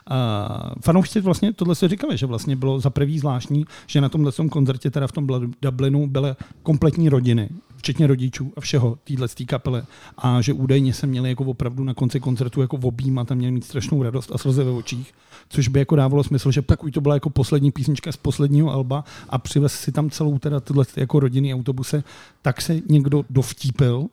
A 0.10 0.72
fanoušci 0.82 1.22
vlastně 1.22 1.54
tohle 1.54 1.76
se 1.76 1.88
říkali, 1.88 2.18
že 2.18 2.26
vlastně 2.26 2.56
bylo 2.56 2.80
za 2.80 2.90
prvý 2.90 3.20
zvláštní, 3.20 3.66
že 3.88 4.02
na 4.02 4.10
tomhle 4.10 4.32
tom 4.32 4.50
koncertě, 4.50 4.92
teda 4.92 5.08
v 5.08 5.12
tom 5.12 5.28
Dublinu, 5.62 6.08
byly 6.08 6.36
kompletní 6.64 7.10
rodiny, 7.10 7.50
včetně 7.86 8.08
rodičů 8.08 8.54
a 8.58 8.62
všeho 8.62 8.98
téhle 9.04 9.28
kapely. 9.46 9.82
A 10.18 10.42
že 10.42 10.54
údajně 10.54 10.94
se 10.94 11.08
měli 11.08 11.30
jako 11.30 11.44
opravdu 11.44 11.84
na 11.84 11.94
konci 11.94 12.20
koncertu 12.20 12.62
jako 12.62 12.78
objímat 12.84 13.32
a 13.32 13.36
měli 13.36 13.52
mít 13.52 13.64
strašnou 13.64 14.04
radost 14.04 14.32
a 14.34 14.38
slzy 14.38 14.64
ve 14.64 14.72
očích, 14.72 15.14
což 15.50 15.68
by 15.68 15.80
jako 15.80 15.96
dávalo 15.96 16.24
smysl, 16.24 16.52
že 16.52 16.62
pokud 16.62 16.94
to 16.94 17.02
byla 17.02 17.16
jako 17.16 17.30
poslední 17.30 17.72
písnička 17.72 18.12
z 18.12 18.18
posledního 18.18 18.72
alba 18.72 19.04
a 19.30 19.38
přivez 19.38 19.74
si 19.74 19.92
tam 19.92 20.10
celou 20.10 20.40
teda 20.40 20.60
tyhle 20.60 20.86
jako 20.96 21.20
rodinný 21.20 21.54
autobuse, 21.54 22.04
tak 22.42 22.62
se 22.62 22.82
někdo 22.90 23.24
dovtípil 23.30 24.08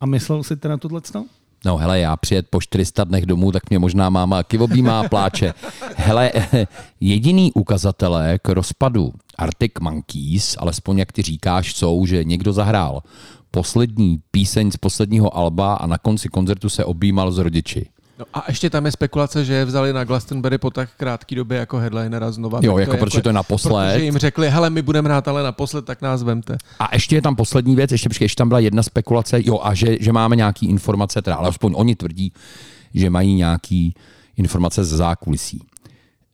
a 0.00 0.06
myslel 0.06 0.42
si 0.42 0.56
teda 0.56 0.76
tohle? 0.76 1.00
No 1.64 1.76
hele, 1.76 2.00
já 2.00 2.16
přijet 2.16 2.46
po 2.50 2.60
400 2.60 3.04
dnech 3.04 3.26
domů, 3.26 3.52
tak 3.52 3.70
mě 3.70 3.78
možná 3.78 4.10
máma 4.10 4.42
objímá 4.58 5.00
a 5.00 5.08
pláče. 5.08 5.54
Hele, 5.96 6.32
jediný 7.00 7.52
ukazatelé 7.52 8.38
k 8.38 8.48
rozpadu 8.48 9.12
Arctic 9.40 9.72
Monkeys, 9.80 10.56
alespoň 10.58 10.98
jak 10.98 11.12
ty 11.12 11.22
říkáš, 11.22 11.74
jsou, 11.74 12.06
že 12.06 12.24
někdo 12.24 12.52
zahrál 12.52 13.02
poslední 13.50 14.20
píseň 14.30 14.70
z 14.70 14.76
posledního 14.76 15.36
alba 15.36 15.74
a 15.74 15.86
na 15.86 15.98
konci 15.98 16.28
koncertu 16.28 16.68
se 16.68 16.84
objímal 16.84 17.32
s 17.32 17.38
rodiči. 17.38 17.86
No 18.18 18.26
a 18.34 18.44
ještě 18.48 18.70
tam 18.70 18.86
je 18.86 18.92
spekulace, 18.92 19.44
že 19.44 19.52
je 19.54 19.64
vzali 19.64 19.92
na 19.92 20.04
Glastonbury 20.04 20.58
po 20.58 20.70
tak 20.70 20.88
krátké 20.96 21.36
době 21.36 21.58
jako 21.58 21.78
headlinera 21.78 22.32
znova. 22.32 22.60
Jo, 22.62 22.72
Tak 22.72 22.80
jako 22.80 22.96
protože 22.96 23.22
to 23.22 23.28
je 23.28 23.32
naposled. 23.32 23.92
Protože 23.92 24.04
jim 24.04 24.18
řekli, 24.18 24.50
hele, 24.50 24.70
my 24.70 24.82
budeme 24.82 25.08
hrát 25.08 25.28
ale 25.28 25.42
naposled, 25.42 25.84
tak 25.84 26.02
nás 26.02 26.22
vemte. 26.22 26.58
A 26.78 26.88
ještě 26.94 27.16
je 27.16 27.22
tam 27.22 27.36
poslední 27.36 27.76
věc, 27.76 27.92
ještě, 27.92 28.08
ještě 28.20 28.36
tam 28.36 28.48
byla 28.48 28.60
jedna 28.60 28.82
spekulace, 28.82 29.40
jo, 29.44 29.60
a 29.62 29.74
že, 29.74 29.96
že 30.00 30.12
máme 30.12 30.36
nějaký 30.36 30.66
informace, 30.66 31.22
teda, 31.22 31.36
ale 31.36 31.48
aspoň 31.48 31.72
oni 31.76 31.96
tvrdí, 31.96 32.32
že 32.94 33.10
mají 33.10 33.34
nějaký 33.34 33.94
informace 34.36 34.84
ze 34.84 34.96
zákulisí. 34.96 35.62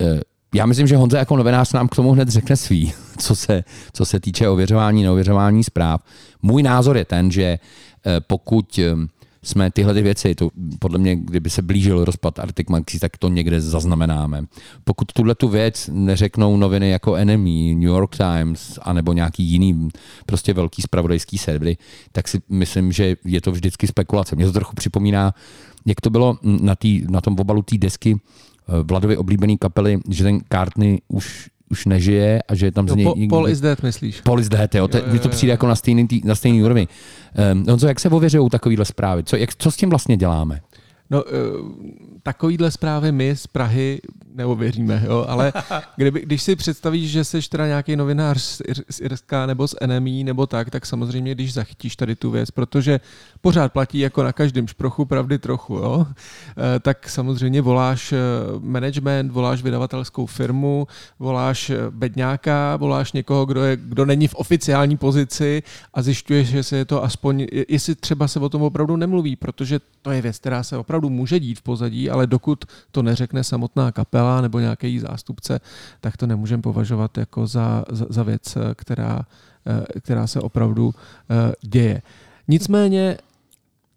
E, 0.00 0.20
já 0.56 0.66
myslím, 0.66 0.86
že 0.86 0.96
Honza 0.96 1.18
jako 1.18 1.36
novinář 1.36 1.72
nám 1.72 1.88
k 1.88 1.96
tomu 1.96 2.12
hned 2.12 2.28
řekne 2.28 2.56
svý. 2.56 2.92
co 3.18 3.36
se, 3.36 3.64
co 3.92 4.04
se 4.04 4.20
týče 4.20 4.48
ověřování, 4.48 5.02
neověřování 5.02 5.64
zpráv. 5.64 6.00
Můj 6.42 6.62
názor 6.62 6.96
je 6.96 7.04
ten, 7.04 7.30
že 7.30 7.42
eh, 7.42 8.20
pokud 8.20 8.78
eh, 8.78 9.06
jsme 9.42 9.70
tyhle 9.70 9.94
ty 9.94 10.02
věci, 10.02 10.34
to 10.34 10.50
podle 10.78 10.98
mě, 10.98 11.16
kdyby 11.16 11.50
se 11.50 11.62
blížil 11.62 12.04
rozpad 12.04 12.38
Arctic 12.38 12.68
Monkeys, 12.68 13.00
tak 13.00 13.16
to 13.16 13.28
někde 13.28 13.60
zaznamenáme. 13.60 14.44
Pokud 14.84 15.12
tuhle 15.12 15.34
tu 15.34 15.48
věc 15.48 15.90
neřeknou 15.92 16.56
noviny 16.56 16.90
jako 16.90 17.14
Enemy, 17.14 17.74
New 17.74 17.88
York 17.88 18.16
Times, 18.16 18.78
anebo 18.82 19.12
nějaký 19.12 19.44
jiný 19.44 19.88
prostě 20.26 20.54
velký 20.54 20.82
spravodajský 20.82 21.38
servery, 21.38 21.76
tak 22.12 22.28
si 22.28 22.40
myslím, 22.48 22.92
že 22.92 23.16
je 23.24 23.40
to 23.40 23.52
vždycky 23.52 23.86
spekulace. 23.86 24.36
Mě 24.36 24.46
to 24.46 24.52
trochu 24.52 24.74
připomíná, 24.74 25.34
jak 25.86 26.00
to 26.00 26.10
bylo 26.10 26.38
na, 26.42 26.74
tý, 26.74 27.04
na 27.08 27.20
tom 27.20 27.36
obalu 27.38 27.62
té 27.62 27.78
desky 27.78 28.20
eh, 28.68 28.72
Vladovy 28.82 29.16
oblíbený 29.16 29.58
kapely, 29.58 29.98
že 30.08 30.24
ten 30.24 30.40
Cartney 30.52 30.98
už 31.08 31.48
už 31.70 31.86
nežije 31.86 32.42
a 32.48 32.54
že 32.54 32.66
je 32.66 32.72
tam 32.72 32.88
z 32.88 32.94
něj... 32.94 33.04
po, 33.04 33.14
někdy- 33.16 33.28
Paul 33.30 33.48
is 33.48 33.60
dead, 33.60 33.82
myslíš? 33.82 34.20
Paul 34.20 34.40
is 34.40 34.48
dead, 34.48 34.74
jo. 34.74 34.88
To, 34.88 34.96
Jo, 34.98 35.02
jo, 35.06 35.10
mně 35.10 35.20
to 35.20 35.28
přijde 35.28 35.50
jako 35.50 35.66
na 35.66 35.74
stejný, 35.74 36.08
tý, 36.08 36.20
na 36.24 36.34
stejný 36.34 36.62
úrovni. 36.62 36.88
Um, 37.52 37.64
Honzo, 37.68 37.86
jak 37.88 38.00
se 38.00 38.08
ověřují 38.08 38.50
takovýhle 38.50 38.84
zprávy? 38.84 39.24
Co, 39.24 39.36
jak, 39.36 39.50
co 39.56 39.70
s 39.70 39.76
tím 39.76 39.90
vlastně 39.90 40.16
děláme? 40.16 40.60
No, 41.10 41.24
eh, 41.26 41.32
takovýhle 42.22 42.70
zprávy 42.70 43.12
my 43.12 43.36
z 43.36 43.46
Prahy 43.46 44.00
neověříme, 44.34 45.02
jo, 45.06 45.24
ale 45.28 45.52
kdyby, 45.96 46.20
když 46.20 46.42
si 46.42 46.56
představíš, 46.56 47.10
že 47.10 47.24
jsi 47.24 47.48
teda 47.48 47.66
nějaký 47.66 47.96
novinář 47.96 48.42
z, 48.42 48.60
Ir- 48.60 48.84
z 48.90 49.00
Irska 49.00 49.46
nebo 49.46 49.68
z 49.68 49.74
NME 49.86 50.24
nebo 50.24 50.46
tak, 50.46 50.70
tak 50.70 50.86
samozřejmě, 50.86 51.34
když 51.34 51.52
zachytíš 51.52 51.96
tady 51.96 52.16
tu 52.16 52.30
věc, 52.30 52.50
protože 52.50 53.00
pořád 53.40 53.72
platí 53.72 53.98
jako 53.98 54.22
na 54.22 54.32
každém 54.32 54.68
šprochu 54.68 55.04
pravdy 55.04 55.38
trochu, 55.38 55.74
jo, 55.74 56.06
eh, 56.10 56.80
tak 56.80 57.08
samozřejmě 57.08 57.62
voláš 57.62 58.12
eh, 58.12 58.18
management, 58.60 59.32
voláš 59.32 59.62
vydavatelskou 59.62 60.26
firmu, 60.26 60.86
voláš 61.18 61.72
bedňáka, 61.90 62.76
voláš 62.76 63.12
někoho, 63.12 63.46
kdo, 63.46 63.64
je, 63.64 63.76
kdo 63.76 64.06
není 64.06 64.28
v 64.28 64.34
oficiální 64.34 64.96
pozici 64.96 65.62
a 65.94 66.02
zjišťuješ, 66.02 66.48
že 66.48 66.62
se 66.62 66.76
je 66.76 66.84
to 66.84 67.04
aspoň, 67.04 67.46
jestli 67.68 67.94
třeba 67.94 68.28
se 68.28 68.40
o 68.40 68.48
tom 68.48 68.62
opravdu 68.62 68.96
nemluví, 68.96 69.36
protože 69.36 69.80
to 70.02 70.10
je 70.10 70.22
věc, 70.22 70.38
která 70.38 70.62
se 70.62 70.76
opravdu 70.76 70.95
může 71.00 71.40
dít 71.40 71.58
v 71.58 71.62
pozadí, 71.62 72.10
ale 72.10 72.26
dokud 72.26 72.64
to 72.90 73.02
neřekne 73.02 73.44
samotná 73.44 73.92
kapela 73.92 74.40
nebo 74.40 74.58
nějaký 74.58 74.86
její 74.86 74.98
zástupce, 74.98 75.60
tak 76.00 76.16
to 76.16 76.26
nemůžeme 76.26 76.62
považovat 76.62 77.18
jako 77.18 77.46
za, 77.46 77.84
za, 77.90 78.06
za 78.08 78.22
věc, 78.22 78.58
která, 78.74 79.26
eh, 79.66 80.00
která 80.00 80.26
se 80.26 80.40
opravdu 80.40 80.94
eh, 81.30 81.52
děje. 81.60 82.02
Nicméně 82.48 83.18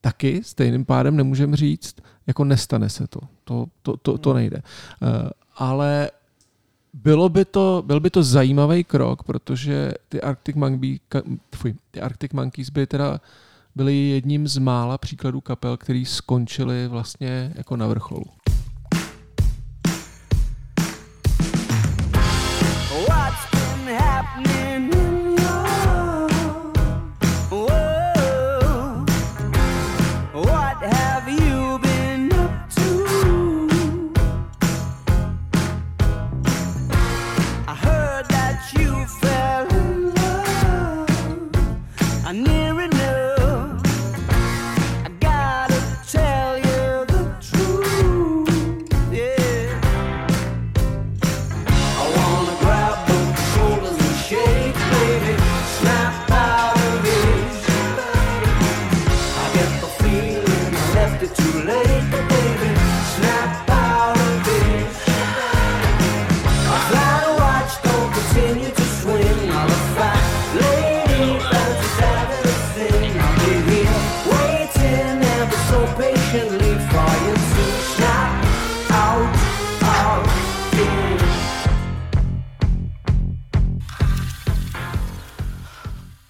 taky 0.01 0.43
stejným 0.43 0.85
pádem 0.85 1.15
nemůžeme 1.15 1.57
říct, 1.57 1.95
jako 2.27 2.43
nestane 2.43 2.89
se 2.89 3.07
to. 3.07 3.19
To, 3.43 3.65
to, 3.81 3.97
to, 3.97 4.17
to 4.17 4.33
nejde. 4.33 4.57
Eh, 4.57 5.29
Ale 5.55 6.11
bylo 6.93 7.29
by 7.29 7.45
to, 7.45 7.83
byl 7.85 7.99
by 7.99 8.09
to 8.09 8.23
zajímavý 8.23 8.83
krok, 8.83 9.23
protože 9.23 9.91
ty 10.09 10.21
Arctic, 10.21 10.55
Monkey, 10.55 10.99
fuj, 11.55 11.75
ty 11.91 12.01
Arctic 12.01 12.33
Monkeys 12.33 12.69
by 12.69 12.87
teda 12.87 13.19
byli 13.75 13.95
jedním 13.95 14.47
z 14.47 14.57
mála 14.57 14.97
příkladů 14.97 15.41
kapel, 15.41 15.77
který 15.77 16.05
skončili 16.05 16.87
vlastně 16.87 17.53
jako 17.55 17.77
na 17.77 17.87
vrcholu. 17.87 18.25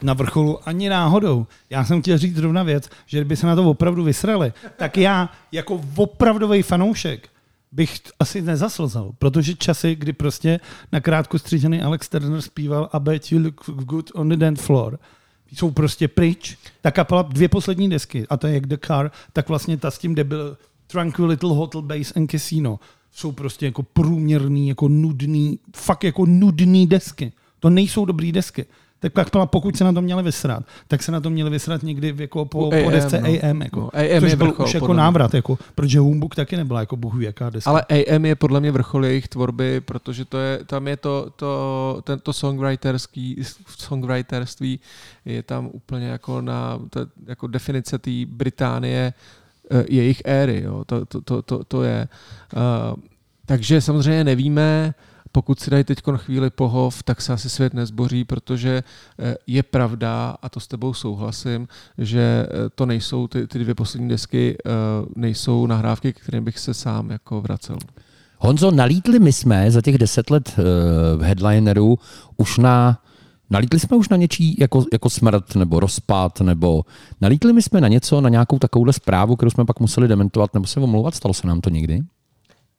Na 0.09 0.13
vrcholu 0.13 0.67
ani 0.67 0.89
náhodou. 0.89 1.47
Já 1.69 1.85
jsem 1.85 2.01
chtěl 2.01 2.17
říct 2.17 2.35
zrovna 2.35 2.63
věc, 2.63 2.89
že 3.05 3.17
kdyby 3.17 3.35
se 3.35 3.47
na 3.47 3.55
to 3.55 3.69
opravdu 3.69 4.03
vysrali, 4.03 4.53
tak 4.77 4.97
já 4.97 5.29
jako 5.51 5.81
opravdový 5.95 6.61
fanoušek 6.61 7.29
bych 7.71 7.99
asi 8.19 8.41
nezaslzal, 8.41 9.11
protože 9.19 9.55
časy, 9.55 9.95
kdy 9.95 10.13
prostě 10.13 10.59
na 10.91 10.99
krátko 10.99 11.39
střížený 11.39 11.81
Alex 11.81 12.09
Turner 12.09 12.41
zpíval 12.41 12.89
I 12.93 12.99
bet 12.99 13.31
you 13.31 13.43
look 13.43 13.69
good 13.69 14.11
on 14.15 14.29
the 14.29 14.35
dance 14.35 14.63
floor, 14.63 14.99
jsou 15.53 15.71
prostě 15.71 16.07
pryč. 16.07 16.57
Ta 16.81 16.91
kapela 16.91 17.21
dvě 17.21 17.49
poslední 17.49 17.89
desky, 17.89 18.25
a 18.29 18.37
to 18.37 18.47
je 18.47 18.53
jak 18.53 18.67
The 18.67 18.77
Car, 18.87 19.11
tak 19.33 19.49
vlastně 19.49 19.77
ta 19.77 19.91
s 19.91 19.97
tím 19.97 20.15
debil 20.15 20.57
Tranquil 20.87 21.25
Little 21.25 21.53
Hotel 21.53 21.81
Base 21.81 22.13
and 22.15 22.31
Casino 22.31 22.79
jsou 23.11 23.31
prostě 23.31 23.65
jako 23.65 23.83
průměrný, 23.83 24.67
jako 24.67 24.87
nudný, 24.87 25.59
fakt 25.75 26.03
jako 26.03 26.25
nudný 26.25 26.87
desky. 26.87 27.31
To 27.59 27.69
nejsou 27.69 28.05
dobrý 28.05 28.31
desky. 28.31 28.65
Tak 28.99 29.13
kapela, 29.13 29.45
pokud 29.45 29.77
se 29.77 29.83
na 29.83 29.93
to 29.93 30.01
měli 30.01 30.23
vysrat, 30.23 30.63
tak 30.87 31.03
se 31.03 31.11
na 31.11 31.19
to 31.19 31.29
měli 31.29 31.49
vysrat 31.49 31.83
někdy 31.83 32.13
jako 32.17 32.45
po, 32.45 32.67
U 32.67 32.69
po 32.69 32.75
AM, 32.75 32.91
desce 32.91 33.21
no. 33.21 33.27
AM. 33.27 33.61
Jako, 33.61 33.79
No, 33.79 33.89
AM 33.95 34.21
což 34.21 34.31
je 34.31 34.35
byl 34.35 34.47
vrchol, 34.47 34.65
už 34.65 34.73
jako 34.73 34.93
návrat, 34.93 35.33
jako, 35.33 35.57
protože 35.75 35.99
Humbug 35.99 36.35
taky 36.35 36.57
nebyla 36.57 36.79
jako 36.79 36.95
bohu 36.95 37.21
jaká 37.21 37.49
deska. 37.49 37.69
Ale 37.69 37.81
AM 37.89 38.25
je 38.25 38.35
podle 38.35 38.59
mě 38.59 38.71
vrchol 38.71 39.05
jejich 39.05 39.27
tvorby, 39.27 39.81
protože 39.81 40.25
to 40.25 40.37
je, 40.37 40.59
tam 40.65 40.87
je 40.87 40.97
to, 40.97 41.29
to 41.35 42.01
tento 42.03 42.33
songwriterský, 42.33 43.43
songwriterství 43.77 44.79
je 45.25 45.43
tam 45.43 45.69
úplně 45.71 46.07
jako 46.07 46.41
na 46.41 46.79
to, 46.89 47.05
jako 47.27 47.47
definice 47.47 47.97
té 47.97 48.11
Británie 48.25 49.13
eh, 49.71 49.85
jejich 49.89 50.21
éry, 50.25 50.61
jo. 50.65 50.83
To, 50.85 51.05
to, 51.05 51.21
to, 51.21 51.41
to, 51.41 51.63
to 51.63 51.83
je. 51.83 52.07
Uh, 52.55 52.99
takže 53.45 53.81
samozřejmě 53.81 54.23
nevíme, 54.23 54.93
pokud 55.31 55.59
si 55.59 55.71
dají 55.71 55.83
teď 55.83 56.01
chvíli 56.15 56.49
pohov, 56.49 57.03
tak 57.03 57.21
se 57.21 57.33
asi 57.33 57.49
svět 57.49 57.73
nezboří, 57.73 58.23
protože 58.23 58.83
eh, 59.19 59.35
je 59.47 59.63
pravda, 59.63 60.35
a 60.41 60.49
to 60.49 60.59
s 60.59 60.67
tebou 60.67 60.93
souhlasím, 60.93 61.67
že 61.97 62.47
eh, 62.49 62.69
to 62.75 62.85
nejsou 62.85 63.27
ty, 63.27 63.47
ty 63.47 63.59
dvě 63.59 63.75
poslední 63.75 64.09
desky, 64.09 64.57
eh, 64.65 64.69
nejsou 65.15 65.67
nahrávky, 65.67 66.13
kterým 66.13 66.43
bych 66.43 66.59
se 66.59 66.73
sám 66.73 67.09
jako 67.09 67.41
vracel. 67.41 67.77
Honzo, 68.37 68.71
nalítli 68.71 69.19
my 69.19 69.33
jsme 69.33 69.71
za 69.71 69.81
těch 69.81 69.97
deset 69.97 70.29
let 70.29 70.55
uh, 70.57 71.23
headlinerů 71.23 71.99
už 72.37 72.57
na 72.57 72.99
Nalítli 73.49 73.79
jsme 73.79 73.97
už 73.97 74.09
na 74.09 74.17
něčí 74.17 74.55
jako, 74.59 74.85
jako 74.93 75.09
smrt 75.09 75.55
nebo 75.55 75.79
rozpad, 75.79 76.41
nebo 76.41 76.81
nalítli 77.21 77.53
my 77.53 77.61
jsme 77.61 77.81
na 77.81 77.87
něco, 77.87 78.21
na 78.21 78.29
nějakou 78.29 78.59
takovouhle 78.59 78.93
zprávu, 78.93 79.35
kterou 79.35 79.49
jsme 79.49 79.65
pak 79.65 79.79
museli 79.79 80.07
dementovat 80.07 80.53
nebo 80.53 80.67
se 80.67 80.79
omlouvat? 80.79 81.15
Stalo 81.15 81.33
se 81.33 81.47
nám 81.47 81.61
to 81.61 81.69
někdy? 81.69 82.01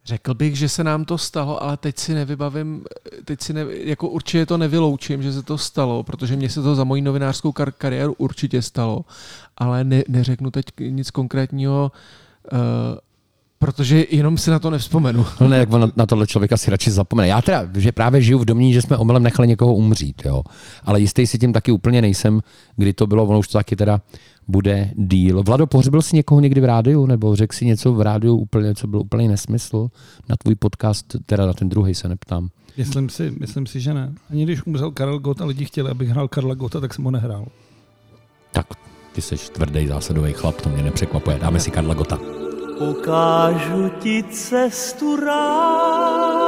Řekl 0.05 0.35
bych, 0.35 0.57
že 0.57 0.69
se 0.69 0.85
nám 0.85 1.05
to 1.05 1.19
stalo, 1.19 1.63
ale 1.63 1.77
teď 1.77 1.99
si 1.99 2.15
nevybavím, 2.15 2.85
teď 3.25 3.41
si 3.41 3.53
ne, 3.53 3.67
jako 3.71 4.09
určitě 4.09 4.47
to 4.47 4.59
nevyloučím, 4.59 5.23
že 5.23 5.33
se 5.33 5.43
to 5.43 5.59
stalo, 5.59 6.03
protože 6.03 6.37
mně 6.37 6.51
se 6.51 6.63
to 6.63 6.75
za 6.75 6.85
moji 6.85 7.03
novinářskou 7.03 7.51
kar- 7.51 7.73
kariéru 7.79 8.15
určitě 8.19 8.63
stalo, 8.63 9.05
ale 9.57 9.85
ne, 9.85 10.03
neřeknu 10.09 10.51
teď 10.51 10.65
nic 10.81 11.11
konkrétního, 11.11 11.93
uh, 12.53 12.59
protože 13.73 14.07
jenom 14.11 14.39
si 14.39 14.51
na 14.51 14.59
to 14.59 14.71
nevzpomenu. 14.71 15.27
No 15.41 15.49
ne, 15.49 15.59
jak 15.59 15.73
on 15.73 15.81
na, 15.81 15.93
na 15.97 16.07
tohle 16.07 16.27
člověka 16.27 16.57
si 16.57 16.71
radši 16.71 16.91
zapomene. 16.91 17.29
Já 17.29 17.43
teda, 17.43 17.69
že 17.75 17.93
právě 17.93 18.23
žiju 18.23 18.39
v 18.39 18.45
domní, 18.45 18.73
že 18.73 18.83
jsme 18.83 18.97
omylem 18.97 19.23
nechali 19.23 19.49
někoho 19.49 19.75
umřít, 19.75 20.23
jo. 20.25 20.43
Ale 20.85 21.01
jistý 21.01 21.27
si 21.27 21.39
tím 21.39 21.53
taky 21.53 21.73
úplně 21.73 22.03
nejsem, 22.03 22.41
kdy 22.77 22.93
to 22.93 23.07
bylo, 23.07 23.25
ono 23.25 23.39
už 23.39 23.49
to 23.49 23.59
taky 23.59 23.77
teda 23.77 24.01
bude 24.49 24.91
díl. 24.95 25.43
Vlado, 25.43 25.67
pohřbil 25.67 26.03
jsi 26.03 26.17
někoho 26.17 26.41
někdy 26.41 26.61
v 26.61 26.65
rádiu, 26.65 27.07
nebo 27.07 27.37
řekl 27.37 27.57
si 27.57 27.67
něco 27.67 27.93
v 27.93 28.01
rádiu 28.01 28.37
úplně, 28.37 28.75
co 28.75 28.87
byl 28.87 29.01
úplný 29.01 29.29
nesmysl? 29.29 29.89
Na 30.29 30.37
tvůj 30.37 30.55
podcast, 30.55 31.17
teda 31.27 31.47
na 31.47 31.53
ten 31.53 31.69
druhý 31.69 31.95
se 31.95 32.09
neptám. 32.09 32.49
Myslím 32.77 33.09
si, 33.09 33.33
myslím 33.41 33.67
si, 33.67 33.81
že 33.81 33.95
ne. 33.95 34.13
Ani 34.31 34.45
když 34.45 34.67
umřel 34.67 34.91
Karel 34.91 35.19
Gott 35.19 35.41
a 35.41 35.45
lidi 35.45 35.65
chtěli, 35.65 35.91
abych 35.91 36.09
hrál 36.09 36.29
Karla 36.29 36.55
Gota, 36.55 36.81
tak 36.81 36.95
jsem 36.95 37.05
ho 37.05 37.11
nehrál. 37.11 37.47
Tak, 38.53 38.67
ty 39.13 39.23
jsi 39.23 39.37
tvrdý 39.37 39.87
zásadový 39.87 40.33
chlap, 40.33 40.61
to 40.61 40.69
mě 40.69 40.83
nepřekvapuje. 40.83 41.39
Dáme 41.39 41.61
si 41.61 41.71
Karla 41.71 41.95
Gota. 41.95 42.19
Ukážu 42.81 43.93
ti 44.01 44.25
cestu 44.33 45.21
ráje, 45.21 46.41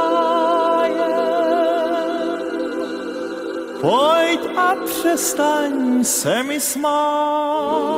Pojď 3.81 4.41
a 4.57 4.73
přestaň 4.85 6.03
se 6.03 6.43
mi 6.43 6.59
smát. 6.59 7.93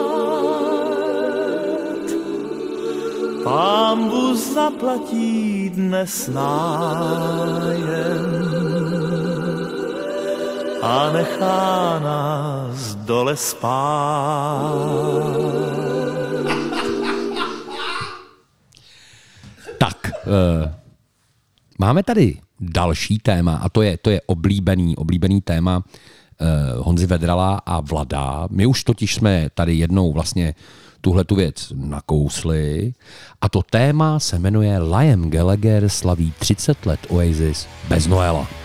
Pámbu 3.43 4.35
zaplatí 4.35 5.69
dnes 5.69 6.27
nájem 6.27 7.15
a 10.81 11.11
nechá 11.11 11.99
nás 12.03 12.95
dole 12.95 13.35
spát. 13.35 14.75
Máme 21.79 22.03
tady 22.03 22.37
další 22.59 23.19
téma 23.19 23.55
a 23.55 23.69
to 23.69 23.81
je, 23.81 23.97
to 23.97 24.09
je 24.09 24.21
oblíbený, 24.25 24.95
oblíbený 24.95 25.41
téma 25.41 25.77
uh, 25.77 26.85
Honzy 26.85 27.05
Vedrala 27.05 27.61
a 27.65 27.79
Vlada. 27.79 28.47
My 28.51 28.65
už 28.65 28.83
totiž 28.83 29.15
jsme 29.15 29.47
tady 29.53 29.75
jednou 29.75 30.13
vlastně 30.13 30.55
tuhle 31.01 31.23
tu 31.23 31.35
věc 31.35 31.73
nakousli 31.75 32.93
a 33.41 33.49
to 33.49 33.61
téma 33.61 34.19
se 34.19 34.39
jmenuje 34.39 34.79
Liam 34.79 35.29
Gallagher 35.29 35.89
slaví 35.89 36.33
30 36.39 36.85
let 36.85 36.99
Oasis 37.09 37.67
bez 37.89 38.07
Noela. 38.07 38.64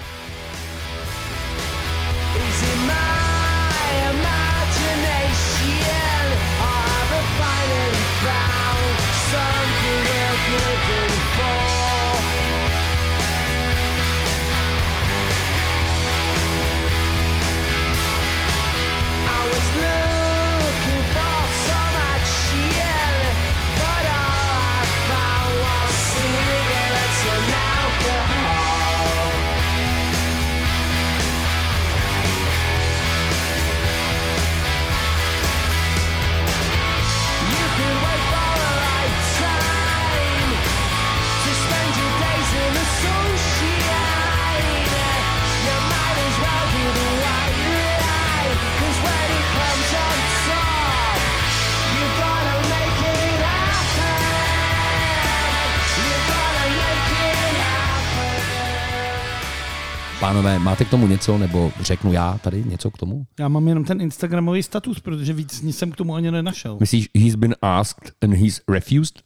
Pánové, 60.51 60.65
máte 60.65 60.85
k 60.85 60.91
tomu 60.91 61.07
něco, 61.07 61.39
nebo 61.39 61.73
řeknu 61.81 62.13
já 62.13 62.39
tady 62.39 62.65
něco 62.65 62.91
k 62.91 62.99
tomu? 62.99 63.27
Já 63.39 63.49
mám 63.49 63.69
jenom 63.69 63.85
ten 63.85 64.01
Instagramový 64.01 64.63
status, 64.63 65.01
protože 65.01 65.33
víc 65.33 65.63
nic 65.63 65.79
jsem 65.79 65.93
k 65.93 65.97
tomu 65.97 66.15
ani 66.15 66.31
nenašel. 66.31 66.77
Myslíš, 66.81 67.09
he's 67.15 67.35
been 67.35 67.55
asked 67.63 68.13
and 68.23 68.35
he's 68.35 68.61
refused? 68.69 69.23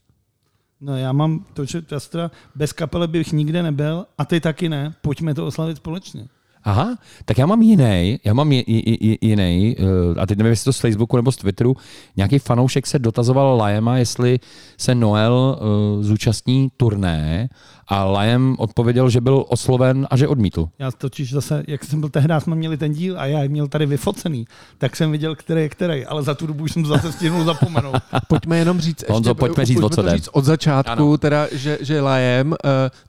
No 0.81 0.97
já 0.97 1.13
mám 1.13 1.45
to, 1.55 1.65
že 1.65 1.83
teda 1.83 2.31
bez 2.55 2.73
kapele 2.73 3.09
bych 3.09 3.33
nikde 3.33 3.63
nebyl 3.63 4.07
a 4.19 4.25
ty 4.25 4.41
taky 4.41 4.69
ne. 4.69 4.95
Pojďme 5.03 5.35
to 5.35 5.47
oslavit 5.47 5.77
společně. 5.77 6.27
Aha, 6.65 6.99
tak 7.25 7.39
já 7.39 7.47
mám 7.47 7.63
jiný, 7.63 8.19
já 8.25 8.35
mám 8.35 8.53
jiný, 8.53 9.77
a 10.21 10.27
teď 10.27 10.39
nevím, 10.39 10.51
jestli 10.51 10.65
to 10.65 10.73
z 10.73 10.81
Facebooku 10.81 11.17
nebo 11.17 11.33
z 11.33 11.37
Twitteru, 11.37 11.77
nějaký 12.17 12.39
fanoušek 12.39 12.87
se 12.87 12.99
dotazoval 12.99 13.63
Liama, 13.65 13.97
jestli 13.97 14.41
se 14.79 14.95
Noel 14.95 15.59
uh, 15.61 16.03
zúčastní 16.03 16.69
turné 16.77 17.49
a 17.89 18.05
Liam 18.05 18.57
odpověděl, 18.59 19.11
že 19.11 19.21
byl 19.21 19.45
osloven 19.49 20.07
a 20.11 20.17
že 20.17 20.29
odmítl. 20.29 20.69
Já 20.79 20.91
totiž 20.91 21.33
zase, 21.33 21.63
jak 21.69 21.85
jsem 21.85 22.01
byl 22.01 22.09
tehdy, 22.09 22.35
jsme 22.39 22.57
měli 22.57 22.77
ten 22.77 22.93
díl 22.93 23.21
a 23.21 23.27
já 23.27 23.43
je 23.43 23.49
měl 23.49 23.69
tady 23.69 23.87
vyfocený, 23.87 24.47
tak 24.79 24.97
jsem 24.97 25.11
viděl, 25.11 25.37
který 25.37 25.61
je 25.61 25.69
který, 25.69 26.07
ale 26.07 26.23
za 26.23 26.35
tu 26.35 26.47
dobu 26.47 26.65
už 26.65 26.73
jsem 26.73 26.87
zase 26.87 27.13
stihnul 27.13 27.45
zapomenout. 27.45 27.97
Pojďme 28.29 28.59
jenom 28.59 28.81
říct, 28.81 29.05
Honzo, 29.09 29.31
ještě, 29.31 29.39
pojďme 29.39 29.65
říct, 29.67 29.83
o 29.83 29.89
co 29.91 30.11
říct 30.11 30.29
od 30.33 30.45
začátku, 30.45 30.93
Ano. 30.93 31.19
teda, 31.19 31.47
že, 31.53 31.79
že 31.81 32.01
Lajem, 32.01 32.51
uh, 32.51 32.57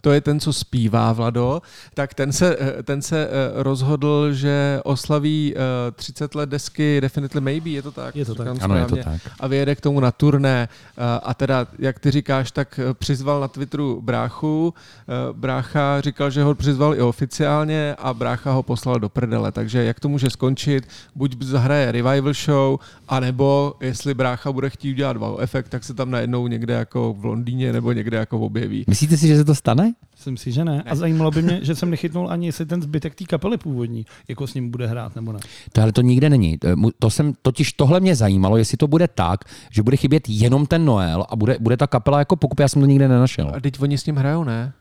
to 0.02 0.12
je 0.12 0.22
ten, 0.22 0.40
co 0.40 0.54
zpívá 0.54 1.14
Vlado, 1.14 1.62
tak 1.94 2.14
ten 2.14 2.32
se, 2.32 2.58
eh, 2.60 2.84
ten 2.84 3.02
se 3.02 3.28
uh, 3.28 3.64
rozhodl, 3.64 4.34
že 4.34 4.80
oslaví 4.84 5.54
uh, 5.56 5.62
30 5.96 6.36
let 6.36 6.50
desky 6.50 7.02
Definitely 7.02 7.42
Maybe, 7.42 7.70
je 7.70 7.82
to 7.82 7.92
tak? 7.92 8.16
Je 8.16 8.26
to 8.26 8.36
tak. 8.36 8.48
Ano, 8.62 8.76
je 8.76 8.86
to 8.86 8.96
správně. 8.96 9.04
tak. 9.04 9.32
A 9.40 9.48
vyjede 9.48 9.76
k 9.76 9.82
tomu 9.82 10.00
na 10.00 10.12
turné. 10.12 10.68
A 11.24 11.34
teda, 11.34 11.68
jak 11.80 12.00
ty 12.00 12.12
říkáš, 12.12 12.52
tak 12.52 12.80
eh, 12.80 12.94
přizval 12.94 13.40
na 13.40 13.48
Twitteru 13.48 14.02
bráchu. 14.02 14.65
Uh, 14.68 15.38
brácha 15.38 16.02
říkal, 16.02 16.30
že 16.30 16.44
ho 16.44 16.56
přizval 16.56 16.96
i 16.96 17.02
oficiálně 17.02 17.96
a 17.98 18.14
brácha 18.14 18.52
ho 18.52 18.64
poslal 18.64 19.00
do 19.00 19.10
prdele. 19.10 19.52
Takže 19.52 19.84
jak 19.84 20.00
to 20.00 20.10
může 20.10 20.30
skončit? 20.30 20.88
Buď 21.16 21.44
zahraje 21.44 21.92
revival 21.92 22.34
show, 22.34 22.80
anebo 23.08 23.74
jestli 23.82 24.14
brácha 24.14 24.52
bude 24.52 24.70
chtít 24.70 24.92
udělat 24.92 25.18
wow 25.18 25.42
efekt, 25.42 25.70
tak 25.70 25.84
se 25.84 25.94
tam 25.94 26.12
najednou 26.12 26.48
někde 26.48 26.74
jako 26.74 27.14
v 27.14 27.26
Londýně 27.26 27.74
nebo 27.74 27.92
někde 27.92 28.18
jako 28.18 28.40
objeví. 28.40 28.86
Myslíte 28.88 29.18
si, 29.18 29.28
že 29.28 29.38
se 29.38 29.46
to 29.46 29.56
stane? 29.56 29.94
Myslím 30.16 30.38
si, 30.38 30.52
že 30.52 30.66
ne. 30.66 30.84
A 30.86 30.96
zajímalo 30.96 31.32
by 31.32 31.42
mě, 31.42 31.60
že 31.64 31.76
jsem 31.76 31.90
nechytnul 31.90 32.30
ani 32.32 32.46
jestli 32.46 32.66
ten 32.66 32.82
zbytek 32.82 33.16
té 33.16 33.26
kapely 33.26 33.58
původní, 33.58 34.06
jako 34.28 34.48
s 34.48 34.54
ním 34.54 34.72
bude 34.72 34.88
hrát 34.88 35.16
nebo 35.16 35.32
ne. 35.34 35.40
To, 35.74 35.82
ale 35.82 35.92
to 35.92 36.02
nikde 36.02 36.30
není. 36.30 36.58
To- 36.58 36.76
mu- 36.76 36.92
To 37.00 37.10
jsem, 37.10 37.34
totiž 37.42 37.74
tohle 37.74 38.00
mě 38.00 38.16
zajímalo, 38.16 38.58
jestli 38.58 38.78
to 38.78 38.88
bude 38.88 39.08
tak, 39.08 39.40
že 39.72 39.84
bude 39.84 39.98
chybět 39.98 40.24
jenom 40.30 40.66
ten 40.66 40.86
Noel 40.86 41.26
a 41.30 41.36
bude, 41.36 41.58
bude 41.60 41.78
ta 41.78 41.88
kapela 41.88 42.20
jako 42.20 42.36
pokup, 42.36 42.60
já 42.60 42.68
jsem 42.68 42.82
to 42.82 42.86
nikde 42.86 43.08
nenašel. 43.08 43.52
A 43.56 43.60
teď 43.60 43.82
oni 43.82 43.98
s 43.98 44.06
ním 44.06 44.16
hrajou, 44.16 44.44
ne? 44.44 44.74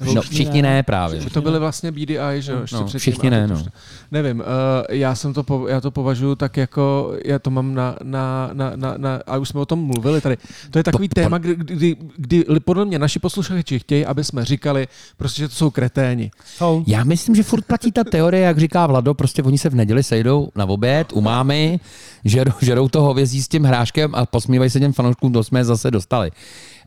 No, 0.00 0.22
všichni 0.22 0.62
ne 0.62 0.82
právě. 0.82 1.20
Že 1.20 1.30
to 1.30 1.42
byly 1.42 1.58
vlastně 1.58 1.92
BDI, 1.92 2.18
že 2.38 2.52
jo? 2.52 2.58
No, 2.72 2.84
předtím, 2.84 2.98
všichni 2.98 3.30
ne, 3.30 3.46
no. 3.46 3.64
Nevím, 4.10 4.40
uh, 4.40 4.44
já, 4.90 5.14
jsem 5.14 5.34
to, 5.34 5.42
po, 5.42 5.68
já 5.68 5.80
to 5.80 5.90
považuji 5.90 6.34
tak 6.34 6.56
jako, 6.56 7.12
já 7.24 7.38
to 7.38 7.50
mám 7.50 7.74
na, 7.74 7.96
na, 8.02 8.50
na, 8.52 8.72
na, 8.76 8.94
na 8.96 9.20
a 9.26 9.36
už 9.36 9.48
jsme 9.48 9.60
o 9.60 9.66
tom 9.66 9.84
mluvili 9.84 10.20
tady. 10.20 10.36
To 10.70 10.78
je 10.78 10.82
takový 10.84 11.08
Po- 11.08 11.14
téma, 11.14 11.38
kdy, 11.38 11.54
kdy, 11.56 11.96
kdy, 12.16 12.44
kdy 12.48 12.60
podle 12.60 12.84
mě 12.84 12.98
naši 12.98 13.18
posluchači 13.18 13.78
chtějí, 13.78 14.06
aby 14.06 14.24
jsme 14.24 14.44
říkali, 14.44 14.88
prostě, 15.16 15.42
že 15.42 15.48
to 15.48 15.54
jsou 15.54 15.70
kreténi. 15.70 16.30
Jsou. 16.56 16.84
Já 16.86 17.04
myslím, 17.04 17.34
že 17.34 17.42
furt 17.42 17.64
platí 17.64 17.92
ta 17.92 18.04
teorie, 18.04 18.42
jak 18.42 18.58
říká 18.58 18.86
Vlado, 18.86 19.14
prostě 19.14 19.42
oni 19.42 19.58
se 19.58 19.68
v 19.70 19.74
neděli 19.74 20.02
sejdou 20.02 20.48
na 20.56 20.64
oběd 20.64 21.12
u 21.12 21.20
mámy, 21.20 21.80
žerou, 22.24 22.52
žerou 22.60 22.88
to 22.88 23.02
hovězí 23.02 23.42
s 23.42 23.48
tím 23.48 23.64
hráškem 23.64 24.14
a 24.14 24.26
posmívají 24.26 24.70
se 24.70 24.80
těm 24.80 24.92
fanouškům, 24.92 25.32
to 25.32 25.44
jsme 25.44 25.60
je 25.60 25.64
zase 25.64 25.90
dostali. 25.90 26.30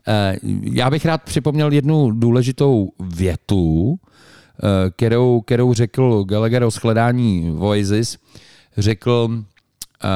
Eh, 0.08 0.36
Já 0.62 0.90
bych 0.90 1.04
rád 1.04 1.22
připomněl 1.22 1.72
jednu 1.72 2.10
důležitou 2.10 2.92
větu, 3.00 3.96
eh, 3.96 4.90
kterou, 4.90 5.40
kterou 5.40 5.74
řekl 5.74 6.24
Gallagher 6.24 6.62
o 6.62 6.70
shledání 6.70 7.56
Oasis. 7.58 8.18
Řekl, 8.78 9.28
eh, 10.04 10.08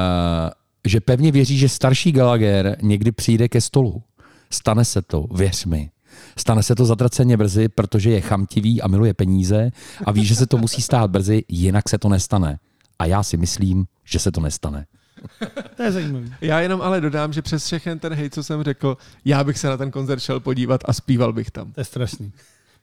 že 0.85 1.01
pevně 1.01 1.31
věří, 1.31 1.57
že 1.57 1.69
starší 1.69 2.11
Gallagher 2.11 2.77
někdy 2.81 3.11
přijde 3.11 3.47
ke 3.47 3.61
stolu. 3.61 4.03
Stane 4.49 4.85
se 4.85 5.01
to, 5.01 5.25
věř 5.35 5.65
mi. 5.65 5.89
Stane 6.37 6.63
se 6.63 6.75
to 6.75 6.85
zatraceně 6.85 7.37
brzy, 7.37 7.69
protože 7.69 8.09
je 8.09 8.21
chamtivý 8.21 8.81
a 8.81 8.87
miluje 8.87 9.13
peníze 9.13 9.71
a 10.05 10.11
ví, 10.11 10.25
že 10.25 10.35
se 10.35 10.47
to 10.47 10.57
musí 10.57 10.81
stát 10.81 11.11
brzy, 11.11 11.43
jinak 11.47 11.89
se 11.89 11.97
to 11.97 12.09
nestane. 12.09 12.59
A 12.99 13.05
já 13.05 13.23
si 13.23 13.37
myslím, 13.37 13.85
že 14.05 14.19
se 14.19 14.31
to 14.31 14.41
nestane. 14.41 14.85
To 15.77 15.83
je 15.83 15.91
zajímavý. 15.91 16.33
Já 16.41 16.59
jenom 16.59 16.81
ale 16.81 17.01
dodám, 17.01 17.33
že 17.33 17.41
přes 17.41 17.65
všechen 17.65 17.99
ten 17.99 18.13
hejt, 18.13 18.33
co 18.33 18.43
jsem 18.43 18.63
řekl, 18.63 18.97
já 19.25 19.43
bych 19.43 19.57
se 19.57 19.67
na 19.67 19.77
ten 19.77 19.91
koncert 19.91 20.19
šel 20.19 20.39
podívat 20.39 20.81
a 20.85 20.93
zpíval 20.93 21.33
bych 21.33 21.51
tam. 21.51 21.71
To 21.71 21.81
je 21.81 21.85
strašný. 21.85 22.31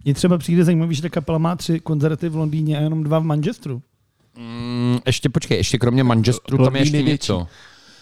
Mně 0.04 0.14
třeba 0.14 0.38
přijde 0.38 0.64
zajímavý, 0.64 0.94
že 0.94 1.02
ta 1.02 1.08
kapela 1.08 1.38
má 1.38 1.56
tři 1.56 1.80
koncerty 1.80 2.28
v 2.28 2.36
Londýně 2.36 2.78
a 2.78 2.80
jenom 2.80 3.02
dva 3.04 3.18
v 3.18 3.24
Manchesteru. 3.24 3.82
Mm, 4.38 4.98
ještě 5.06 5.28
počkej, 5.28 5.56
ještě 5.56 5.78
kromě 5.78 6.04
Manchesteru 6.04 6.64
tam 6.64 6.76
je 6.76 6.82
ještě 6.82 6.96
je 6.96 7.02
větší. 7.02 7.12
něco. 7.32 7.46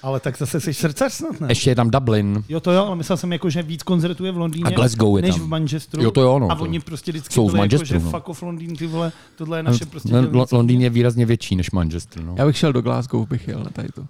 Ale 0.03 0.21
tak 0.21 0.39
zase 0.39 0.61
jsi 0.61 0.75
srdcař 0.75 1.13
snad, 1.13 1.41
ne? 1.41 1.47
Ještě 1.51 1.71
je 1.71 1.75
tam 1.75 1.91
Dublin. 1.91 2.45
Jo, 2.49 2.61
to 2.61 2.73
jo, 2.73 2.85
ale 2.87 2.97
myslel 2.97 3.17
jsem 3.17 3.33
jako, 3.33 3.51
že 3.51 3.63
víc 3.63 3.83
koncertů 3.83 4.25
je 4.25 4.33
v 4.33 4.37
Londýně 4.37 4.65
A 4.65 4.71
Glasgow 4.71 5.17
je 5.17 5.23
než 5.23 5.35
tam. 5.35 5.41
v 5.45 5.49
Manchesteru. 5.49 6.03
Jo, 6.03 6.11
to 6.11 6.21
jo, 6.23 6.39
no, 6.39 6.51
a 6.53 6.55
oni 6.61 6.81
prostě 6.81 7.13
vždycky 7.13 7.35
jsou 7.35 7.49
v 7.49 7.53
byli 7.53 7.59
jako, 7.59 7.63
Manchesteru, 7.75 8.01
že 8.01 8.05
no. 8.05 8.11
fuck 8.11 8.29
off 8.29 8.43
Londýn, 8.43 8.77
ty 8.77 8.87
vole, 8.87 9.13
tohle 9.37 9.59
je 9.59 9.63
naše 9.63 9.87
prostě 9.87 10.13
No. 10.13 10.47
Londýn 10.53 10.83
je 10.83 10.91
výrazně 10.91 11.27
větší 11.27 11.57
než 11.57 11.71
Manchester. 11.71 12.23
No. 12.25 12.35
Já 12.39 12.47
bych 12.47 12.57
šel 12.57 12.73
do 12.73 12.83
Glasgow, 12.83 13.29
bych 13.29 13.49
jel 13.49 13.59
na 13.65 13.71
tady 13.71 13.89
to. 13.89 14.07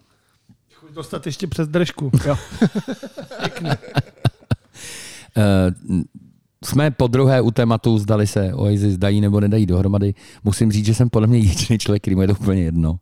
Dostat 0.94 1.26
ještě 1.26 1.46
přes 1.46 1.68
držku. 1.68 2.10
Jo. 2.26 2.36
Uh, 5.36 6.02
jsme 6.64 6.90
po 6.90 7.06
druhé 7.06 7.40
u 7.40 7.50
tématu, 7.50 7.98
zdali 7.98 8.26
se 8.26 8.54
Oasis 8.54 8.98
dají 8.98 9.20
nebo 9.20 9.40
nedají 9.40 9.66
dohromady. 9.66 10.14
Musím 10.44 10.72
říct, 10.72 10.86
že 10.86 10.94
jsem 10.94 11.10
podle 11.10 11.28
mě 11.28 11.38
jediný 11.38 11.78
člověk, 11.78 12.02
který 12.02 12.14
mu 12.14 12.22
je 12.22 12.28
to 12.28 12.34
úplně 12.40 12.62
jedno. 12.62 12.96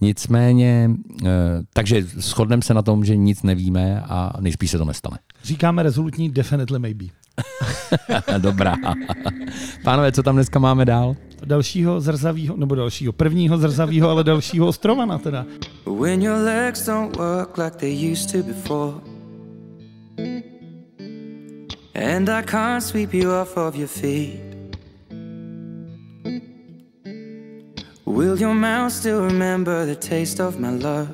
Nicméně, 0.00 0.90
uh, 1.22 1.28
takže 1.72 2.02
shodneme 2.02 2.62
se 2.62 2.74
na 2.74 2.82
tom, 2.82 3.04
že 3.04 3.16
nic 3.16 3.42
nevíme 3.42 4.00
a 4.00 4.32
nejspíš 4.40 4.70
se 4.70 4.78
to 4.78 4.84
nestane. 4.84 5.18
Říkáme 5.44 5.82
rezolutní 5.82 6.30
definitely 6.30 6.78
maybe. 6.78 7.04
Dobrá. 8.38 8.76
Pánové, 9.84 10.12
co 10.12 10.22
tam 10.22 10.34
dneska 10.34 10.58
máme 10.58 10.84
dál? 10.84 11.16
Dalšího 11.44 12.00
nebo 12.56 12.74
dalšího, 12.74 13.12
prvního 13.12 13.58
ale 14.10 14.24
dalšího 14.24 14.66
ostrovana 14.66 15.18
teda. 15.18 15.46
When 15.86 16.22
your 16.22 16.38
legs 16.44 16.86
don't 16.86 17.16
work 17.16 17.58
like 17.58 17.76
they 17.76 18.12
used 18.12 18.32
to 18.32 18.42
before. 18.42 18.94
And 21.94 22.28
I 22.28 22.42
can't 22.42 22.84
sweep 22.84 23.14
you 23.14 23.30
off 23.30 23.56
of 23.56 23.74
your 23.74 23.88
feet. 23.88 24.40
Will 28.06 28.40
your 28.40 28.54
mouth 28.54 28.92
still 28.92 29.20
remember 29.20 29.86
the 29.86 29.94
taste 29.94 30.40
of 30.40 30.58
my 30.58 30.70
love? 30.70 31.08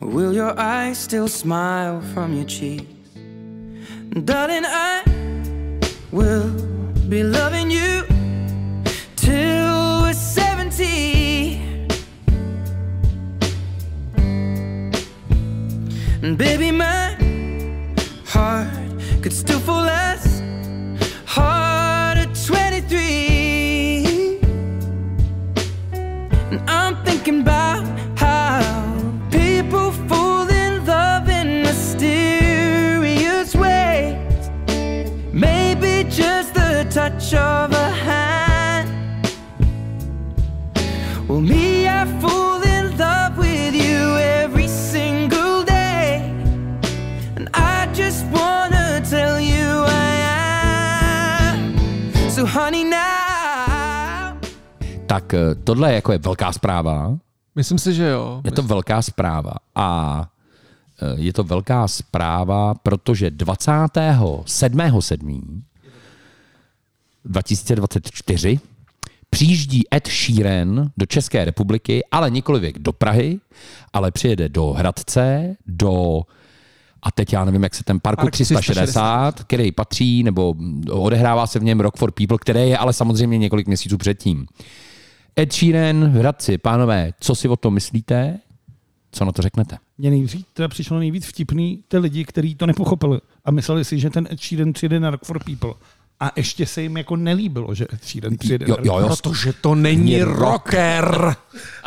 Will 0.00 0.32
your 0.32 0.58
eyes 0.58 0.98
still 0.98 1.28
smile 1.28 2.00
from 2.14 2.34
your 2.34 2.46
cheeks? 2.46 2.86
Darling, 4.24 4.64
I 4.64 5.02
will 6.10 6.77
be 7.08 7.22
loving 7.22 7.70
you 7.70 8.04
till 9.16 10.02
we're 10.02 10.12
70. 10.12 10.84
And 16.22 16.36
baby, 16.36 16.70
my 16.70 17.16
heart 18.26 18.68
could 19.22 19.32
still 19.32 19.58
fall 19.60 19.88
as 19.88 20.42
hard 21.24 21.67
touch 37.28 37.40
of 37.40 37.72
a 37.72 37.90
hand. 37.90 38.88
Well, 41.28 41.40
me, 41.40 41.88
I 41.88 42.06
fall 42.20 42.62
in 42.62 42.96
love 42.96 43.38
with 43.38 43.74
you 43.74 44.16
every 44.16 44.68
single 44.68 45.64
day. 45.64 46.22
And 47.36 47.50
I 47.54 47.88
just 47.92 48.24
wanna 48.32 49.02
tell 49.10 49.40
you 49.40 49.84
I 49.86 50.14
am. 51.50 51.74
So, 52.30 52.46
honey, 52.46 52.84
now. 52.84 54.38
Tak 55.06 55.34
eh, 55.34 55.54
tohle 55.64 55.94
jako 55.94 56.12
je 56.12 56.18
velká 56.18 56.52
zpráva. 56.52 57.18
Myslím 57.54 57.78
si, 57.78 57.94
že 57.94 58.08
jo. 58.08 58.40
Je 58.44 58.52
to 58.52 58.62
velká 58.62 59.02
zpráva. 59.02 59.52
A 59.74 60.24
eh, 61.02 61.14
je 61.16 61.32
to 61.32 61.44
velká 61.44 61.88
zpráva, 61.88 62.74
protože 62.74 63.30
27.7. 63.30 65.62
2024 67.24 68.60
přijíždí 69.30 69.82
Ed 69.94 70.06
Sheeran 70.06 70.90
do 70.96 71.06
České 71.06 71.44
republiky, 71.44 72.04
ale 72.10 72.30
nikolivěk 72.30 72.78
do 72.78 72.92
Prahy, 72.92 73.40
ale 73.92 74.10
přijede 74.10 74.48
do 74.48 74.72
Hradce, 74.72 75.56
do 75.66 76.22
a 77.02 77.10
teď 77.10 77.32
já 77.32 77.44
nevím, 77.44 77.62
jak 77.62 77.74
se 77.74 77.84
ten 77.84 78.00
parku 78.00 78.20
Park 78.20 78.32
360, 78.32 78.60
360, 78.60 79.44
který 79.44 79.72
patří, 79.72 80.22
nebo 80.22 80.54
odehrává 80.90 81.46
se 81.46 81.58
v 81.58 81.62
něm 81.62 81.80
Rock 81.80 81.96
for 81.96 82.10
People, 82.12 82.38
které 82.38 82.66
je 82.66 82.78
ale 82.78 82.92
samozřejmě 82.92 83.38
několik 83.38 83.66
měsíců 83.66 83.98
předtím. 83.98 84.46
Ed 85.38 85.52
Sheeran 85.52 86.10
v 86.10 86.14
Hradci, 86.14 86.58
pánové, 86.58 87.12
co 87.20 87.34
si 87.34 87.48
o 87.48 87.56
tom 87.56 87.74
myslíte? 87.74 88.38
Co 89.12 89.24
na 89.24 89.32
to 89.32 89.42
řeknete? 89.42 89.78
Mně 89.98 90.10
nejdřív 90.10 90.46
teda 90.52 90.68
přišlo 90.68 90.98
nejvíc 90.98 91.26
vtipný 91.26 91.84
ty 91.88 91.98
lidi, 91.98 92.24
kteří 92.24 92.54
to 92.54 92.66
nepochopili 92.66 93.20
a 93.44 93.50
mysleli 93.50 93.84
si, 93.84 93.98
že 93.98 94.10
ten 94.10 94.28
Ed 94.30 94.40
Sheeran 94.40 94.72
přijde 94.72 95.00
na 95.00 95.10
Rock 95.10 95.24
for 95.24 95.44
People. 95.44 95.74
A 96.20 96.32
ještě 96.36 96.66
se 96.66 96.82
jim 96.82 96.96
jako 96.96 97.16
nelíbilo, 97.16 97.74
že 97.74 97.86
Ed 97.92 98.04
Sheeran 98.04 98.36
přijde 98.38 98.66
Jo, 98.68 98.70
na 98.70 98.76
Rock 98.76 98.86
jo, 98.86 98.92
for 98.92 99.02
jo. 99.02 99.08
Protože 99.22 99.52
to 99.52 99.74
není 99.74 100.22
rocker. 100.22 101.34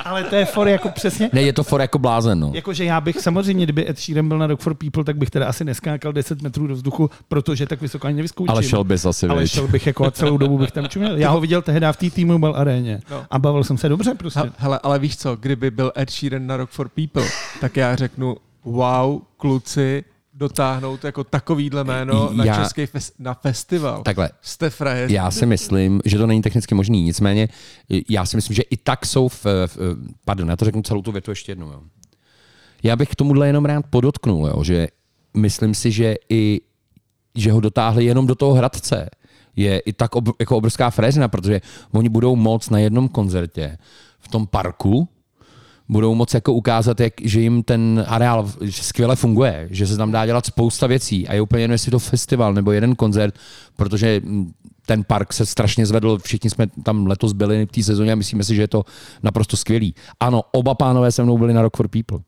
Ale 0.06 0.24
to 0.24 0.36
je 0.36 0.46
for 0.46 0.68
jako 0.68 0.90
přesně, 0.90 1.30
Ne, 1.34 1.42
je 1.42 1.54
to 1.54 1.64
for 1.64 1.82
jako 1.82 2.00
blázen, 2.00 2.40
no. 2.40 2.52
Jakože 2.54 2.86
já 2.86 3.02
bych 3.02 3.20
samozřejmě, 3.22 3.66
kdyby 3.66 3.90
Ed 3.90 4.00
Sheeran 4.00 4.28
byl 4.28 4.38
na 4.38 4.48
Rock 4.48 4.62
for 4.62 4.74
People, 4.74 5.04
tak 5.04 5.18
bych 5.18 5.30
teda 5.30 5.48
asi 5.48 5.66
neskákal 5.66 6.14
10 6.14 6.42
metrů 6.42 6.68
do 6.68 6.76
vzduchu, 6.76 7.10
protože 7.28 7.66
tak 7.68 7.82
vysoko 7.82 8.08
ani 8.08 8.16
nevyzkouším. 8.16 8.52
Ale 8.52 8.64
šel 8.64 8.84
bys 8.84 9.06
asi, 9.06 9.28
Ale 9.28 9.48
šel 9.48 9.68
bych 9.68 9.88
jako 9.88 10.06
a 10.06 10.12
celou 10.12 10.38
dobu 10.38 10.58
bych 10.58 10.72
tam 10.72 10.88
čuměl. 10.88 11.18
Já 11.18 11.30
ho 11.30 11.42
viděl 11.42 11.62
tehdy 11.62 11.86
v 11.92 11.98
té 11.98 12.10
T-Mobile 12.10 12.54
aréně 12.54 13.02
No. 13.12 13.26
a 13.32 13.40
bavil 13.40 13.64
jsem 13.64 13.78
se 13.78 13.90
dobře 13.90 14.14
prostě. 14.16 14.40
He- 14.40 14.52
Hele, 14.58 14.80
ale 14.84 15.00
víš 15.00 15.18
co, 15.18 15.36
kdyby 15.36 15.72
byl 15.72 15.92
Ed 15.98 16.10
Sheeran 16.10 16.48
na 16.48 16.58
Rock 16.58 16.70
for 16.70 16.90
People, 16.90 17.30
tak 17.62 17.78
já 17.78 17.96
řeknu, 17.96 18.36
wow, 18.66 19.20
kluci, 19.38 20.04
dotáhnout 20.42 21.04
jako 21.04 21.24
takovýhle 21.24 21.84
jméno 21.84 22.30
na 22.34 22.46
Já- 22.46 22.56
český 22.64 22.82
fes- 22.86 23.12
na 23.20 23.34
festival. 23.34 24.04
Takhle, 24.04 24.30
Jste 24.42 24.70
frajer. 24.70 25.12
Já 25.12 25.32
si 25.32 25.46
myslím, 25.46 26.02
že 26.06 26.18
to 26.18 26.28
není 26.28 26.42
technicky 26.42 26.76
možný. 26.76 27.04
Nicméně, 27.04 27.48
já 28.10 28.26
si 28.26 28.36
myslím, 28.38 28.56
že 28.56 28.62
i 28.62 28.78
tak 28.78 29.06
jsou 29.06 29.28
v, 29.30 29.46
v 29.46 29.78
pardon, 30.26 30.50
já 30.50 30.56
to 30.56 30.66
řeknu 30.66 30.82
celou 30.82 31.02
tu 31.02 31.12
větu 31.12 31.32
ještě 31.32 31.52
jednou. 31.52 31.68
Jo. 31.72 31.82
Já 32.84 32.96
bych 32.96 33.10
k 33.10 33.16
tomuhle 33.16 33.48
jenom 33.48 33.66
rád 33.66 33.86
podotknul, 33.90 34.48
jo, 34.48 34.64
že 34.64 34.88
myslím 35.34 35.74
si, 35.76 35.92
že 35.92 36.16
i 36.30 36.62
že 37.36 37.52
ho 37.52 37.60
dotáhli 37.60 38.06
jenom 38.06 38.28
do 38.28 38.36
toho 38.36 38.54
Hradce 38.54 39.10
je 39.56 39.80
i 39.80 39.94
tak 39.94 40.16
ob, 40.16 40.30
jako 40.40 40.58
obrovská 40.58 40.90
frézina, 40.90 41.28
protože 41.28 41.62
oni 41.92 42.10
budou 42.10 42.36
moc 42.36 42.70
na 42.70 42.80
jednom 42.80 43.10
koncertě 43.10 43.78
v 44.20 44.28
tom 44.28 44.48
parku 44.48 45.08
budou 45.90 46.16
moc 46.16 46.34
jako 46.34 46.54
ukázat, 46.54 47.00
jak, 47.00 47.14
že 47.22 47.42
jim 47.42 47.64
ten 47.64 48.06
areál 48.08 48.50
skvěle 48.70 49.16
funguje, 49.16 49.68
že 49.72 49.88
se 49.88 49.98
tam 49.98 50.12
dá 50.12 50.26
dělat 50.26 50.46
spousta 50.46 50.88
věcí 50.88 51.28
a 51.28 51.34
je 51.34 51.42
úplně 51.42 51.64
jedno, 51.64 51.74
jestli 51.74 51.92
to 51.92 52.00
festival 52.00 52.54
nebo 52.54 52.72
jeden 52.72 52.96
koncert, 52.96 53.36
protože 53.76 54.22
mm, 54.24 54.52
ten 54.86 55.04
park 55.04 55.34
se 55.34 55.46
strašně 55.46 55.86
zvedl, 55.86 56.18
všichni 56.18 56.50
jsme 56.50 56.68
tam 56.84 57.08
letos 57.08 57.34
byli 57.34 57.66
v 57.66 57.72
té 57.72 57.84
sezóně 57.84 58.12
a 58.12 58.16
myslíme 58.16 58.44
si, 58.44 58.56
že 58.56 58.62
je 58.62 58.68
to 58.68 58.84
naprosto 59.24 59.58
skvělý. 59.58 59.96
Ano, 60.20 60.44
oba 60.52 60.76
pánové 60.76 61.12
se 61.12 61.24
mnou 61.24 61.38
byli 61.38 61.54
na 61.54 61.62
Rock 61.62 61.78
for 61.78 61.88
People. 61.88 62.20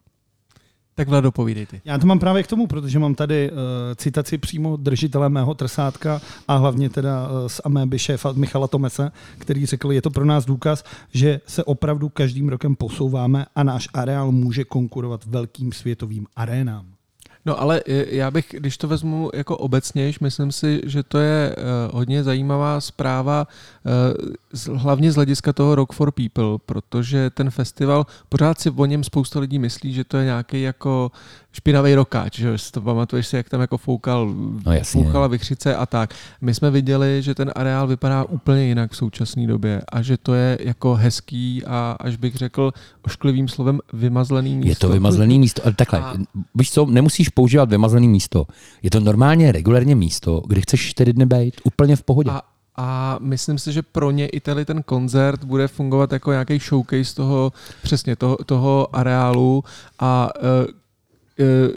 Tak 0.96 1.08
Vlado, 1.08 1.32
povídej 1.32 1.66
ty. 1.66 1.82
Já 1.86 1.98
to 1.98 2.08
mám 2.08 2.20
právě 2.20 2.44
k 2.44 2.48
tomu, 2.48 2.68
protože 2.68 3.00
mám 3.00 3.16
tady 3.16 3.52
uh, 3.52 3.58
citaci 3.96 4.38
přímo 4.38 4.78
držitele 4.78 5.30
mého 5.30 5.54
trsátka 5.54 6.22
a 6.48 6.56
hlavně 6.56 6.90
teda 6.90 7.28
uh, 7.28 7.48
z 7.48 7.62
Améby 7.64 8.00
šéfa 8.00 8.32
Michala 8.32 8.68
Tomese, 8.68 9.12
který 9.38 9.66
řekl, 9.66 9.92
je 9.92 10.02
to 10.02 10.10
pro 10.10 10.26
nás 10.26 10.46
důkaz, 10.46 10.84
že 11.14 11.42
se 11.48 11.64
opravdu 11.64 12.10
každým 12.10 12.50
rokem 12.50 12.76
posouváme 12.76 13.46
a 13.56 13.64
náš 13.64 13.88
areál 13.94 14.32
může 14.32 14.64
konkurovat 14.64 15.26
velkým 15.26 15.72
světovým 15.72 16.28
arénám. 16.36 16.93
No 17.46 17.62
ale 17.62 17.82
e, 17.88 18.16
já 18.16 18.32
bych, 18.32 18.46
když 18.50 18.78
to 18.78 18.88
vezmu 18.88 19.30
jako 19.34 19.58
obecnějš, 19.58 20.20
myslím 20.20 20.52
si, 20.52 20.82
že 20.86 21.04
to 21.04 21.20
je 21.20 21.56
uh, 21.56 21.96
hodně 21.98 22.24
zajímavá 22.24 22.82
zpráva, 22.82 23.48
z, 24.54 24.68
hlavně 24.68 25.12
z 25.12 25.16
hlediska 25.16 25.54
toho 25.54 25.76
Rock 25.76 25.94
for 25.94 26.12
People, 26.12 26.58
protože 26.66 27.30
ten 27.30 27.50
festival, 27.50 28.06
pořád 28.30 28.60
si 28.60 28.70
o 28.70 28.86
něm 28.86 29.04
spousta 29.04 29.40
lidí 29.40 29.60
myslí, 29.60 29.94
že 29.94 30.04
to 30.04 30.18
je 30.18 30.26
nějaký 30.26 30.62
jako 30.62 31.12
špinavý 31.54 31.96
rokáč, 31.96 32.40
že 32.40 32.58
si 32.58 32.72
to 32.72 32.82
pamatuješ 32.82 33.28
si, 33.28 33.36
jak 33.36 33.50
tam 33.50 33.62
jako 33.62 33.78
foukal, 33.78 34.34
No 34.66 34.72
jasně. 34.74 35.04
foukala 35.04 35.28
vychřice 35.28 35.76
a 35.76 35.86
tak. 35.86 36.14
My 36.42 36.54
jsme 36.54 36.72
viděli, 36.72 37.22
že 37.22 37.36
ten 37.36 37.52
areál 37.56 37.88
vypadá 37.88 38.24
úplně 38.24 38.64
jinak 38.64 38.92
v 38.92 38.96
současné 38.98 39.48
době 39.48 39.82
a 39.92 40.02
že 40.02 40.18
to 40.18 40.34
je 40.34 40.58
jako 40.62 40.96
hezký 40.96 41.66
a 41.66 41.96
až 42.00 42.16
bych 42.16 42.36
řekl 42.36 42.72
ošklivým 43.02 43.48
slovem 43.48 43.80
vymazlený 43.94 44.56
místo. 44.56 44.70
Je 44.70 44.76
to 44.76 44.90
vymazlený 44.90 45.40
místo, 45.40 45.62
ale 45.66 45.74
takhle, 45.74 46.00
A- 46.00 46.14
víš 46.56 46.72
co, 46.72 46.86
nemusíš 46.86 47.30
používat 47.30 47.70
vymazlený 47.70 48.08
místo. 48.08 48.46
Je 48.84 48.90
to 48.90 49.00
normálně 49.00 49.52
regulérně 49.52 49.96
místo, 49.96 50.42
kde 50.48 50.62
chceš 50.62 50.90
čtyři 50.90 51.14
dny 51.14 51.26
být 51.26 51.62
úplně 51.64 51.96
v 51.96 52.04
pohodě. 52.04 52.32
A, 52.32 52.42
a 52.78 53.18
myslím 53.22 53.58
si, 53.60 53.74
že 53.74 53.82
pro 53.82 54.12
ně 54.12 54.28
i 54.28 54.40
tady 54.40 54.66
ten 54.66 54.84
koncert 54.84 55.44
bude 55.44 55.68
fungovat 55.68 56.12
jako 56.14 56.32
nějaký 56.32 56.60
showcase 56.60 57.16
toho, 57.16 57.52
přesně 57.84 58.16
toho, 58.16 58.38
toho 58.46 58.88
areálu 58.96 59.64
a 60.00 60.30
uh, 60.42 60.48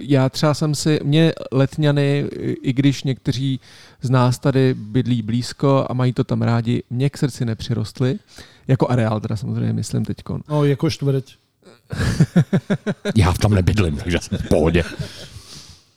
já 0.00 0.28
třeba 0.28 0.54
jsem 0.54 0.74
si, 0.74 1.00
mě 1.02 1.32
letňany, 1.52 2.24
i 2.62 2.72
když 2.72 3.02
někteří 3.02 3.60
z 4.02 4.10
nás 4.10 4.38
tady 4.38 4.74
bydlí 4.74 5.22
blízko 5.22 5.86
a 5.88 5.94
mají 5.94 6.12
to 6.12 6.24
tam 6.24 6.42
rádi, 6.42 6.82
mě 6.90 7.10
k 7.10 7.18
srdci 7.18 7.44
nepřirostly. 7.44 8.18
Jako 8.68 8.88
areál 8.88 9.20
teda 9.20 9.36
samozřejmě 9.36 9.72
myslím 9.72 10.04
teďkon. 10.04 10.40
No, 10.48 10.64
jako 10.64 10.90
čtvrť. 10.90 11.34
Já 13.14 13.32
tam 13.32 13.54
nebydlím, 13.54 13.96
takže 13.96 14.18
jsem 14.20 14.38
v 14.38 14.48
pohodě. 14.48 14.84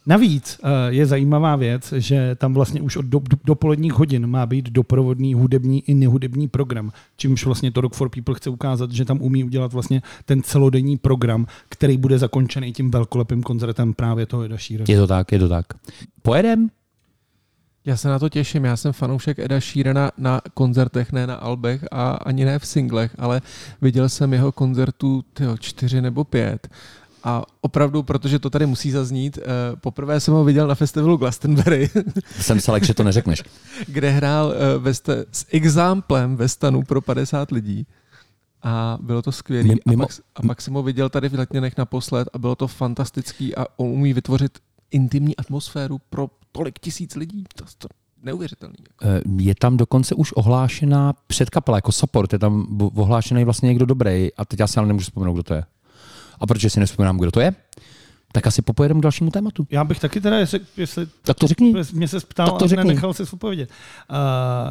Navíc 0.09 0.59
eh, 0.63 0.69
je 0.89 1.05
zajímavá 1.05 1.55
věc, 1.55 1.93
že 1.97 2.35
tam 2.35 2.53
vlastně 2.53 2.81
už 2.81 2.97
od 2.97 3.05
do, 3.05 3.19
do, 3.19 3.37
dopoledních 3.45 3.93
hodin 3.93 4.27
má 4.27 4.45
být 4.45 4.69
doprovodný 4.69 5.33
hudební 5.33 5.83
i 5.89 5.93
nehudební 5.93 6.47
program, 6.47 6.91
čímž 7.17 7.45
vlastně 7.45 7.71
to 7.71 7.81
Rock 7.81 7.93
for 7.93 8.09
People 8.09 8.35
chce 8.35 8.49
ukázat, 8.49 8.91
že 8.91 9.05
tam 9.05 9.21
umí 9.21 9.43
udělat 9.43 9.73
vlastně 9.73 10.01
ten 10.25 10.43
celodenní 10.43 10.97
program, 10.97 11.45
který 11.69 11.97
bude 11.97 12.19
zakončený 12.19 12.73
tím 12.73 12.91
velkolepým 12.91 13.43
koncertem 13.43 13.93
právě 13.93 14.25
toho 14.25 14.43
Eda 14.43 14.57
Sheerana. 14.57 14.85
Je 14.89 14.97
to 14.97 15.07
tak, 15.07 15.31
je 15.31 15.39
to 15.39 15.49
tak. 15.49 15.65
Pojedem? 16.21 16.69
Já 17.85 17.97
se 17.97 18.09
na 18.09 18.19
to 18.19 18.29
těším, 18.29 18.65
já 18.65 18.77
jsem 18.77 18.93
fanoušek 18.93 19.39
Eda 19.39 19.59
Sheerana 19.59 20.11
na 20.17 20.41
koncertech, 20.53 21.11
ne 21.11 21.27
na 21.27 21.35
albech 21.35 21.85
a 21.91 22.11
ani 22.11 22.45
ne 22.45 22.59
v 22.59 22.65
singlech, 22.65 23.15
ale 23.17 23.41
viděl 23.81 24.09
jsem 24.09 24.33
jeho 24.33 24.51
koncertů 24.51 25.23
tyjo, 25.33 25.57
čtyři 25.57 26.01
nebo 26.01 26.23
pět 26.23 26.67
a 27.23 27.43
opravdu, 27.61 28.03
protože 28.03 28.39
to 28.39 28.49
tady 28.49 28.65
musí 28.65 28.91
zaznít, 28.91 29.37
eh, 29.37 29.41
poprvé 29.75 30.19
jsem 30.19 30.33
ho 30.33 30.43
viděl 30.43 30.67
na 30.67 30.75
festivalu 30.75 31.17
Glastonbury, 31.17 31.89
Jsem 32.41 32.59
se 32.59 32.71
že 32.81 32.93
to 32.93 33.03
neřekneš. 33.03 33.43
kde 33.87 34.09
hrál 34.09 34.53
eh, 34.53 34.77
ve 34.77 34.93
sta- 34.93 35.13
s 35.31 35.45
examplem 35.49 36.35
ve 36.35 36.47
stanu 36.47 36.81
pro 36.83 37.01
50 37.01 37.51
lidí. 37.51 37.87
A 38.63 38.97
bylo 39.01 39.21
to 39.21 39.31
skvělé. 39.31 39.69
A, 39.73 39.97
pak, 39.97 40.09
a 40.35 40.41
pak 40.47 40.61
jsem 40.61 40.73
ho 40.73 40.83
viděl 40.83 41.09
tady 41.09 41.29
v 41.29 41.33
Letněnech 41.33 41.77
naposled 41.77 42.27
a 42.33 42.37
bylo 42.37 42.55
to 42.55 42.67
fantastický 42.67 43.55
a 43.55 43.65
on 43.77 43.87
umí 43.87 44.13
vytvořit 44.13 44.57
intimní 44.91 45.37
atmosféru 45.37 45.97
pro 46.09 46.27
tolik 46.51 46.79
tisíc 46.79 47.15
lidí. 47.15 47.43
To, 47.55 47.65
to 47.77 47.87
neuvěřitelný. 48.23 48.75
Eh, 49.03 49.21
Je 49.37 49.55
tam 49.55 49.77
dokonce 49.77 50.15
už 50.15 50.31
ohlášená 50.35 51.13
předkapela 51.27 51.77
jako 51.77 51.91
support, 51.91 52.33
je 52.33 52.39
tam 52.39 52.79
ohlášený 52.95 53.43
vlastně 53.43 53.67
někdo 53.67 53.85
dobrý 53.85 54.33
a 54.33 54.45
teď 54.45 54.59
já 54.59 54.67
si 54.67 54.77
ale 54.79 54.87
nemůžu 54.87 55.03
vzpomenout, 55.03 55.33
kdo 55.33 55.43
to 55.43 55.53
je. 55.53 55.63
A 56.39 56.47
protože 56.47 56.69
si 56.69 56.79
nespomínám, 56.79 57.17
kdo 57.17 57.31
to 57.31 57.39
je, 57.39 57.53
tak 58.31 58.47
asi 58.47 58.61
popojedeme 58.61 58.99
k 58.99 59.03
dalšímu 59.03 59.31
tématu. 59.31 59.67
Já 59.71 59.83
bych 59.83 59.99
taky 59.99 60.21
teda, 60.21 60.37
jestli, 60.37 60.59
jestli 60.77 61.07
Tak 61.21 61.37
to 61.39 61.47
řekni. 61.47 61.73
mě 61.93 62.07
se 62.07 62.19
ptal 62.19 62.47
Tak 62.47 62.57
to 62.59 62.67
řekni. 62.67 62.83
nenechal 62.87 63.13
se 63.13 63.23
odpovědět. 63.23 63.69
Uh, 64.09 64.15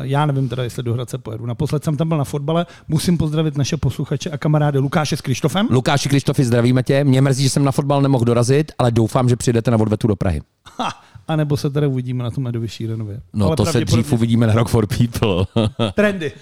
já 0.00 0.26
nevím 0.26 0.48
teda, 0.48 0.62
jestli 0.62 0.82
do 0.82 0.94
Hradce 0.94 1.18
pojedu. 1.18 1.46
Naposled 1.46 1.84
jsem 1.84 1.96
tam 1.96 2.08
byl 2.08 2.18
na 2.18 2.24
fotbale, 2.24 2.66
musím 2.88 3.18
pozdravit 3.18 3.56
naše 3.56 3.76
posluchače 3.76 4.30
a 4.30 4.38
kamarády 4.38 4.78
Lukáše 4.78 5.16
s 5.16 5.20
Krištofem. 5.20 5.68
Lukáši 5.70 6.08
Krištofi, 6.08 6.44
zdravíme 6.44 6.82
tě. 6.82 7.04
Mě 7.04 7.20
mrzí, 7.20 7.42
že 7.42 7.50
jsem 7.50 7.64
na 7.64 7.72
fotbal 7.72 8.02
nemohl 8.02 8.24
dorazit, 8.24 8.72
ale 8.78 8.90
doufám, 8.90 9.28
že 9.28 9.36
přijdete 9.36 9.70
na 9.70 9.76
odvetu 9.80 10.08
do 10.08 10.16
Prahy. 10.16 10.40
Ha, 10.78 10.92
a 11.28 11.36
nebo 11.36 11.56
se 11.56 11.70
teda 11.70 11.88
uvidíme 11.88 12.24
na 12.24 12.30
tom 12.30 12.46
Edovi 12.46 12.68
Šírenově. 12.68 13.20
No 13.32 13.46
Ale 13.46 13.56
to 13.56 13.66
se 13.66 13.80
dřív 13.80 14.12
uvidíme 14.12 14.46
na 14.46 14.52
Rock 14.52 14.68
for 14.68 14.86
People. 14.86 15.46
Trendy. 15.94 16.32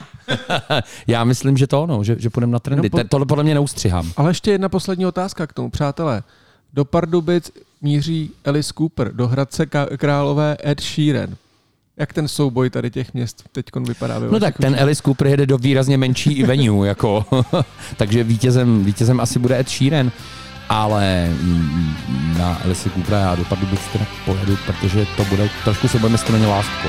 Já 1.07 1.25
myslím, 1.25 1.57
že 1.57 1.67
to, 1.67 1.87
no, 1.87 2.05
že, 2.05 2.17
že 2.19 2.31
půjdeme 2.31 2.53
na 2.53 2.59
trendy. 2.59 2.91
No, 2.93 3.03
po- 3.03 3.09
Tohle 3.09 3.27
podle 3.27 3.45
mě 3.45 3.55
neustřihám. 3.55 4.13
Ale 4.17 4.31
ještě 4.31 4.51
jedna 4.51 4.69
poslední 4.69 5.07
otázka 5.07 5.47
k 5.47 5.53
tomu, 5.53 5.71
přátelé. 5.71 6.23
Do 6.75 6.85
Pardubic 6.85 7.51
míří 7.83 8.31
Alice 8.45 8.73
Cooper, 8.79 9.13
do 9.13 9.29
Hradce 9.29 9.67
Králové 9.97 10.57
Ed 10.67 10.81
Sheeran. 10.81 11.35
Jak 11.97 12.13
ten 12.13 12.29
souboj 12.29 12.71
tady 12.71 12.91
těch 12.91 13.15
měst 13.15 13.45
teď 13.53 13.67
vypadá? 13.89 14.19
Ve 14.19 14.31
No 14.31 14.41
tak 14.41 14.59
ten? 14.59 14.77
Alice 14.81 15.03
Cooper 15.03 15.27
jede 15.27 15.47
do 15.47 15.59
výrazně 15.59 15.99
menší 15.99 16.43
venue, 16.53 16.89
jako, 16.89 17.25
takže 17.97 18.25
vítězem, 18.25 18.85
vítězem 18.85 19.21
asi 19.21 19.39
bude 19.39 19.59
Ed 19.61 19.69
Sheeran. 19.69 20.11
Ale 20.69 21.27
mm, 21.29 21.95
na 22.39 22.55
Alice 22.65 22.91
Coopera 22.91 23.19
já 23.19 23.35
do 23.35 23.45
Pardubic 23.45 23.81
teda 23.93 24.07
pojedu, 24.25 24.57
protože 24.67 25.07
to 25.17 25.25
bude, 25.25 25.51
trošku 25.65 25.89
se 25.89 25.99
budeme 25.99 26.19
straně 26.19 26.47
láskou. 26.47 26.89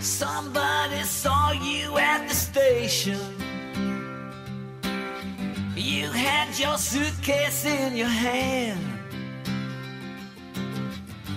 Somebody 0.00 1.04
saw 1.04 1.52
you 1.52 1.96
at 1.98 2.28
the 2.28 2.34
station. 2.34 3.38
You 5.76 6.10
had 6.10 6.58
your 6.58 6.78
suitcase 6.78 7.64
in 7.64 7.96
your 7.96 8.10
hand. 8.10 8.98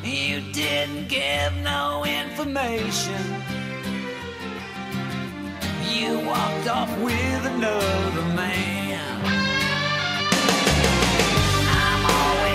You 0.04 0.42
didn't 0.42 1.10
give 1.10 1.54
no 1.64 2.04
information. 2.06 3.44
You 5.84 6.20
walked 6.20 6.68
off 6.68 6.90
with 7.00 7.46
another 7.46 8.24
man. 8.36 9.21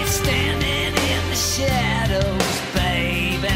Standing 0.06 0.94
in 1.12 1.22
the 1.30 1.36
shadows, 1.36 2.54
baby. 2.74 3.48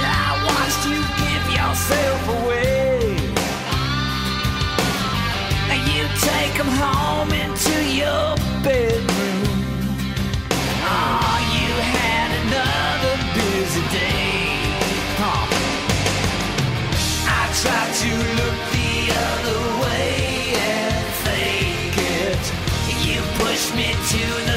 I 0.00 0.30
watched 0.46 0.84
you 0.90 1.00
give 1.22 1.44
yourself 1.58 2.20
away. 2.42 2.68
You 5.98 6.06
home 6.68 7.32
into 7.32 7.76
your 7.90 8.36
bedroom. 8.62 9.42
Oh, 10.86 11.38
you 11.58 11.70
had 11.96 12.28
another 12.44 13.14
busy 13.34 13.82
day. 13.90 14.38
I 17.26 17.42
tried 17.60 17.92
to 18.02 18.10
look 18.38 18.58
the 18.78 18.92
other 19.26 19.60
way 19.82 20.54
and 20.54 21.04
fake 21.24 21.98
it. 21.98 22.44
You 23.06 23.20
me 23.74 23.88
to 24.12 24.47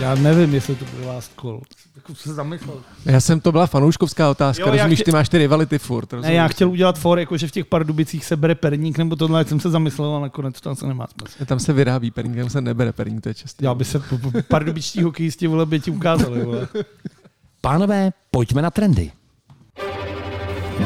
Já 0.00 0.14
nevím, 0.14 0.54
jestli 0.54 0.74
to 0.74 0.84
bude 0.84 1.06
last 1.06 1.32
call. 1.40 1.60
Tak 1.94 2.16
se 2.16 2.34
zamyslel. 2.34 2.76
Já 3.04 3.20
jsem, 3.20 3.40
to 3.40 3.52
byla 3.52 3.66
fanouškovská 3.66 4.30
otázka, 4.30 4.64
Jo, 4.66 4.70
rozumíš, 4.72 4.98
chci- 4.98 5.04
ty 5.04 5.12
máš 5.12 5.28
ty 5.28 5.38
rivality 5.38 5.78
furt. 5.78 6.12
Ne, 6.12 6.16
rozumíš? 6.16 6.36
já 6.36 6.48
chtěl 6.48 6.70
udělat 6.70 6.98
for, 6.98 7.18
jako 7.18 7.36
že 7.36 7.46
v 7.48 7.50
těch 7.50 7.66
Pardubicích 7.66 8.24
se 8.24 8.36
bere 8.36 8.54
perník 8.54 8.98
nebo 8.98 9.16
tohle, 9.16 9.40
jak 9.40 9.48
jsem 9.48 9.60
se 9.60 9.70
zamyslel, 9.70 10.10
ale 10.10 10.20
nakonec 10.22 10.60
to 10.60 10.70
asi 10.70 10.86
nemá 10.86 11.06
smysl. 11.06 11.44
Tam 11.44 11.58
se 11.60 11.72
vyrábí 11.72 12.10
perník, 12.10 12.36
tam 12.36 12.50
se 12.50 12.60
nebere 12.60 12.92
perník, 12.92 13.20
to 13.22 13.28
je 13.28 13.34
čestné. 13.34 13.66
Já 13.66 13.74
by 13.74 13.84
se 13.84 14.02
pardubičtí 14.48 15.02
hokejisti 15.02 15.46
vole 15.46 15.66
by 15.66 15.80
ti 15.80 15.90
ukázali. 15.90 16.44
Vole. 16.44 16.68
Pánové, 17.60 18.10
pojďme 18.30 18.62
na 18.62 18.70
trendy. 18.70 19.12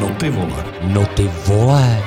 No 0.00 0.08
ty 0.18 0.30
vole. 0.30 0.64
No 0.82 1.06
ty 1.06 1.30
vole. 1.46 2.02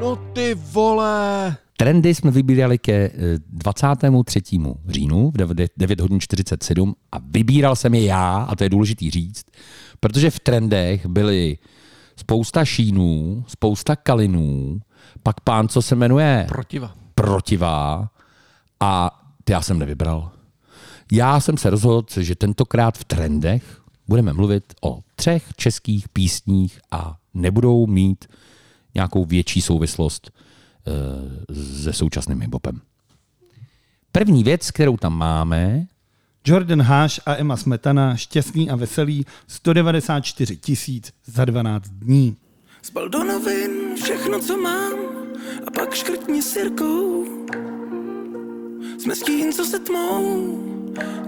No 0.00 0.16
ty 0.16 0.54
vole! 0.54 1.56
Trendy 1.80 2.14
jsme 2.14 2.30
vybírali 2.30 2.78
ke 2.78 2.92
eh, 2.92 3.10
23. 3.48 4.40
říjnu 4.88 5.30
v 5.30 5.36
9 5.36 5.70
9 5.76 6.00
hodin 6.00 6.20
47 6.20 6.94
a 7.12 7.16
vybíral 7.30 7.76
jsem 7.76 7.94
je 7.94 8.04
já, 8.04 8.36
a 8.36 8.56
to 8.56 8.64
je 8.64 8.70
důležitý 8.70 9.10
říct, 9.10 9.44
protože 10.00 10.30
v 10.30 10.40
trendech 10.40 11.06
byly 11.06 11.58
spousta 12.16 12.64
šínů, 12.64 13.44
spousta 13.48 13.96
kalinů, 13.96 14.80
pak 15.22 15.40
pán, 15.40 15.68
co 15.68 15.82
se 15.82 15.94
jmenuje 15.94 16.46
Protiva. 16.48 16.94
Protivá 17.14 18.10
a 18.80 19.20
ty 19.44 19.52
já 19.52 19.62
jsem 19.62 19.78
nevybral. 19.78 20.30
Já 21.12 21.40
jsem 21.40 21.56
se 21.56 21.70
rozhodl, 21.70 22.06
že 22.20 22.34
tentokrát 22.34 22.98
v 22.98 23.04
trendech 23.04 23.80
budeme 24.08 24.32
mluvit 24.32 24.74
o 24.82 25.00
třech 25.14 25.44
českých 25.56 26.08
písních 26.08 26.80
a 26.90 27.16
nebudou 27.34 27.86
mít 27.86 28.24
nějakou 28.94 29.24
větší 29.24 29.62
souvislost 29.62 30.30
eh, 30.30 30.39
se 31.82 31.92
současným 31.92 32.40
hiphopem. 32.40 32.80
První 34.12 34.44
věc, 34.44 34.70
kterou 34.70 34.96
tam 34.96 35.18
máme, 35.18 35.86
Jordan 36.44 36.82
Háš 36.82 37.20
a 37.26 37.36
Emma 37.36 37.56
Smetana, 37.56 38.16
šťastný 38.16 38.70
a 38.70 38.76
veselý, 38.76 39.26
194 39.46 40.56
tisíc 40.56 41.12
za 41.26 41.44
12 41.44 41.88
dní. 41.88 42.36
Zbal 42.84 43.08
do 43.08 43.24
novin 43.24 43.70
všechno, 44.02 44.40
co 44.40 44.56
mám 44.56 44.92
a 45.66 45.70
pak 45.70 45.94
škrtni 45.94 46.42
sirkou. 46.42 47.24
Jsme 48.98 49.16
stín, 49.16 49.52
co 49.52 49.64
se 49.64 49.78
tmou 49.78 50.58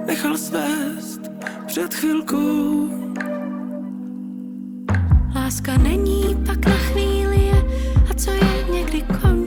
nechal 0.06 0.38
svést 0.38 1.20
před 1.66 1.94
chvilkou. 1.94 2.88
Láska 5.34 5.78
není, 5.78 6.36
pak 6.46 6.66
na 6.66 6.74
chvíli 6.74 7.44
je 7.44 7.64
a 8.10 8.14
co 8.14 8.30
je 8.30 8.64
někdy 8.72 9.02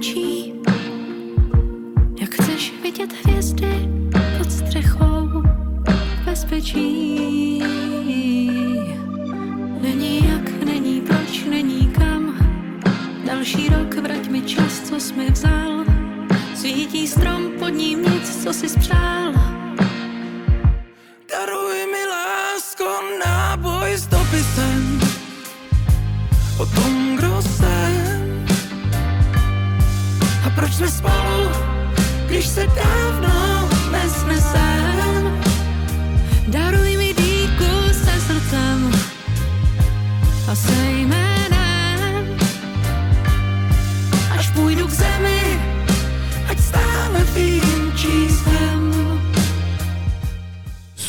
končí. 0.05 0.53
Jak 2.21 2.33
chceš 2.33 2.73
vidět 2.83 3.13
hvězdy 3.23 3.89
pod 4.37 4.51
střechou 4.51 5.43
bezpečí. 6.25 7.59
Není 9.81 10.29
jak, 10.29 10.63
není 10.65 11.01
proč, 11.01 11.43
není 11.49 11.87
kam. 11.87 12.35
Další 13.25 13.69
rok 13.69 13.95
vrať 13.95 14.27
mi 14.27 14.41
čas, 14.41 14.79
co 14.79 14.99
jsi 14.99 15.13
mi 15.13 15.31
vzal. 15.31 15.85
Svítí 16.55 17.07
strom, 17.07 17.51
pod 17.59 17.69
ním 17.69 18.03
nic, 18.03 18.43
co 18.43 18.53
jsi 18.53 18.69
spřál. 18.69 19.33
Daruj 21.31 21.85
mi 21.91 22.05
lásko 22.09 22.85
náboj 23.25 23.93
s 23.93 24.07
dopisem 24.07 24.99
o 26.59 26.65
tom, 26.65 27.15
kdo 27.17 27.41
proč 30.55 30.73
jsme 30.73 30.87
spolu, 30.87 31.49
když 32.25 32.47
se 32.47 32.67
dávno 32.67 33.69
nesnesem. 33.91 35.41
Daruj 36.47 36.97
mi 36.97 37.13
dýku 37.13 37.93
se 37.93 38.21
srdcem 38.21 38.91
a 40.51 40.55
se 40.55 40.91
jménem. 40.91 42.37
Až 44.37 44.49
půjdu 44.49 44.87
k 44.87 44.91
zemi, 44.91 45.59
ať 46.49 46.59
stále 46.59 47.23
vím 47.33 47.93
číslem. 47.95 48.34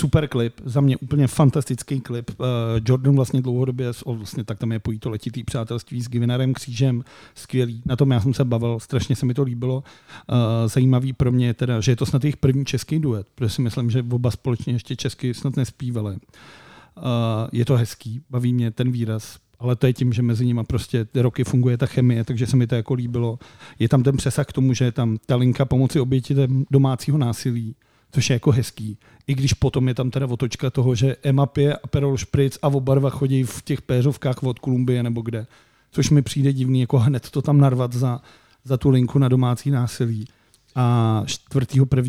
Super 0.06 0.28
klip, 0.28 0.60
za 0.64 0.80
mě 0.80 0.96
úplně 0.96 1.26
fantastický 1.26 2.00
klip. 2.00 2.30
Uh, 2.30 2.46
Jordan 2.86 3.16
vlastně 3.16 3.42
dlouhodobě, 3.42 3.92
vlastně 4.06 4.44
tak 4.44 4.58
tam 4.58 4.72
je 4.72 4.78
pojí 4.78 4.98
to 4.98 5.10
letitý 5.10 5.44
přátelství 5.44 6.02
s 6.02 6.08
Givinarem 6.08 6.54
Křížem, 6.54 7.04
skvělý. 7.34 7.82
Na 7.84 7.96
tom 7.96 8.10
já 8.10 8.20
jsem 8.20 8.34
se 8.34 8.44
bavil, 8.44 8.80
strašně 8.80 9.16
se 9.16 9.26
mi 9.26 9.34
to 9.34 9.42
líbilo. 9.42 9.76
Uh, 9.76 10.68
zajímavý 10.68 11.12
pro 11.12 11.32
mě 11.32 11.46
je 11.46 11.54
teda, 11.54 11.80
že 11.80 11.92
je 11.92 11.96
to 11.96 12.06
snad 12.06 12.24
jejich 12.24 12.36
první 12.36 12.64
český 12.64 12.98
duet, 12.98 13.26
protože 13.34 13.50
si 13.50 13.62
myslím, 13.62 13.90
že 13.90 14.04
oba 14.10 14.30
společně 14.30 14.72
ještě 14.72 14.96
česky 14.96 15.34
snad 15.34 15.56
nespívali. 15.56 16.14
Uh, 16.14 16.20
je 17.52 17.64
to 17.64 17.76
hezký, 17.76 18.20
baví 18.30 18.52
mě 18.52 18.70
ten 18.70 18.92
výraz, 18.92 19.38
ale 19.58 19.76
to 19.76 19.86
je 19.86 19.92
tím, 19.92 20.12
že 20.12 20.22
mezi 20.22 20.46
nimi 20.46 20.64
prostě 20.66 21.06
roky 21.14 21.44
funguje 21.44 21.78
ta 21.78 21.86
chemie, 21.86 22.24
takže 22.24 22.46
se 22.46 22.56
mi 22.56 22.66
to 22.66 22.74
jako 22.74 22.94
líbilo. 22.94 23.38
Je 23.78 23.88
tam 23.88 24.02
ten 24.02 24.16
přesah 24.16 24.46
k 24.46 24.52
tomu, 24.52 24.74
že 24.74 24.84
je 24.84 24.92
tam 24.92 25.18
ta 25.26 25.36
linka 25.36 25.64
pomoci 25.64 26.00
oběti 26.00 26.34
domácího 26.70 27.18
násilí, 27.18 27.74
což 28.12 28.30
je 28.30 28.34
jako 28.34 28.50
hezký. 28.50 28.98
I 29.26 29.34
když 29.34 29.52
potom 29.52 29.88
je 29.88 29.94
tam 29.94 30.10
teda 30.10 30.26
otočka 30.26 30.70
toho, 30.70 30.94
že 30.94 31.16
Emma 31.22 31.46
pije 31.46 31.76
Aperol 31.76 32.18
Spritz 32.18 32.58
a 32.62 32.68
oba 32.68 32.94
dva 32.94 33.10
chodí 33.10 33.44
v 33.44 33.62
těch 33.62 33.82
péřovkách 33.82 34.42
od 34.42 34.58
Kolumbie 34.58 35.02
nebo 35.02 35.20
kde. 35.20 35.46
Což 35.90 36.10
mi 36.10 36.22
přijde 36.22 36.52
divný, 36.52 36.80
jako 36.80 36.98
hned 36.98 37.30
to 37.30 37.42
tam 37.42 37.58
narvat 37.58 37.92
za, 37.92 38.20
za 38.64 38.76
tu 38.76 38.90
linku 38.90 39.18
na 39.18 39.28
domácí 39.28 39.70
násilí. 39.70 40.28
A 40.74 41.22
4. 41.26 41.66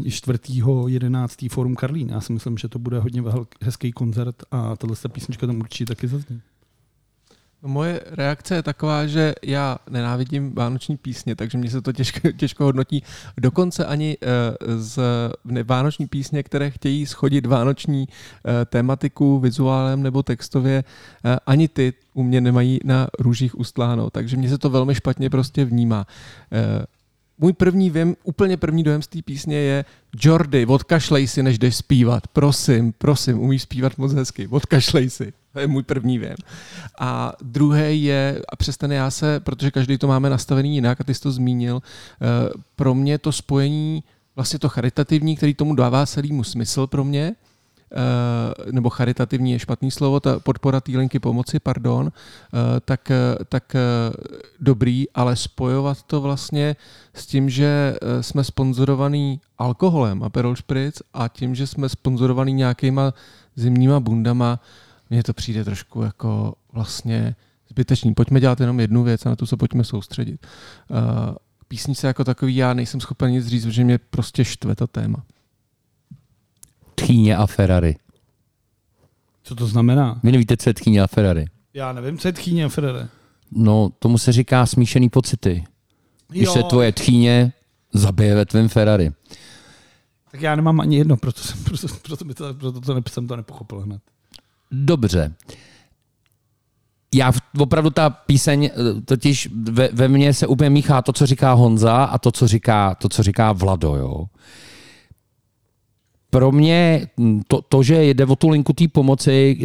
4. 0.09 0.39
11. 0.87 1.45
Forum 1.49 1.75
Karlín. 1.75 2.09
Já 2.09 2.21
si 2.21 2.33
myslím, 2.33 2.57
že 2.57 2.67
to 2.67 2.79
bude 2.79 2.99
hodně 2.99 3.23
hezký 3.61 3.91
koncert 3.91 4.35
a 4.51 4.75
tahle 4.75 4.95
písnička 5.11 5.47
tam 5.47 5.59
určitě 5.59 5.85
taky 5.85 6.07
zazní. 6.07 6.41
No, 7.63 7.69
moje 7.69 8.01
reakce 8.05 8.55
je 8.55 8.63
taková, 8.63 9.07
že 9.07 9.35
já 9.43 9.77
nenávidím 9.89 10.55
vánoční 10.55 10.97
písně, 10.97 11.35
takže 11.35 11.57
mě 11.57 11.69
se 11.69 11.81
to 11.81 11.91
těžko, 11.91 12.31
těžko 12.37 12.63
hodnotí. 12.63 13.03
Dokonce 13.37 13.85
ani 13.85 14.17
uh, 14.17 14.81
z 14.81 14.99
vánoční 15.63 16.07
písně, 16.07 16.43
které 16.43 16.71
chtějí 16.71 17.05
schodit 17.05 17.45
vánoční 17.45 18.07
uh, 18.07 18.51
tematiku 18.65 19.39
vizuálem 19.39 20.03
nebo 20.03 20.23
textově, 20.23 20.83
uh, 21.25 21.31
ani 21.45 21.67
ty 21.67 21.93
u 22.13 22.23
mě 22.23 22.41
nemají 22.41 22.79
na 22.83 23.07
růžích 23.19 23.59
ustláno, 23.59 24.09
takže 24.09 24.37
mě 24.37 24.49
se 24.49 24.57
to 24.57 24.69
velmi 24.69 24.95
špatně 24.95 25.29
prostě 25.29 25.65
vnímá. 25.65 26.05
Můj 27.39 27.53
první 27.53 27.89
věm, 27.89 28.15
úplně 28.23 28.57
první 28.57 28.83
dojem 28.83 29.01
z 29.01 29.07
té 29.07 29.21
písně 29.21 29.57
je 29.57 29.85
Jordy, 30.21 30.65
odkašlej 30.65 31.27
si, 31.27 31.43
než 31.43 31.59
jdeš 31.59 31.75
zpívat. 31.75 32.27
Prosím, 32.27 32.93
prosím, 32.97 33.39
umíš 33.39 33.61
zpívat 33.61 33.97
moc 33.97 34.13
hezky, 34.13 34.47
odkašlej 34.47 35.09
si. 35.09 35.33
To 35.53 35.59
je 35.59 35.67
můj 35.67 35.83
první 35.83 36.17
věm. 36.17 36.35
A 36.99 37.33
druhý 37.41 38.03
je, 38.03 38.41
a 38.49 38.55
přes 38.55 38.77
ten 38.77 38.91
já 38.91 39.11
se, 39.11 39.39
protože 39.39 39.71
každý 39.71 39.97
to 39.97 40.07
máme 40.07 40.29
nastavený 40.29 40.75
jinak, 40.75 41.01
a 41.01 41.03
ty 41.03 41.13
jsi 41.13 41.21
to 41.21 41.31
zmínil, 41.31 41.81
eh, 41.81 42.25
pro 42.75 42.95
mě 42.95 43.17
to 43.17 43.31
spojení, 43.31 44.03
vlastně 44.35 44.59
to 44.59 44.69
charitativní, 44.69 45.35
který 45.37 45.53
tomu 45.53 45.75
dává 45.75 46.05
celýmu 46.05 46.43
smysl 46.43 46.87
pro 46.87 47.03
mě, 47.03 47.35
nebo 48.71 48.89
charitativní 48.89 49.51
je 49.51 49.59
špatný 49.59 49.91
slovo, 49.91 50.19
ta 50.19 50.39
podpora 50.39 50.81
té 50.81 50.91
linky 50.91 51.19
pomoci, 51.19 51.59
pardon, 51.59 52.11
eh, 52.11 52.79
tak, 52.79 53.11
tak 53.49 53.75
dobrý, 54.59 55.05
ale 55.15 55.35
spojovat 55.35 56.03
to 56.03 56.21
vlastně 56.21 56.75
s 57.13 57.25
tím, 57.25 57.49
že 57.49 57.95
jsme 58.21 58.43
sponzorovaný 58.43 59.41
alkoholem 59.57 60.23
a 60.23 60.29
Perol 60.29 60.55
Spritz 60.55 61.01
a 61.13 61.27
tím, 61.27 61.55
že 61.55 61.67
jsme 61.67 61.89
sponzorovaný 61.89 62.53
nějakýma 62.53 63.13
zimníma 63.55 63.99
bundama, 63.99 64.59
mně 65.09 65.23
to 65.23 65.33
přijde 65.33 65.63
trošku 65.63 66.01
jako 66.01 66.53
vlastně 66.73 67.35
zbytečný. 67.69 68.13
Pojďme 68.13 68.39
dělat 68.39 68.59
jenom 68.59 68.79
jednu 68.79 69.03
věc 69.03 69.25
a 69.25 69.29
na 69.29 69.35
tu 69.35 69.45
se 69.45 69.57
pojďme 69.57 69.83
soustředit. 69.83 70.47
Písnice 71.67 72.07
jako 72.07 72.23
takový 72.23 72.55
já 72.55 72.73
nejsem 72.73 73.01
schopen 73.01 73.31
nic 73.31 73.47
říct, 73.47 73.65
protože 73.65 73.83
mě 73.83 73.97
prostě 73.97 74.45
štve 74.45 74.75
to 74.75 74.87
téma. 74.87 75.23
Tchýně 77.07 77.37
a 77.37 77.45
Ferrari. 77.45 77.95
Co 79.43 79.55
to 79.55 79.67
znamená? 79.67 80.19
Vy 80.23 80.31
nevíte, 80.31 80.57
co 80.57 80.69
je 80.69 80.73
tchýně 80.73 81.01
a 81.01 81.07
Ferrari. 81.07 81.45
Já 81.73 81.93
nevím, 81.93 82.17
co 82.17 82.27
je 82.27 82.33
tchýně 82.33 82.65
a 82.65 82.69
Ferrari. 82.69 83.07
No, 83.51 83.91
tomu 83.99 84.17
se 84.17 84.31
říká 84.31 84.65
smíšený 84.65 85.09
pocity. 85.09 85.63
Když 86.27 86.43
jo. 86.43 86.53
se 86.53 86.63
tvoje 86.63 86.91
tchýně 86.91 87.53
zabije 87.93 88.35
ve 88.35 88.45
tvém 88.45 88.69
Ferrari. 88.69 89.11
Tak 90.31 90.41
já 90.41 90.55
nemám 90.55 90.79
ani 90.79 90.97
jedno, 90.97 91.17
proto, 91.17 91.41
jsem, 91.41 91.63
proto, 91.63 91.87
proto, 91.87 92.25
proto, 92.25 92.53
proto 92.53 92.81
to, 92.81 93.09
jsem 93.09 93.27
to 93.27 93.35
nepochopil 93.35 93.79
hned. 93.79 94.01
Dobře. 94.71 95.35
Já 97.15 97.33
opravdu 97.59 97.89
ta 97.89 98.09
píseň, 98.09 98.65
eh, 98.65 99.01
totiž 99.01 99.49
ve, 99.71 99.89
ve 99.93 100.07
mně 100.07 100.33
se 100.33 100.47
úplně 100.47 100.69
míchá 100.69 101.01
to, 101.01 101.13
co 101.13 101.25
říká 101.25 101.53
Honza 101.53 102.03
a 102.03 102.17
to, 102.17 102.31
co 102.31 102.47
říká, 102.47 102.95
to, 102.95 103.09
co 103.09 103.23
říká 103.23 103.51
Vlado. 103.51 103.95
Jo. 103.95 104.25
Pro 106.29 106.51
mě 106.51 107.07
to, 107.47 107.61
to, 107.61 107.83
že 107.83 108.03
jde 108.03 108.25
o 108.25 108.35
tu 108.35 108.49
linku 108.49 108.73
té 108.73 108.87
pomoci 108.87 109.57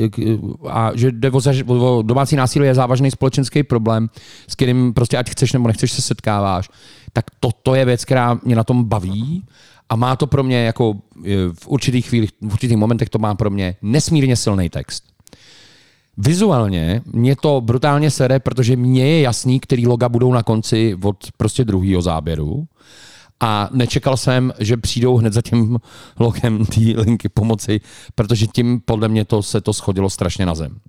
a 0.69 0.91
že 0.95 1.13
jde 1.13 1.31
o, 1.31 1.41
o 1.67 2.03
domácí 2.03 2.37
násilí 2.37 2.67
je 2.67 2.75
závažný 2.75 3.11
společenský 3.11 3.63
problém, 3.63 4.11
s 4.49 4.55
kterým 4.55 4.95
prostě 4.95 5.19
ať 5.19 5.31
chceš 5.31 5.53
nebo 5.53 5.69
nechceš 5.69 5.93
se 5.93 6.03
setkáváš, 6.03 6.71
tak 7.13 7.25
to, 7.41 7.49
to 7.63 7.75
je 7.75 7.85
věc, 7.85 8.05
která 8.05 8.39
mě 8.45 8.57
na 8.57 8.65
tom 8.65 8.85
baví 8.85 9.45
a 9.89 9.97
má 9.97 10.17
to 10.17 10.27
pro 10.27 10.43
mě 10.43 10.65
jako 10.65 10.95
v 11.53 11.67
určitých 11.67 12.09
chvílích, 12.09 12.31
v 12.41 12.53
určitých 12.53 12.77
momentech 12.77 13.09
to 13.09 13.19
má 13.19 13.35
pro 13.35 13.51
mě 13.51 13.77
nesmírně 13.83 14.37
silný 14.37 14.69
text. 14.69 15.05
Vizuálně 16.17 17.03
mě 17.13 17.37
to 17.37 17.61
brutálně 17.61 18.11
sere, 18.11 18.41
protože 18.41 18.77
mně 18.77 19.07
je 19.07 19.21
jasný, 19.21 19.61
který 19.61 19.87
loga 19.87 20.09
budou 20.09 20.33
na 20.33 20.43
konci 20.43 20.97
od 21.03 21.17
prostě 21.37 21.65
druhého 21.65 22.03
záběru. 22.03 22.67
A 23.43 23.69
nečekal 23.73 24.17
jsem, 24.17 24.53
že 24.59 24.77
přijdou 24.77 25.17
hned 25.17 25.33
za 25.33 25.43
tím 25.43 25.79
logem 26.19 26.67
té 26.67 26.81
linky 26.81 27.29
pomoci, 27.29 27.81
protože 28.15 28.47
tím 28.47 28.81
podle 28.81 29.09
mě 29.09 29.25
to 29.25 29.43
se 29.43 29.61
to 29.61 29.73
schodilo 29.73 30.11
strašně 30.11 30.47
na 30.47 30.55
zem. 30.55 30.81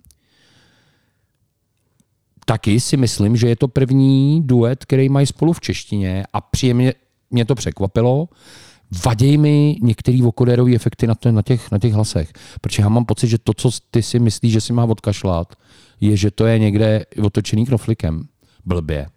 Taky 2.46 2.80
si 2.80 2.98
myslím, 2.98 3.38
že 3.38 3.48
je 3.48 3.56
to 3.56 3.68
první 3.68 4.42
duet, 4.42 4.86
který 4.86 5.10
mají 5.10 5.28
spolu 5.28 5.54
v 5.54 5.62
češtině 5.62 6.24
a 6.34 6.42
příjemně 6.42 6.94
mě 7.32 7.46
to 7.46 7.56
překvapilo 7.56 8.30
vaděj 9.06 9.38
mi 9.38 9.76
některý 9.82 10.22
vokoderový 10.22 10.76
efekty 10.76 11.08
na, 11.08 11.16
na, 11.32 11.42
těch, 11.42 11.72
na 11.72 11.80
těch 11.80 11.94
hlasech. 11.94 12.34
Protože 12.62 12.82
já 12.82 12.90
mám 12.90 13.06
pocit, 13.06 13.28
že 13.28 13.38
to, 13.38 13.54
co 13.54 13.70
ty 13.92 14.04
si 14.04 14.20
myslíš, 14.20 14.54
že 14.54 14.62
si 14.62 14.74
má 14.74 14.86
odkašlat, 14.86 15.56
je, 16.02 16.18
že 16.18 16.32
to 16.32 16.46
je 16.46 16.60
někde 16.60 17.06
otočený 17.24 17.66
knoflikem. 17.66 18.28
Blbě. 18.66 19.08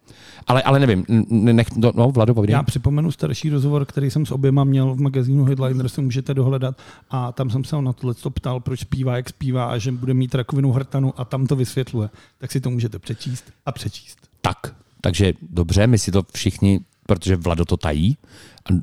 Ale, 0.47 0.63
ale 0.63 0.79
nevím, 0.79 1.05
nech, 1.31 1.77
no, 1.77 1.93
no 1.95 2.11
Vlado, 2.11 2.35
povídej. 2.35 2.53
Já 2.53 2.63
připomenu 2.63 3.13
starší 3.13 3.51
rozhovor, 3.51 3.85
který 3.85 4.11
jsem 4.11 4.27
s 4.27 4.31
oběma 4.31 4.65
měl 4.65 4.95
v 4.95 5.01
magazínu 5.01 5.45
Headliner, 5.45 5.89
si 5.89 6.01
můžete 6.01 6.35
dohledat 6.35 6.77
a 7.11 7.33
tam 7.33 7.51
jsem 7.51 7.65
se 7.65 7.77
ho 7.77 7.83
na 7.83 7.93
tohle 7.93 8.15
ptal, 8.35 8.61
proč 8.61 8.81
zpívá, 8.81 9.17
jak 9.17 9.29
zpívá 9.29 9.67
a 9.67 9.79
že 9.79 9.93
bude 9.93 10.15
mít 10.15 10.35
rakovinu 10.35 10.73
hrtanu 10.73 11.15
a 11.17 11.25
tam 11.25 11.47
to 11.47 11.57
vysvětluje. 11.57 12.09
Tak 12.39 12.53
si 12.53 12.61
to 12.61 12.71
můžete 12.71 12.99
přečíst 12.99 13.45
a 13.67 13.73
přečíst. 13.73 14.19
Tak, 14.41 14.75
takže 15.01 15.33
dobře, 15.51 15.87
my 15.87 15.99
si 15.99 16.11
to 16.11 16.23
všichni, 16.33 16.81
protože 17.07 17.37
Vlado 17.37 17.65
to 17.65 17.77
tají, 17.77 18.17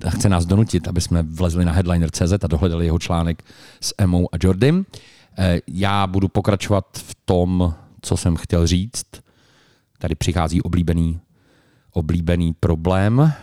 a 0.05 0.09
chce 0.09 0.29
nás 0.29 0.45
donutit, 0.45 0.87
aby 0.87 1.01
jsme 1.01 1.23
vlezli 1.23 1.65
na 1.65 1.71
headliner.cz 1.71 2.43
a 2.43 2.47
dohledali 2.47 2.85
jeho 2.85 2.99
článek 2.99 3.43
s 3.81 3.93
Emou 3.97 4.29
a 4.31 4.37
Jordym. 4.43 4.85
Eh, 5.37 5.59
já 5.67 6.07
budu 6.07 6.27
pokračovat 6.27 6.85
v 6.93 7.15
tom, 7.25 7.73
co 8.01 8.17
jsem 8.17 8.35
chtěl 8.35 8.67
říct. 8.67 9.05
Tady 10.03 10.15
přichází 10.15 10.61
oblíbený, 10.61 11.19
oblíbený 11.91 12.53
problém, 12.59 13.19
eh, 13.21 13.33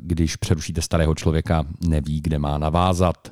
když 0.00 0.36
přerušíte 0.36 0.82
starého 0.82 1.14
člověka, 1.14 1.64
neví, 1.88 2.20
kde 2.20 2.38
má 2.38 2.58
navázat. 2.58 3.30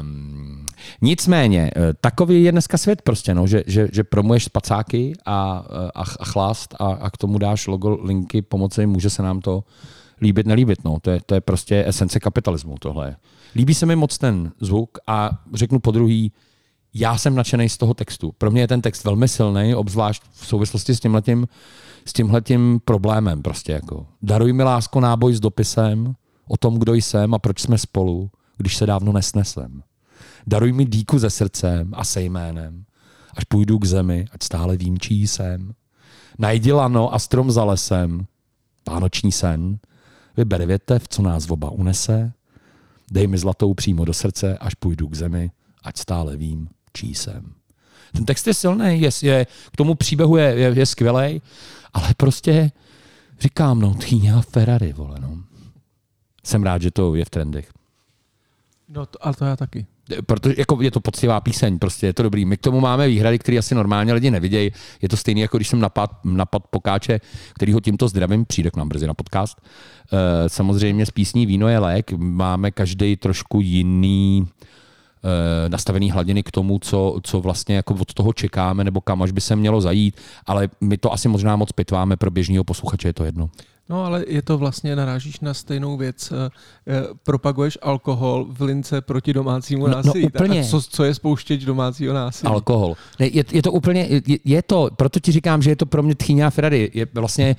Um, 0.00 0.66
nicméně, 1.02 1.70
eh, 1.76 1.94
takový 2.00 2.44
je 2.44 2.52
dneska 2.52 2.78
svět 2.78 3.02
prostě, 3.02 3.34
no, 3.34 3.46
že, 3.46 3.62
že, 3.66 3.88
že 3.92 4.04
promuješ 4.04 4.44
spacáky 4.44 5.12
a, 5.26 5.64
a, 5.94 6.02
a 6.18 6.24
chlást 6.24 6.74
a, 6.78 6.86
a 6.86 7.10
k 7.10 7.16
tomu 7.16 7.38
dáš 7.38 7.66
logo 7.66 7.98
linky 8.02 8.42
pomoci, 8.42 8.86
může 8.86 9.10
se 9.10 9.22
nám 9.22 9.40
to 9.40 9.64
líbit, 10.20 10.46
nelíbit. 10.46 10.84
No. 10.84 11.00
To, 11.00 11.10
je, 11.10 11.20
to 11.26 11.34
je 11.34 11.40
prostě 11.40 11.84
esence 11.86 12.20
kapitalismu 12.20 12.74
tohle. 12.78 13.16
Líbí 13.54 13.74
se 13.74 13.86
mi 13.86 13.96
moc 13.96 14.18
ten 14.18 14.52
zvuk 14.60 14.98
a 15.06 15.30
řeknu 15.54 15.78
po 15.78 15.90
druhý, 15.90 16.32
já 16.94 17.18
jsem 17.18 17.34
nadšený 17.34 17.68
z 17.68 17.78
toho 17.78 17.94
textu. 17.94 18.32
Pro 18.38 18.50
mě 18.50 18.60
je 18.60 18.68
ten 18.68 18.82
text 18.82 19.04
velmi 19.04 19.28
silný, 19.28 19.74
obzvlášť 19.74 20.22
v 20.32 20.46
souvislosti 20.46 20.94
s 20.94 21.00
tímhletím, 21.00 21.48
s 22.04 22.12
tímhletím 22.12 22.80
problémem. 22.84 23.42
Prostě 23.42 23.72
jako. 23.72 24.06
Daruj 24.22 24.52
mi 24.52 24.62
lásko 24.62 25.00
náboj 25.00 25.34
s 25.34 25.40
dopisem 25.40 26.14
o 26.48 26.56
tom, 26.56 26.78
kdo 26.78 26.94
jsem 26.94 27.34
a 27.34 27.38
proč 27.38 27.60
jsme 27.60 27.78
spolu, 27.78 28.30
když 28.56 28.76
se 28.76 28.86
dávno 28.86 29.12
nesnesem. 29.12 29.82
Daruj 30.46 30.72
mi 30.72 30.84
díku 30.84 31.18
ze 31.18 31.30
srdcem 31.30 31.92
a 31.96 32.04
se 32.04 32.22
jménem, 32.22 32.84
až 33.34 33.44
půjdu 33.44 33.78
k 33.78 33.84
zemi, 33.84 34.26
ať 34.32 34.42
stále 34.42 34.76
vím, 34.76 34.98
čí 34.98 35.26
jsem. 35.26 35.72
Najdi 36.38 36.72
lano 36.72 37.14
a 37.14 37.18
strom 37.18 37.50
za 37.50 37.64
lesem, 37.64 38.26
pánoční 38.84 39.32
sen, 39.32 39.78
Vyber 40.36 40.66
větev, 40.66 41.08
co 41.08 41.22
nás 41.22 41.50
oba 41.50 41.70
unese, 41.70 42.32
dej 43.10 43.26
mi 43.26 43.38
zlatou 43.38 43.74
přímo 43.74 44.04
do 44.04 44.12
srdce, 44.12 44.58
až 44.58 44.74
půjdu 44.74 45.08
k 45.08 45.14
zemi, 45.14 45.50
ať 45.84 45.96
stále 45.96 46.36
vím, 46.36 46.68
čí 46.92 47.14
jsem. 47.14 47.52
Ten 48.12 48.24
text 48.24 48.46
je 48.46 48.54
silný, 48.54 49.00
je, 49.00 49.10
je, 49.22 49.46
k 49.72 49.76
tomu 49.76 49.94
příběhu 49.94 50.36
je, 50.36 50.44
je, 50.44 50.72
je 50.78 50.86
skvělý, 50.86 51.42
ale 51.92 52.08
prostě 52.16 52.72
říkám, 53.40 53.80
no, 53.80 53.94
Tchýně 53.94 54.34
a 54.34 54.40
Ferrari, 54.40 54.92
vole, 54.92 55.18
no. 55.20 55.38
Jsem 56.44 56.62
rád, 56.62 56.82
že 56.82 56.90
to 56.90 57.14
je 57.14 57.24
v 57.24 57.30
trendech. 57.30 57.72
No, 58.88 59.06
to, 59.06 59.26
ale 59.26 59.34
to 59.34 59.44
já 59.44 59.56
taky. 59.56 59.86
protože 60.26 60.54
jako 60.58 60.82
je 60.82 60.90
to 60.90 61.00
poctivá 61.00 61.40
píseň, 61.40 61.78
prostě 61.78 62.06
je 62.06 62.12
to 62.12 62.22
dobrý. 62.22 62.44
My 62.44 62.56
k 62.56 62.60
tomu 62.60 62.80
máme 62.80 63.08
výhrady, 63.08 63.38
které 63.38 63.58
asi 63.58 63.74
normálně 63.74 64.12
lidi 64.12 64.30
nevidějí. 64.30 64.70
Je 65.02 65.08
to 65.08 65.16
stejné, 65.16 65.40
jako 65.40 65.56
když 65.56 65.68
jsem 65.68 65.80
napad, 65.80 66.10
napad 66.24 66.62
Pokáče, 66.70 67.20
který 67.54 67.72
ho 67.72 67.80
tímto 67.80 68.08
zdravím, 68.08 68.44
přijde 68.44 68.70
k 68.70 68.76
nám 68.76 68.88
brzy 68.88 69.06
na 69.06 69.14
podcast. 69.14 69.60
Eh, 69.60 70.48
samozřejmě 70.48 71.06
z 71.06 71.10
písní 71.10 71.46
Víno 71.46 71.68
je 71.68 71.78
lék. 71.78 72.12
Máme 72.12 72.70
každý 72.70 73.16
trošku 73.16 73.60
jiný 73.60 74.46
eh, 74.46 74.64
nastavený 75.68 76.10
hladiny 76.10 76.42
k 76.42 76.50
tomu, 76.50 76.78
co, 76.78 77.18
co 77.22 77.40
vlastně 77.40 77.76
jako 77.76 77.94
od 77.94 78.14
toho 78.14 78.32
čekáme, 78.32 78.84
nebo 78.84 79.00
kam 79.00 79.22
až 79.22 79.30
by 79.32 79.40
se 79.40 79.56
mělo 79.56 79.80
zajít, 79.80 80.16
ale 80.46 80.68
my 80.80 80.96
to 80.98 81.12
asi 81.12 81.28
možná 81.28 81.56
moc 81.56 81.72
pitváme 81.72 82.16
pro 82.16 82.30
běžného 82.30 82.64
posluchače, 82.64 83.08
je 83.08 83.12
to 83.12 83.24
jedno. 83.24 83.50
No 83.88 84.04
ale 84.04 84.24
je 84.28 84.42
to 84.42 84.58
vlastně, 84.58 84.96
narážíš 84.96 85.40
na 85.40 85.54
stejnou 85.54 85.96
věc. 85.96 86.32
eh, 86.32 86.50
eh, 86.86 87.02
Propaguješ 87.24 87.78
alkohol 87.82 88.46
v 88.50 88.60
lince 88.62 89.00
proti 89.00 89.32
domácímu 89.32 89.86
No- 89.86 89.88
no 89.90 89.96
násilí. 89.96 90.24
úplně. 90.24 90.60
A 90.60 90.64
co, 90.64 90.82
co 90.82 91.04
je 91.04 91.14
spouštěč 91.14 91.64
domácího 91.64 92.14
násilí? 92.14 92.52
Alkohol. 92.52 92.94
Ne, 93.20 93.26
je, 93.26 93.44
je 93.52 93.62
to 93.62 93.72
úplně, 93.72 94.06
je, 94.26 94.38
je 94.44 94.62
to, 94.62 94.88
proto 94.96 95.20
ti 95.20 95.32
říkám, 95.32 95.62
že 95.62 95.70
je 95.70 95.76
to 95.76 95.86
pro 95.86 96.02
mě 96.02 96.14
tchýně 96.14 96.46
a 96.46 96.50
Ferrari. 96.50 96.90
Je 96.94 97.06
vlastně, 97.14 97.56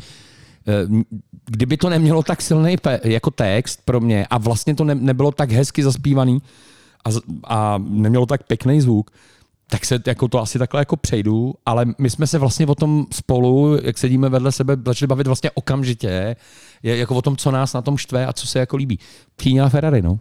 eh, 0.67 1.03
kdyby 1.45 1.77
to 1.77 1.89
nemělo 1.89 2.23
tak 2.23 2.41
silný 2.41 2.75
jako 3.03 3.31
text 3.31 3.81
pro 3.85 3.99
mě 3.99 4.25
a 4.29 4.37
vlastně 4.37 4.75
to 4.75 4.83
ne, 4.83 4.95
nebylo 4.95 5.31
tak 5.31 5.51
hezky 5.51 5.83
zaspívaný 5.83 6.41
a, 7.05 7.09
a 7.43 7.77
nemělo 7.77 8.25
tak 8.25 8.43
pěkný 8.43 8.81
zvuk, 8.81 9.11
tak 9.71 9.85
se 9.85 9.99
jako 10.07 10.27
to 10.27 10.41
asi 10.41 10.59
takhle 10.59 10.81
jako 10.81 10.97
přejdu, 10.97 11.53
ale 11.65 11.85
my 11.97 12.09
jsme 12.09 12.27
se 12.27 12.37
vlastně 12.37 12.67
o 12.67 12.75
tom 12.75 13.05
spolu, 13.13 13.77
jak 13.83 13.97
sedíme 13.97 14.29
vedle 14.29 14.51
sebe, 14.51 14.77
začali 14.85 15.07
bavit 15.07 15.27
vlastně 15.27 15.51
okamžitě, 15.51 16.35
jako 16.83 17.15
o 17.15 17.21
tom, 17.21 17.37
co 17.37 17.51
nás 17.51 17.73
na 17.73 17.81
tom 17.81 17.97
štve 17.97 18.25
a 18.25 18.33
co 18.33 18.47
se 18.47 18.59
jako 18.59 18.77
líbí. 18.77 18.99
Tchýně 19.35 19.61
a 19.61 19.69
Ferrari, 19.69 20.01
no. 20.01 20.19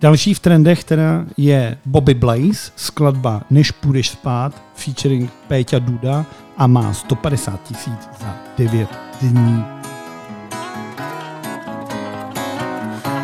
Další 0.00 0.34
v 0.34 0.40
trendech 0.40 0.84
teda 0.84 1.26
je 1.36 1.78
Bobby 1.86 2.14
Blaze, 2.14 2.72
skladba 2.76 3.42
Než 3.50 3.70
půjdeš 3.70 4.08
spát, 4.08 4.62
featuring 4.74 5.30
Péťa 5.48 5.78
Duda 5.78 6.26
a 6.56 6.66
má 6.66 6.92
150 6.92 7.62
tisíc 7.62 8.08
za 8.20 8.36
9 8.58 8.88
dní. 9.22 9.75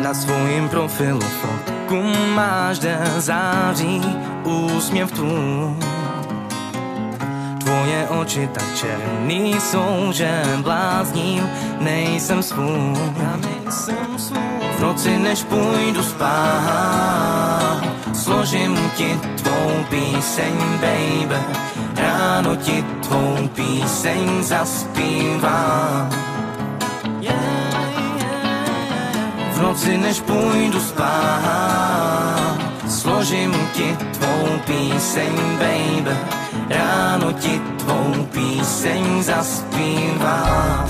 Na 0.03 0.13
svým 0.13 0.69
profilu 0.69 1.19
fotku 1.19 2.03
den 2.81 3.07
září, 3.17 4.01
úsměv 4.43 5.11
tvůj. 5.11 5.75
Tvoje 7.63 8.07
oči 8.09 8.49
tak 8.53 8.75
černý 8.75 9.53
jsou, 9.53 10.11
že 10.11 10.43
blázním, 10.57 11.49
nejsem 11.79 12.43
svůj. 12.43 12.95
V 14.77 14.79
noci 14.79 15.17
než 15.19 15.43
půjdu 15.43 16.03
spát, 16.03 17.81
složím 18.13 18.77
ti 18.95 19.19
tvou 19.43 19.85
píseň, 19.89 20.53
baby. 20.81 21.41
Ráno 21.95 22.55
ti 22.55 22.85
tvou 23.01 23.49
píseň 23.55 24.43
zaspívám. 24.43 26.09
V 29.53 29.61
noci 29.61 29.97
než 29.97 30.21
půjdu 30.21 30.79
spát. 30.79 32.57
Složím 32.89 33.53
ti 33.73 33.97
tvou 34.13 34.59
píseň, 34.65 35.35
baby. 35.59 36.17
Ráno 36.69 37.33
ti 37.33 37.61
tvou 37.77 38.27
píseň 38.31 39.23
zaspívám 39.23 40.87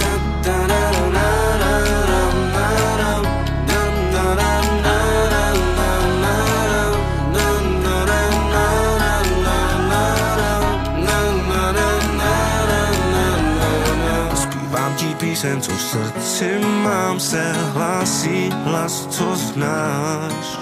Píseň, 15.44 15.62
co 15.62 15.72
v 15.72 15.82
srdci 15.82 16.60
mám 16.84 17.20
se 17.20 17.54
hlásí 17.54 18.50
hlas, 18.50 19.08
co 19.08 19.36
znáš. 19.36 20.58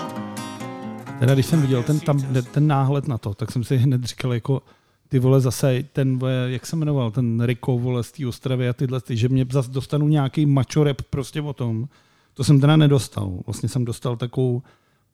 Teda 1.20 1.34
když 1.34 1.46
jsem 1.46 1.62
viděl 1.62 1.84
ten, 1.84 2.00
tam, 2.00 2.22
ten 2.52 2.68
náhled 2.68 3.08
na 3.08 3.18
to, 3.18 3.34
tak 3.34 3.52
jsem 3.52 3.64
si 3.64 3.78
hned 3.78 4.04
říkal 4.04 4.34
jako 4.34 4.62
ty 5.10 5.20
vole 5.20 5.42
zase 5.42 5.84
ten, 5.94 6.20
jak 6.48 6.66
se 6.66 6.76
jmenoval, 6.76 7.12
ten 7.12 7.44
Riko 7.44 7.78
vole 7.78 8.04
z 8.04 8.12
té 8.12 8.28
Ostravy 8.28 8.70
a 8.70 8.74
tyhle, 8.74 9.02
ty, 9.02 9.18
že 9.18 9.30
mě 9.30 9.46
zase 9.52 9.72
dostanu 9.72 10.08
nějaký 10.08 10.46
macho 10.46 10.84
rap 10.84 11.02
prostě 11.10 11.42
o 11.42 11.54
tom. 11.54 11.88
To 12.34 12.44
jsem 12.44 12.62
teda 12.62 12.78
nedostal. 12.78 13.40
Vlastně 13.46 13.70
jsem 13.70 13.86
dostal 13.86 14.16
takovou 14.16 14.62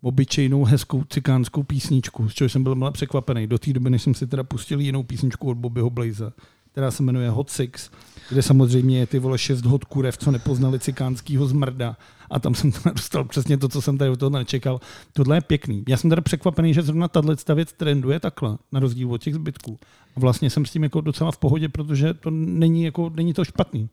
obyčejnou 0.01 0.63
hezkou 0.63 1.03
cikánskou 1.03 1.63
písničku, 1.63 2.29
z 2.29 2.33
čehož 2.33 2.51
jsem 2.51 2.63
byl 2.63 2.75
milé 2.75 2.91
překvapený. 2.91 3.47
Do 3.47 3.57
té 3.57 3.73
doby, 3.73 3.89
než 3.89 4.01
jsem 4.01 4.13
si 4.13 4.27
teda 4.27 4.43
pustil 4.43 4.79
jinou 4.79 5.03
písničku 5.03 5.49
od 5.49 5.57
Bobbyho 5.57 5.89
Blaze, 5.89 6.31
která 6.77 6.91
se 6.91 7.03
jmenuje 7.03 7.29
Hot 7.29 7.49
Six, 7.49 7.89
kde 8.29 8.41
samozřejmě 8.41 8.99
je 8.99 9.07
ty 9.07 9.19
vole 9.19 9.37
šest 9.37 9.65
hod 9.65 9.85
kurev, 9.85 10.17
co 10.17 10.31
nepoznali 10.31 10.79
cikánskýho 10.79 11.47
zmrda. 11.47 11.97
A 12.29 12.39
tam 12.39 12.55
jsem 12.55 12.71
teda 12.71 12.91
dostal 12.93 13.23
přesně 13.23 13.57
to, 13.57 13.69
co 13.69 13.81
jsem 13.81 13.97
tady 13.97 14.11
od 14.11 14.19
toho 14.19 14.29
nečekal. 14.29 14.81
Tohle 15.13 15.37
je 15.37 15.41
pěkný. 15.41 15.83
Já 15.87 15.97
jsem 15.97 16.09
teda 16.09 16.21
překvapený, 16.21 16.73
že 16.73 16.81
zrovna 16.81 17.07
tahle 17.07 17.35
věc 17.55 17.73
trenduje 17.73 18.19
takhle, 18.19 18.57
na 18.71 18.79
rozdíl 18.79 19.11
od 19.11 19.21
těch 19.21 19.33
zbytků. 19.33 19.77
A 20.15 20.19
vlastně 20.19 20.49
jsem 20.49 20.65
s 20.65 20.71
tím 20.71 20.83
jako 20.83 21.01
docela 21.01 21.31
v 21.31 21.37
pohodě, 21.37 21.69
protože 21.69 22.13
to 22.13 22.29
není, 22.31 22.83
jako, 22.83 23.11
není 23.15 23.33
to 23.33 23.45
špatný. 23.45 23.89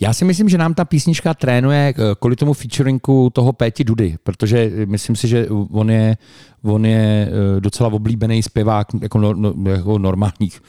Já 0.00 0.12
si 0.12 0.24
myslím, 0.24 0.48
že 0.48 0.58
nám 0.58 0.74
ta 0.74 0.84
písnička 0.84 1.34
trénuje 1.34 1.94
eh, 1.96 2.14
kvůli 2.20 2.36
tomu 2.36 2.52
featuringu 2.52 3.30
toho 3.30 3.52
Péti 3.52 3.84
Dudy, 3.84 4.16
protože 4.22 4.72
myslím 4.84 5.16
si, 5.16 5.28
že 5.28 5.48
on 5.70 5.90
je, 5.90 6.16
on 6.62 6.86
je 6.86 7.28
eh, 7.30 7.60
docela 7.60 7.92
oblíbený 7.92 8.42
zpěvák 8.42 8.86
jako, 9.02 9.18
no, 9.18 9.34
no, 9.34 9.70
jako 9.70 9.98
normálních 9.98 10.60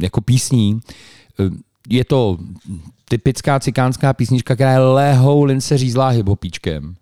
jako 0.00 0.20
písní. 0.20 0.80
Eh, 1.40 1.50
Je 1.88 2.04
to 2.04 2.38
typická 3.08 3.60
cikánská 3.60 4.12
písnička, 4.12 4.54
která 4.54 4.72
je 4.72 4.78
lehou 4.78 5.44
lince 5.44 5.78
řízlá 5.78 6.08
hiphopíčkem. 6.08 6.94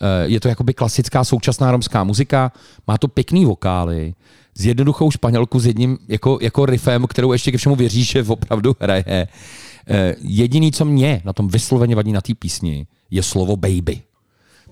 Eh, 0.00 0.28
Je 0.28 0.40
to 0.40 0.48
jakoby 0.48 0.74
klasická 0.74 1.24
současná 1.24 1.70
romská 1.72 2.04
muzika, 2.04 2.52
má 2.86 2.98
to 2.98 3.08
pěkný 3.08 3.44
vokály, 3.44 4.14
s 4.54 4.66
jednoduchou 4.66 5.10
španělku, 5.10 5.60
s 5.60 5.66
jedním 5.66 5.98
jako, 6.08 6.38
jako 6.42 6.66
riffem, 6.66 7.06
kterou 7.06 7.32
ještě 7.32 7.50
ke 7.50 7.58
všemu 7.58 7.76
věříš, 7.76 8.08
že 8.10 8.22
opravdu 8.22 8.76
hraje. 8.80 9.28
Jediný, 10.20 10.72
co 10.72 10.84
mě 10.84 11.22
na 11.24 11.32
tom 11.32 11.48
vysloveně 11.48 11.96
vadí 11.96 12.12
na 12.12 12.20
té 12.20 12.34
písni, 12.34 12.86
je 13.10 13.22
slovo 13.22 13.56
baby. 13.56 14.02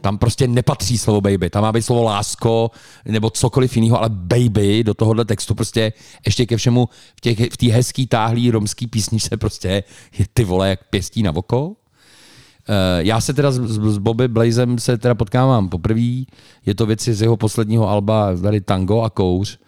Tam 0.07 0.19
prostě 0.19 0.49
nepatří 0.49 0.99
slovo 0.99 1.20
baby, 1.20 1.51
tam 1.51 1.62
má 1.62 1.73
být 1.73 1.83
slovo 1.83 2.03
lásko 2.03 2.70
nebo 3.05 3.31
cokoliv 3.31 3.77
jiného, 3.77 3.99
ale 3.99 4.09
baby 4.09 4.85
do 4.85 4.95
tohohle 4.95 5.24
textu 5.24 5.55
prostě 5.55 5.93
ještě 6.27 6.47
ke 6.47 6.57
všemu 6.57 6.89
v 7.16 7.20
té 7.20 7.35
v 7.35 7.57
té 7.57 7.66
hezký 7.66 8.07
táhlý 8.07 8.51
romský 8.51 8.87
písničce 8.87 9.37
prostě 9.37 9.83
je 10.19 10.27
ty 10.33 10.45
vole 10.45 10.69
jak 10.69 10.81
pěstí 10.91 11.23
na 11.23 11.37
oko. 11.37 11.73
Eh, 12.69 13.05
Já 13.05 13.20
se 13.20 13.35
teda 13.35 13.51
s, 13.51 13.55
s 13.55 13.95
s 13.95 13.99
Bobby 13.99 14.28
Blazem 14.28 14.78
se 14.78 14.99
teda 14.99 15.15
potkávám 15.15 15.69
poprvé. 15.69 16.23
Je 16.66 16.74
to 16.74 16.87
věci 16.87 17.15
z 17.15 17.23
jeho 17.23 17.37
posledního 17.37 17.89
alba 17.89 18.37
tady 18.43 18.61
Tango 18.61 19.03
a 19.03 19.11
Kouř 19.11 19.59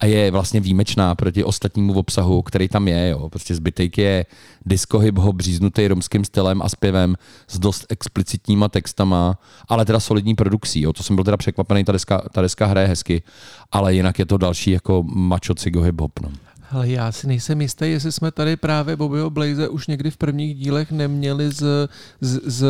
a 0.00 0.06
je 0.06 0.30
vlastně 0.30 0.60
výjimečná 0.60 1.14
proti 1.14 1.44
ostatnímu 1.44 1.92
obsahu, 1.92 2.42
který 2.42 2.68
tam 2.68 2.88
je. 2.88 3.08
Jo. 3.08 3.28
Prostě 3.28 3.54
zbytek 3.54 3.98
je 3.98 4.26
disco 4.66 4.98
hip 4.98 5.18
hop 5.18 5.40
říznutý 5.40 5.88
romským 5.88 6.24
stylem 6.24 6.62
a 6.62 6.68
zpěvem 6.68 7.16
s 7.48 7.58
dost 7.58 7.86
explicitníma 7.88 8.68
textama, 8.68 9.38
ale 9.68 9.84
teda 9.84 10.00
solidní 10.00 10.34
produkcí. 10.34 10.80
Jo. 10.80 10.92
To 10.92 11.02
jsem 11.02 11.16
byl 11.16 11.24
teda 11.24 11.36
překvapený, 11.36 11.84
ta 11.84 11.92
deska, 11.92 12.22
ta 12.32 12.42
deska 12.42 12.66
hraje 12.66 12.86
hezky, 12.86 13.22
ale 13.72 13.94
jinak 13.94 14.18
je 14.18 14.26
to 14.26 14.38
další 14.38 14.70
jako 14.70 15.02
macho 15.02 15.54
cigo 15.54 15.82
hip 15.82 16.00
hop. 16.00 16.20
No. 16.20 16.30
Ale 16.76 16.88
já 16.88 17.12
si 17.12 17.26
nejsem 17.26 17.60
jistý, 17.60 17.84
jestli 17.90 18.12
jsme 18.12 18.30
tady 18.30 18.56
právě 18.56 18.96
Bobbyho 18.96 19.30
Blaze 19.30 19.68
už 19.68 19.86
někdy 19.86 20.10
v 20.10 20.16
prvních 20.16 20.54
dílech 20.54 20.92
neměli 20.92 21.52
s, 21.52 21.88
s, 22.20 22.40
s, 22.44 22.64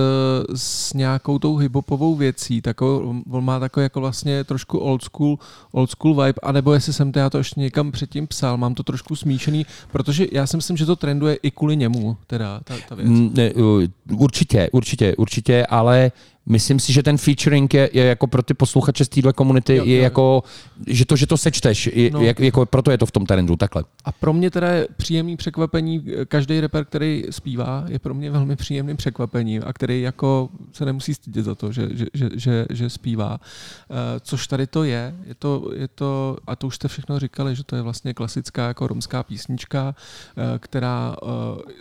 s 0.54 0.92
nějakou 0.92 1.38
tou 1.38 1.56
hiphopovou 1.56 2.14
věcí. 2.14 2.62
Takovou, 2.62 3.22
on 3.30 3.44
má 3.44 3.60
takový 3.60 3.82
jako 3.84 4.00
vlastně 4.00 4.44
trošku 4.44 4.78
old 4.78 5.02
school, 5.02 5.38
old 5.72 5.90
school 5.90 6.14
vibe, 6.14 6.40
anebo 6.42 6.72
jestli 6.72 6.92
jsem 6.92 7.12
to 7.12 7.18
já 7.18 7.30
to 7.30 7.38
ještě 7.38 7.60
někam 7.60 7.92
předtím 7.92 8.26
psal, 8.26 8.56
mám 8.56 8.74
to 8.74 8.82
trošku 8.82 9.16
smíšený, 9.16 9.66
protože 9.92 10.26
já 10.32 10.46
si 10.46 10.56
myslím, 10.56 10.76
že 10.76 10.86
to 10.86 10.96
trenduje 10.96 11.34
i 11.34 11.50
kvůli 11.50 11.76
němu, 11.76 12.16
teda 12.26 12.60
ta, 12.64 12.74
ta 12.88 12.94
věc. 12.94 13.08
Mm, 13.08 13.30
Ne, 13.34 13.52
uh, 13.52 13.82
určitě, 14.12 14.68
určitě, 14.72 15.16
určitě, 15.16 15.66
ale 15.66 16.12
myslím 16.47 16.81
si, 16.81 16.93
že 16.93 17.02
ten 17.02 17.18
featuring 17.18 17.74
je, 17.74 17.90
je 17.93 18.05
jako 18.05 18.27
pro 18.27 18.43
ty 18.43 18.55
posluchače 18.55 19.05
z 19.05 19.09
téhle 19.09 19.32
komunity, 19.32 19.77
Jo, 19.77 19.85
je 19.85 19.97
jo. 19.97 20.02
jako, 20.02 20.43
že 20.86 21.05
to, 21.06 21.16
že 21.16 21.27
to 21.27 21.36
sečteš, 21.36 21.86
je, 21.93 22.10
No. 22.10 22.23
jak, 22.23 22.40
jako 22.40 22.66
proto 22.66 22.90
je 22.90 22.98
to 22.98 23.06
v 23.06 23.10
tom 23.10 23.27
trendu, 23.27 23.56
takhle. 23.56 23.85
A 24.05 24.12
pro 24.12 24.32
mě 24.32 24.51
teda 24.51 24.68
je 24.70 24.89
příjemný 24.97 25.36
překvapení, 25.36 26.05
každý 26.28 26.60
rapper, 26.60 26.85
který 26.85 27.24
zpívá, 27.31 27.85
je 27.89 27.98
pro 27.98 28.14
mě 28.14 28.31
velmi 28.31 28.56
příjemným 28.56 28.97
překvapením 28.97 29.62
a 29.66 29.73
který 29.73 30.02
jako 30.02 30.48
se 30.73 30.85
nemusí 30.85 31.14
stydět 31.14 31.44
za 31.44 31.55
to, 31.55 31.73
že, 31.73 31.89
že, 31.93 32.06
že, 32.14 32.28
že, 32.35 32.66
že 32.70 32.90
zpívá. 32.90 33.40
Eh, 33.90 34.20
Což 34.20 34.47
tady 34.47 34.66
to 34.66 34.85
je, 34.85 35.14
je 35.27 35.35
to, 35.35 35.70
je 35.77 35.89
to, 35.89 36.36
a 36.47 36.56
to 36.56 36.66
už 36.66 36.74
jste 36.74 36.89
všechno 36.89 37.18
říkali, 37.18 37.56
že 37.56 37.64
to 37.64 37.77
je 37.77 37.82
vlastně 37.82 38.14
klasická 38.14 38.68
jako 38.68 38.86
romská 38.86 39.23
písnička, 39.23 39.94
eh, 40.36 40.59
která 40.59 41.16
eh, 41.23 41.27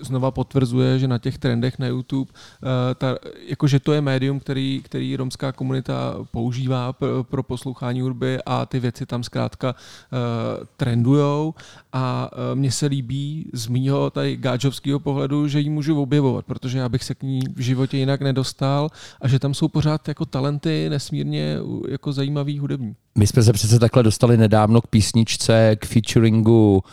znova 0.02 0.32
potvrzuje, 0.32 1.00
že 1.00 1.08
na 1.08 1.18
těch 1.18 1.38
trendech 1.38 1.80
na 1.80 1.88
YouTube, 1.88 2.32
eh, 2.64 2.96
ta, 2.96 3.18
jako 3.48 3.68
že 3.68 3.80
to 3.80 3.94
je 3.94 4.02
médium, 4.02 4.40
který 4.40 4.55
který, 4.56 4.82
který 4.84 5.16
romská 5.16 5.52
komunita 5.52 6.16
používá 6.32 6.94
pro, 6.94 7.24
pro 7.24 7.44
poslouchání 7.44 8.02
hudby 8.02 8.40
a 8.46 8.66
ty 8.66 8.80
věci 8.80 9.06
tam 9.06 9.24
zkrátka 9.24 9.76
uh, 9.76 10.66
trendujou 10.78 11.54
a 11.94 12.32
uh, 12.32 12.60
mně 12.60 12.72
se 12.72 12.86
líbí 12.86 13.50
z 13.54 13.68
mýho 13.68 14.10
tady 14.10 14.38
gáčovského 14.38 15.00
pohledu, 15.00 15.48
že 15.48 15.60
ji 15.60 15.70
můžu 15.70 16.02
objevovat, 16.02 16.46
protože 16.46 16.78
já 16.78 16.90
bych 16.90 17.04
se 17.04 17.16
k 17.16 17.24
ní 17.24 17.40
v 17.56 17.60
životě 17.60 17.98
jinak 17.98 18.22
nedostal 18.22 18.90
a 19.22 19.28
že 19.28 19.40
tam 19.40 19.54
jsou 19.54 19.68
pořád 19.68 20.08
jako 20.08 20.26
talenty 20.26 20.90
nesmírně 20.90 21.58
jako 21.90 22.14
zajímavý 22.14 22.60
hudební. 22.60 22.96
My 23.18 23.28
jsme 23.28 23.44
se 23.44 23.54
přece 23.54 23.80
takhle 23.80 24.04
dostali 24.04 24.38
nedávno 24.38 24.82
k 24.82 24.88
písničce, 24.88 25.76
k 25.76 25.86
featuringu 25.86 26.84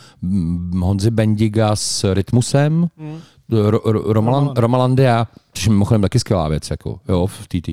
Honzy 0.81 1.11
Bendiga 1.11 1.77
s 1.77 2.15
Rytmusem, 2.15 2.89
Hmm. 2.99 3.19
Ro, 3.53 3.81
ro, 3.85 4.13
Romalan, 4.13 4.53
Romalandia, 4.57 5.27
což 5.53 5.67
je 5.67 5.73
mimochodem 5.73 6.03
taky 6.03 6.19
skvělá 6.19 6.49
věc, 6.49 6.71
jako, 6.71 7.01
jo, 7.09 7.27
v 7.27 7.49
TT. 7.49 7.69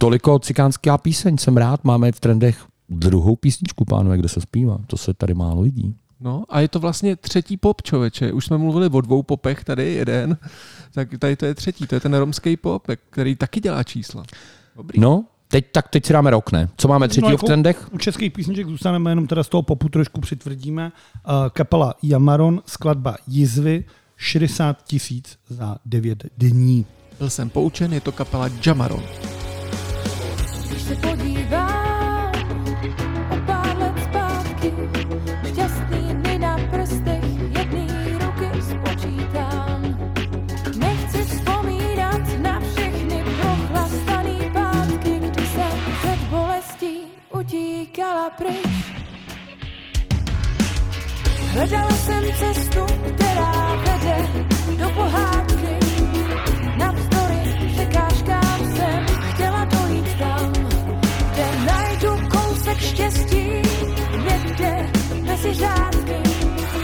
Toliko 0.00 0.38
cikánská 0.38 0.98
píseň, 0.98 1.38
jsem 1.38 1.56
rád, 1.56 1.84
máme 1.84 2.12
v 2.12 2.20
trendech 2.20 2.64
druhou 2.88 3.36
písničku, 3.36 3.84
pánové, 3.84 4.16
kde 4.16 4.28
se 4.28 4.40
zpívá. 4.40 4.78
To 4.86 4.96
se 4.96 5.14
tady 5.14 5.34
málo 5.34 5.60
lidí. 5.60 5.94
No 6.20 6.44
a 6.48 6.60
je 6.60 6.68
to 6.68 6.80
vlastně 6.80 7.16
třetí 7.16 7.56
pop, 7.56 7.82
člověče. 7.82 8.32
Už 8.32 8.46
jsme 8.46 8.58
mluvili 8.58 8.88
o 8.88 9.00
dvou 9.00 9.22
popech, 9.22 9.64
tady 9.64 9.94
jeden, 9.94 10.36
tak 10.94 11.08
tady 11.18 11.36
to 11.36 11.46
je 11.46 11.54
třetí, 11.54 11.86
to 11.86 11.94
je 11.94 12.00
ten 12.00 12.14
romský 12.14 12.56
pop, 12.56 12.86
který 13.10 13.36
taky 13.36 13.60
dělá 13.60 13.82
čísla. 13.82 14.24
Dobrý. 14.76 15.00
No, 15.00 15.24
teď, 15.48 15.64
tak 15.72 15.88
teď 15.88 16.06
si 16.06 16.12
dáme 16.12 16.30
rok, 16.30 16.52
ne? 16.52 16.68
Co 16.76 16.88
máme 16.88 17.08
třetího 17.08 17.30
jako 17.30 17.46
v 17.46 17.48
trendech? 17.48 17.88
U 17.92 17.98
českých 17.98 18.32
písniček 18.32 18.66
zůstaneme 18.66 19.10
jenom 19.10 19.26
teda 19.26 19.42
z 19.42 19.48
toho 19.48 19.62
popu 19.62 19.88
trošku 19.88 20.20
přitvrdíme. 20.20 20.92
Uh, 21.26 21.32
kapela 21.52 21.94
Jamaron, 22.02 22.62
skladba 22.66 23.16
Jizvy, 23.26 23.84
60 24.16 24.82
tisíc 24.82 25.38
za 25.48 25.76
9 25.84 26.24
dní. 26.38 26.86
Byl 27.18 27.30
jsem 27.30 27.50
poučen, 27.50 27.92
je 27.92 28.00
to 28.00 28.12
kapela 28.12 28.50
Jamaron. 28.66 29.02
Když 30.68 30.82
se 30.82 30.96
podívám 30.96 32.32
o 33.30 33.36
pár 33.46 33.78
let 33.78 33.94
zpátky, 34.04 34.72
šťastný 35.52 36.14
dny 36.14 36.38
na 36.38 36.58
prstech 36.70 37.24
jedný 37.58 37.88
ruky 38.12 38.62
spočítám. 38.62 39.82
Nechci 40.76 41.24
vzpomínat 41.24 42.38
na 42.42 42.60
všechny 42.60 43.24
prochlastaný 43.40 44.38
pátky, 44.52 45.18
kdy 45.18 45.46
jsem 45.46 45.78
před 46.00 46.18
bolestí 46.30 46.96
utíkala 47.32 48.30
pryč. 48.30 48.73
Hledala 51.54 51.90
jsem 51.90 52.24
cestu, 52.38 52.86
která 53.14 53.74
vede 53.76 54.28
do 54.78 54.90
pohádky. 54.90 55.76
Navzdory 56.76 57.40
překážkám 57.72 58.76
jsem 58.76 59.06
chtěla 59.06 59.64
dojít 59.64 60.18
tam, 60.18 60.52
kde 61.32 61.46
najdu 61.66 62.28
kousek 62.28 62.78
štěstí, 62.78 63.62
někde 64.24 64.90
mezi 65.22 65.54
řádky. 65.54 66.16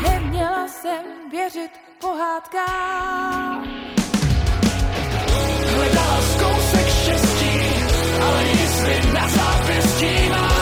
Neměla 0.02 0.68
jsem 0.68 1.05
věřit 1.30 1.70
pohádkám. 2.01 3.64
Hledala 5.76 6.18
kousek 6.38 6.86
štěstí, 6.88 7.60
ale 8.22 8.44
jistě 8.44 9.12
na 9.12 9.28
zápěstí 9.28 10.28
máš. 10.30 10.60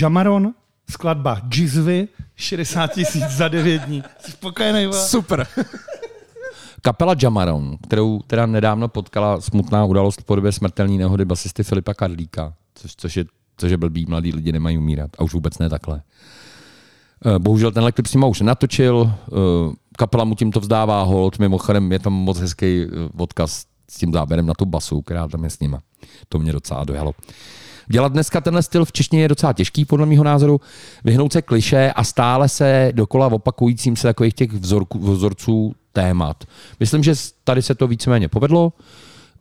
Jamaron, 0.00 0.54
skladba 0.90 1.40
Jizvy, 1.54 2.08
60 2.36 2.86
tisíc 2.86 3.24
za 3.28 3.48
9 3.48 3.82
dní. 3.82 4.02
Jsi 4.20 4.30
spokojený, 4.32 4.86
vole? 4.86 5.08
Super. 5.08 5.46
Kapela 6.82 7.14
Jamaron, 7.22 7.76
kterou 7.86 8.20
teda 8.26 8.46
nedávno 8.46 8.88
potkala 8.88 9.40
smutná 9.40 9.84
událost 9.84 10.20
v 10.20 10.24
podobě 10.24 10.52
smrtelné 10.52 10.98
nehody 10.98 11.24
basisty 11.24 11.62
Filipa 11.62 11.94
Karlíka, 11.94 12.54
což, 12.74 12.96
což, 12.96 13.16
je, 13.16 13.24
což 13.56 13.70
je 13.70 13.76
blbý, 13.76 14.06
mladí 14.06 14.32
lidi 14.32 14.52
nemají 14.52 14.78
umírat 14.78 15.10
a 15.18 15.22
už 15.24 15.34
vůbec 15.34 15.58
ne 15.58 15.68
takhle. 15.68 16.02
Eh, 17.26 17.38
Bohužel 17.38 17.72
tenhle 17.72 17.92
klip 17.92 18.06
s 18.06 18.14
nima 18.14 18.26
už 18.26 18.40
nenatočil, 18.40 19.12
eh, 19.12 19.32
kapela 19.98 20.24
mu 20.24 20.34
tímto 20.34 20.60
vzdává 20.60 21.02
hold, 21.02 21.38
mimochodem 21.38 21.92
je 21.92 21.98
tam 21.98 22.12
moc 22.12 22.38
hezký 22.38 22.82
eh, 22.82 22.88
odkaz 23.16 23.64
s 23.90 23.98
tím 23.98 24.12
záběrem 24.12 24.46
na 24.46 24.54
tu 24.54 24.64
basu, 24.64 25.02
která 25.02 25.28
tam 25.28 25.44
je 25.44 25.50
s 25.50 25.60
nima. 25.60 25.80
To 26.28 26.38
mě 26.38 26.52
docela 26.52 26.84
dojalo. 26.84 27.12
Dělat 27.92 28.12
dneska 28.12 28.40
tenhle 28.40 28.62
styl 28.62 28.84
v 28.84 28.92
češtině 28.92 29.22
je 29.22 29.28
docela 29.28 29.52
těžký, 29.52 29.84
podle 29.84 30.06
mého 30.06 30.24
názoru. 30.24 30.60
Vyhnout 31.04 31.32
se 31.32 31.42
kliše 31.42 31.92
a 31.96 32.04
stále 32.04 32.48
se 32.48 32.92
dokola 32.94 33.26
opakujícím 33.26 33.96
se 33.96 34.08
takových 34.08 34.34
těch 34.34 34.52
vzorku, 34.52 34.98
vzorců 34.98 35.74
témat. 35.92 36.44
Myslím, 36.80 37.02
že 37.02 37.14
tady 37.44 37.62
se 37.62 37.74
to 37.74 37.86
víceméně 37.86 38.28
povedlo. 38.28 38.72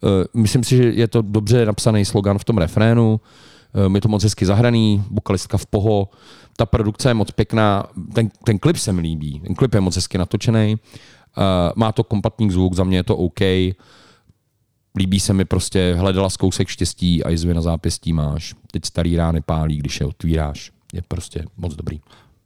Eh, 0.04 0.26
Myslím 0.34 0.64
si, 0.64 0.78
že 0.78 0.84
je 0.84 1.08
to 1.08 1.22
dobře 1.22 1.66
napsaný 1.66 2.06
slogan 2.06 2.38
v 2.38 2.44
tom 2.44 2.58
refrénu. 2.58 3.20
Eh, 3.76 3.98
Je 3.98 4.02
to 4.02 4.10
moc 4.10 4.24
hezky 4.24 4.46
zahraný, 4.46 5.04
vokalistka 5.12 5.58
v 5.58 5.66
poho. 5.66 6.10
Ta 6.58 6.66
produkce 6.66 7.10
je 7.10 7.14
moc 7.14 7.32
pěkná. 7.32 7.86
Ten, 8.14 8.30
ten 8.44 8.60
klip 8.60 8.78
se 8.78 8.94
mi 8.94 9.02
líbí. 9.02 9.40
Ten 9.46 9.56
klip 9.56 9.74
je 9.74 9.82
moc 9.82 9.96
hezky 9.96 10.18
natočený. 10.18 10.78
Eh, 10.78 11.42
Má 11.76 11.92
to 11.92 12.04
kompaktní 12.04 12.52
zvuk, 12.52 12.74
za 12.74 12.84
mě 12.84 12.98
je 12.98 13.04
to 13.04 13.18
OK. 13.18 13.42
Líbí 15.00 15.20
se 15.20 15.34
mi 15.34 15.46
prostě, 15.46 15.96
hledala 15.98 16.30
z 16.30 16.38
kousek 16.38 16.68
štěstí 16.68 17.24
a 17.24 17.30
jizvy 17.30 17.54
na 17.54 17.62
zápěstí 17.62 18.14
máš. 18.14 18.56
Teď 18.72 18.86
starý 18.86 19.16
rány 19.16 19.42
pálí, 19.42 19.78
když 19.78 20.00
je 20.00 20.06
otvíráš. 20.06 20.72
Je 20.94 21.02
prostě 21.08 21.46
moc 21.58 21.76
dobrý. 21.76 22.00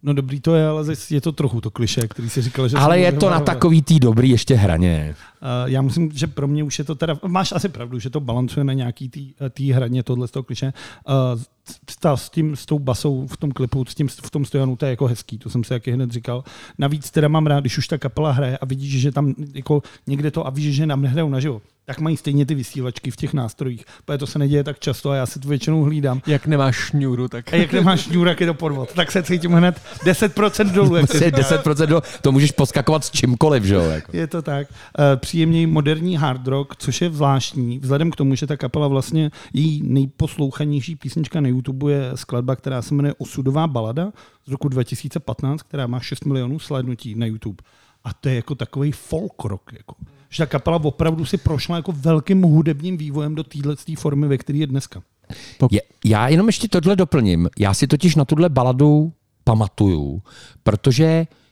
No 0.05 0.13
dobrý 0.13 0.39
to 0.39 0.55
je, 0.55 0.67
ale 0.67 0.85
je 1.09 1.21
to 1.21 1.31
trochu 1.31 1.61
to 1.61 1.71
kliše, 1.71 2.07
který 2.07 2.29
si 2.29 2.41
říkal, 2.41 2.67
že... 2.67 2.77
Ale 2.77 2.99
je 2.99 3.11
to 3.11 3.29
na 3.29 3.39
takový 3.39 3.81
tý 3.81 3.99
dobrý 3.99 4.29
ještě 4.29 4.55
hraně. 4.55 5.15
Uh, 5.41 5.71
já 5.71 5.81
myslím, 5.81 6.11
že 6.11 6.27
pro 6.27 6.47
mě 6.47 6.63
už 6.63 6.79
je 6.79 6.85
to 6.85 6.95
teda, 6.95 7.19
máš 7.27 7.51
asi 7.51 7.69
pravdu, 7.69 7.99
že 7.99 8.09
to 8.09 8.19
balancuje 8.19 8.63
na 8.63 8.73
nějaký 8.73 9.09
tý, 9.09 9.33
tý 9.49 9.71
hraně 9.71 10.03
tohle 10.03 10.27
z 10.27 10.31
toho 10.31 10.43
kliše. 10.43 10.73
Uh, 11.35 11.41
ta, 11.99 12.17
s, 12.17 12.29
tím, 12.29 12.55
s 12.55 12.65
tou 12.65 12.79
basou 12.79 13.27
v 13.27 13.37
tom 13.37 13.51
klipu, 13.51 13.85
s 13.85 13.95
tím, 13.95 14.07
v 14.07 14.31
tom 14.31 14.45
stojanu, 14.45 14.75
to 14.75 14.85
je 14.85 14.89
jako 14.89 15.07
hezký, 15.07 15.37
to 15.37 15.49
jsem 15.49 15.63
si 15.63 15.69
taky 15.69 15.91
hned 15.91 16.11
říkal. 16.11 16.43
Navíc 16.77 17.11
teda 17.11 17.27
mám 17.27 17.47
rád, 17.47 17.59
když 17.59 17.77
už 17.77 17.87
ta 17.87 17.97
kapela 17.97 18.31
hraje 18.31 18.57
a 18.57 18.65
vidíš, 18.65 19.01
že 19.01 19.11
tam 19.11 19.33
jako 19.53 19.81
někde 20.07 20.31
to 20.31 20.47
a 20.47 20.49
víš, 20.49 20.75
že 20.75 20.85
nám 20.85 21.01
nehrajou 21.01 21.29
naživo, 21.29 21.61
tak 21.85 21.99
mají 21.99 22.17
stejně 22.17 22.45
ty 22.45 22.55
vysílačky 22.55 23.11
v 23.11 23.15
těch 23.15 23.33
nástrojích. 23.33 23.85
Protože 24.05 24.17
to 24.17 24.27
se 24.27 24.39
neděje 24.39 24.63
tak 24.63 24.79
často 24.79 25.09
a 25.09 25.15
já 25.15 25.25
si 25.25 25.39
to 25.39 25.47
většinou 25.47 25.83
hlídám. 25.83 26.21
Jak 26.27 26.47
nemáš 26.47 26.75
šňůru, 26.75 27.27
tak... 27.27 27.53
A 27.53 27.55
jak 27.55 27.73
nemáš 27.73 28.01
šňůr, 28.01 28.27
jak 28.27 28.41
je 28.41 28.47
to 28.47 28.53
podvod. 28.53 28.93
Tak 28.93 29.11
se 29.11 29.23
cítím 29.23 29.51
hned 29.51 29.81
10% 30.05 30.71
dolů. 30.71 30.95
Jak 30.95 31.05
se 31.11 31.17
Prostě 31.31 31.37
říká. 31.41 31.63
10% 31.63 31.85
do, 31.85 32.01
to 32.21 32.31
můžeš 32.31 32.51
poskakovat 32.51 33.03
s 33.05 33.11
čímkoliv, 33.11 33.63
že 33.63 33.75
jo? 33.75 33.81
Jako. 33.81 34.17
Je 34.17 34.27
to 34.27 34.41
tak. 34.41 34.67
Eh, 34.99 35.17
Příjemný 35.17 35.67
moderní 35.67 36.17
hard 36.17 36.47
rock, 36.47 36.75
což 36.75 37.01
je 37.01 37.09
zvláštní, 37.09 37.79
vzhledem 37.79 38.11
k 38.11 38.15
tomu, 38.15 38.35
že 38.35 38.47
ta 38.47 38.57
kapela 38.57 38.87
vlastně, 38.87 39.31
její 39.53 39.81
nejposlouchanější 39.83 40.95
písnička 40.95 41.41
na 41.41 41.47
YouTube 41.47 41.91
je 41.91 42.11
skladba, 42.15 42.55
která 42.55 42.81
se 42.81 42.93
jmenuje 42.95 43.13
Osudová 43.17 43.67
balada 43.67 44.11
z 44.45 44.51
roku 44.51 44.67
2015, 44.69 45.61
která 45.63 45.87
má 45.87 45.99
6 45.99 46.25
milionů 46.25 46.59
slednutí 46.59 47.15
na 47.15 47.25
YouTube. 47.25 47.63
A 48.03 48.13
to 48.13 48.29
je 48.29 48.35
jako 48.35 48.55
takový 48.55 48.91
folk 48.91 49.43
rock. 49.43 49.71
Jako. 49.73 49.95
Že 50.33 50.43
ta 50.43 50.45
kapela 50.45 50.79
opravdu 50.83 51.25
si 51.25 51.37
prošla 51.37 51.75
jako 51.75 51.91
velkým 51.91 52.41
hudebním 52.41 52.97
vývojem 52.97 53.35
do 53.35 53.43
téhle 53.43 53.75
formy, 53.97 54.27
ve 54.27 54.37
které 54.37 54.59
je 54.59 54.67
dneska. 54.67 55.01
Je, 55.71 55.81
já 56.05 56.27
jenom 56.27 56.47
ještě 56.47 56.67
tohle 56.67 56.95
doplním. 56.95 57.49
Já 57.59 57.73
si 57.73 57.87
totiž 57.87 58.15
na 58.15 58.25
tuhle 58.25 58.49
baladu 58.49 59.13
pamatuju, 59.43 60.21
protože 60.63 61.27
uh, 61.29 61.42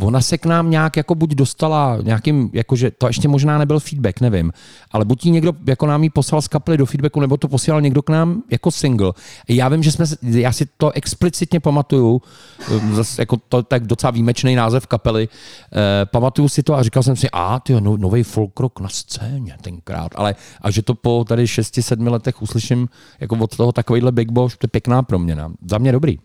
ona 0.00 0.20
se 0.20 0.38
k 0.38 0.46
nám 0.46 0.70
nějak 0.70 0.96
jako 0.96 1.14
buď 1.14 1.34
dostala 1.34 1.98
nějakým, 2.02 2.50
jakože 2.52 2.90
to 2.90 3.06
ještě 3.06 3.28
možná 3.28 3.58
nebyl 3.58 3.80
feedback, 3.80 4.20
nevím, 4.20 4.52
ale 4.90 5.04
buď 5.04 5.24
někdo 5.24 5.52
jako 5.66 5.86
nám 5.86 6.02
ji 6.02 6.10
poslal 6.10 6.42
z 6.42 6.48
kapely 6.48 6.76
do 6.76 6.86
feedbacku, 6.86 7.20
nebo 7.20 7.36
to 7.36 7.48
posílal 7.48 7.80
někdo 7.80 8.02
k 8.02 8.10
nám 8.10 8.42
jako 8.50 8.70
single. 8.70 9.12
Já 9.48 9.68
vím, 9.68 9.82
že 9.82 9.92
jsme, 9.92 10.04
já 10.22 10.52
si 10.52 10.66
to 10.76 10.90
explicitně 10.90 11.60
pamatuju, 11.60 12.22
um, 12.70 12.94
zase 12.94 13.22
jako 13.22 13.36
to 13.48 13.62
tak 13.62 13.86
docela 13.86 14.10
výjimečný 14.10 14.54
název 14.54 14.86
kapely, 14.86 15.28
uh, 15.28 15.78
pamatuju 16.04 16.48
si 16.48 16.62
to 16.62 16.74
a 16.74 16.82
říkal 16.82 17.02
jsem 17.02 17.16
si, 17.16 17.28
a 17.32 17.60
ty 17.60 17.80
no, 17.80 17.96
nový 17.96 18.22
folk 18.22 18.60
rock 18.60 18.80
na 18.80 18.88
scéně 18.88 19.56
tenkrát, 19.62 20.12
ale 20.14 20.34
a 20.60 20.70
že 20.70 20.82
to 20.82 20.94
po 20.94 21.24
tady 21.28 21.44
6-7 21.44 22.10
letech 22.10 22.42
uslyším 22.42 22.88
jako 23.20 23.36
od 23.36 23.56
toho 23.56 23.72
takovýhle 23.72 24.12
Big 24.12 24.30
Boss, 24.30 24.56
to 24.56 24.64
je 24.64 24.68
pěkná 24.68 25.02
proměna. 25.02 25.52
Za 25.66 25.78
mě 25.78 25.92
dobrý. 25.92 26.18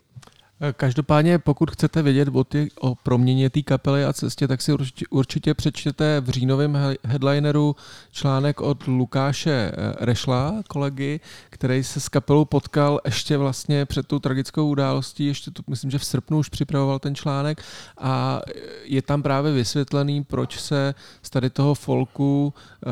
Každopádně, 0.74 1.40
pokud 1.40 1.72
chcete 1.72 2.02
vědět 2.02 2.30
o, 2.34 2.44
ty, 2.44 2.70
o 2.80 2.96
proměně 2.96 3.50
té 3.50 3.62
kapely 3.62 4.06
a 4.06 4.14
cestě, 4.14 4.48
tak 4.48 4.62
si 4.62 4.74
určitě, 4.74 5.06
určitě 5.10 5.54
přečtěte 5.54 6.22
v 6.22 6.30
říjnovém 6.30 6.78
headlineru 7.04 7.76
článek 8.12 8.62
od 8.62 8.88
Lukáše 8.88 9.52
eh, 9.52 9.94
Rešla, 10.06 10.54
kolegy, 10.68 11.20
který 11.50 11.84
se 11.84 12.00
s 12.00 12.10
kapelou 12.10 12.46
potkal 12.46 13.00
ještě 13.06 13.38
vlastně 13.38 13.86
před 13.86 14.08
tou 14.08 14.20
tragickou 14.20 14.70
událostí, 14.70 15.26
ještě 15.26 15.52
to, 15.52 15.64
myslím, 15.68 15.92
že 15.92 15.98
v 15.98 16.06
srpnu 16.06 16.38
už 16.38 16.50
připravoval 16.50 17.00
ten 17.00 17.16
článek 17.16 17.62
a 17.98 18.42
je 18.84 19.02
tam 19.02 19.24
právě 19.24 19.52
vysvětlený, 19.52 20.24
proč 20.24 20.60
se 20.60 20.96
z 21.22 21.30
tady 21.30 21.50
toho 21.50 21.74
folku 21.74 22.54
uh, 22.86 22.92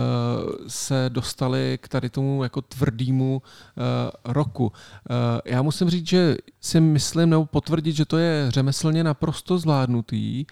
se 0.67 1.05
dostali 1.09 1.79
k 1.81 1.87
tady 1.87 2.09
tomu 2.09 2.43
jako 2.43 2.61
tvrdýmu 2.61 3.41
uh, 3.41 4.33
roku. 4.33 4.63
Uh, 4.65 4.71
já 5.45 5.61
musím 5.61 5.89
říct, 5.89 6.07
že 6.07 6.35
si 6.61 6.79
myslím, 6.79 7.29
nebo 7.29 7.45
potvrdit, 7.55 7.95
že 7.95 8.05
to 8.05 8.17
je 8.17 8.51
řemeslně 8.51 9.03
naprosto 9.03 9.57
zvládnutý 9.57 10.45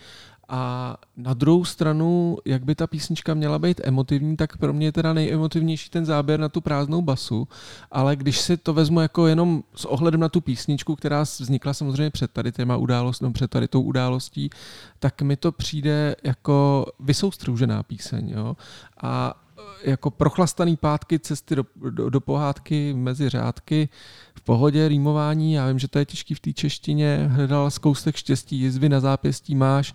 a 0.49 0.95
na 1.17 1.33
druhou 1.33 1.65
stranu, 1.65 2.37
jak 2.45 2.63
by 2.63 2.75
ta 2.75 2.87
písnička 2.87 3.33
měla 3.33 3.59
být 3.59 3.81
emotivní, 3.83 4.37
tak 4.37 4.57
pro 4.57 4.73
mě 4.73 4.87
je 4.87 4.91
teda 4.91 5.13
nejemotivnější 5.13 5.89
ten 5.89 6.05
záběr 6.05 6.39
na 6.39 6.49
tu 6.49 6.61
prázdnou 6.61 7.01
basu, 7.01 7.47
ale 7.91 8.15
když 8.15 8.39
si 8.39 8.57
to 8.57 8.73
vezmu 8.73 9.01
jako 9.01 9.27
jenom 9.27 9.63
s 9.75 9.85
ohledem 9.85 10.19
na 10.19 10.29
tu 10.29 10.41
písničku, 10.41 10.95
která 10.95 11.21
vznikla 11.21 11.73
samozřejmě 11.73 12.09
před 12.09 12.31
tady 12.31 12.51
téma 12.51 12.77
událost, 12.77 13.21
no 13.21 13.31
před 13.31 13.51
tady 13.51 13.67
tou 13.67 13.81
událostí, 13.81 14.49
tak 14.99 15.21
mi 15.21 15.35
to 15.35 15.51
přijde 15.51 16.15
jako 16.23 16.85
vysoustružená 16.99 17.83
píseň. 17.83 18.29
Jo? 18.29 18.55
A 19.01 19.42
jako 19.83 20.11
prochlastaný 20.11 20.77
pátky 20.77 21.19
cesty 21.19 21.55
do, 21.55 21.65
do, 21.89 22.09
do 22.09 22.21
pohádky 22.21 22.93
mezi 22.93 23.29
řádky 23.29 23.89
v 24.35 24.41
pohodě, 24.41 24.87
rýmování, 24.87 25.53
já 25.53 25.67
vím, 25.67 25.79
že 25.79 25.87
to 25.87 25.99
je 25.99 26.05
těžký 26.05 26.33
v 26.33 26.39
té 26.39 26.53
češtině, 26.53 27.29
hledal 27.31 27.71
zkoustek 27.71 28.15
štěstí, 28.15 28.59
jizvy 28.59 28.89
na 28.89 28.99
zápěstí 28.99 29.55
máš. 29.55 29.93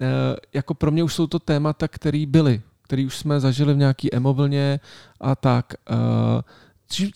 E, 0.00 0.36
jako 0.52 0.74
pro 0.74 0.90
mě 0.90 1.02
už 1.02 1.14
jsou 1.14 1.26
to 1.26 1.38
témata, 1.38 1.88
které 1.88 2.24
byly, 2.26 2.62
které 2.82 3.06
už 3.06 3.16
jsme 3.16 3.40
zažili 3.40 3.74
v 3.74 3.76
nějaký 3.76 4.14
emovlně 4.14 4.80
a 5.20 5.36
tak. 5.36 5.74
E, 5.74 5.96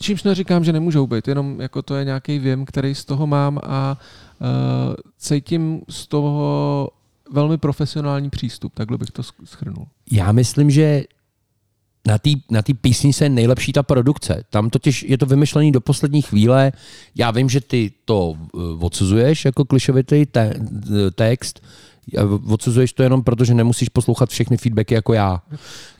čímž 0.01 0.23
neříkám, 0.23 0.63
že 0.63 0.73
nemůžou 0.73 1.07
být, 1.07 1.27
jenom 1.27 1.61
jako 1.61 1.81
to 1.81 1.95
je 1.95 2.05
nějaký 2.05 2.39
věm, 2.39 2.65
který 2.65 2.95
z 2.95 3.05
toho 3.05 3.27
mám 3.27 3.59
a 3.63 3.97
e, 4.41 4.45
cítím 5.17 5.81
z 5.89 6.07
toho 6.07 6.89
velmi 7.31 7.57
profesionální 7.57 8.29
přístup, 8.29 8.73
takhle 8.75 8.97
bych 8.97 9.11
to 9.11 9.23
schrnul. 9.23 9.87
Já 10.11 10.31
myslím, 10.31 10.69
že 10.69 11.03
na 12.07 12.17
té 12.17 12.29
na 12.51 12.61
tý 12.61 12.73
písničce 12.73 13.25
je 13.25 13.29
nejlepší 13.29 13.73
ta 13.73 13.83
produkce. 13.83 14.43
Tam 14.49 14.69
totiž 14.69 15.03
je 15.03 15.17
to 15.17 15.25
vymyšlený 15.25 15.71
do 15.71 15.81
poslední 15.81 16.21
chvíle. 16.21 16.71
Já 17.15 17.31
vím, 17.31 17.49
že 17.49 17.61
ty 17.61 17.91
to 18.05 18.29
uh, 18.29 18.83
odsuzuješ 18.83 19.45
jako 19.45 19.65
klišovitý 19.65 20.25
te, 20.25 20.53
text, 21.15 21.61
odsuzuješ 22.49 22.93
to 22.93 23.03
jenom 23.03 23.23
proto, 23.23 23.45
že 23.45 23.53
nemusíš 23.53 23.89
poslouchat 23.89 24.29
všechny 24.29 24.57
feedbacky 24.57 24.93
jako 24.93 25.13
já. 25.13 25.41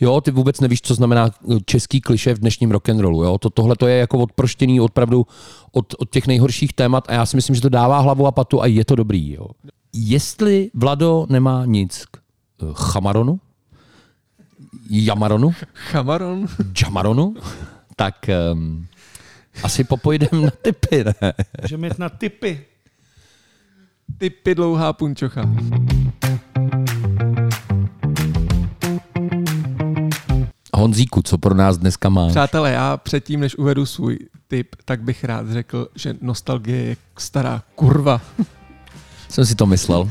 Jo, 0.01 0.21
ty 0.21 0.31
vůbec 0.31 0.59
nevíš, 0.59 0.81
co 0.81 0.95
znamená 0.95 1.29
uh, 1.41 1.59
český 1.65 2.01
kliše 2.01 2.33
v 2.33 2.39
dnešním 2.39 2.71
rock'n'rollu. 2.71 3.23
Jo? 3.23 3.37
To, 3.37 3.49
tohle 3.49 3.75
to 3.75 3.87
je 3.87 3.97
jako 3.97 4.19
odproštěný 4.19 4.81
opravdu 4.81 5.27
od, 5.71 5.95
od 5.97 6.09
těch 6.09 6.27
nejhorších 6.27 6.73
témat 6.73 7.09
a 7.09 7.13
já 7.13 7.25
si 7.25 7.35
myslím, 7.35 7.55
že 7.55 7.61
to 7.61 7.69
dává 7.69 7.99
hlavu 7.99 8.27
a 8.27 8.31
patu 8.31 8.61
a 8.61 8.65
je 8.65 8.85
to 8.85 8.95
dobrý. 8.95 9.31
Jo? 9.31 9.45
Jestli 9.93 10.71
Vlado 10.73 11.25
nemá 11.29 11.65
nic 11.65 12.05
k 12.05 12.17
Chamaronu, 12.73 13.39
Jamaronu. 14.89 15.53
Chamaron. 15.73 16.47
Jamaronu. 16.81 17.35
Tak 17.95 18.29
um, 18.53 18.87
asi 19.63 19.83
popojdem 19.83 20.41
na 20.43 20.49
typy, 20.61 21.03
ne? 21.03 21.33
Můžeme 21.61 21.87
jít 21.87 21.99
na 21.99 22.09
typy. 22.09 22.65
Typy 24.17 24.55
dlouhá 24.55 24.93
punčocha. 24.93 25.41
Honzíku, 30.73 31.21
co 31.21 31.37
pro 31.37 31.53
nás 31.53 31.77
dneska 31.77 32.09
máš? 32.09 32.31
Přátelé, 32.31 32.71
já 32.71 32.97
předtím, 32.97 33.39
než 33.39 33.55
uvedu 33.55 33.85
svůj 33.85 34.19
tip, 34.47 34.75
tak 34.85 35.01
bych 35.01 35.23
rád 35.23 35.51
řekl, 35.51 35.87
že 35.95 36.15
nostalgie 36.21 36.77
je 36.77 36.97
stará 37.17 37.63
kurva. 37.75 38.21
Jsem 39.29 39.45
si 39.45 39.55
to 39.55 39.65
myslel. 39.65 40.01
Uh, 40.01 40.09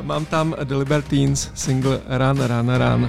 mám 0.00 0.24
tam 0.24 0.54
The 0.64 0.74
Libertines 0.74 1.50
single 1.54 2.00
Run, 2.08 2.40
Run, 2.40 2.70
Run. 2.76 3.08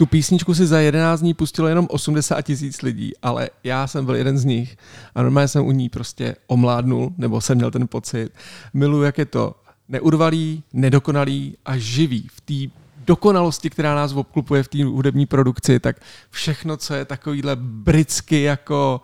Tu 0.00 0.06
písničku 0.06 0.54
si 0.54 0.66
za 0.66 0.80
11 0.80 1.20
dní 1.20 1.34
pustilo 1.34 1.68
jenom 1.68 1.86
80 1.90 2.42
tisíc 2.42 2.82
lidí, 2.82 3.12
ale 3.22 3.50
já 3.64 3.86
jsem 3.86 4.04
byl 4.04 4.14
jeden 4.14 4.38
z 4.38 4.44
nich 4.44 4.76
a 5.14 5.22
normálně 5.22 5.48
jsem 5.48 5.66
u 5.66 5.72
ní 5.72 5.88
prostě 5.88 6.36
omládnul, 6.46 7.12
nebo 7.18 7.40
jsem 7.40 7.56
měl 7.56 7.70
ten 7.70 7.88
pocit. 7.88 8.32
Miluji, 8.74 9.02
jak 9.02 9.18
je 9.18 9.24
to 9.24 9.54
neurvalý, 9.88 10.62
nedokonalý 10.72 11.56
a 11.64 11.76
živý 11.76 12.28
v 12.32 12.40
té 12.40 12.74
dokonalosti, 13.06 13.70
která 13.70 13.94
nás 13.94 14.12
obklupuje 14.12 14.62
v 14.62 14.68
té 14.68 14.84
hudební 14.84 15.26
produkci, 15.26 15.80
tak 15.80 15.96
všechno, 16.30 16.76
co 16.76 16.94
je 16.94 17.04
takovýhle 17.04 17.56
britsky 17.60 18.42
jako 18.42 19.00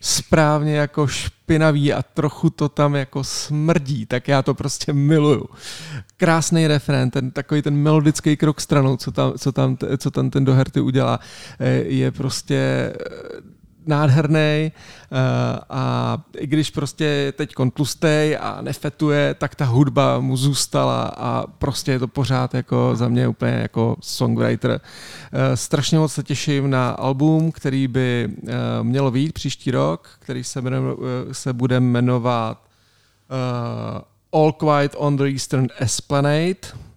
správně 0.00 0.76
jako 0.76 1.06
špinavý 1.06 1.92
a 1.92 2.02
trochu 2.02 2.50
to 2.50 2.68
tam 2.68 2.94
jako 2.94 3.24
smrdí, 3.24 4.06
tak 4.06 4.28
já 4.28 4.42
to 4.42 4.54
prostě 4.54 4.92
miluju. 4.92 5.44
Krásný 6.16 6.66
refrén, 6.66 7.10
ten 7.10 7.30
takový 7.30 7.62
ten 7.62 7.76
melodický 7.76 8.36
krok 8.36 8.60
stranou, 8.60 8.96
co 8.96 9.12
tam, 9.12 9.32
co 9.38 9.52
tam, 9.52 9.76
co 9.98 10.10
tam 10.10 10.30
ten 10.30 10.44
Doherty 10.44 10.80
udělá, 10.80 11.20
eh, 11.58 11.70
je 11.74 12.10
prostě 12.10 12.92
nádherný 13.88 14.38
eh, 14.38 14.72
a 15.70 16.18
i 16.38 16.46
když 16.46 16.70
prostě 16.70 17.32
teď 17.36 17.54
tlustej 17.74 18.38
a 18.40 18.58
nefetuje, 18.60 19.34
tak 19.34 19.54
ta 19.54 19.64
hudba 19.64 20.20
mu 20.20 20.36
zůstala 20.36 21.12
a 21.16 21.46
prostě 21.46 21.92
je 21.92 21.98
to 21.98 22.08
pořád 22.08 22.54
jako 22.54 22.90
za 22.94 23.08
mě 23.08 23.28
úplně 23.28 23.52
jako 23.52 23.96
songwriter. 24.00 24.80
Eh, 24.80 25.56
strašně 25.56 25.98
moc 25.98 26.12
se 26.12 26.22
těším 26.22 26.70
na 26.70 26.90
album, 26.90 27.52
který 27.52 27.88
by 27.88 28.28
eh, 28.28 28.52
mělo 28.82 29.10
být 29.10 29.32
příští 29.32 29.70
rok, 29.70 30.08
který 30.18 30.44
se 30.44 30.62
se 31.32 31.52
bude 31.52 31.80
jmenovat 31.80 32.68
All 34.32 34.52
Quiet 34.52 34.94
on 34.96 35.16
the 35.16 35.24
Eastern 35.24 35.66
Esplanade. 35.78 36.54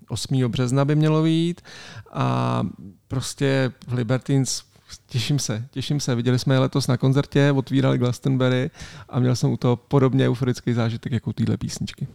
8. 0.09 0.47
března 0.47 0.85
by 0.85 0.95
mělo 0.95 1.23
být 1.23 1.61
a 2.13 2.63
prostě 3.07 3.71
Libertines 3.91 4.63
Těším 5.07 5.39
se, 5.39 5.67
těším 5.71 5.99
se. 5.99 6.15
Viděli 6.15 6.39
jsme 6.39 6.55
je 6.55 6.59
letos 6.59 6.87
na 6.87 6.97
koncertě, 6.97 7.51
otvírali 7.51 7.97
Glastonbury 7.97 8.71
a 9.09 9.19
měl 9.19 9.35
jsem 9.35 9.51
u 9.51 9.57
toho 9.57 9.75
podobně 9.75 10.29
euforický 10.29 10.73
zážitek 10.73 11.13
jako 11.13 11.29
u 11.29 11.33
téhle 11.33 11.57
písničky. 11.57 12.07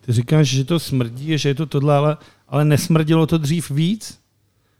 Ty 0.00 0.12
říkáš, 0.12 0.48
že 0.48 0.64
to 0.64 0.78
smrdí, 0.78 1.38
že 1.38 1.48
je 1.48 1.54
to 1.54 1.66
tohle, 1.66 1.96
ale, 1.96 2.16
ale 2.48 2.64
nesmrdilo 2.64 3.26
to 3.26 3.38
dřív 3.38 3.70
víc? 3.70 4.18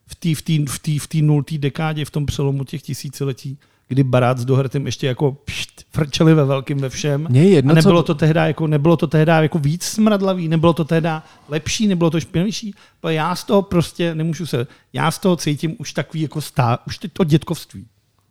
V 0.06 0.14
té 0.14 0.34
v 0.34 0.42
tý, 0.42 0.66
v 0.66 0.78
tý, 0.78 0.98
v 0.98 1.06
tý 1.06 1.22
nultý 1.22 1.58
dekádě, 1.58 2.04
v 2.04 2.10
tom 2.10 2.26
přelomu 2.26 2.64
těch 2.64 2.82
tisíciletí, 2.82 3.58
kdy 3.88 4.02
Barát 4.02 4.38
s 4.38 4.44
Dohertem 4.44 4.86
ještě 4.86 5.06
jako 5.06 5.32
pšt, 5.44 5.84
frčeli 5.90 6.34
ve 6.34 6.44
velkým 6.44 6.78
ve 6.78 6.88
všem. 6.88 7.26
Mě 7.30 7.44
jedno, 7.44 7.72
a 7.72 7.74
nebylo 7.74 8.02
co... 8.02 8.06
to 8.06 8.14
tehdy 8.14 8.40
jako, 8.40 8.66
nebylo 8.66 8.96
to 8.96 9.06
tehdy 9.06 9.32
jako 9.32 9.58
víc 9.58 9.84
smradlavý, 9.84 10.48
nebylo 10.48 10.72
to 10.72 10.84
tehdy 10.84 11.08
lepší, 11.48 11.86
nebylo 11.86 12.10
to 12.10 12.20
špinavější. 12.20 12.74
Já 13.08 13.34
z 13.34 13.44
toho 13.44 13.62
prostě 13.62 14.14
nemůžu 14.14 14.46
se, 14.46 14.66
já 14.92 15.10
z 15.10 15.18
toho 15.18 15.36
cítím 15.36 15.76
už 15.78 15.92
takový 15.92 16.22
jako 16.22 16.40
stá, 16.40 16.78
už 16.86 16.98
to 17.12 17.24
dětkovství. 17.24 17.86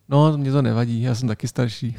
No, 0.08 0.38
mě 0.38 0.52
to 0.52 0.62
nevadí, 0.62 1.02
já 1.02 1.14
jsem 1.14 1.28
taky 1.28 1.48
starší. 1.48 1.96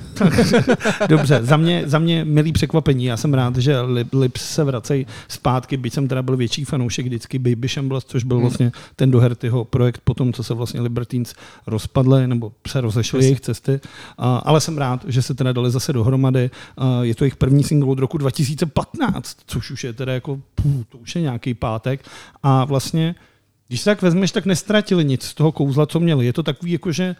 Dobře, 1.10 1.40
za 1.44 1.58
mě, 1.58 1.84
za 1.86 2.00
mě 2.00 2.26
milý 2.26 2.52
překvapení. 2.52 3.06
Já 3.06 3.18
jsem 3.18 3.34
rád, 3.34 3.56
že 3.58 3.82
Lip, 3.82 4.14
Lips 4.14 4.42
se 4.50 4.64
vracejí 4.64 5.08
zpátky, 5.28 5.78
byť 5.78 5.94
jsem 5.94 6.08
teda 6.08 6.22
byl 6.22 6.38
větší 6.38 6.66
fanoušek 6.66 7.06
vždycky 7.06 7.40
Baby 7.40 7.68
Shambles, 7.68 8.06
což 8.06 8.24
byl 8.24 8.38
Hmm. 8.38 8.44
vlastně 8.44 8.72
ten 8.96 9.12
Dohertyho 9.12 9.66
projekt 9.66 10.02
po 10.04 10.14
tom, 10.14 10.34
co 10.34 10.44
se 10.44 10.54
vlastně 10.54 10.82
Libertines 10.82 11.34
rozpadly 11.68 12.28
nebo 12.28 12.52
se 12.68 12.82
rozešly 12.82 13.24
jejich 13.24 13.42
cesty. 13.42 13.80
A, 14.18 14.38
ale 14.38 14.62
jsem 14.62 14.78
rád, 14.78 15.06
že 15.08 15.22
se 15.22 15.34
teda 15.34 15.54
dali 15.54 15.72
zase 15.72 15.94
dohromady. 15.94 16.50
A 16.78 17.04
je 17.04 17.16
to 17.16 17.24
jejich 17.24 17.36
první 17.36 17.64
single 17.64 17.90
od 17.92 18.00
roku 18.00 18.18
2015, 18.18 19.38
což 19.48 19.72
už 19.72 19.84
je 19.84 19.94
teda 19.94 20.14
jako, 20.14 20.40
pů, 20.56 20.86
to 20.90 20.98
už 20.98 21.16
je 21.16 21.22
nějaký 21.22 21.54
pátek. 21.54 22.06
A 22.44 22.66
vlastně, 22.66 23.16
když 23.68 23.82
se 23.82 23.86
tak 23.86 24.02
vezmeš, 24.02 24.32
tak 24.32 24.46
nestratili 24.46 25.06
nic 25.06 25.24
z 25.24 25.34
toho 25.34 25.52
kouzla, 25.52 25.86
co 25.86 26.00
měli. 26.00 26.26
Je 26.26 26.34
to 26.34 26.44
takový 26.44 26.72
jako, 26.72 26.92
že 26.92 27.16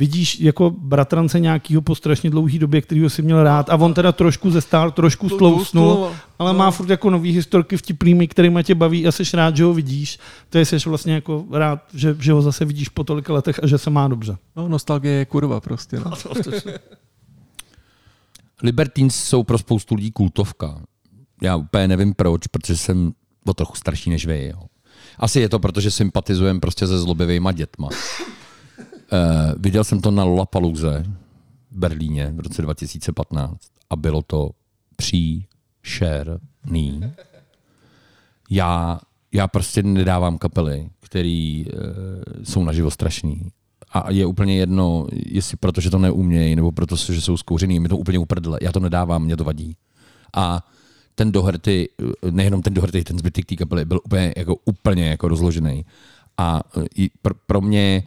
vidíš 0.00 0.40
jako 0.40 0.70
bratrance 0.70 1.40
nějakýho 1.40 1.82
po 1.82 1.94
strašně 1.94 2.30
dlouhé 2.30 2.58
době, 2.58 2.80
kterýho 2.80 3.10
si 3.10 3.22
měl 3.22 3.42
rád 3.42 3.70
a 3.70 3.76
on 3.76 3.94
teda 3.94 4.12
trošku 4.12 4.50
zestál, 4.50 4.90
trošku 4.90 5.28
stlousnul, 5.28 5.94
Tlousnul, 5.94 6.16
ale 6.38 6.52
no. 6.52 6.58
má 6.58 6.70
furt 6.70 6.90
jako 6.90 7.10
nový 7.10 7.32
historky 7.32 7.76
vtipnými, 7.76 8.28
kterými 8.28 8.64
tě 8.64 8.74
baví 8.74 9.06
a 9.06 9.12
jsi 9.12 9.22
rád, 9.34 9.56
že 9.56 9.64
ho 9.64 9.74
vidíš. 9.74 10.18
To 10.50 10.58
je 10.58 10.64
jsi 10.64 10.76
vlastně 10.88 11.14
jako 11.14 11.44
rád, 11.52 11.82
že, 11.94 12.16
že 12.20 12.32
ho 12.32 12.42
zase 12.42 12.64
vidíš 12.64 12.88
po 12.88 13.04
tolika 13.04 13.32
letech 13.32 13.60
a 13.62 13.66
že 13.66 13.78
se 13.78 13.90
má 13.90 14.08
dobře. 14.08 14.36
No, 14.56 14.68
nostalgie 14.68 15.14
je 15.14 15.24
kurva 15.24 15.60
prostě. 15.60 16.00
No. 16.00 16.12
Libertines 18.62 19.14
jsou 19.14 19.42
pro 19.42 19.58
spoustu 19.58 19.94
lidí 19.94 20.10
kultovka. 20.10 20.80
Já 21.42 21.56
úplně 21.56 21.88
nevím 21.88 22.14
proč, 22.14 22.46
protože 22.46 22.76
jsem 22.76 23.12
o 23.46 23.54
trochu 23.54 23.74
starší 23.74 24.10
než 24.10 24.26
vy. 24.26 24.46
Jo. 24.46 24.62
Asi 25.18 25.40
je 25.40 25.48
to, 25.48 25.58
protože 25.58 25.90
sympatizujem 25.90 26.60
prostě 26.60 26.86
se 26.86 26.98
zlobivýma 26.98 27.52
dětma. 27.52 27.88
Uh, 29.12 29.18
viděl 29.56 29.84
jsem 29.84 30.00
to 30.00 30.10
na 30.10 30.24
Lollapalooze 30.24 31.04
v 31.70 31.78
Berlíně 31.78 32.32
v 32.34 32.40
roce 32.40 32.62
2015 32.62 33.58
a 33.90 33.96
bylo 33.96 34.22
to 34.22 34.50
příšerný. 34.96 36.40
Já, 38.50 39.00
já 39.32 39.48
prostě 39.48 39.82
nedávám 39.82 40.38
kapely, 40.38 40.90
které 41.00 41.62
uh, 41.66 41.72
jsou 42.42 42.64
naživo 42.64 42.90
strašný. 42.90 43.52
A 43.92 44.10
je 44.10 44.26
úplně 44.26 44.56
jedno, 44.56 45.06
jestli 45.12 45.56
protože 45.56 45.90
to 45.90 45.98
neumějí, 45.98 46.56
nebo 46.56 46.72
protože 46.72 47.14
že 47.14 47.20
jsou 47.20 47.36
zkouřený, 47.36 47.80
mi 47.80 47.88
to 47.88 47.96
úplně 47.96 48.18
uprdle. 48.18 48.58
Já 48.62 48.72
to 48.72 48.80
nedávám, 48.80 49.24
mě 49.24 49.36
to 49.36 49.44
vadí. 49.44 49.76
A 50.34 50.66
ten 51.14 51.32
Doherty, 51.32 51.88
nejenom 52.30 52.62
ten 52.62 52.74
Doherty, 52.74 53.04
ten 53.04 53.18
zbytek 53.18 53.46
té 53.46 53.56
kapely 53.56 53.84
byl 53.84 54.00
úplně 54.04 54.34
jako, 54.36 54.56
úplně 54.64 55.08
jako 55.08 55.28
rozložený. 55.28 55.84
A 56.38 56.62
i 56.94 57.10
pr- 57.24 57.36
pro 57.46 57.60
mě 57.60 58.02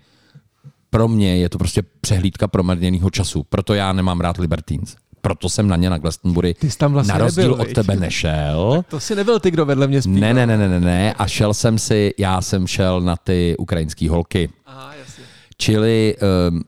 pro 0.93 1.07
mě 1.07 1.37
je 1.37 1.49
to 1.49 1.57
prostě 1.57 1.83
přehlídka 2.01 2.47
promarněného 2.47 3.09
času. 3.09 3.43
Proto 3.49 3.73
já 3.73 3.93
nemám 3.93 4.19
rád 4.21 4.37
Libertines. 4.37 4.95
Proto 5.21 5.49
jsem 5.49 5.67
na 5.67 5.75
ně 5.75 5.89
na 5.89 5.97
Glastonbury 5.97 6.53
Ty 6.53 6.71
jsi 6.71 6.77
tam 6.77 6.93
vlastně 6.93 7.13
na 7.13 7.17
rozdíl 7.17 7.43
nebyl, 7.43 7.61
od 7.61 7.67
viď? 7.67 7.75
tebe 7.75 7.95
nešel. 7.95 8.85
To 8.89 8.99
si 8.99 9.15
nebyl 9.15 9.39
ty, 9.39 9.51
kdo 9.51 9.65
vedle 9.65 9.87
mě 9.87 10.01
zpíval. 10.01 10.19
Ne, 10.19 10.33
ne, 10.33 10.47
ne, 10.47 10.57
ne, 10.57 10.67
ne, 10.67 10.79
ne. 10.79 11.13
A 11.13 11.27
šel 11.27 11.53
jsem 11.53 11.79
si, 11.79 12.13
já 12.17 12.41
jsem 12.41 12.67
šel 12.67 13.01
na 13.01 13.15
ty 13.15 13.55
ukrajinské 13.59 14.09
holky. 14.09 14.49
Aha, 14.65 14.93
jasně. 14.99 15.23
Čili 15.57 16.15
um, 16.49 16.63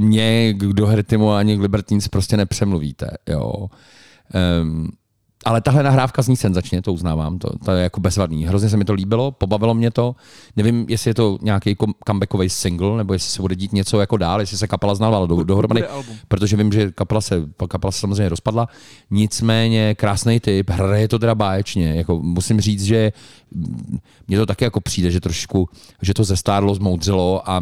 mě 0.00 0.52
k 0.52 0.58
Dohertymu 0.64 1.32
ani 1.32 1.56
k 1.56 1.60
Libertines 1.60 2.08
prostě 2.08 2.36
nepřemluvíte. 2.36 3.10
Jo. 3.28 3.52
Um, 4.62 4.88
ale 5.44 5.60
tahle 5.60 5.82
nahrávka 5.82 6.22
zní 6.22 6.36
senzačně, 6.36 6.82
to 6.82 6.92
uznávám, 6.92 7.38
to, 7.38 7.48
to 7.64 7.70
je 7.70 7.82
jako 7.82 8.00
bezvadný. 8.00 8.46
Hrozně 8.46 8.68
se 8.68 8.76
mi 8.76 8.84
to 8.84 8.92
líbilo, 8.92 9.30
pobavilo 9.30 9.74
mě 9.74 9.90
to. 9.90 10.14
Nevím, 10.56 10.86
jestli 10.88 11.10
je 11.10 11.14
to 11.14 11.38
nějaký 11.42 11.76
comebackový 12.06 12.48
single, 12.48 12.96
nebo 12.96 13.12
jestli 13.12 13.30
se 13.30 13.42
bude 13.42 13.56
dít 13.56 13.72
něco 13.72 14.00
jako 14.00 14.16
dál, 14.16 14.40
jestli 14.40 14.58
se 14.58 14.66
kapela 14.66 14.94
znala 14.94 15.26
do, 15.26 15.44
dohromady, 15.44 15.84
protože 16.28 16.56
vím, 16.56 16.72
že 16.72 16.92
kapela 16.92 17.20
se, 17.20 17.42
kapela 17.68 17.92
se 17.92 18.00
samozřejmě 18.00 18.28
rozpadla. 18.28 18.68
Nicméně 19.10 19.94
krásný 19.94 20.40
typ, 20.40 20.70
hraje 20.70 21.08
to 21.08 21.18
teda 21.18 21.34
báječně. 21.34 21.94
Jako 21.94 22.18
musím 22.18 22.60
říct, 22.60 22.84
že 22.84 23.12
mně 24.28 24.38
to 24.38 24.46
taky 24.46 24.64
jako 24.64 24.80
přijde, 24.80 25.10
že 25.10 25.20
trošku, 25.20 25.68
že 26.02 26.14
to 26.14 26.24
zestárlo, 26.24 26.74
zmoudřilo 26.74 27.50
a 27.50 27.60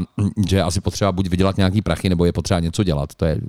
že 0.49 0.63
asi 0.63 0.81
potřeba 0.81 1.13
buď 1.13 1.29
vydělat 1.29 1.57
nějaký 1.57 1.83
prachy, 1.83 2.09
nebo 2.09 2.25
je 2.25 2.33
potřeba 2.33 2.61
něco 2.61 2.85
dělat. 2.85 3.15
To 3.15 3.25
je 3.25 3.41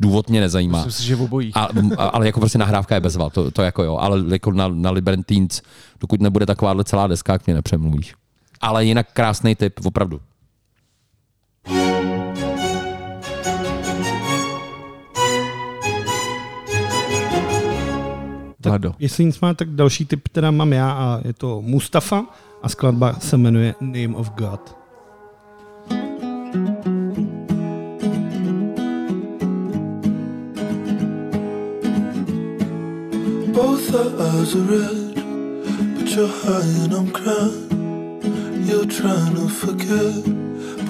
důvod 0.00 0.30
mě 0.30 0.40
nezajímá. 0.40 0.78
Myslím 0.84 0.92
si, 0.92 1.06
že 1.06 1.16
obojí. 1.16 1.54
A, 1.54 1.68
a, 1.96 2.04
ale 2.04 2.26
jako 2.26 2.40
prostě 2.40 2.58
nahrávka 2.58 2.94
je 2.94 3.00
bezva, 3.00 3.30
to, 3.30 3.50
to 3.50 3.62
jako 3.68 3.82
jo, 3.82 3.96
ale 3.96 4.24
jako 4.28 4.52
na, 4.52 4.68
na 4.68 4.90
Libertines, 4.90 5.62
dokud 6.00 6.20
nebude 6.20 6.46
takováhle 6.46 6.84
celá 6.84 7.06
deska, 7.06 7.32
jak 7.32 7.46
mě 7.46 7.54
nepřemluvíš. 7.54 8.14
Ale 8.60 8.84
jinak 8.84 9.06
krásný 9.12 9.54
typ, 9.54 9.80
opravdu. 9.86 10.20
Vlado. 18.64 18.94
Jestli 18.98 19.24
nic 19.24 19.40
má, 19.40 19.54
tak 19.54 19.68
další 19.68 20.04
typ 20.04 20.28
teda 20.28 20.50
mám 20.50 20.72
já 20.72 20.90
a 20.90 21.20
je 21.24 21.32
to 21.32 21.62
Mustafa 21.62 22.24
a 22.62 22.68
skladba 22.68 23.14
se 23.14 23.36
jmenuje 23.36 23.74
Name 23.80 24.16
of 24.16 24.30
God. 24.30 24.77
Our 33.90 34.04
eyes 34.20 34.54
are 34.54 34.58
red, 34.58 35.14
but 35.96 36.08
you're 36.10 36.28
high 36.28 36.68
and 36.84 36.92
I'm 36.92 37.10
crying. 37.10 38.66
You're 38.66 38.84
trying 38.84 39.34
to 39.36 39.48
forget, 39.48 40.24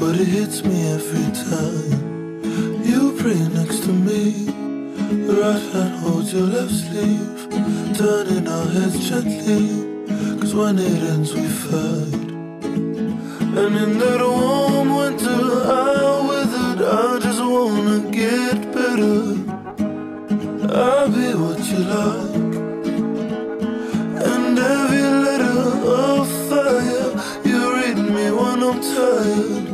but 0.01 0.17
it 0.19 0.27
hits 0.27 0.65
me 0.65 0.93
every 0.95 1.31
time. 1.47 2.83
You 2.83 3.15
pray 3.21 3.39
next 3.55 3.85
to 3.85 3.93
me, 3.93 4.49
right 5.31 5.63
hand 5.73 5.95
holds 6.01 6.33
your 6.33 6.43
left 6.43 6.73
sleeve, 6.73 7.47
turning 7.97 8.49
our 8.49 8.67
heads 8.67 9.09
gently. 9.09 9.69
Cause 10.41 10.57
when 10.57 10.81
it 10.81 11.03
ends, 11.05 11.33
we 11.33 11.47
fight. 11.47 12.31
And 13.63 13.77
in 13.77 13.99
that 14.01 14.21
warm 14.21 14.97
winter, 14.97 15.43
I 15.71 16.27
withered. 16.29 16.83
I 16.83 17.21
just 17.21 17.41
wanna 17.41 18.11
get 18.11 18.73
better. 18.73 19.39
I'll 20.75 21.09
be 21.09 21.35
what 21.35 21.61
you 21.71 21.79
like. 21.79 22.48
Of 25.89 26.29
fire 26.49 27.11
you 27.45 27.61
read 27.77 27.99
me 27.99 28.31
when 28.31 28.63
I'm 28.63 28.81
tired 28.81 29.69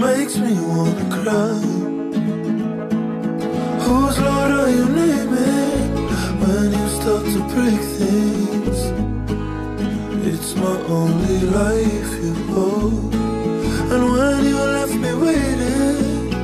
makes 0.00 0.36
me 0.38 0.52
wanna 0.70 1.06
cry. 1.16 1.60
Whose 3.84 4.18
Lord 4.26 4.50
are 4.60 4.70
you 4.70 4.86
naming 5.02 5.92
when 6.42 6.66
you 6.78 6.86
start 6.98 7.24
to 7.34 7.40
break 7.54 7.80
things? 7.98 8.80
It's 10.30 10.54
my 10.56 10.76
only 10.98 11.38
life 11.60 12.12
you 12.24 12.34
hold. 12.52 13.14
And 13.92 14.02
when 14.12 14.44
you 14.44 14.58
left 14.76 14.94
me 15.04 15.12
waiting, 15.26 16.34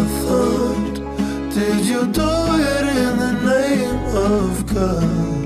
I 0.00 0.04
thought, 0.22 0.94
did 1.54 1.80
you 1.86 2.02
do 2.20 2.32
it 2.72 2.84
in 3.04 3.12
the 3.24 3.32
name 3.52 4.00
of 4.16 4.74
God? 4.74 5.41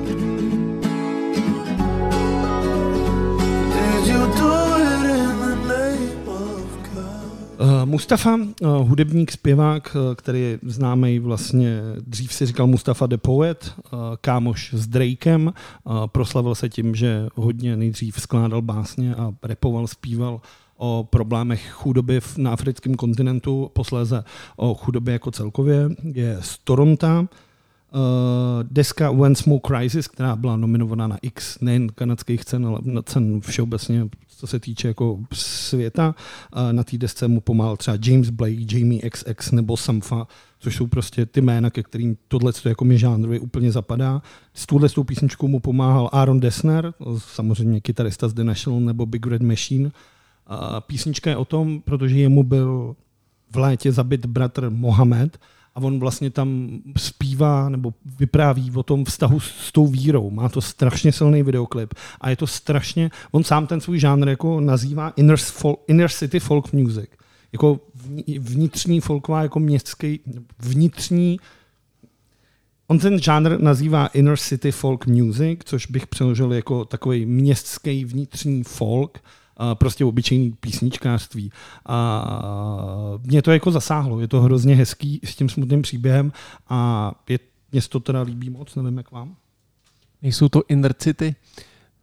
Mustafa, 7.97 8.35
uh, 8.35 8.69
hudebník, 8.89 9.33
zpěvák, 9.33 9.97
uh, 9.97 10.15
který 10.15 10.41
je 10.41 10.59
známý 10.63 11.19
vlastně, 11.19 11.81
dřív 12.07 12.33
si 12.33 12.47
říkal 12.47 12.67
Mustafa 12.67 13.07
the 13.07 13.17
Poet, 13.17 13.73
uh, 13.77 13.99
kámoš 14.21 14.75
s 14.75 14.87
Drakem, 14.87 15.53
proslavil 16.07 16.55
se 16.55 16.69
tím, 16.69 16.95
že 16.95 17.27
hodně 17.35 17.77
nejdřív 17.77 18.21
skládal 18.21 18.63
básně 18.63 19.15
a 19.15 19.33
repoval, 19.43 19.87
zpíval 19.87 20.41
o 20.77 21.09
problémech 21.11 21.71
chudoby 21.71 22.21
na 22.37 22.53
africkém 22.53 22.95
kontinentu, 22.95 23.71
posléze 23.73 24.25
o 24.57 24.75
chudobě 24.75 25.13
jako 25.13 25.31
celkově. 25.31 25.89
Je 26.03 26.39
z 26.41 26.59
Toronto, 26.59 27.27
deska 28.63 29.11
When 29.11 29.35
Smoke 29.35 29.75
Crisis, 29.75 30.09
která 30.09 30.37
byla 30.37 30.57
nominovaná 30.57 31.07
na 31.07 31.19
X 31.23 31.61
nejen 31.61 31.89
kanadských 31.89 32.45
cen, 32.45 32.67
ale 32.67 32.79
na 32.83 33.03
cen 33.03 33.41
všeobecně, 33.41 34.09
co 34.37 34.47
se 34.47 34.61
týče 34.61 34.89
jako 34.89 35.19
světa. 35.33 36.15
Na 36.73 36.85
té 36.85 36.99
desce 36.99 37.29
mu 37.29 37.41
pomáhal 37.41 37.77
třeba 37.77 37.99
James 38.05 38.31
Blake, 38.31 38.77
Jamie 38.77 39.11
XX 39.11 39.53
nebo 39.53 39.77
Sampha, 39.77 40.27
což 40.59 40.77
jsou 40.77 40.87
prostě 40.87 41.27
ty 41.27 41.41
jména, 41.41 41.71
ke 41.71 41.83
kterým 41.83 42.17
tohle 42.29 42.53
jako 42.65 42.85
mi 42.85 42.99
žánrově 42.99 43.41
úplně 43.41 43.73
zapadá. 43.73 44.23
S 44.55 44.67
touhle 44.67 44.89
s 44.89 44.93
tou 44.93 45.05
písničkou 45.05 45.49
mu 45.49 45.61
pomáhal 45.61 46.11
Aaron 46.13 46.41
Dessner, 46.41 46.95
samozřejmě 47.19 47.81
kytarista 47.81 48.29
z 48.29 48.35
The 48.35 48.45
National 48.45 48.81
nebo 48.81 49.07
Big 49.07 49.27
Red 49.27 49.43
Machine. 49.43 49.91
A 50.47 50.81
písnička 50.81 51.31
je 51.31 51.37
o 51.37 51.45
tom, 51.45 51.81
protože 51.81 52.19
jemu 52.19 52.43
byl 52.43 52.97
v 53.51 53.57
létě 53.57 53.93
zabit 53.93 54.27
bratr 54.27 54.71
Mohamed 54.71 55.39
a 55.77 55.81
on 55.81 56.01
vlastně 56.01 56.31
tam 56.31 56.79
zpívá 56.97 57.69
nebo 57.69 57.95
vypráví 58.19 58.73
o 58.75 58.83
tom 58.83 59.05
vztahu 59.05 59.41
s, 59.41 59.73
tou 59.73 59.87
vírou. 59.87 60.31
Má 60.31 60.49
to 60.49 60.61
strašně 60.61 61.13
silný 61.13 61.43
videoklip 61.43 61.95
a 62.21 62.31
je 62.31 62.37
to 62.37 62.47
strašně, 62.47 63.11
on 63.31 63.45
sám 63.45 63.67
ten 63.67 63.81
svůj 63.81 63.99
žánr 63.99 64.29
jako 64.29 64.61
nazývá 64.61 65.13
inner, 65.17 65.37
folk, 65.37 65.81
inner 65.89 66.11
city 66.11 66.41
folk 66.41 66.73
music. 66.73 67.11
jako 67.53 67.81
vni- 68.09 68.41
vnitřní 68.41 69.01
folková, 69.01 69.43
jako 69.43 69.61
městský, 69.61 70.21
vnitřní 70.59 71.39
On 72.89 72.99
ten 72.99 73.19
žánr 73.19 73.61
nazývá 73.61 74.07
Inner 74.07 74.37
City 74.37 74.73
Folk 74.73 75.07
Music, 75.07 75.61
což 75.65 75.87
bych 75.87 76.07
přeložil 76.07 76.53
jako 76.53 76.85
takový 76.85 77.27
městský 77.27 78.05
vnitřní 78.05 78.63
folk, 78.63 79.19
prostě 79.75 80.05
obyčejný 80.05 80.53
písničkářství. 80.61 81.53
A 81.87 83.19
mě 83.25 83.43
to 83.43 83.53
jako 83.53 83.71
zasáhlo, 83.71 84.21
je 84.21 84.29
to 84.29 84.41
hrozně 84.41 84.75
hezký 84.75 85.21
s 85.25 85.37
tím 85.37 85.49
smutným 85.49 85.83
příběhem 85.83 86.33
a 86.69 87.13
je, 87.29 87.39
mě 87.73 87.83
se 87.83 87.89
to 87.89 88.01
teda 88.01 88.23
líbí 88.23 88.51
moc, 88.51 88.75
nevím 88.75 88.97
jak 88.97 89.11
vám. 89.11 89.35
Nejsou 90.23 90.49
to 90.49 90.63
inner 90.69 90.95
city? 90.95 91.35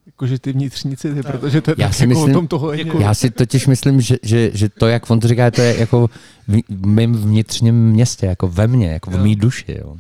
Jakože 0.05 0.39
ty 0.39 0.51
vnitřní 0.51 0.97
city, 0.97 1.23
protože 1.23 1.61
to 1.61 1.71
je 1.71 1.75
Já 1.77 1.88
tak 1.88 1.95
si, 1.95 2.03
jako 2.03 2.09
myslím, 2.09 2.31
o 2.31 2.34
tom 2.34 2.47
toho 2.47 2.73
jako... 2.73 2.99
já 2.99 3.13
si 3.13 3.31
totiž 3.31 3.67
myslím, 3.67 4.01
že, 4.01 4.17
že, 4.23 4.51
že 4.53 4.69
to, 4.69 4.88
jak 4.88 5.09
on 5.09 5.19
to 5.19 5.27
říká, 5.27 5.51
to 5.51 5.61
je 5.61 5.80
jako 5.80 6.09
v, 6.47 6.85
mém 6.85 7.13
vnitřním 7.13 7.75
městě, 7.89 8.25
jako 8.25 8.47
ve 8.47 8.67
mně, 8.67 8.91
jako 8.91 9.11
v 9.11 9.19
mý 9.19 9.35
duši. 9.35 9.77
Jo. 9.80 9.91
Uh, 9.91 9.97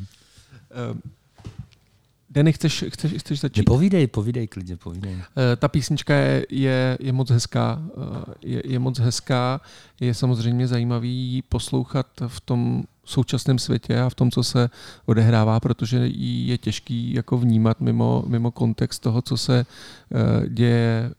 Denny, 2.33 2.53
chceš, 2.53 2.85
chceš, 2.89 3.13
chceš 3.17 3.39
začít? 3.39 3.63
Povídej, 3.63 4.07
povídej 4.07 4.47
klidně, 4.47 4.77
povídej. 4.77 5.13
Eh, 5.15 5.55
Ta 5.55 5.67
písnička 5.67 6.15
je, 6.15 6.45
je, 6.49 6.97
je 7.01 7.13
moc 7.13 7.29
hezká. 7.29 7.81
eh, 7.97 8.33
Je, 8.43 8.61
je 8.65 8.79
moc 8.79 8.99
hezká. 8.99 9.61
Je 9.99 10.13
samozřejmě 10.13 10.67
zajímavý 10.67 11.43
poslouchat 11.49 12.07
v 12.27 12.39
tom 12.41 12.83
současném 13.05 13.59
světě 13.59 13.99
a 13.99 14.09
v 14.09 14.15
tom, 14.15 14.31
co 14.31 14.43
se 14.43 14.69
odehrává, 15.05 15.59
protože 15.59 15.97
je 16.13 16.57
těžký 16.57 17.13
jako 17.13 17.37
vnímat 17.37 17.81
mimo, 17.81 18.23
mimo 18.27 18.51
kontext 18.51 19.01
toho, 19.01 19.21
co 19.21 19.37
se 19.37 19.65
eh, 19.65 20.49
děje 20.49 21.11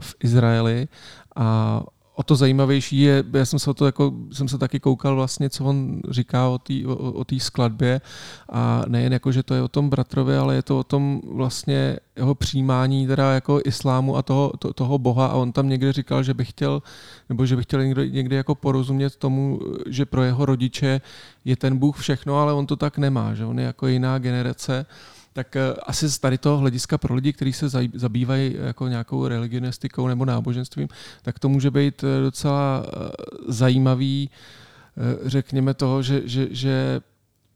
v 0.00 0.14
Izraeli. 0.24 0.88
A 1.36 1.80
o 2.14 2.22
to 2.22 2.36
zajímavější 2.36 3.00
je, 3.00 3.24
já 3.32 3.44
jsem 3.44 3.58
se, 3.58 3.70
o 3.70 3.74
to 3.74 3.86
jako, 3.86 4.12
jsem 4.32 4.48
se 4.48 4.58
taky 4.58 4.80
koukal 4.80 5.16
vlastně, 5.16 5.50
co 5.50 5.64
on 5.64 6.00
říká 6.10 6.48
o 6.48 6.58
té 6.58 6.74
o, 6.86 7.12
o 7.12 7.24
skladbě. 7.38 8.00
A 8.48 8.82
nejen 8.88 9.12
jako, 9.12 9.32
že 9.32 9.42
to 9.42 9.54
je 9.54 9.62
o 9.62 9.68
tom 9.68 9.90
bratrovi, 9.90 10.36
ale 10.36 10.54
je 10.54 10.62
to 10.62 10.78
o 10.78 10.84
tom 10.84 11.20
vlastně 11.32 11.96
jeho 12.16 12.34
přijímání 12.34 13.06
teda 13.06 13.32
jako 13.32 13.60
islámu 13.64 14.16
a 14.16 14.22
toho, 14.22 14.52
to, 14.58 14.72
toho 14.72 14.98
boha. 14.98 15.26
A 15.26 15.34
on 15.34 15.52
tam 15.52 15.68
někde 15.68 15.92
říkal, 15.92 16.22
že 16.22 16.34
by 16.34 16.44
chtěl, 16.44 16.82
nebo 17.28 17.46
že 17.46 17.56
by 17.56 17.62
chtěl 17.62 17.84
někdo, 17.84 18.04
někdy 18.04 18.36
jako 18.36 18.54
porozumět 18.54 19.16
tomu, 19.16 19.60
že 19.86 20.06
pro 20.06 20.22
jeho 20.22 20.46
rodiče 20.46 21.00
je 21.44 21.56
ten 21.56 21.76
Bůh 21.76 21.98
všechno, 21.98 22.38
ale 22.38 22.52
on 22.52 22.66
to 22.66 22.76
tak 22.76 22.98
nemá, 22.98 23.34
že 23.34 23.44
on 23.44 23.58
je 23.58 23.64
jako 23.64 23.86
jiná 23.86 24.18
generace 24.18 24.86
tak 25.34 25.56
eh, 25.56 25.74
asi 25.86 26.08
z 26.08 26.18
tady 26.18 26.38
toho 26.38 26.58
hlediska 26.58 26.98
pro 26.98 27.14
lidi, 27.14 27.32
kteří 27.32 27.52
se 27.52 27.68
zabývají 27.94 28.56
jako 28.60 28.88
nějakou 28.88 29.28
religionistikou 29.28 30.08
nebo 30.08 30.24
náboženstvím, 30.24 30.88
tak 31.22 31.38
to 31.38 31.48
může 31.48 31.70
být 31.70 32.04
eh, 32.04 32.22
docela 32.22 32.86
eh, 32.86 33.08
zajímavý, 33.48 34.30
eh, 34.30 35.28
řekněme 35.28 35.74
toho, 35.74 36.02
že, 36.02 36.22
že, 36.24 36.48
že 36.50 37.00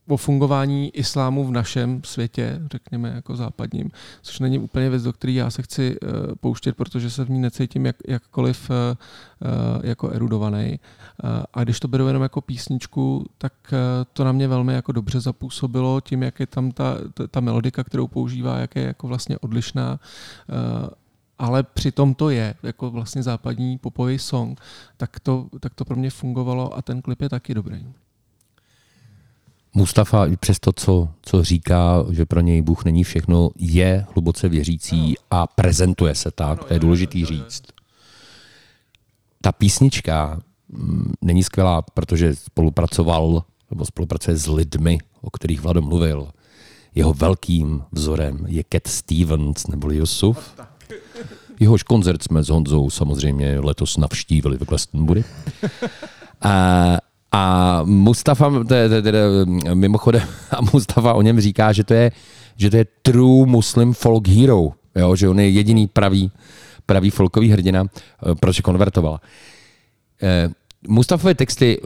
o 0.09 0.17
fungování 0.17 0.97
islámu 0.97 1.47
v 1.47 1.51
našem 1.51 2.01
světě, 2.05 2.61
řekněme 2.73 3.09
jako 3.09 3.37
západním, 3.37 3.91
což 4.23 4.39
není 4.39 4.59
úplně 4.59 4.91
věc, 4.91 5.03
do 5.03 5.13
které 5.13 5.33
já 5.33 5.51
se 5.51 5.63
chci 5.63 5.97
pouštět, 6.41 6.77
protože 6.77 7.11
se 7.11 7.25
v 7.25 7.31
ní 7.31 7.41
necítím 7.41 7.87
jak, 7.87 7.97
jakkoliv 8.09 8.71
jako 9.83 10.09
erudovaný. 10.09 10.81
Uh, 11.25 11.31
a 11.55 11.65
když 11.65 11.81
to 11.81 11.89
beru 11.89 12.07
jenom 12.07 12.23
jako 12.23 12.41
písničku, 12.41 13.27
tak 13.39 13.53
uh, 13.73 13.79
to 14.13 14.25
na 14.25 14.33
mě 14.33 14.49
velmi 14.49 14.75
jako 14.75 14.93
dobře 14.93 15.21
zapůsobilo 15.21 16.01
tím, 16.01 16.23
jak 16.23 16.41
je 16.41 16.47
tam 16.47 16.73
ta, 16.73 16.97
ta, 17.31 17.41
melodika, 17.41 17.85
kterou 17.85 18.07
používá, 18.07 18.59
jak 18.59 18.77
je 18.77 18.83
jako 18.83 19.09
vlastně 19.09 19.39
odlišná. 19.39 20.01
Uh, 20.49 20.89
ale 21.39 21.63
přitom 21.63 22.15
to 22.15 22.31
je 22.31 22.55
jako 22.63 22.91
vlastně 22.91 23.23
západní 23.23 23.79
popový 23.79 24.19
song, 24.19 24.61
tak 24.97 25.21
to, 25.21 25.47
tak 25.61 25.75
to 25.75 25.85
pro 25.85 25.97
mě 25.97 26.11
fungovalo 26.11 26.77
a 26.77 26.83
ten 26.83 27.03
klip 27.03 27.23
je 27.23 27.29
taky 27.29 27.55
dobrý. 27.55 27.87
Mustafa 29.75 30.27
i 30.27 30.37
přes 30.37 30.59
to, 30.59 30.73
co, 30.73 31.09
co 31.23 31.45
říká, 31.45 32.05
že 32.11 32.27
pro 32.27 32.41
něj 32.41 32.63
Bůh 32.63 32.85
není 32.85 33.05
všechno, 33.05 33.51
je 33.57 34.07
hluboce 34.15 34.49
věřící 34.49 35.15
a 35.31 35.47
prezentuje 35.47 36.15
se 36.15 36.31
tak, 36.31 36.65
to 36.65 36.75
je 36.75 36.81
důležitý 36.81 37.25
říct. 37.25 37.63
Ta 39.41 39.53
písnička 39.53 40.41
není 41.21 41.43
skvělá, 41.43 41.83
protože 41.83 42.37
spolupracoval 42.37 43.43
nebo 43.71 43.87
spolupracuje 43.87 44.37
s 44.37 44.47
lidmi, 44.47 44.99
o 45.21 45.31
kterých 45.31 45.61
Vlado 45.61 45.83
mluvil. 45.83 46.29
Jeho 46.95 47.13
velkým 47.13 47.83
vzorem 47.93 48.45
je 48.47 48.65
Cat 48.73 48.87
Stevens 48.87 49.67
nebo 49.67 49.91
Yusuf. 49.91 50.55
Jehož 51.61 51.83
koncert 51.83 52.23
jsme 52.23 52.43
s 52.43 52.49
Honzou 52.49 52.91
samozřejmě 52.91 53.61
letos 53.61 53.97
navštívili 53.97 54.59
v 54.59 54.65
Glastonbury. 54.65 55.25
A, 56.41 56.99
a 57.33 57.83
Mustafa, 57.85 58.53
je, 58.75 59.03
mimochodem, 59.75 60.23
a 60.51 60.61
Mustafa 60.73 61.15
o 61.15 61.23
něm 61.23 61.41
říká, 61.41 61.73
že 61.73 61.85
to 61.85 61.95
je, 61.95 62.13
že 62.57 62.71
to 62.71 62.77
je 62.77 62.87
true 63.03 63.47
muslim 63.47 63.93
folk 63.93 64.29
hero, 64.29 64.71
jo, 64.95 65.17
že 65.17 65.29
on 65.29 65.41
je 65.41 65.49
jediný 65.49 65.87
pravý, 65.87 66.31
pravý 66.87 67.11
folkový 67.11 67.51
hrdina, 67.51 67.85
eh, 67.85 68.35
proč 68.35 68.61
konvertoval. 68.61 69.21
Mustafové 70.89 71.35
texty 71.35 71.81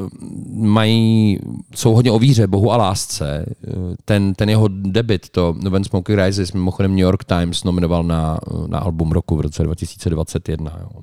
mají, 0.53 1.39
jsou 1.75 1.95
hodně 1.95 2.11
o 2.11 2.19
víře, 2.19 2.47
Bohu 2.47 2.73
a 2.73 2.77
lásce. 2.77 3.47
Ten, 4.05 4.35
ten 4.35 4.51
jeho 4.51 4.69
debit, 4.69 5.29
to 5.29 5.53
When 5.71 5.85
Smoky 5.85 6.17
Rises, 6.17 6.53
mimochodem 6.53 6.91
New 6.91 7.01
York 7.01 7.25
Times 7.25 7.65
nominoval 7.65 8.05
na, 8.05 8.39
na 8.67 8.79
album 8.79 9.13
roku 9.13 9.37
v 9.37 9.41
roce 9.41 9.63
2021. 9.63 10.79
Jo. 10.81 11.03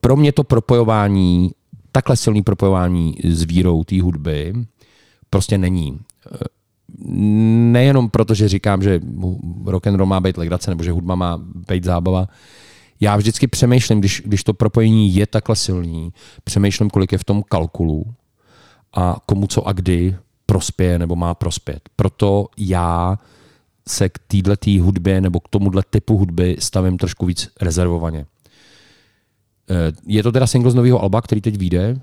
Pro 0.00 0.16
mě 0.16 0.32
to 0.32 0.44
propojování, 0.44 1.50
takhle 1.92 2.16
silný 2.16 2.42
propojování 2.42 3.14
s 3.24 3.42
vírou 3.42 3.84
té 3.84 4.02
hudby 4.02 4.54
prostě 5.30 5.58
není. 5.58 6.00
Nejenom 7.72 8.10
proto, 8.10 8.34
že 8.34 8.48
říkám, 8.48 8.82
že 8.82 9.00
rock 9.64 9.86
and 9.86 9.94
roll 9.94 10.06
má 10.06 10.20
být 10.20 10.36
legrace, 10.36 10.70
nebo 10.70 10.82
že 10.84 10.92
hudba 10.92 11.14
má 11.14 11.40
být 11.68 11.84
zábava, 11.84 12.28
já 13.00 13.16
vždycky 13.16 13.46
přemýšlím, 13.46 14.00
když, 14.00 14.22
když 14.24 14.44
to 14.44 14.54
propojení 14.54 15.14
je 15.14 15.26
takhle 15.26 15.56
silný, 15.56 16.12
přemýšlím, 16.44 16.90
kolik 16.90 17.12
je 17.12 17.18
v 17.18 17.24
tom 17.24 17.42
kalkulu 17.42 18.14
a 18.92 19.16
komu 19.26 19.46
co 19.46 19.66
a 19.66 19.72
kdy 19.72 20.16
prospěje 20.46 20.98
nebo 20.98 21.16
má 21.16 21.34
prospět. 21.34 21.88
Proto 21.96 22.48
já 22.56 23.18
se 23.88 24.08
k 24.08 24.18
této 24.18 24.70
hudbě 24.80 25.20
nebo 25.20 25.40
k 25.40 25.48
tomuhle 25.48 25.82
typu 25.90 26.16
hudby 26.18 26.56
stavím 26.58 26.98
trošku 26.98 27.26
víc 27.26 27.50
rezervovaně. 27.60 28.26
Je 30.06 30.22
to 30.22 30.32
teda 30.32 30.46
single 30.46 30.70
z 30.70 30.74
nového 30.74 31.02
alba, 31.02 31.22
který 31.22 31.40
teď 31.40 31.56
vyjde. 31.56 32.00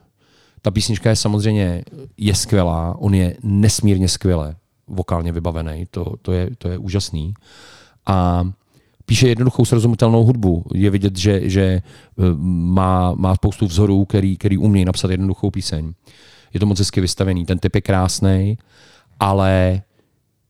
Ta 0.61 0.71
písnička 0.71 1.09
je 1.09 1.15
samozřejmě 1.15 1.83
je 2.17 2.35
skvělá, 2.35 2.95
on 2.99 3.13
je 3.13 3.37
nesmírně 3.43 4.07
skvěle 4.07 4.55
vokálně 4.87 5.31
vybavený, 5.31 5.85
to, 5.91 6.13
to, 6.21 6.31
je, 6.31 6.49
to 6.57 6.69
je 6.69 6.77
úžasný. 6.77 7.33
A 8.05 8.43
píše 9.05 9.27
jednoduchou 9.27 9.65
srozumitelnou 9.65 10.23
hudbu. 10.23 10.65
Je 10.73 10.89
vidět, 10.89 11.17
že, 11.17 11.49
že 11.49 11.81
má, 12.37 13.13
má 13.13 13.35
spoustu 13.35 13.65
vzorů, 13.65 14.05
který, 14.05 14.37
který 14.37 14.57
umí 14.57 14.85
napsat 14.85 15.11
jednoduchou 15.11 15.51
píseň. 15.51 15.93
Je 16.53 16.59
to 16.59 16.65
moc 16.65 16.79
hezky 16.79 17.01
vystavený. 17.01 17.45
Ten 17.45 17.59
typ 17.59 17.75
je 17.75 17.81
krásný, 17.81 18.57
ale 19.19 19.81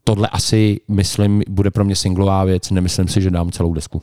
tohle 0.03 0.27
asi, 0.27 0.79
myslím, 0.87 1.43
bude 1.49 1.71
pro 1.71 1.85
mě 1.85 1.95
singlová 1.95 2.43
věc. 2.43 2.71
Nemyslím 2.71 3.07
si, 3.07 3.21
že 3.21 3.31
dám 3.31 3.51
celou 3.51 3.73
desku. 3.73 4.01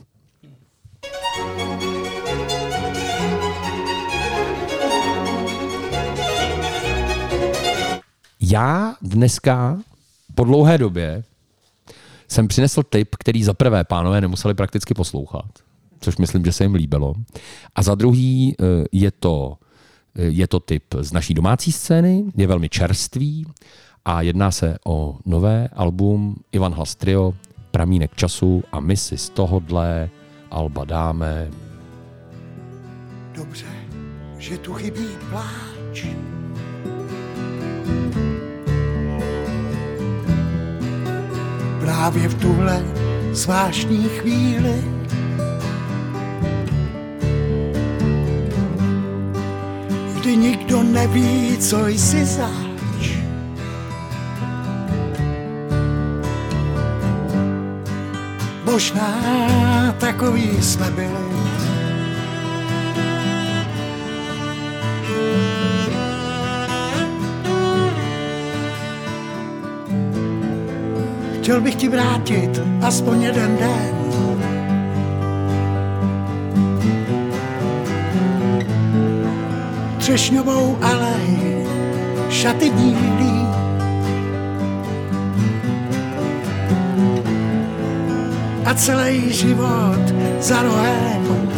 Já 8.41 8.95
dneska 9.01 9.79
po 10.35 10.43
dlouhé 10.43 10.77
době 10.77 11.23
jsem 12.27 12.47
přinesl 12.47 12.83
tip, 12.83 13.15
který 13.19 13.43
za 13.43 13.53
prvé 13.53 13.83
pánové 13.83 14.21
nemuseli 14.21 14.53
prakticky 14.53 14.93
poslouchat, 14.93 15.45
což 15.99 16.17
myslím, 16.17 16.45
že 16.45 16.51
se 16.51 16.63
jim 16.63 16.75
líbilo. 16.75 17.13
A 17.75 17.83
za 17.83 17.95
druhý 17.95 18.55
je 18.91 19.11
to, 19.11 19.57
je 20.15 20.47
to 20.47 20.59
tip 20.59 20.83
z 20.99 21.11
naší 21.11 21.33
domácí 21.33 21.71
scény, 21.71 22.23
je 22.35 22.47
velmi 22.47 22.69
čerstvý 22.69 23.45
a 24.05 24.21
jedná 24.21 24.51
se 24.51 24.77
o 24.85 25.17
nové 25.25 25.67
album 25.73 26.35
Ivan 26.51 26.73
Hlas 26.73 26.95
Trio, 26.95 27.33
Pramínek 27.71 28.15
času 28.15 28.63
a 28.71 28.79
my 28.79 28.97
si 28.97 29.17
z 29.17 29.29
tohohle 29.29 30.09
alba 30.51 30.85
dáme 30.85 31.51
Dobře, 33.35 33.65
že 34.37 34.57
tu 34.57 34.73
chybí 34.73 35.07
pláč. 35.29 36.05
Právě 41.83 42.27
v 42.27 42.33
tuhle 42.33 42.85
zvláštní 43.31 44.09
chvíli. 44.09 44.83
Kdy 50.19 50.37
nikdo 50.37 50.83
neví, 50.83 51.57
co 51.57 51.87
jsi 51.87 52.25
zač. 52.25 53.17
Možná 58.65 59.11
takový 59.99 60.63
jsme 60.63 60.91
byli. 60.91 61.33
Chtěl 71.43 71.61
bych 71.61 71.75
ti 71.75 71.89
vrátit 71.89 72.61
aspoň 72.81 73.21
jeden 73.21 73.57
den. 73.57 73.95
Třešňovou 79.97 80.77
alej, 80.81 81.67
šaty 82.29 82.69
bílý, 82.69 83.47
a 88.65 88.73
celý 88.73 89.33
život 89.33 90.13
za 90.39 90.61
rohem 90.61 91.49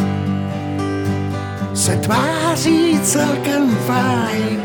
se 1.74 1.96
tváří 1.96 3.00
celkem 3.02 3.76
fajn. 3.86 4.60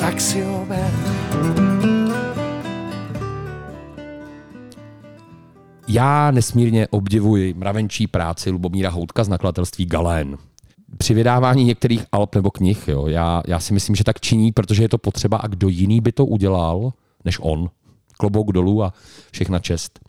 Tak 0.00 0.20
si 0.20 0.42
ho 0.42 0.64
ber. 0.68 1.73
Já 5.94 6.30
nesmírně 6.30 6.88
obdivuji 6.88 7.54
mravenčí 7.54 8.06
práci 8.06 8.50
Lubomíra 8.50 8.90
Houtka 8.90 9.24
z 9.24 9.28
nakladatelství 9.28 9.86
Galén. 9.86 10.38
Při 10.98 11.14
vydávání 11.14 11.64
některých 11.64 12.04
alb 12.12 12.34
nebo 12.34 12.50
knih, 12.50 12.88
jo, 12.88 13.06
já, 13.06 13.42
já 13.46 13.60
si 13.60 13.74
myslím, 13.74 13.96
že 13.96 14.04
tak 14.04 14.20
činí, 14.20 14.52
protože 14.52 14.82
je 14.82 14.88
to 14.88 14.98
potřeba 14.98 15.36
a 15.36 15.46
kdo 15.46 15.68
jiný 15.68 16.00
by 16.00 16.12
to 16.12 16.26
udělal, 16.26 16.92
než 17.24 17.38
on. 17.40 17.70
Klobouk 18.16 18.52
dolů 18.52 18.82
a 18.82 18.92
všechna 19.32 19.58
čest. 19.58 20.00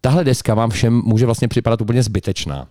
Tahle 0.00 0.24
deska 0.24 0.54
vám 0.54 0.70
všem 0.70 1.02
může 1.04 1.26
vlastně 1.26 1.48
připadat 1.48 1.80
úplně 1.80 2.02
zbytečná. 2.02 2.68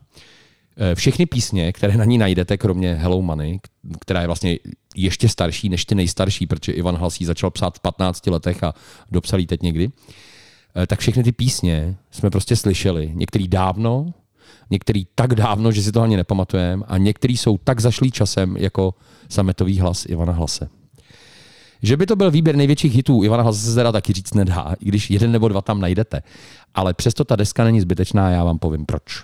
Eh, 0.78 0.95
všechny 0.95 1.26
písně, 1.26 1.74
které 1.74 1.98
na 1.98 2.06
ní 2.06 2.18
najdete, 2.18 2.58
kromě 2.58 2.94
Hello 2.94 3.22
Money, 3.22 3.60
která 3.99 4.22
je 4.22 4.28
vlastně 4.28 4.58
ještě 4.95 5.30
starší 5.30 5.70
než 5.70 5.86
ty 5.86 5.95
nejstarší, 5.95 6.48
protože 6.48 6.72
Ivan 6.72 6.95
Hlasí 6.95 7.26
začal 7.26 7.49
psát 7.52 7.78
v 7.78 7.80
15 7.80 8.28
letech 8.28 8.64
a 8.64 8.74
dopsal 9.12 9.40
jí 9.40 9.48
teď 9.48 9.62
někdy, 9.62 9.90
tak 10.88 10.99
všechny 10.99 11.23
ty 11.23 11.31
písně 11.31 11.95
jsme 12.11 12.30
prostě 12.30 12.56
slyšeli. 12.56 13.11
Některý 13.14 13.48
dávno, 13.48 14.14
některý 14.69 15.07
tak 15.15 15.35
dávno, 15.35 15.72
že 15.72 15.84
si 15.84 15.91
to 15.91 16.02
ani 16.02 16.18
nepamatujeme 16.18 16.84
a 16.88 16.98
některý 16.98 17.38
jsou 17.38 17.57
tak 17.57 17.80
zašlý 17.80 18.11
časem 18.11 18.57
jako 18.57 18.93
sametový 19.30 19.80
hlas 19.80 20.06
Ivana 20.06 20.34
Hlase. 20.34 20.69
Že 21.84 21.98
by 21.98 22.06
to 22.06 22.15
byl 22.15 22.31
výběr 22.31 22.56
největších 22.56 22.95
hitů 22.95 23.23
Ivana 23.23 23.43
Hlase 23.43 23.60
se 23.60 23.76
teda 23.76 23.91
taky 23.91 24.14
říct 24.14 24.34
nedá, 24.34 24.76
i 24.80 24.85
když 24.85 25.11
jeden 25.11 25.31
nebo 25.31 25.48
dva 25.48 25.61
tam 25.61 25.81
najdete. 25.81 26.22
Ale 26.73 26.93
přesto 26.93 27.23
ta 27.23 27.35
deska 27.35 27.64
není 27.64 27.81
zbytečná, 27.81 28.30
já 28.30 28.43
vám 28.43 28.60
povím 28.60 28.85
proč. 28.85 29.23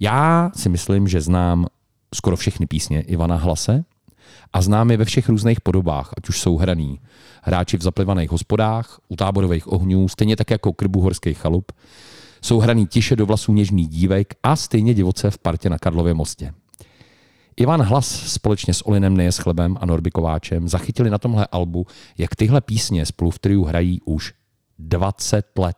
Já 0.00 0.50
si 0.56 0.68
myslím, 0.68 1.08
že 1.08 1.20
znám 1.20 1.66
skoro 2.14 2.36
všechny 2.36 2.66
písně 2.66 3.00
Ivana 3.00 3.36
Hlase 3.36 3.84
a 4.52 4.62
znám 4.62 4.90
je 4.90 4.96
ve 4.96 5.04
všech 5.04 5.28
různých 5.28 5.60
podobách, 5.60 6.10
ať 6.16 6.28
už 6.28 6.40
jsou 6.40 6.56
hraný 6.56 7.00
hráči 7.42 7.76
v 7.76 7.82
zaplivaných 7.82 8.30
hospodách, 8.30 9.00
u 9.08 9.16
táborových 9.16 9.72
ohňů, 9.72 10.08
stejně 10.08 10.36
tak 10.36 10.50
jako 10.50 10.72
krbu 10.72 11.00
horských 11.00 11.38
chalup, 11.38 11.72
jsou 12.42 12.58
hraný 12.58 12.86
tiše 12.86 13.16
do 13.16 13.26
vlasů 13.26 13.52
něžných 13.52 13.88
dívek 13.88 14.34
a 14.42 14.56
stejně 14.56 14.94
divoce 14.94 15.30
v 15.30 15.38
partě 15.38 15.70
na 15.70 15.78
Karlově 15.78 16.14
mostě. 16.14 16.52
Ivan 17.56 17.82
Hlas 17.82 18.32
společně 18.32 18.74
s 18.74 18.86
Olinem 18.86 19.16
Neje 19.16 19.32
s 19.32 19.38
chlebem 19.38 19.76
a 19.80 19.86
Norby 19.86 20.10
Kováčem 20.10 20.68
zachytili 20.68 21.10
na 21.10 21.18
tomhle 21.18 21.46
albu, 21.52 21.86
jak 22.18 22.36
tyhle 22.36 22.60
písně 22.60 23.06
spolu 23.06 23.30
v 23.30 23.38
triu 23.38 23.64
hrají 23.64 24.00
už 24.04 24.32
20 24.78 25.58
let. 25.58 25.76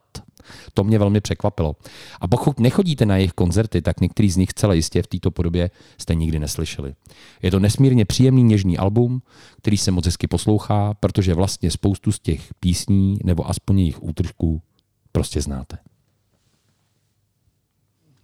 To 0.75 0.85
mě 0.85 0.99
velmi 0.99 1.21
překvapilo. 1.21 1.77
A 2.21 2.29
pokud 2.29 2.61
nechodíte 2.61 3.07
na 3.07 3.17
jejich 3.17 3.33
koncerty, 3.33 3.83
tak 3.83 4.01
některý 4.01 4.31
z 4.31 4.37
nich 4.37 4.55
celé 4.55 4.77
jistě 4.77 5.03
v 5.03 5.07
této 5.07 5.31
podobě 5.31 5.71
jste 5.99 6.15
nikdy 6.15 6.39
neslyšeli. 6.39 6.95
Je 7.43 7.51
to 7.51 7.61
nesmírně 7.61 8.05
příjemný 8.05 8.43
něžný 8.43 8.79
album, 8.79 9.23
který 9.59 9.77
se 9.77 9.91
moc 9.91 10.07
hezky 10.07 10.27
poslouchá, 10.27 10.95
protože 10.95 11.35
vlastně 11.35 11.71
spoustu 11.71 12.13
z 12.13 12.19
těch 12.21 12.55
písní 12.61 13.19
nebo 13.25 13.49
aspoň 13.49 13.79
jejich 13.79 14.03
útržků 14.03 14.63
prostě 15.13 15.41
znáte. 15.41 15.79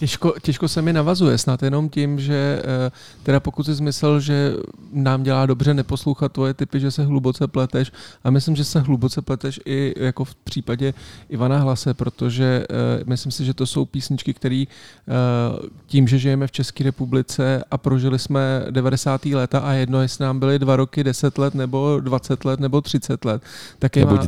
Těžko, 0.01 0.35
těžko 0.43 0.69
se 0.69 0.83
mi 0.83 0.93
navazuje, 0.93 1.39
snad 1.39 1.63
jenom 1.63 1.89
tím, 1.89 2.21
že 2.21 2.63
eh, 2.65 2.91
teda 3.23 3.41
pokud 3.41 3.67
jsi 3.67 3.83
myslel, 3.83 4.21
že 4.21 4.55
nám 4.93 5.23
dělá 5.23 5.47
dobře 5.47 5.75
neposlouchat 5.75 6.33
tvoje 6.33 6.55
typy, 6.55 6.81
že 6.81 6.91
se 6.91 7.05
hluboce 7.05 7.47
pleteš 7.47 7.93
a 8.25 8.31
myslím, 8.31 8.57
že 8.57 8.65
se 8.65 8.81
hluboce 8.81 9.23
pleteš 9.23 9.61
i 9.67 9.95
jako 9.97 10.25
v 10.25 10.35
případě 10.35 10.95
Ivana 11.29 11.59
Hlase, 11.59 11.95
protože 11.95 12.65
uh, 12.71 13.09
myslím 13.09 13.33
si, 13.33 13.45
že 13.45 13.55
to 13.55 13.67
jsou 13.67 13.85
písničky, 13.85 14.35
které 14.35 14.65
uh, 14.65 15.69
tím, 15.87 16.09
že 16.09 16.19
žijeme 16.19 16.47
v 16.47 16.53
České 16.53 16.85
republice 16.85 17.65
a 17.71 17.79
prožili 17.79 18.19
jsme 18.19 18.67
90. 18.71 19.27
léta 19.27 19.59
a 19.59 19.73
jedno, 19.73 20.03
jestli 20.03 20.25
nám 20.25 20.39
byly 20.39 20.59
dva 20.59 20.77
roky, 20.77 21.05
10 21.05 21.39
let 21.39 21.55
nebo 21.55 22.01
20 22.01 22.45
let 22.45 22.61
nebo 22.61 22.81
30 22.81 23.25
let, 23.25 23.43
tak 23.79 23.97
je, 23.97 24.05
má, 24.05 24.27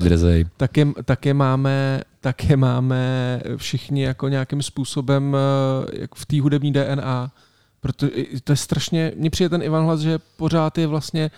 tak 0.57 0.77
je, 0.77 0.87
tak 1.05 1.27
je 1.27 1.35
máme 1.35 2.03
tak 2.21 2.45
je 2.45 2.57
máme 2.57 3.41
všichni 3.57 4.03
jako 4.03 4.29
nějakým 4.29 4.63
způsobem 4.63 5.37
eh, 5.37 6.01
jak 6.01 6.15
v 6.15 6.27
té 6.27 6.41
hudební 6.41 6.73
DNA. 6.73 7.33
Protože 7.81 8.11
to 8.45 8.53
je 8.53 8.57
strašně, 8.57 9.13
mně 9.17 9.31
přijde 9.31 9.49
ten 9.49 9.63
Ivan 9.63 9.85
Hlas, 9.85 10.01
že 10.01 10.19
pořád 10.37 10.79
je 10.79 10.87
vlastně 10.87 11.31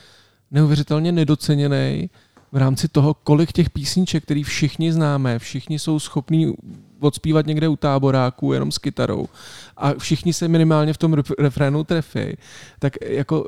neuvěřitelně 0.50 1.12
nedoceněný 1.12 2.10
v 2.52 2.56
rámci 2.56 2.88
toho, 2.88 3.14
kolik 3.14 3.52
těch 3.52 3.70
písniček, 3.70 4.24
který 4.24 4.42
všichni 4.42 4.92
známe, 4.92 5.38
všichni 5.38 5.78
jsou 5.78 5.98
schopní 5.98 6.54
odspívat 7.00 7.46
někde 7.46 7.68
u 7.68 7.76
táboráků 7.76 8.52
jenom 8.52 8.72
s 8.72 8.78
kytarou 8.78 9.28
a 9.76 9.94
všichni 9.94 10.32
se 10.32 10.48
minimálně 10.48 10.92
v 10.92 10.98
tom 10.98 11.16
refrénu 11.38 11.84
trefí, 11.84 12.36
tak 12.78 12.92
jako 13.06 13.46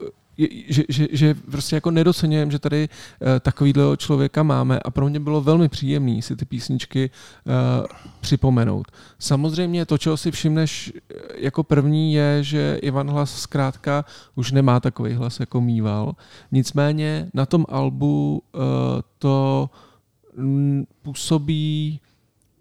že, 0.69 0.83
že, 0.89 1.07
že 1.13 1.35
prostě 1.35 1.77
jako 1.77 1.91
nedocenějem, 1.91 2.51
že 2.51 2.59
tady 2.59 2.89
uh, 2.89 3.29
takovýhle 3.41 3.97
člověka 3.97 4.43
máme 4.43 4.79
a 4.79 4.91
pro 4.91 5.09
mě 5.09 5.21
bylo 5.21 5.41
velmi 5.41 5.69
příjemné 5.69 6.23
si 6.23 6.37
ty 6.37 6.45
písničky 6.45 7.11
uh, 7.11 7.87
připomenout. 8.21 8.87
Samozřejmě 9.19 9.87
to, 9.87 9.99
čeho 9.99 10.17
si 10.17 10.31
všimneš 10.31 10.93
eh, 10.95 11.15
jako 11.37 11.63
první 11.63 12.15
je, 12.15 12.43
že 12.43 12.79
Ivan 12.83 13.11
Hlas 13.11 13.41
zkrátka 13.41 14.05
už 14.35 14.53
nemá 14.53 14.81
takový 14.81 15.15
hlas, 15.15 15.41
jako 15.41 15.61
mýval. 15.61 16.15
Nicméně 16.53 17.31
na 17.35 17.47
tom 17.47 17.67
albu 17.69 18.43
uh, 18.53 18.61
to 19.19 19.71
m, 20.39 20.87
působí 21.03 22.01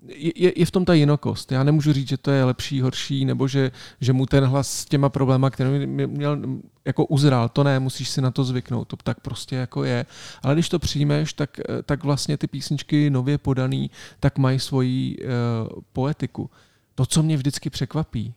je, 0.08 0.60
je 0.60 0.66
v 0.66 0.72
tom 0.72 0.86
ta 0.86 0.94
jinokost. 0.94 1.52
Já 1.52 1.64
nemůžu 1.64 1.94
říct, 1.94 2.08
že 2.08 2.18
to 2.18 2.32
je 2.32 2.44
lepší, 2.44 2.82
horší, 2.82 3.26
nebo 3.26 3.48
že, 3.48 3.72
že 4.02 4.14
mu 4.14 4.26
ten 4.26 4.44
hlas 4.44 4.72
s 4.72 4.86
těma 4.86 5.10
problémy, 5.10 5.48
které 5.52 5.88
měl, 5.88 6.38
jako 6.86 7.06
uzrál. 7.06 7.50
To 7.50 7.64
ne, 7.64 7.80
musíš 7.80 8.10
si 8.10 8.22
na 8.22 8.32
to 8.32 8.44
zvyknout. 8.44 8.88
To 8.88 8.96
tak 8.96 9.20
prostě 9.20 9.56
jako 9.56 9.84
je. 9.84 10.06
Ale 10.44 10.54
když 10.54 10.70
to 10.70 10.80
přijmeš, 10.80 11.34
tak, 11.34 11.60
tak 11.86 12.04
vlastně 12.04 12.38
ty 12.38 12.48
písničky 12.48 13.10
nově 13.10 13.38
podaný, 13.38 13.92
tak 14.20 14.38
mají 14.38 14.60
svoji 14.60 15.18
uh, 15.18 15.82
poetiku. 15.94 16.50
To, 16.96 17.06
co 17.06 17.24
mě 17.24 17.38
vždycky 17.38 17.70
překvapí, 17.70 18.34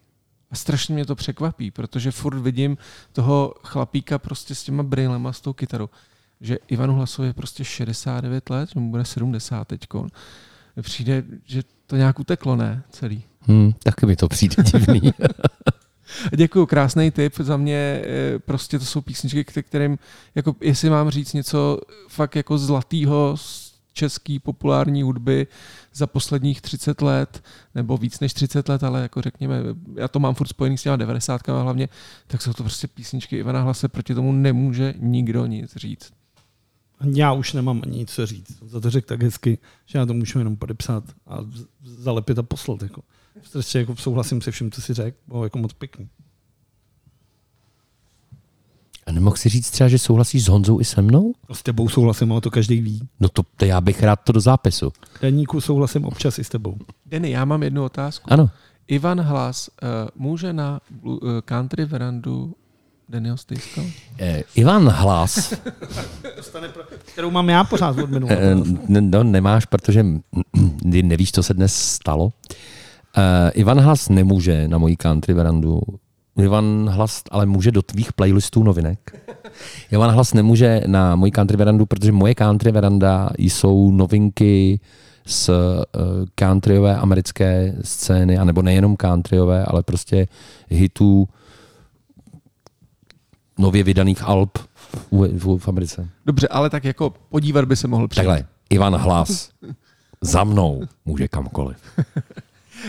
a 0.51 0.57
strašně 0.57 0.95
mě 0.95 1.07
to 1.07 1.15
překvapí, 1.15 1.71
protože 1.71 2.11
furt 2.11 2.39
vidím 2.39 2.79
toho 3.13 3.55
chlapíka 3.63 4.19
prostě 4.19 4.55
s 4.55 4.63
těma 4.63 4.83
brýlema, 4.83 5.33
s 5.33 5.41
tou 5.41 5.53
kytarou, 5.53 5.89
že 6.41 6.59
Ivanu 6.69 6.95
Hlasovi 6.95 7.29
je 7.29 7.33
prostě 7.33 7.65
69 7.65 8.51
let, 8.51 8.71
že 8.75 8.81
mu 8.81 8.91
bude 8.91 9.05
70 9.05 9.69
teďkon 9.69 10.09
přijde, 10.83 11.25
že 11.45 11.63
to 11.87 11.97
nějak 11.97 12.21
uteklo, 12.21 12.57
ne? 12.57 12.83
Celý. 12.91 13.23
Hmm, 13.41 13.73
taky 13.73 14.07
mi 14.07 14.17
to 14.17 14.29
přijde 14.29 14.63
divný. 14.63 15.01
Děkuji, 16.37 16.67
krásný 16.67 17.11
tip. 17.11 17.35
Za 17.39 17.57
mě 17.57 18.03
eh, 18.05 18.39
prostě 18.39 18.79
to 18.79 18.85
jsou 18.85 19.01
písničky, 19.01 19.45
kterým, 19.45 19.99
jako 20.35 20.57
jestli 20.61 20.91
mám 20.91 21.11
říct 21.11 21.33
něco 21.33 21.79
fakt 22.09 22.37
jako 22.37 22.59
zlatýho 22.59 23.37
z 23.37 23.67
český 23.97 24.39
populární 24.39 25.03
hudby 25.03 25.47
za 25.95 26.07
posledních 26.07 26.61
30 26.61 27.03
let, 27.03 27.45
nebo 27.75 27.97
víc 27.97 28.21
než 28.21 28.33
30 28.33 28.69
let, 28.69 28.85
ale 28.85 29.03
jako 29.03 29.23
řekněme, 29.23 29.63
já 29.95 30.09
to 30.09 30.19
mám 30.19 30.35
furt 30.35 30.49
spojený 30.49 30.79
s 30.79 30.83
těma 30.83 30.97
90 30.97 31.49
hlavně, 31.49 31.89
tak 32.27 32.43
jsou 32.43 32.53
to 32.53 32.63
prostě 32.63 32.89
písničky 32.89 33.37
Ivana 33.37 33.61
Hlase, 33.61 33.89
proti 33.89 34.15
tomu 34.15 34.33
nemůže 34.33 34.95
nikdo 34.99 35.47
nic 35.47 35.77
říct. 35.77 36.13
Já 37.15 37.33
už 37.33 37.53
nemám 37.53 37.81
ani 37.85 37.99
nic 37.99 38.11
co 38.11 38.27
říct. 38.27 38.63
Za 38.63 38.81
to 38.81 38.91
řekl 38.91 39.07
tak 39.07 39.23
hezky, 39.23 39.59
že 39.87 39.99
já 39.99 40.07
to 40.07 40.15
můžu 40.15 40.39
jenom 40.39 40.57
podepsat 40.57 41.05
a 41.27 41.39
zalepit 41.85 42.39
a 42.39 42.43
poslat. 42.43 42.83
Jako. 42.83 43.03
Prostě 43.53 43.79
jako 43.79 43.97
souhlasím 43.97 44.41
se 44.41 44.51
vším, 44.51 44.71
co 44.71 44.83
si 44.83 44.95
řekl. 44.95 45.19
Bylo 45.29 45.45
jako 45.45 45.59
moc 45.59 45.73
pěkný. 45.73 46.09
A 49.07 49.13
nemohl 49.13 49.37
si 49.37 49.49
říct 49.49 49.71
třeba, 49.71 49.89
že 49.89 49.99
souhlasíš 49.99 50.45
s 50.45 50.49
Honzou 50.49 50.81
i 50.81 50.85
se 50.85 51.03
mnou? 51.03 51.33
No, 51.49 51.55
s 51.55 51.63
tebou 51.63 51.89
souhlasím, 51.89 52.33
ale 52.33 52.41
to 52.41 52.51
každý 52.51 52.81
ví. 52.81 53.09
No 53.21 53.29
to, 53.29 53.43
to 53.57 53.65
já 53.65 53.81
bych 53.81 54.03
rád 54.03 54.17
to 54.17 54.33
do 54.33 54.41
zápisu. 54.41 54.93
Deníku 55.23 55.61
souhlasím 55.61 56.05
občas 56.05 56.39
i 56.39 56.45
s 56.45 56.49
tebou. 56.49 56.79
Denny, 57.07 57.31
já 57.31 57.45
mám 57.45 57.63
jednu 57.63 57.85
otázku. 57.85 58.33
Ano. 58.33 58.51
Ivan 58.89 59.21
Hlas 59.21 59.69
uh, 59.69 59.89
může 60.15 60.53
na 60.53 60.81
uh, 61.03 61.19
country 61.45 61.85
verandu 61.85 62.55
Daniel 63.09 63.37
Stejsko? 63.37 63.83
Eh, 64.19 64.43
Ivan 64.55 64.89
Hlas. 64.89 65.55
kterou 67.13 67.31
mám 67.31 67.49
já 67.49 67.65
pořád 67.65 67.99
od 67.99 68.11
minulého. 68.11 68.41
Eh, 68.41 69.01
no, 69.01 69.25
nemáš, 69.25 69.65
protože 69.65 70.07
nevíš, 70.83 71.33
co 71.33 71.43
se 71.43 71.55
dnes 71.55 71.75
stalo. 71.75 72.33
Eh, 72.51 72.76
Ivan 73.55 73.81
Hlas 73.81 74.09
nemůže 74.09 74.69
na 74.69 74.79
mojí 74.79 74.97
country 74.97 75.35
verandu 75.35 75.81
Ivan 76.43 76.89
Hlas 76.89 77.23
ale 77.31 77.47
může 77.47 77.73
do 77.73 77.83
tvých 77.83 78.13
playlistů 78.13 78.63
novinek. 78.63 79.31
Ivan 79.91 80.11
Hlas 80.11 80.35
nemůže 80.35 80.81
na 80.87 81.17
moji 81.17 81.33
country 81.33 81.57
verandu, 81.57 81.87
protože 81.87 82.13
moje 82.13 82.35
country 82.35 82.73
veranda 82.73 83.31
jsou 83.39 83.91
novinky 83.91 84.81
z 85.27 85.49
uh, 85.49 85.55
countryové 86.41 86.97
americké 86.97 87.75
scény, 87.83 88.39
anebo 88.39 88.63
nejenom 88.63 88.97
countryové, 88.97 89.65
ale 89.65 89.83
prostě 89.83 90.29
hitů 90.69 91.29
nově 93.59 93.83
vydaných 93.83 94.23
alb 94.23 94.59
v, 95.13 95.39
v, 95.39 95.59
v 95.59 95.69
Americe. 95.69 96.09
Dobře, 96.27 96.49
ale 96.49 96.71
tak 96.71 96.85
jako 96.85 97.15
podívat 97.29 97.65
by 97.65 97.77
se 97.77 97.89
mohl 97.89 98.09
přijít. 98.09 98.27
Takhle, 98.27 98.47
Ivan 98.71 98.97
Hlas 98.97 99.51
za 100.21 100.45
mnou 100.45 100.83
může 101.05 101.29
kamkoliv. 101.29 101.77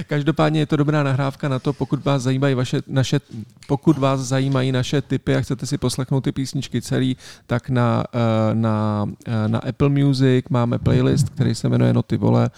Každopádně 0.07 0.59
je 0.59 0.65
to 0.65 0.75
dobrá 0.75 1.03
nahrávka 1.03 1.49
na 1.49 1.59
to, 1.59 1.73
pokud 1.73 2.05
vás 2.05 2.23
zajímají 2.23 2.55
vaše, 2.55 2.81
naše, 2.87 3.19
pokud 3.67 3.97
vás 3.97 4.19
zajímají 4.19 4.71
naše 4.71 5.01
typy 5.01 5.35
a 5.35 5.41
chcete 5.41 5.65
si 5.65 5.77
poslechnout 5.77 6.21
ty 6.21 6.31
písničky 6.31 6.81
celý, 6.81 7.17
tak 7.47 7.69
na, 7.69 8.03
eh, 8.13 8.55
na, 8.55 9.05
eh, 9.27 9.47
na 9.47 9.59
Apple 9.59 9.89
Music 9.89 10.45
máme 10.49 10.79
playlist, 10.79 11.29
který 11.29 11.55
se 11.55 11.69
jmenuje 11.69 11.93
Noty 11.93 12.17
vole 12.17 12.49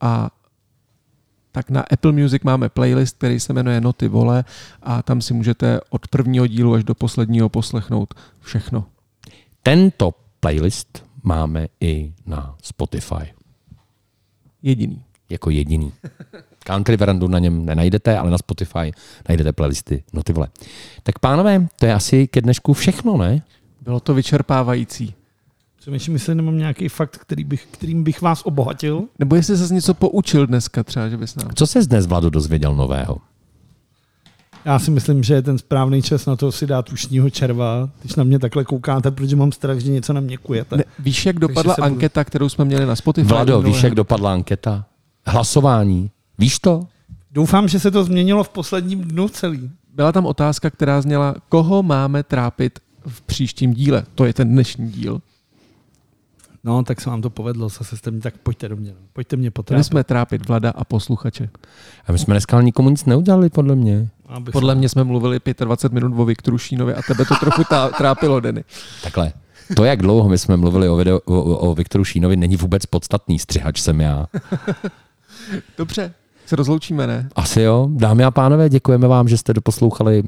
a 0.00 0.30
tak 1.52 1.70
na 1.70 1.84
Apple 1.90 2.12
Music 2.12 2.42
máme 2.42 2.68
playlist, 2.68 3.16
který 3.16 3.40
se 3.40 3.52
jmenuje 3.52 3.80
Noty 3.80 4.08
vole 4.08 4.44
a 4.82 5.02
tam 5.02 5.20
si 5.20 5.34
můžete 5.34 5.80
od 5.90 6.08
prvního 6.08 6.46
dílu 6.46 6.74
až 6.74 6.84
do 6.84 6.94
posledního 6.94 7.48
poslechnout 7.48 8.14
všechno. 8.40 8.86
Tento 9.62 10.14
playlist 10.40 11.04
máme 11.22 11.66
i 11.80 12.12
na 12.26 12.56
Spotify. 12.62 13.34
Jediný. 14.62 15.02
Jako 15.30 15.50
jediný. 15.50 15.92
Country 16.70 16.96
Verandu 16.96 17.28
na 17.28 17.38
něm 17.38 17.66
nenajdete, 17.66 18.18
ale 18.18 18.30
na 18.30 18.38
Spotify 18.38 18.92
najdete 19.28 19.52
playlisty. 19.52 20.02
No 20.12 20.22
ty 20.22 20.32
vole. 20.32 20.48
Tak 21.02 21.18
pánové, 21.18 21.66
to 21.78 21.86
je 21.86 21.94
asi 21.94 22.28
ke 22.28 22.40
dnešku 22.40 22.72
všechno, 22.72 23.16
ne? 23.16 23.42
Bylo 23.80 24.00
to 24.00 24.14
vyčerpávající. 24.14 25.14
Přemýšlím, 25.80 26.14
jestli 26.14 26.34
nemám 26.34 26.58
nějaký 26.58 26.88
fakt, 26.88 27.16
který 27.16 27.44
bych, 27.44 27.66
kterým 27.70 28.04
bych 28.04 28.22
vás 28.22 28.42
obohatil. 28.44 29.02
Nebo 29.18 29.36
jestli 29.36 29.56
se 29.56 29.74
něco 29.74 29.94
poučil 29.94 30.46
dneska 30.46 30.84
třeba, 30.84 31.08
že 31.08 31.16
bys 31.16 31.36
nám... 31.36 31.50
Co 31.54 31.66
se 31.66 31.82
dnes, 31.82 32.06
Vlado, 32.06 32.30
dozvěděl 32.30 32.76
nového? 32.76 33.18
Já 34.64 34.78
si 34.78 34.90
myslím, 34.90 35.22
že 35.22 35.34
je 35.34 35.42
ten 35.42 35.58
správný 35.58 36.02
čas 36.02 36.26
na 36.26 36.36
to 36.36 36.52
si 36.52 36.66
dát 36.66 36.92
ušního 36.92 37.30
červa, 37.30 37.88
když 38.00 38.14
na 38.14 38.24
mě 38.24 38.38
takhle 38.38 38.64
koukáte, 38.64 39.10
protože 39.10 39.36
mám 39.36 39.52
strach, 39.52 39.78
že 39.78 39.90
něco 39.90 40.12
na 40.12 40.20
mě 40.20 40.36
kujete. 40.36 40.76
Ne, 40.76 40.84
víš, 40.98 41.26
jak 41.26 41.38
dopadla 41.38 41.74
anketa, 41.82 42.24
kterou 42.24 42.48
jsme 42.48 42.64
měli 42.64 42.86
na 42.86 42.96
Spotify? 42.96 43.28
Vlado, 43.28 43.62
víš, 43.62 43.82
jak 43.82 43.94
dopadla 43.94 44.32
anketa? 44.32 44.84
Hlasování. 45.26 46.10
Víš 46.40 46.58
to? 46.58 46.86
Doufám, 47.30 47.68
že 47.68 47.80
se 47.80 47.90
to 47.90 48.04
změnilo 48.04 48.44
v 48.44 48.48
posledním 48.48 49.00
dnu 49.00 49.28
celý. 49.28 49.70
Byla 49.94 50.12
tam 50.12 50.26
otázka, 50.26 50.70
která 50.70 51.00
zněla, 51.00 51.34
koho 51.48 51.82
máme 51.82 52.22
trápit 52.22 52.78
v 53.06 53.22
příštím 53.22 53.74
díle. 53.74 54.04
To 54.14 54.24
je 54.24 54.34
ten 54.34 54.48
dnešní 54.48 54.90
díl. 54.90 55.20
No, 56.64 56.82
tak 56.82 57.00
se 57.00 57.10
vám 57.10 57.22
to 57.22 57.30
povedlo, 57.30 57.68
zase 57.68 57.96
jste 57.96 58.10
mi, 58.10 58.20
tak 58.20 58.34
pojďte 58.36 58.68
do 58.68 58.76
mě. 58.76 58.94
Pojďte 59.12 59.36
mě 59.36 59.50
potrápit. 59.50 59.76
Měli 59.76 59.84
jsme 59.84 60.04
trápit 60.04 60.48
Vlada 60.48 60.70
a 60.70 60.84
posluchače. 60.84 61.48
A 62.06 62.12
my 62.12 62.18
jsme 62.18 62.34
dneska 62.34 62.62
nikomu 62.62 62.90
nic 62.90 63.04
neudělali, 63.04 63.50
podle 63.50 63.76
mě. 63.76 64.08
Abych 64.26 64.52
podle 64.52 64.74
mě 64.74 64.88
jsme 64.88 65.04
mluvili 65.04 65.40
25 65.64 65.94
minut 65.94 66.20
o 66.20 66.24
Viktoru 66.24 66.58
Šínovi 66.58 66.94
a 66.94 67.02
tebe 67.02 67.24
to 67.24 67.34
trochu 67.34 67.64
tá, 67.64 67.88
trápilo, 67.98 68.40
Denny. 68.40 68.64
Takhle. 69.02 69.32
To, 69.76 69.84
jak 69.84 70.02
dlouho 70.02 70.28
my 70.28 70.38
jsme 70.38 70.56
mluvili 70.56 70.88
o, 70.88 70.96
video, 70.96 71.20
o, 71.24 71.42
o 71.42 71.74
Viktoru 71.74 72.04
Šínovi, 72.04 72.36
není 72.36 72.56
vůbec 72.56 72.86
podstatný. 72.86 73.38
Střihač 73.38 73.80
jsem 73.80 74.00
já. 74.00 74.26
Dobře, 75.78 76.14
se 76.50 76.56
rozloučíme, 76.56 77.06
ne? 77.06 77.28
Asi 77.36 77.60
jo. 77.60 77.88
Dámy 77.92 78.24
a 78.24 78.30
pánové, 78.30 78.68
děkujeme 78.68 79.08
vám, 79.08 79.28
že 79.28 79.36
jste 79.36 79.54
doposlouchali 79.54 80.22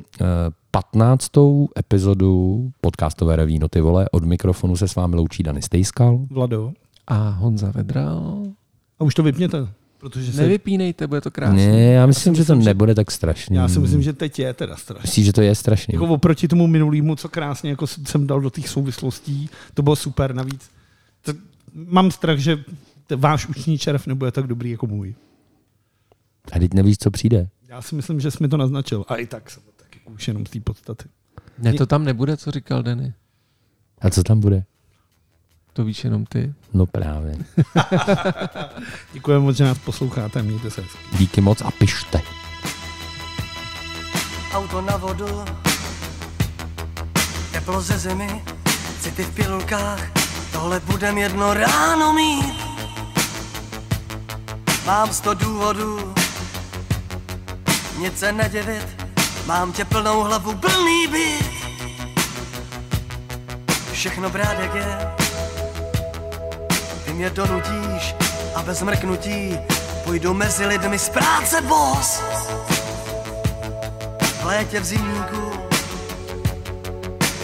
15. 0.70 1.30
epizodu 1.78 2.70
podcastové 2.80 3.36
reví 3.36 3.58
Noty 3.58 3.80
vole. 3.80 4.08
Od 4.12 4.24
mikrofonu 4.24 4.76
se 4.76 4.88
s 4.88 4.94
vámi 4.94 5.16
loučí 5.16 5.42
Dany 5.42 5.62
Stejskal. 5.62 6.18
Vlado. 6.30 6.72
A 7.06 7.28
Honza 7.28 7.70
Vedral. 7.70 8.42
A 8.98 9.04
už 9.04 9.14
to 9.14 9.22
vypněte. 9.22 9.68
Protože 9.98 10.32
se... 10.32 10.42
Nevypínejte, 10.42 11.06
bude 11.06 11.20
to 11.20 11.30
krásné. 11.30 11.66
Ne, 11.66 11.80
já 11.80 12.06
myslím, 12.06 12.34
já 12.34 12.36
že 12.36 12.44
to 12.44 12.56
myslím, 12.56 12.66
nebude 12.66 12.94
tak 12.94 13.10
strašný. 13.10 13.56
Já 13.56 13.68
si 13.68 13.78
myslím, 13.78 14.02
že 14.02 14.12
teď 14.12 14.38
je 14.38 14.54
teda 14.54 14.76
strašný. 14.76 15.02
Myslíš, 15.08 15.26
že 15.26 15.32
to 15.32 15.42
je 15.42 15.54
strašný? 15.54 15.94
Jako 15.94 16.06
oproti 16.06 16.48
tomu 16.48 16.66
minulýmu, 16.66 17.16
co 17.16 17.28
krásně 17.28 17.70
jako 17.70 17.86
jsem 17.86 18.26
dal 18.26 18.40
do 18.40 18.50
těch 18.50 18.68
souvislostí, 18.68 19.50
to 19.74 19.82
bylo 19.82 19.96
super 19.96 20.34
navíc. 20.34 20.70
To, 21.24 21.32
mám 21.88 22.10
strach, 22.10 22.38
že 22.38 22.64
váš 23.16 23.48
uční 23.48 23.78
červ 23.78 24.06
nebude 24.06 24.30
tak 24.32 24.46
dobrý 24.46 24.70
jako 24.70 24.86
můj. 24.86 25.14
A 26.52 26.58
teď 26.58 26.74
nevíš, 26.74 26.98
co 26.98 27.10
přijde. 27.10 27.48
Já 27.68 27.82
si 27.82 27.94
myslím, 27.94 28.20
že 28.20 28.30
jsi 28.30 28.38
mi 28.40 28.48
to 28.48 28.56
naznačil. 28.56 29.04
A 29.08 29.16
i 29.16 29.26
tak 29.26 29.50
jsem 29.50 29.62
to 29.62 29.70
taky 29.76 30.00
už 30.14 30.28
jenom 30.28 30.46
z 30.46 30.50
té 30.50 30.60
podstaty. 30.60 31.04
Ne, 31.58 31.72
to 31.72 31.86
tam 31.86 32.04
nebude, 32.04 32.36
co 32.36 32.50
říkal 32.50 32.82
Denny. 32.82 33.14
A 34.00 34.10
co 34.10 34.22
tam 34.22 34.40
bude? 34.40 34.64
To 35.72 35.84
víš 35.84 36.04
jenom 36.04 36.26
ty. 36.26 36.54
No 36.74 36.86
právě. 36.86 37.36
Děkujeme 39.12 39.44
moc, 39.44 39.56
že 39.56 39.64
nás 39.64 39.78
posloucháte. 39.78 40.42
Mějte 40.42 40.70
se 40.70 40.80
hezky. 40.80 40.98
Díky 41.18 41.40
moc 41.40 41.60
a 41.62 41.70
pište. 41.70 42.20
Auto 44.52 44.80
na 44.80 44.96
vodu, 44.96 45.44
teplo 47.52 47.80
ze 47.80 47.98
zimy, 47.98 48.42
city 49.00 49.22
v 49.24 49.34
pilulkách, 49.34 50.12
tohle 50.52 50.80
budem 50.80 51.18
jedno 51.18 51.54
ráno 51.54 52.12
mít. 52.12 52.54
Mám 54.86 55.12
sto 55.12 55.34
důvodů, 55.34 56.14
nic 57.98 58.18
se 58.18 58.32
nedivit, 58.32 58.86
mám 59.46 59.72
tě 59.72 59.84
plnou 59.84 60.22
hlavu, 60.22 60.54
plný 60.54 61.06
byt. 61.06 61.52
Všechno 63.92 64.30
brát 64.30 64.58
jak 64.60 64.74
je, 64.74 64.98
ty 67.04 67.12
mě 67.12 67.30
donutíš 67.30 68.14
a 68.54 68.62
bez 68.62 68.82
mrknutí 68.82 69.58
půjdu 70.04 70.34
mezi 70.34 70.66
lidmi 70.66 70.98
z 70.98 71.08
práce 71.08 71.60
boss. 71.60 72.20
V 74.40 74.44
létě 74.44 74.80
v 74.80 74.84
zimníku, 74.84 75.52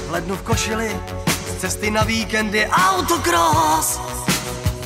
v 0.07 0.11
lednu 0.11 0.37
v 0.37 0.43
košili, 0.43 1.01
z 1.49 1.61
cesty 1.61 1.91
na 1.91 2.05
víkendy 2.05 2.67
autocross. 2.67 4.01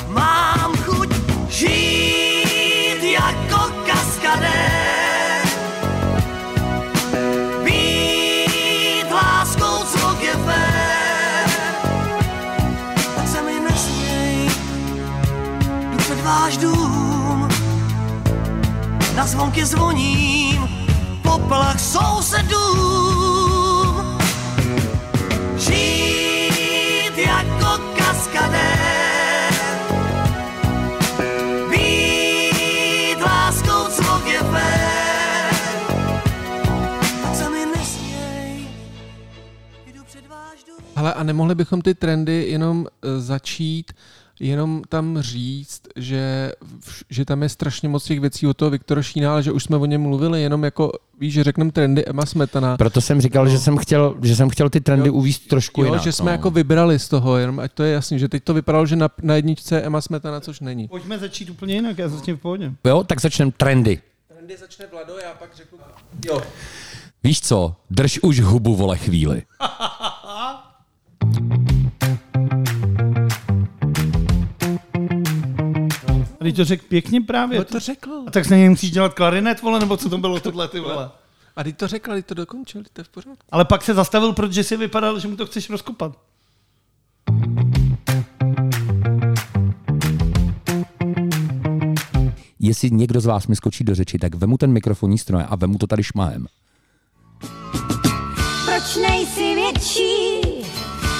Mám 0.07 0.77
chuť 0.77 1.09
žít 1.49 3.03
jako 3.03 3.59
kaskadér, 3.87 4.82
na 19.23 19.27
zvonky 19.27 19.65
zvoním, 19.65 20.67
poplach 21.21 21.79
sousedům. 21.79 22.57
Žít 25.57 27.17
jako 27.17 27.83
být 31.71 33.21
láskou. 33.21 33.87
Tak 37.21 37.35
se 37.35 37.49
mi 37.49 37.65
nesměj, 37.65 38.67
jdu 39.93 40.03
před 40.03 40.27
váš 40.27 40.63
dům. 40.67 40.77
Ale 40.95 41.13
a 41.13 41.23
nemohli 41.23 41.55
bychom 41.55 41.81
ty 41.81 41.95
trendy 41.95 42.45
jenom 42.49 42.87
eh, 42.87 43.19
začít 43.19 43.93
jenom 44.43 44.81
tam 44.89 45.21
říct, 45.21 45.81
že, 45.95 46.51
že 47.09 47.25
tam 47.25 47.43
je 47.43 47.49
strašně 47.49 47.89
moc 47.89 48.03
těch 48.03 48.19
věcí 48.19 48.47
od 48.47 48.57
toho 48.57 48.71
Viktora 48.71 49.01
Šína, 49.01 49.31
ale 49.31 49.43
že 49.43 49.51
už 49.51 49.63
jsme 49.63 49.77
o 49.77 49.85
něm 49.85 50.01
mluvili, 50.01 50.41
jenom 50.41 50.63
jako, 50.63 50.91
víš, 51.19 51.33
že 51.33 51.43
řekneme 51.43 51.71
trendy 51.71 52.05
Emma 52.05 52.25
Smetana. 52.25 52.77
Proto 52.77 53.01
jsem 53.01 53.21
říkal, 53.21 53.45
no. 53.45 53.51
že, 53.51 53.59
jsem 53.59 53.77
chtěl, 53.77 54.15
že 54.21 54.35
jsem 54.35 54.49
chtěl 54.49 54.69
ty 54.69 54.81
trendy 54.81 55.07
jo, 55.07 55.13
uvíct 55.13 55.47
trošku 55.47 55.81
jo, 55.81 55.85
jinak. 55.85 56.01
že 56.01 56.11
jsme 56.11 56.25
no. 56.25 56.31
jako 56.31 56.51
vybrali 56.51 56.99
z 56.99 57.07
toho, 57.07 57.37
jenom 57.37 57.59
ať 57.59 57.73
to 57.73 57.83
je 57.83 57.93
jasný, 57.93 58.19
že 58.19 58.29
teď 58.29 58.43
to 58.43 58.53
vypadalo, 58.53 58.85
že 58.85 58.95
na, 58.95 59.09
na 59.21 59.35
jedničce 59.35 59.81
Emma 59.81 60.01
Smetana, 60.01 60.39
což 60.39 60.59
není. 60.59 60.87
Pojďme 60.87 61.19
začít 61.19 61.49
úplně 61.49 61.73
jinak, 61.73 61.97
já 61.97 62.09
začnu 62.09 62.35
v 62.35 62.39
pohodě. 62.39 62.71
Jo, 62.83 63.03
tak 63.03 63.21
začneme 63.21 63.51
trendy. 63.57 64.01
Trendy 64.27 64.57
začne 64.57 64.85
Vlado, 64.91 65.13
já 65.23 65.33
pak 65.33 65.49
řeknu... 65.55 65.77
Jo. 66.25 66.41
Víš 67.23 67.41
co, 67.41 67.75
drž 67.89 68.19
už 68.19 68.39
hubu, 68.39 68.75
vole, 68.75 68.97
chvíli. 68.97 69.43
teď 76.43 76.55
to 76.55 76.65
řekl 76.65 76.85
pěkně 76.87 77.21
právě. 77.21 77.59
No 77.59 77.65
to 77.65 77.79
řekl. 77.79 78.23
A 78.27 78.31
tak 78.31 78.45
se 78.45 78.69
musíš 78.69 78.91
dělat 78.91 79.13
klarinet, 79.13 79.61
vole, 79.61 79.79
nebo 79.79 79.97
co 79.97 80.09
to 80.09 80.17
bylo 80.17 80.39
tohle, 80.39 80.67
ty 80.67 80.79
vole. 80.79 81.11
A 81.55 81.63
teď 81.63 81.77
to 81.77 81.87
řekl, 81.87 82.11
teď 82.11 82.25
to 82.25 82.33
dokončil, 82.33 82.83
to 82.93 83.01
je 83.01 83.05
v 83.05 83.09
pořádku. 83.09 83.45
Ale 83.51 83.65
pak 83.65 83.83
se 83.83 83.93
zastavil, 83.93 84.33
protože 84.33 84.63
si 84.63 84.77
vypadal, 84.77 85.19
že 85.19 85.27
mu 85.27 85.35
to 85.35 85.45
chceš 85.45 85.69
rozkopat. 85.69 86.17
Jestli 92.59 92.91
někdo 92.91 93.21
z 93.21 93.25
vás 93.25 93.47
mi 93.47 93.55
skočí 93.55 93.83
do 93.83 93.95
řeči, 93.95 94.17
tak 94.19 94.35
vemu 94.35 94.57
ten 94.57 94.71
mikrofonní 94.71 95.17
stroj 95.17 95.43
a 95.49 95.55
vemu 95.55 95.77
to 95.77 95.87
tady 95.87 96.03
šmahem. 96.03 96.47
Proč 98.65 98.95
nejsi 98.95 99.55
větší? 99.55 100.41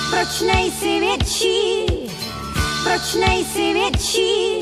Proč 0.09 0.41
nejsi 0.53 0.99
větší? 0.99 1.85
Proč 2.83 3.15
nejsi 3.27 3.73
větší? 3.73 4.59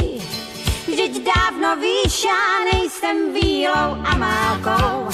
Vždyť 0.92 1.24
dávno 1.24 1.76
víš, 1.76 2.26
já 2.26 2.74
nejsem 2.74 3.34
vílou 3.34 3.96
a 4.04 4.18
málkou. 4.18 5.08